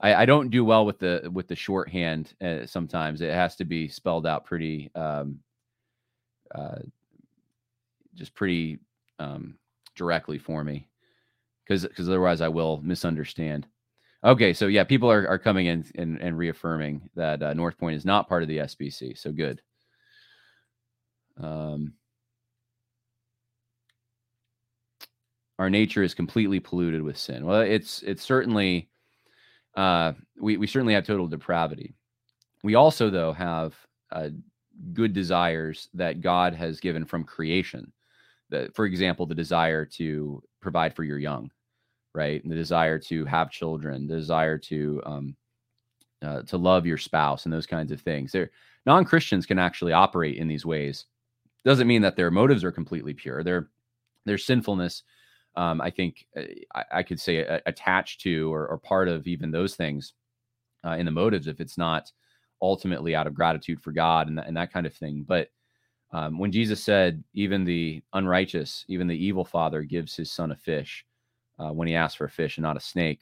I, 0.00 0.14
I 0.14 0.24
don't 0.24 0.50
do 0.50 0.64
well 0.64 0.86
with 0.86 1.00
the 1.00 1.28
with 1.32 1.48
the 1.48 1.56
shorthand. 1.56 2.32
Uh, 2.40 2.64
sometimes 2.64 3.20
it 3.20 3.32
has 3.32 3.56
to 3.56 3.64
be 3.64 3.88
spelled 3.88 4.26
out 4.26 4.44
pretty, 4.44 4.90
um, 4.94 5.40
uh, 6.54 6.78
just 8.14 8.34
pretty 8.34 8.78
um, 9.18 9.58
directly 9.96 10.38
for 10.38 10.62
me, 10.62 10.88
because 11.64 11.82
because 11.82 12.08
otherwise 12.08 12.40
I 12.40 12.48
will 12.48 12.80
misunderstand. 12.82 13.66
Okay, 14.22 14.52
so 14.52 14.68
yeah, 14.68 14.84
people 14.84 15.10
are, 15.10 15.26
are 15.28 15.38
coming 15.38 15.66
in 15.66 15.84
and, 15.96 16.20
and 16.20 16.38
reaffirming 16.38 17.10
that 17.16 17.42
uh, 17.42 17.52
North 17.52 17.78
Point 17.78 17.96
is 17.96 18.04
not 18.04 18.28
part 18.28 18.42
of 18.42 18.48
the 18.48 18.58
SBC. 18.58 19.18
So 19.18 19.32
good. 19.32 19.60
Um, 21.40 21.92
our 25.58 25.70
nature 25.70 26.02
is 26.02 26.14
completely 26.14 26.60
polluted 26.60 27.02
with 27.02 27.16
sin. 27.16 27.44
Well, 27.44 27.60
it's 27.60 28.02
it's 28.02 28.22
certainly 28.22 28.88
uh, 29.74 30.12
we 30.38 30.56
we 30.56 30.66
certainly 30.66 30.94
have 30.94 31.06
total 31.06 31.26
depravity. 31.26 31.94
We 32.62 32.74
also 32.74 33.10
though 33.10 33.32
have 33.32 33.74
uh, 34.12 34.30
good 34.92 35.12
desires 35.12 35.88
that 35.94 36.20
God 36.20 36.54
has 36.54 36.80
given 36.80 37.04
from 37.04 37.24
creation. 37.24 37.92
That, 38.50 38.74
for 38.74 38.84
example, 38.86 39.26
the 39.26 39.34
desire 39.34 39.84
to 39.84 40.42
provide 40.60 40.94
for 40.94 41.02
your 41.02 41.18
young, 41.18 41.50
right? 42.14 42.42
And 42.42 42.50
the 42.52 42.56
desire 42.56 42.98
to 43.00 43.24
have 43.24 43.50
children, 43.50 44.06
the 44.06 44.16
desire 44.16 44.58
to 44.58 45.02
um, 45.04 45.36
uh, 46.22 46.42
to 46.42 46.56
love 46.56 46.86
your 46.86 46.98
spouse, 46.98 47.44
and 47.44 47.52
those 47.52 47.66
kinds 47.66 47.92
of 47.92 48.00
things. 48.00 48.32
There, 48.32 48.50
non 48.84 49.04
Christians 49.04 49.46
can 49.46 49.58
actually 49.58 49.92
operate 49.92 50.36
in 50.36 50.48
these 50.48 50.66
ways. 50.66 51.06
Doesn't 51.66 51.86
mean 51.86 52.00
that 52.02 52.16
their 52.16 52.30
motives 52.30 52.64
are 52.64 52.72
completely 52.72 53.12
pure. 53.12 53.42
Their 53.42 53.68
their 54.24 54.38
sinfulness 54.38 55.02
um, 55.56 55.80
I 55.80 55.90
think 55.90 56.26
uh, 56.36 56.42
I, 56.74 56.84
I, 56.92 57.02
could 57.02 57.18
say 57.18 57.38
attached 57.64 58.20
to 58.22 58.52
or, 58.52 58.68
or, 58.68 58.76
part 58.76 59.08
of 59.08 59.26
even 59.26 59.50
those 59.50 59.74
things 59.74 60.12
uh, 60.84 60.90
in 60.90 61.06
the 61.06 61.10
motives 61.10 61.46
if 61.46 61.60
it's 61.60 61.78
not 61.78 62.12
ultimately 62.60 63.14
out 63.14 63.26
of 63.26 63.34
gratitude 63.34 63.80
for 63.82 63.90
God 63.90 64.28
and, 64.28 64.38
and 64.38 64.56
that 64.56 64.72
kind 64.72 64.86
of 64.86 64.94
thing. 64.94 65.24
But 65.26 65.48
um, 66.12 66.38
when 66.38 66.52
Jesus 66.52 66.82
said, 66.82 67.24
even 67.32 67.64
the 67.64 68.02
unrighteous, 68.12 68.84
even 68.88 69.06
the 69.06 69.16
evil 69.16 69.44
father 69.44 69.82
gives 69.82 70.14
his 70.14 70.30
son 70.30 70.52
a 70.52 70.56
fish 70.56 71.04
uh, 71.58 71.70
when 71.70 71.88
he 71.88 71.94
asks 71.94 72.16
for 72.16 72.26
a 72.26 72.30
fish 72.30 72.58
and 72.58 72.62
not 72.62 72.76
a 72.76 72.80
snake, 72.80 73.20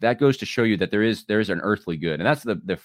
that 0.00 0.18
goes 0.18 0.36
to 0.38 0.46
show 0.46 0.64
you 0.64 0.76
that 0.76 0.90
there 0.90 1.02
is 1.02 1.24
there 1.24 1.40
is 1.40 1.50
an 1.50 1.60
earthly 1.60 1.96
good, 1.96 2.18
and 2.18 2.26
that's 2.26 2.42
the 2.42 2.56
the 2.64 2.78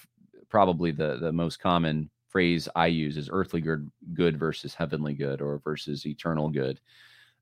probably 0.48 0.92
the 0.92 1.18
the 1.20 1.32
most 1.32 1.60
common 1.60 2.10
phrase 2.30 2.70
I 2.76 2.88
use 2.88 3.18
is 3.18 3.30
earthly 3.32 3.62
good 3.62 3.90
good 4.14 4.38
versus 4.38 4.74
heavenly 4.74 5.14
good 5.14 5.42
or 5.42 5.60
versus 5.60 6.06
eternal 6.06 6.50
good. 6.50 6.80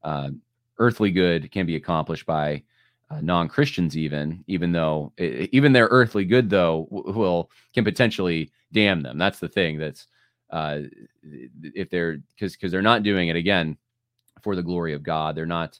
Uh, 0.03 0.29
earthly 0.79 1.11
good 1.11 1.51
can 1.51 1.65
be 1.65 1.75
accomplished 1.75 2.25
by 2.25 2.63
uh, 3.09 3.21
non-Christians 3.21 3.97
even 3.97 4.43
even 4.47 4.71
though 4.71 5.13
even 5.17 5.71
their 5.71 5.88
earthly 5.91 6.25
good 6.25 6.49
though 6.49 6.88
will 6.89 7.49
can 7.73 7.83
potentially 7.83 8.51
damn 8.73 9.01
them. 9.01 9.17
That's 9.17 9.39
the 9.39 9.47
thing 9.47 9.77
that's 9.77 10.07
uh, 10.49 10.79
if 11.61 11.89
they're 11.89 12.17
because 12.17 12.53
because 12.53 12.71
they're 12.71 12.81
not 12.81 13.03
doing 13.03 13.27
it 13.29 13.35
again 13.35 13.77
for 14.41 14.55
the 14.55 14.63
glory 14.63 14.93
of 14.93 15.03
God. 15.03 15.35
They're 15.35 15.45
not 15.45 15.79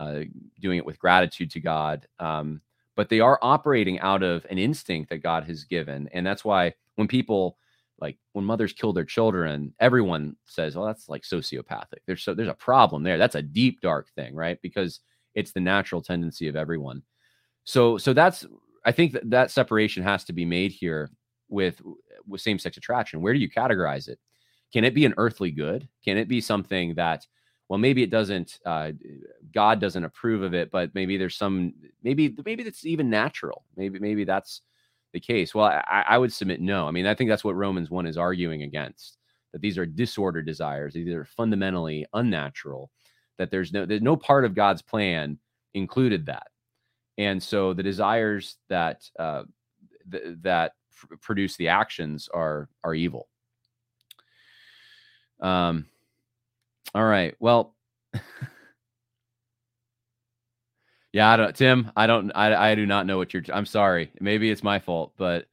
uh, 0.00 0.20
doing 0.60 0.78
it 0.78 0.84
with 0.84 0.98
gratitude 0.98 1.50
to 1.50 1.60
God 1.60 2.06
um, 2.20 2.60
but 2.96 3.10
they 3.10 3.20
are 3.20 3.38
operating 3.42 4.00
out 4.00 4.22
of 4.22 4.44
an 4.50 4.58
instinct 4.58 5.10
that 5.10 5.18
God 5.18 5.44
has 5.44 5.64
given. 5.64 6.08
And 6.12 6.26
that's 6.26 6.44
why 6.44 6.72
when 6.96 7.06
people 7.06 7.58
like 8.00 8.18
when 8.32 8.44
mothers 8.44 8.72
kill 8.72 8.92
their 8.92 9.04
children, 9.04 9.72
everyone 9.80 10.36
says, 10.44 10.76
"Oh, 10.76 10.84
that's 10.84 11.08
like 11.08 11.22
sociopathic." 11.22 12.00
There's 12.06 12.22
so 12.22 12.34
there's 12.34 12.48
a 12.48 12.54
problem 12.54 13.02
there. 13.02 13.18
That's 13.18 13.34
a 13.34 13.42
deep 13.42 13.80
dark 13.80 14.08
thing, 14.14 14.34
right? 14.34 14.60
Because 14.62 15.00
it's 15.34 15.52
the 15.52 15.60
natural 15.60 16.02
tendency 16.02 16.48
of 16.48 16.56
everyone. 16.56 17.02
So 17.64 17.98
so 17.98 18.12
that's 18.12 18.46
I 18.84 18.92
think 18.92 19.12
that 19.12 19.30
that 19.30 19.50
separation 19.50 20.02
has 20.02 20.24
to 20.24 20.32
be 20.32 20.44
made 20.44 20.72
here 20.72 21.10
with 21.48 21.80
with 22.26 22.40
same 22.40 22.58
sex 22.58 22.76
attraction. 22.76 23.20
Where 23.22 23.32
do 23.32 23.38
you 23.40 23.50
categorize 23.50 24.08
it? 24.08 24.18
Can 24.72 24.84
it 24.84 24.94
be 24.94 25.04
an 25.04 25.14
earthly 25.16 25.50
good? 25.50 25.88
Can 26.04 26.16
it 26.16 26.28
be 26.28 26.40
something 26.40 26.94
that 26.94 27.26
well 27.68 27.78
maybe 27.78 28.02
it 28.02 28.10
doesn't 28.10 28.58
uh, 28.66 28.92
God 29.52 29.80
doesn't 29.80 30.04
approve 30.04 30.42
of 30.42 30.54
it, 30.54 30.70
but 30.70 30.94
maybe 30.94 31.16
there's 31.16 31.36
some 31.36 31.74
maybe 32.02 32.36
maybe 32.44 32.62
that's 32.62 32.84
even 32.84 33.08
natural. 33.10 33.64
Maybe 33.76 33.98
maybe 33.98 34.24
that's 34.24 34.62
the 35.16 35.20
case? 35.20 35.54
Well, 35.54 35.66
I, 35.66 36.04
I 36.10 36.18
would 36.18 36.32
submit 36.32 36.60
no. 36.60 36.86
I 36.86 36.90
mean, 36.90 37.06
I 37.06 37.14
think 37.14 37.30
that's 37.30 37.42
what 37.42 37.56
Romans 37.56 37.90
1 37.90 38.06
is 38.06 38.18
arguing 38.18 38.62
against 38.62 39.16
that 39.52 39.62
these 39.62 39.78
are 39.78 39.86
disordered 39.86 40.44
desires, 40.44 40.92
these 40.92 41.08
are 41.14 41.24
fundamentally 41.24 42.04
unnatural, 42.12 42.90
that 43.38 43.50
there's 43.50 43.72
no, 43.72 43.86
there's 43.86 44.02
no 44.02 44.14
part 44.14 44.44
of 44.44 44.54
God's 44.54 44.82
plan 44.82 45.38
included 45.72 46.26
that. 46.26 46.48
And 47.16 47.42
so 47.42 47.72
the 47.72 47.82
desires 47.82 48.58
that, 48.68 49.08
uh, 49.18 49.44
th- 50.12 50.36
that 50.42 50.72
f- 50.92 51.18
produce 51.22 51.56
the 51.56 51.68
actions 51.68 52.28
are, 52.34 52.68
are 52.84 52.94
evil. 52.94 53.28
Um, 55.40 55.86
all 56.94 57.04
right. 57.04 57.34
Well, 57.40 57.74
Yeah, 61.16 61.30
I 61.30 61.36
don't, 61.38 61.56
Tim. 61.56 61.90
I 61.96 62.06
don't. 62.06 62.30
I, 62.32 62.72
I 62.72 62.74
do 62.74 62.84
not 62.84 63.06
know 63.06 63.16
what 63.16 63.32
you're. 63.32 63.42
I'm 63.50 63.64
sorry. 63.64 64.12
Maybe 64.20 64.50
it's 64.50 64.62
my 64.62 64.78
fault, 64.78 65.14
but 65.16 65.46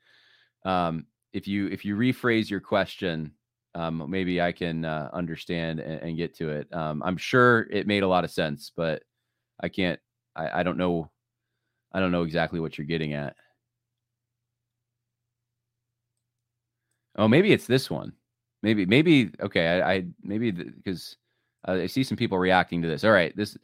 um, 0.65 1.06
if 1.31 1.48
you 1.48 1.68
if 1.68 1.85
you 1.85 1.95
rephrase 1.95 2.49
your 2.49 2.60
question, 2.60 3.31
um, 3.73 4.06
maybe 4.10 4.41
I 4.41 4.52
can 4.52 4.84
uh, 4.84 5.10
understand 5.14 5.80
and, 5.80 6.02
and, 6.02 6.18
get 6.18 6.35
to 6.40 6.49
it. 6.49 6.68
Um, 6.73 7.02
I'm 7.02 7.15
sure 7.15 7.61
it 7.72 7.88
made 7.88 8.03
a 8.03 8.07
lot 8.10 8.26
of 8.26 8.31
sense, 8.31 8.73
but 8.76 9.03
I 9.57 9.69
can't. 9.69 10.02
I, 10.35 10.60
I 10.60 10.64
don't 10.64 10.77
know. 10.77 11.10
I 11.94 12.02
don't 12.02 12.11
know 12.11 12.23
exactly 12.23 12.60
what 12.60 12.77
you're 12.77 12.85
getting 12.85 13.14
at. 13.14 13.38
Oh, 17.15 17.30
maybe 17.30 17.53
it's 17.53 17.68
this 17.68 17.90
one. 17.90 18.11
Maybe 18.64 18.85
maybe 18.85 19.31
okay. 19.40 19.80
I, 19.80 19.94
I 19.94 20.06
maybe 20.22 20.52
because 20.52 21.15
uh, 21.65 21.72
I 21.84 21.88
see 21.88 22.03
some 22.03 22.18
people 22.18 22.38
reacting 22.38 22.81
to 22.81 22.90
this. 22.90 23.06
All 23.06 23.14
right, 23.14 23.34
this 23.38 23.57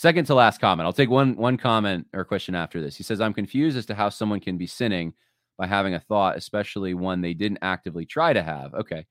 second 0.00 0.24
to 0.24 0.34
last 0.34 0.62
comment. 0.62 0.86
I'll 0.86 0.94
take 0.94 1.10
one 1.10 1.36
one 1.36 1.58
comment 1.58 2.06
or 2.14 2.24
question 2.24 2.54
after 2.54 2.80
this. 2.80 2.96
He 2.96 3.02
says, 3.02 3.20
"I'm 3.20 3.34
confused 3.34 3.76
as 3.76 3.84
to 3.86 3.94
how 3.94 4.08
someone 4.08 4.40
can 4.40 4.56
be 4.56 4.66
sinning 4.66 5.12
by 5.58 5.66
having 5.66 5.94
a 5.94 6.00
thought, 6.00 6.38
especially 6.38 6.94
one 6.94 7.20
they 7.20 7.34
didn't 7.34 7.58
actively 7.60 8.06
try 8.06 8.32
to 8.32 8.42
have." 8.42 8.72
Okay, 8.72 9.04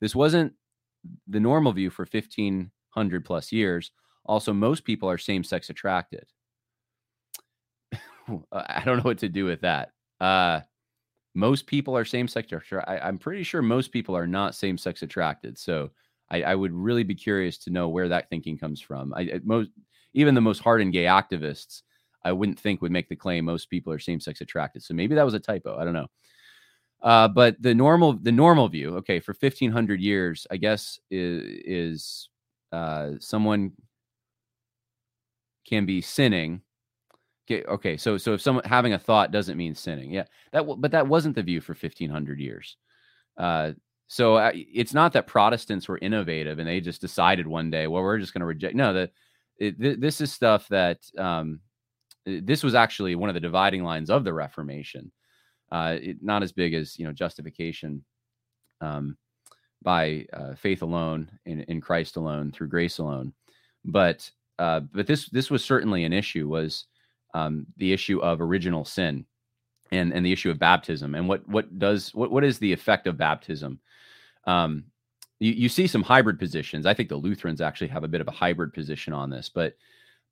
this 0.00 0.14
wasn't 0.14 0.52
the 1.26 1.40
normal 1.40 1.72
view 1.72 1.88
for 1.88 2.04
1500 2.04 3.24
plus 3.24 3.50
years. 3.50 3.90
Also, 4.26 4.52
most 4.52 4.84
people 4.84 5.08
are 5.08 5.16
same 5.16 5.42
sex 5.42 5.70
attracted. 5.70 6.26
I 8.52 8.82
don't 8.84 8.98
know 8.98 9.04
what 9.04 9.18
to 9.18 9.30
do 9.30 9.46
with 9.46 9.62
that. 9.62 9.92
Uh, 10.20 10.60
most 11.34 11.66
people 11.66 11.96
are 11.96 12.04
same 12.04 12.28
sex 12.28 12.52
attracted. 12.52 13.00
I'm 13.02 13.18
pretty 13.18 13.42
sure 13.42 13.62
most 13.62 13.90
people 13.90 14.16
are 14.16 14.26
not 14.26 14.54
same 14.54 14.76
sex 14.76 15.02
attracted. 15.02 15.58
So 15.58 15.92
I, 16.30 16.42
I, 16.42 16.54
would 16.54 16.72
really 16.72 17.04
be 17.04 17.14
curious 17.14 17.58
to 17.58 17.70
know 17.70 17.88
where 17.88 18.08
that 18.08 18.28
thinking 18.30 18.58
comes 18.58 18.80
from. 18.80 19.12
I, 19.14 19.40
most, 19.44 19.70
even 20.16 20.34
the 20.34 20.40
most 20.40 20.60
hardened 20.60 20.92
gay 20.92 21.04
activists, 21.04 21.82
I 22.24 22.32
wouldn't 22.32 22.58
think 22.58 22.82
would 22.82 22.90
make 22.90 23.08
the 23.08 23.14
claim 23.14 23.44
most 23.44 23.70
people 23.70 23.92
are 23.92 23.98
same 23.98 24.18
sex 24.18 24.40
attracted. 24.40 24.82
So 24.82 24.94
maybe 24.94 25.14
that 25.14 25.24
was 25.24 25.34
a 25.34 25.38
typo. 25.38 25.78
I 25.78 25.84
don't 25.84 25.94
know. 25.94 26.08
Uh, 27.02 27.28
but 27.28 27.60
the 27.60 27.74
normal 27.74 28.14
the 28.14 28.32
normal 28.32 28.68
view, 28.68 28.96
okay, 28.96 29.20
for 29.20 29.34
1500 29.38 30.00
years, 30.00 30.46
I 30.50 30.56
guess 30.56 30.98
is, 31.10 31.42
is 31.64 32.28
uh, 32.72 33.12
someone 33.20 33.72
can 35.68 35.84
be 35.84 36.00
sinning. 36.00 36.62
Okay, 37.48 37.64
okay, 37.66 37.96
so 37.96 38.16
so 38.16 38.32
if 38.32 38.40
someone 38.40 38.64
having 38.64 38.94
a 38.94 38.98
thought 38.98 39.30
doesn't 39.30 39.58
mean 39.58 39.74
sinning, 39.74 40.10
yeah, 40.10 40.24
that 40.52 40.64
but 40.78 40.90
that 40.92 41.06
wasn't 41.06 41.36
the 41.36 41.42
view 41.42 41.60
for 41.60 41.74
1500 41.74 42.40
years. 42.40 42.76
Uh, 43.36 43.72
so 44.08 44.36
uh, 44.36 44.52
it's 44.54 44.94
not 44.94 45.12
that 45.12 45.26
Protestants 45.26 45.88
were 45.88 45.98
innovative 45.98 46.58
and 46.58 46.68
they 46.68 46.80
just 46.80 47.00
decided 47.00 47.46
one 47.46 47.70
day, 47.70 47.86
well, 47.86 48.02
we're 48.02 48.18
just 48.18 48.32
going 48.32 48.40
to 48.40 48.46
reject. 48.46 48.74
No, 48.74 48.92
that 49.58 50.00
this 50.00 50.20
is 50.20 50.32
stuff 50.32 50.68
that 50.68 50.98
um, 51.18 51.60
this 52.24 52.62
was 52.62 52.74
actually 52.74 53.14
one 53.14 53.30
of 53.30 53.34
the 53.34 53.40
dividing 53.40 53.84
lines 53.84 54.10
of 54.10 54.24
the 54.24 54.32
Reformation 54.32 55.10
uh, 55.72 55.96
it, 56.00 56.18
not 56.22 56.42
as 56.42 56.52
big 56.52 56.74
as 56.74 56.98
you 56.98 57.06
know 57.06 57.12
justification 57.12 58.04
um, 58.80 59.16
by 59.82 60.26
uh, 60.32 60.54
faith 60.54 60.82
alone 60.82 61.30
in, 61.44 61.60
in 61.62 61.80
Christ 61.80 62.16
alone 62.16 62.52
through 62.52 62.68
grace 62.68 62.98
alone, 62.98 63.32
but 63.84 64.30
uh, 64.58 64.80
but 64.92 65.06
this 65.06 65.28
this 65.30 65.50
was 65.50 65.64
certainly 65.64 66.04
an 66.04 66.12
issue 66.12 66.48
was 66.48 66.86
um, 67.34 67.66
the 67.76 67.92
issue 67.92 68.20
of 68.20 68.40
original 68.40 68.84
sin 68.84 69.26
and 69.92 70.12
and 70.12 70.24
the 70.24 70.32
issue 70.32 70.50
of 70.50 70.58
baptism 70.58 71.14
and 71.14 71.28
what 71.28 71.46
what 71.48 71.78
does 71.78 72.14
what 72.14 72.30
what 72.30 72.44
is 72.44 72.58
the 72.58 72.72
effect 72.72 73.06
of 73.06 73.16
baptism? 73.16 73.80
Um, 74.46 74.84
you, 75.38 75.52
you 75.52 75.68
see 75.68 75.86
some 75.86 76.02
hybrid 76.02 76.38
positions 76.38 76.86
i 76.86 76.94
think 76.94 77.08
the 77.08 77.16
lutherans 77.16 77.60
actually 77.60 77.88
have 77.88 78.04
a 78.04 78.08
bit 78.08 78.20
of 78.20 78.28
a 78.28 78.32
hybrid 78.32 78.72
position 78.72 79.12
on 79.12 79.30
this 79.30 79.48
but 79.48 79.74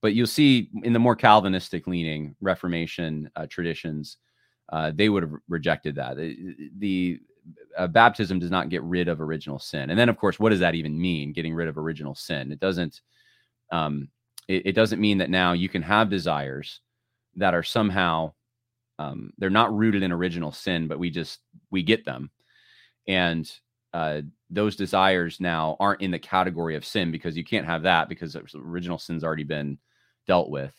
but 0.00 0.14
you'll 0.14 0.26
see 0.26 0.70
in 0.82 0.92
the 0.92 0.98
more 0.98 1.16
calvinistic 1.16 1.86
leaning 1.86 2.34
reformation 2.40 3.30
uh, 3.36 3.46
traditions 3.46 4.18
uh, 4.70 4.92
they 4.94 5.08
would 5.08 5.22
have 5.22 5.32
rejected 5.48 5.94
that. 5.96 6.16
The, 6.16 6.70
the 6.78 7.20
uh, 7.76 7.86
baptism 7.86 8.38
does 8.38 8.50
not 8.50 8.70
get 8.70 8.82
rid 8.82 9.08
of 9.08 9.20
original 9.20 9.58
sin. 9.58 9.90
And 9.90 9.98
then, 9.98 10.08
of 10.08 10.16
course, 10.16 10.38
what 10.38 10.50
does 10.50 10.60
that 10.60 10.74
even 10.74 11.00
mean? 11.00 11.32
Getting 11.32 11.54
rid 11.54 11.68
of 11.68 11.76
original 11.76 12.14
sin? 12.14 12.50
It 12.50 12.60
doesn't. 12.60 13.00
Um, 13.70 14.08
it, 14.48 14.66
it, 14.66 14.72
doesn't 14.72 15.00
mean 15.00 15.18
that 15.18 15.30
now 15.30 15.52
you 15.52 15.68
can 15.68 15.82
have 15.82 16.10
desires 16.10 16.80
that 17.36 17.54
are 17.54 17.62
somehow 17.62 18.32
um, 18.98 19.32
they're 19.38 19.50
not 19.50 19.74
rooted 19.74 20.02
in 20.02 20.12
original 20.12 20.52
sin, 20.52 20.86
but 20.86 20.98
we 20.98 21.10
just 21.10 21.40
we 21.70 21.82
get 21.82 22.04
them, 22.04 22.30
and 23.08 23.50
uh, 23.92 24.20
those 24.54 24.76
desires 24.76 25.40
now 25.40 25.76
aren't 25.80 26.02
in 26.02 26.10
the 26.10 26.18
category 26.18 26.76
of 26.76 26.84
sin 26.84 27.10
because 27.10 27.36
you 27.36 27.44
can't 27.44 27.66
have 27.66 27.82
that 27.82 28.08
because 28.08 28.36
original 28.54 28.98
sin's 28.98 29.24
already 29.24 29.44
been 29.44 29.78
dealt 30.26 30.50
with. 30.50 30.74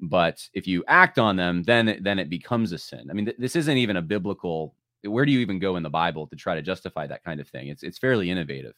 But 0.00 0.46
if 0.54 0.66
you 0.66 0.82
act 0.88 1.18
on 1.18 1.36
them 1.36 1.62
then 1.62 1.88
it, 1.88 2.04
then 2.04 2.18
it 2.18 2.30
becomes 2.30 2.72
a 2.72 2.78
sin. 2.78 3.08
I 3.10 3.12
mean 3.12 3.26
th- 3.26 3.38
this 3.38 3.56
isn't 3.56 3.76
even 3.76 3.96
a 3.96 4.02
biblical 4.02 4.74
where 5.04 5.24
do 5.24 5.32
you 5.32 5.38
even 5.38 5.58
go 5.58 5.76
in 5.76 5.82
the 5.82 5.88
bible 5.88 6.26
to 6.26 6.36
try 6.36 6.54
to 6.54 6.62
justify 6.62 7.06
that 7.06 7.24
kind 7.24 7.40
of 7.40 7.48
thing? 7.48 7.68
It's 7.68 7.82
it's 7.82 7.98
fairly 7.98 8.30
innovative. 8.30 8.74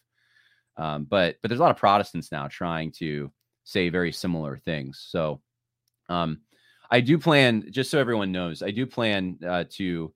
Um, 0.76 1.04
but 1.04 1.36
but 1.42 1.48
there's 1.48 1.60
a 1.60 1.62
lot 1.62 1.72
of 1.72 1.76
protestants 1.76 2.32
now 2.32 2.48
trying 2.48 2.92
to 2.92 3.30
say 3.64 3.88
very 3.88 4.12
similar 4.12 4.58
things. 4.58 5.04
So 5.08 5.40
um, 6.08 6.40
i 6.90 7.00
do 7.00 7.18
plan 7.18 7.64
just 7.70 7.90
so 7.90 7.98
everyone 7.98 8.30
knows 8.30 8.62
i 8.62 8.70
do 8.70 8.86
plan 8.86 9.38
uh, 9.46 9.64
to 9.70 10.12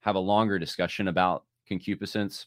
have 0.00 0.16
a 0.16 0.20
longer 0.20 0.58
discussion 0.58 1.08
about 1.08 1.44
concupiscence 1.66 2.46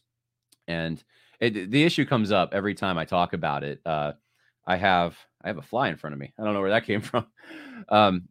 and 0.70 1.02
it, 1.40 1.70
the 1.70 1.84
issue 1.84 2.04
comes 2.04 2.30
up 2.32 2.50
every 2.52 2.74
time 2.74 2.98
i 2.98 3.04
talk 3.04 3.32
about 3.32 3.64
it 3.64 3.80
uh, 3.86 4.12
i 4.66 4.76
have 4.76 5.16
I 5.42 5.48
have 5.48 5.58
a 5.58 5.62
fly 5.62 5.88
in 5.88 5.96
front 5.96 6.14
of 6.14 6.20
me. 6.20 6.32
I 6.38 6.44
don't 6.44 6.54
know 6.54 6.60
where 6.60 6.70
that 6.70 6.86
came 6.86 7.00
from. 7.00 7.26
Um, 7.88 8.28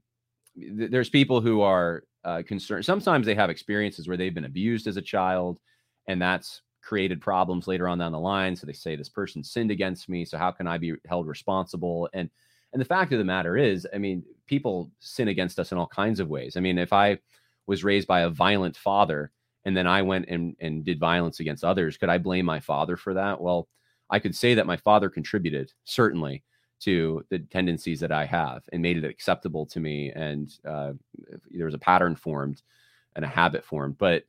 th- 0.55 0.91
there's 0.91 1.09
people 1.09 1.41
who 1.41 1.61
are 1.61 2.03
uh, 2.23 2.43
concerned. 2.45 2.85
Sometimes 2.85 3.25
they 3.25 3.35
have 3.35 3.49
experiences 3.49 4.07
where 4.07 4.17
they've 4.17 4.33
been 4.33 4.45
abused 4.45 4.87
as 4.87 4.97
a 4.97 5.01
child, 5.01 5.59
and 6.07 6.21
that's 6.21 6.61
created 6.81 7.21
problems 7.21 7.67
later 7.67 7.87
on 7.87 7.97
down 7.97 8.11
the 8.11 8.19
line. 8.19 8.55
So 8.55 8.65
they 8.65 8.73
say 8.73 8.95
this 8.95 9.09
person 9.09 9.43
sinned 9.43 9.71
against 9.71 10.09
me. 10.09 10.25
So 10.25 10.37
how 10.37 10.51
can 10.51 10.67
I 10.67 10.77
be 10.77 10.93
held 11.07 11.27
responsible? 11.27 12.09
And 12.13 12.29
and 12.71 12.79
the 12.79 12.85
fact 12.85 13.11
of 13.11 13.17
the 13.17 13.25
matter 13.25 13.57
is, 13.57 13.87
I 13.95 13.97
mean, 13.97 14.23
people 14.45 14.91
sin 14.99 15.29
against 15.29 15.57
us 15.57 15.71
in 15.71 15.79
all 15.79 15.87
kinds 15.87 16.19
of 16.19 16.29
ways. 16.29 16.55
I 16.55 16.59
mean, 16.59 16.77
if 16.77 16.93
I 16.93 17.17
was 17.65 17.83
raised 17.83 18.07
by 18.07 18.21
a 18.21 18.29
violent 18.29 18.77
father 18.77 19.31
and 19.65 19.75
then 19.75 19.87
I 19.87 20.01
went 20.01 20.27
and, 20.29 20.55
and 20.59 20.83
did 20.83 20.99
violence 20.99 21.39
against 21.39 21.63
others, 21.63 21.97
could 21.97 22.09
I 22.09 22.17
blame 22.17 22.45
my 22.45 22.59
father 22.59 22.97
for 22.97 23.13
that? 23.13 23.41
Well, 23.41 23.67
I 24.09 24.19
could 24.19 24.35
say 24.35 24.55
that 24.55 24.65
my 24.65 24.77
father 24.77 25.09
contributed, 25.09 25.71
certainly 25.83 26.43
to 26.81 27.23
the 27.29 27.39
tendencies 27.39 27.99
that 27.99 28.11
I 28.11 28.25
have 28.25 28.63
and 28.71 28.81
made 28.81 28.97
it 28.97 29.03
acceptable 29.03 29.65
to 29.67 29.79
me. 29.79 30.11
And 30.11 30.49
uh, 30.65 30.93
there 31.51 31.65
was 31.65 31.73
a 31.73 31.79
pattern 31.79 32.15
formed 32.15 32.61
and 33.15 33.25
a 33.25 33.27
habit 33.27 33.65
formed. 33.65 33.97
But 33.97 34.23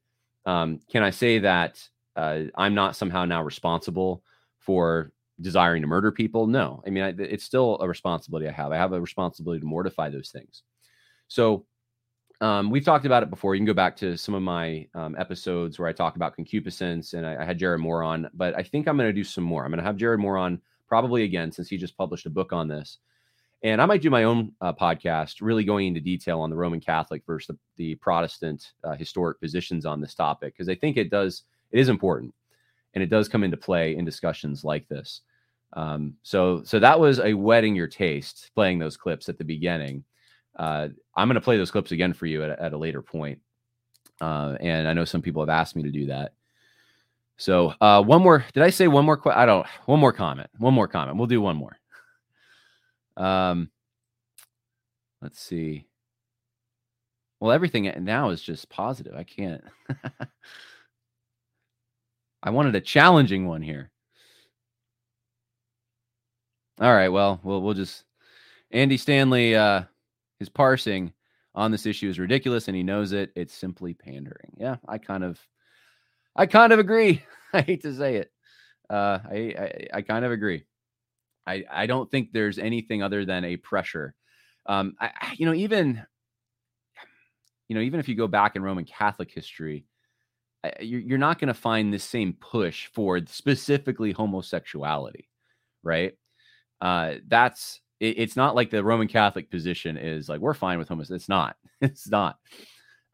um, 0.47 0.81
can 0.90 1.02
I 1.02 1.11
say 1.11 1.39
that 1.39 1.82
uh, 2.16 2.43
I'm 2.57 2.74
not 2.74 2.97
somehow 2.97 3.24
now 3.24 3.43
responsible 3.43 4.24
for 4.59 5.12
desiring 5.40 5.82
to 5.82 5.89
murder 5.89 6.11
people? 6.11 6.47
No. 6.47 6.82
I 6.86 6.90
mean, 6.90 7.05
I, 7.05 7.15
it's 7.19 7.44
still 7.44 7.78
a 7.81 7.89
responsibility 7.89 8.48
I 8.48 8.52
have. 8.52 8.73
I 8.73 8.77
have 8.77 8.93
a 8.93 9.01
responsibility 9.01 9.61
to 9.61 9.66
mortify 9.66 10.11
those 10.11 10.31
things. 10.31 10.65
So 11.28 11.66
um, 12.40 12.70
we've 12.70 12.84
talked 12.84 13.06
about 13.06 13.22
it 13.22 13.30
before. 13.30 13.54
You 13.54 13.60
can 13.60 13.66
go 13.66 13.74
back 13.74 13.96
to 13.98 14.16
some 14.16 14.34
of 14.34 14.42
my 14.42 14.86
um, 14.94 15.14
episodes 15.18 15.78
where 15.78 15.88
I 15.88 15.92
talk 15.92 16.16
about 16.16 16.34
concupiscence, 16.34 17.12
and 17.12 17.26
I, 17.26 17.42
I 17.42 17.44
had 17.44 17.58
Jared 17.58 17.80
Moore 17.80 18.02
on. 18.02 18.28
But 18.34 18.56
I 18.56 18.62
think 18.62 18.88
I'm 18.88 18.96
going 18.96 19.08
to 19.08 19.12
do 19.12 19.24
some 19.24 19.44
more. 19.44 19.64
I'm 19.64 19.70
going 19.70 19.78
to 19.78 19.84
have 19.84 19.96
Jared 19.96 20.20
Moore 20.20 20.38
on 20.38 20.60
probably 20.88 21.24
again, 21.24 21.52
since 21.52 21.68
he 21.68 21.76
just 21.76 21.96
published 21.96 22.26
a 22.26 22.30
book 22.30 22.52
on 22.52 22.66
this. 22.66 22.98
And 23.62 23.82
I 23.82 23.86
might 23.86 24.00
do 24.00 24.08
my 24.08 24.24
own 24.24 24.52
uh, 24.62 24.72
podcast, 24.72 25.36
really 25.42 25.64
going 25.64 25.86
into 25.86 26.00
detail 26.00 26.40
on 26.40 26.48
the 26.48 26.56
Roman 26.56 26.80
Catholic 26.80 27.22
versus 27.26 27.48
the, 27.48 27.58
the 27.76 27.94
Protestant 27.96 28.72
uh, 28.84 28.96
historic 28.96 29.38
positions 29.38 29.84
on 29.84 30.00
this 30.00 30.14
topic, 30.14 30.54
because 30.54 30.70
I 30.70 30.74
think 30.74 30.96
it 30.96 31.10
does, 31.10 31.42
it 31.70 31.78
is 31.78 31.90
important, 31.90 32.34
and 32.94 33.04
it 33.04 33.10
does 33.10 33.28
come 33.28 33.44
into 33.44 33.58
play 33.58 33.96
in 33.96 34.04
discussions 34.04 34.64
like 34.64 34.88
this. 34.88 35.20
Um, 35.74 36.14
so, 36.22 36.62
so 36.64 36.80
that 36.80 36.98
was 36.98 37.20
a 37.20 37.34
whetting 37.34 37.76
your 37.76 37.86
taste, 37.86 38.50
playing 38.54 38.78
those 38.78 38.96
clips 38.96 39.28
at 39.28 39.36
the 39.36 39.44
beginning. 39.44 40.04
Uh, 40.56 40.89
I'm 41.14 41.28
going 41.28 41.35
to 41.35 41.40
play 41.40 41.56
those 41.56 41.70
clips 41.70 41.93
again 41.93 42.12
for 42.12 42.27
you 42.27 42.43
at, 42.44 42.59
at 42.59 42.72
a 42.72 42.78
later 42.78 43.02
point. 43.02 43.40
Uh, 44.20 44.56
and 44.60 44.86
I 44.86 44.93
know 44.93 45.05
some 45.05 45.22
people 45.22 45.43
have 45.43 45.48
asked 45.48 45.77
me 45.77 45.82
to 45.85 45.90
do 45.90 46.06
that. 46.06 46.32
So 47.36 47.72
uh, 47.81 48.02
one 48.02 48.22
more. 48.22 48.44
Did 48.52 48.62
I 48.62 48.70
say 48.70 48.86
one 48.86 49.06
more? 49.06 49.20
I 49.35 49.47
don't. 49.47 49.66
One 49.86 49.98
more 49.98 50.12
comment. 50.12 50.51
One 50.59 50.74
more 50.74 50.89
comment. 50.89 51.16
We'll 51.16 51.27
do 51.27 51.40
one 51.40 51.56
more. 51.56 51.78
Um, 53.16 53.70
let's 55.22 55.40
see. 55.40 55.86
Well, 57.40 57.52
everything 57.52 57.90
now 58.05 58.28
is 58.28 58.43
just 58.43 58.68
positive. 58.68 59.14
I 59.16 59.24
can't. 59.24 59.64
I 62.43 62.51
wanted 62.51 62.74
a 62.74 62.81
challenging 62.81 63.47
one 63.47 63.62
here. 63.62 63.90
All 66.78 66.93
right. 66.93 67.09
Well, 67.09 67.40
we'll 67.43 67.62
we'll 67.62 67.74
just 67.74 68.05
Andy 68.70 68.98
Stanley. 68.98 69.56
Uh, 69.56 69.85
his 70.40 70.48
parsing 70.48 71.12
on 71.54 71.70
this 71.70 71.86
issue 71.86 72.08
is 72.08 72.18
ridiculous, 72.18 72.66
and 72.66 72.76
he 72.76 72.82
knows 72.82 73.12
it. 73.12 73.30
It's 73.36 73.54
simply 73.54 73.94
pandering. 73.94 74.56
Yeah, 74.56 74.76
I 74.88 74.98
kind 74.98 75.22
of 75.22 75.38
I 76.34 76.46
kind 76.46 76.72
of 76.72 76.80
agree. 76.80 77.22
I 77.52 77.60
hate 77.60 77.82
to 77.82 77.94
say 77.94 78.16
it. 78.16 78.32
Uh, 78.88 79.18
I, 79.30 79.36
I, 79.36 79.86
I 79.94 80.02
kind 80.02 80.24
of 80.24 80.32
agree. 80.32 80.64
I 81.46 81.64
I 81.70 81.86
don't 81.86 82.10
think 82.10 82.32
there's 82.32 82.58
anything 82.58 83.02
other 83.02 83.24
than 83.24 83.44
a 83.44 83.56
pressure. 83.56 84.14
Um, 84.66 84.94
I, 85.00 85.34
you 85.36 85.46
know, 85.46 85.54
even 85.54 86.02
you 87.68 87.76
know, 87.76 87.82
even 87.82 88.00
if 88.00 88.08
you 88.08 88.16
go 88.16 88.26
back 88.26 88.56
in 88.56 88.62
Roman 88.62 88.84
Catholic 88.84 89.30
history, 89.30 89.84
you're, 90.80 91.00
you're 91.00 91.18
not 91.18 91.38
going 91.38 91.48
to 91.48 91.54
find 91.54 91.92
the 91.92 91.98
same 91.98 92.32
push 92.32 92.86
for 92.86 93.20
specifically 93.26 94.12
homosexuality, 94.12 95.28
right? 95.82 96.14
Uh, 96.80 97.14
that's 97.28 97.80
it, 98.01 98.18
it's 98.18 98.36
not 98.36 98.56
like 98.56 98.70
the 98.70 98.82
Roman 98.82 99.09
Catholic 99.09 99.51
position 99.51 99.97
is 99.97 100.28
like 100.28 100.40
we're 100.40 100.55
fine 100.55 100.78
with 100.78 100.89
homosexuality. 100.89 101.16
It's 101.16 101.28
not. 101.28 101.56
It's 101.82 102.09
not. 102.10 102.39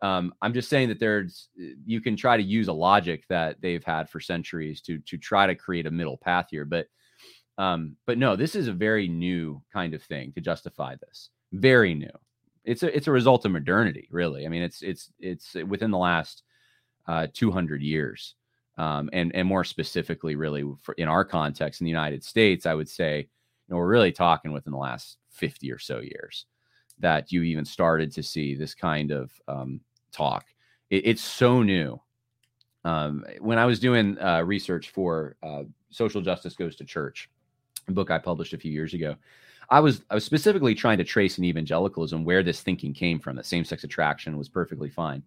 Um, 0.03 0.35
I'm 0.43 0.53
just 0.53 0.69
saying 0.69 0.89
that 0.89 0.99
there's 0.99 1.49
you 1.85 2.01
can 2.01 2.17
try 2.17 2.37
to 2.37 2.43
use 2.43 2.69
a 2.69 2.73
logic 2.73 3.25
that 3.29 3.61
they've 3.61 3.85
had 3.85 4.11
for 4.11 4.21
centuries 4.21 4.81
to 4.83 4.99
to 4.99 5.17
try 5.17 5.47
to 5.47 5.55
create 5.55 5.87
a 5.87 5.91
middle 5.91 6.17
path 6.17 6.49
here, 6.51 6.65
but 6.65 6.87
um, 7.59 7.97
but 8.07 8.19
no, 8.19 8.37
this 8.37 8.55
is 8.55 8.69
a 8.69 8.73
very 8.73 9.09
new 9.09 9.63
kind 9.73 9.95
of 9.95 10.03
thing 10.03 10.33
to 10.33 10.41
justify 10.41 10.97
this. 10.97 11.31
Very 11.53 11.95
new. 11.95 12.11
It's 12.65 12.83
a 12.83 12.95
it's 12.95 13.07
a 13.07 13.13
result 13.13 13.45
of 13.45 13.53
modernity, 13.53 14.09
really. 14.11 14.45
I 14.45 14.49
mean, 14.49 14.63
it's 14.63 14.83
it's 14.83 15.13
it's 15.21 15.55
within 15.55 15.91
the 15.91 15.99
last 15.99 16.43
uh, 17.07 17.29
200 17.33 17.81
years, 17.81 18.35
um, 18.77 19.09
and 19.13 19.35
and 19.35 19.49
more 19.49 19.65
specifically, 19.65 20.35
really 20.35 20.65
for, 20.83 20.93
in 20.95 21.09
our 21.09 21.25
context 21.25 21.81
in 21.81 21.85
the 21.85 21.91
United 21.91 22.25
States, 22.25 22.67
I 22.67 22.75
would 22.75 22.89
say, 22.89 23.29
know, 23.69 23.77
we're 23.77 23.87
really 23.87 24.13
talking 24.13 24.53
within 24.53 24.73
the 24.73 24.79
last 24.79 25.19
50 25.31 25.71
or 25.73 25.79
so 25.79 26.01
years 26.01 26.47
that 26.99 27.31
you 27.31 27.43
even 27.43 27.65
started 27.65 28.13
to 28.13 28.23
see 28.23 28.55
this 28.55 28.75
kind 28.75 29.11
of 29.11 29.31
um, 29.49 29.81
talk. 30.13 30.47
It, 30.91 31.07
it's 31.07 31.23
so 31.23 31.63
new. 31.63 32.01
Um, 32.85 33.25
when 33.41 33.59
I 33.59 33.67
was 33.67 33.81
doing 33.81 34.19
uh, 34.19 34.43
research 34.43 34.91
for 34.91 35.37
uh, 35.43 35.65
Social 35.91 36.21
Justice 36.21 36.55
Goes 36.55 36.77
to 36.77 36.85
Church, 36.85 37.29
a 37.89 37.93
book 37.93 38.11
I 38.11 38.19
published 38.19 38.53
a 38.53 38.59
few 38.59 38.73
years 38.73 38.95
ago, 38.95 39.17
I 39.69 39.81
was 39.81 40.03
I 40.11 40.15
was 40.15 40.25
specifically 40.25 40.77
trying 40.77 40.99
to 40.99 41.05
trace 41.05 41.39
in 41.39 41.45
evangelicalism 41.45 42.25
where 42.25 42.45
this 42.45 42.61
thinking 42.61 42.95
came 42.95 43.19
from. 43.19 43.35
That 43.35 43.47
same-sex 43.47 43.83
attraction 43.83 44.39
was 44.39 44.49
perfectly 44.49 44.89
fine, 44.89 45.25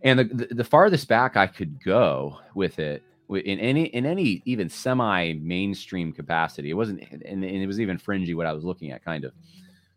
and 0.00 0.18
the, 0.18 0.24
the, 0.24 0.54
the 0.54 0.64
farthest 0.64 1.08
back 1.08 1.36
I 1.36 1.46
could 1.46 1.82
go 1.84 2.38
with 2.54 2.78
it 2.78 3.02
in 3.28 3.58
any 3.58 3.84
in 3.86 4.06
any 4.06 4.42
even 4.44 4.68
semi 4.68 5.32
mainstream 5.34 6.12
capacity, 6.12 6.70
it 6.70 6.74
wasn't, 6.74 7.00
and, 7.10 7.22
and 7.22 7.44
it 7.44 7.66
was 7.66 7.80
even 7.80 7.98
fringy 7.98 8.34
what 8.34 8.46
I 8.46 8.52
was 8.52 8.64
looking 8.64 8.90
at, 8.90 9.04
kind 9.04 9.24
of, 9.24 9.32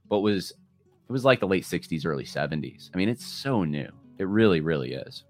but 0.09 0.19
was 0.19 0.53
it 1.07 1.11
was 1.11 1.23
like 1.23 1.39
the 1.39 1.47
late 1.47 1.63
60s, 1.63 2.05
early 2.05 2.25
70s. 2.25 2.89
I 2.93 2.97
mean, 2.97 3.07
it's 3.07 3.25
so 3.25 3.63
new. 3.63 3.89
It 4.17 4.27
really, 4.27 4.59
really 4.59 4.93
is. 4.93 5.23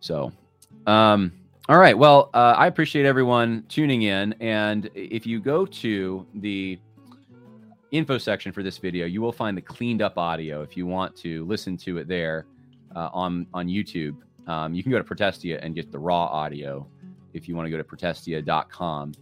So, 0.00 0.32
um, 0.86 1.32
all 1.68 1.78
right. 1.78 1.96
Well, 1.96 2.30
uh, 2.32 2.54
I 2.56 2.68
appreciate 2.68 3.06
everyone 3.06 3.64
tuning 3.68 4.02
in. 4.02 4.34
And 4.40 4.88
if 4.94 5.26
you 5.26 5.40
go 5.40 5.66
to 5.66 6.26
the 6.34 6.78
info 7.90 8.18
section 8.18 8.52
for 8.52 8.62
this 8.62 8.78
video, 8.78 9.06
you 9.06 9.20
will 9.20 9.32
find 9.32 9.56
the 9.56 9.62
cleaned 9.62 10.00
up 10.00 10.16
audio 10.16 10.62
if 10.62 10.76
you 10.76 10.86
want 10.86 11.16
to 11.16 11.44
listen 11.46 11.76
to 11.78 11.98
it 11.98 12.06
there 12.06 12.46
uh, 12.94 13.08
on, 13.12 13.46
on 13.52 13.66
YouTube. 13.66 14.16
Um, 14.46 14.74
you 14.74 14.82
can 14.82 14.92
go 14.92 14.98
to 14.98 15.04
Protestia 15.04 15.62
and 15.62 15.74
get 15.74 15.90
the 15.92 15.98
raw 15.98 16.24
audio 16.26 16.86
if 17.32 17.48
you 17.48 17.56
want 17.56 17.66
to 17.66 17.70
go 17.70 17.78
to 17.78 17.84
protestia.com. 17.84 19.12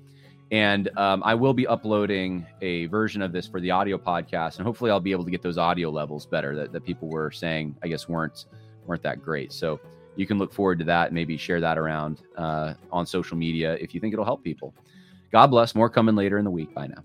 And 0.52 0.90
um, 0.98 1.22
I 1.24 1.34
will 1.34 1.54
be 1.54 1.66
uploading 1.66 2.44
a 2.60 2.86
version 2.86 3.22
of 3.22 3.30
this 3.32 3.46
for 3.46 3.60
the 3.60 3.70
audio 3.70 3.96
podcast, 3.96 4.56
and 4.56 4.66
hopefully 4.66 4.90
I'll 4.90 4.98
be 4.98 5.12
able 5.12 5.24
to 5.24 5.30
get 5.30 5.42
those 5.42 5.58
audio 5.58 5.90
levels 5.90 6.26
better 6.26 6.56
that, 6.56 6.72
that 6.72 6.84
people 6.84 7.08
were 7.08 7.30
saying, 7.30 7.76
I 7.82 7.88
guess, 7.88 8.08
weren't 8.08 8.46
weren't 8.86 9.02
that 9.02 9.22
great. 9.22 9.52
So 9.52 9.78
you 10.16 10.26
can 10.26 10.38
look 10.38 10.52
forward 10.52 10.80
to 10.80 10.84
that. 10.86 11.12
Maybe 11.12 11.36
share 11.36 11.60
that 11.60 11.78
around 11.78 12.22
uh, 12.36 12.74
on 12.90 13.06
social 13.06 13.36
media 13.36 13.74
if 13.74 13.94
you 13.94 14.00
think 14.00 14.12
it'll 14.12 14.24
help 14.24 14.42
people. 14.42 14.74
God 15.30 15.48
bless. 15.48 15.76
More 15.76 15.88
coming 15.88 16.16
later 16.16 16.38
in 16.38 16.44
the 16.44 16.50
week. 16.50 16.74
Bye 16.74 16.88
now. 16.88 17.04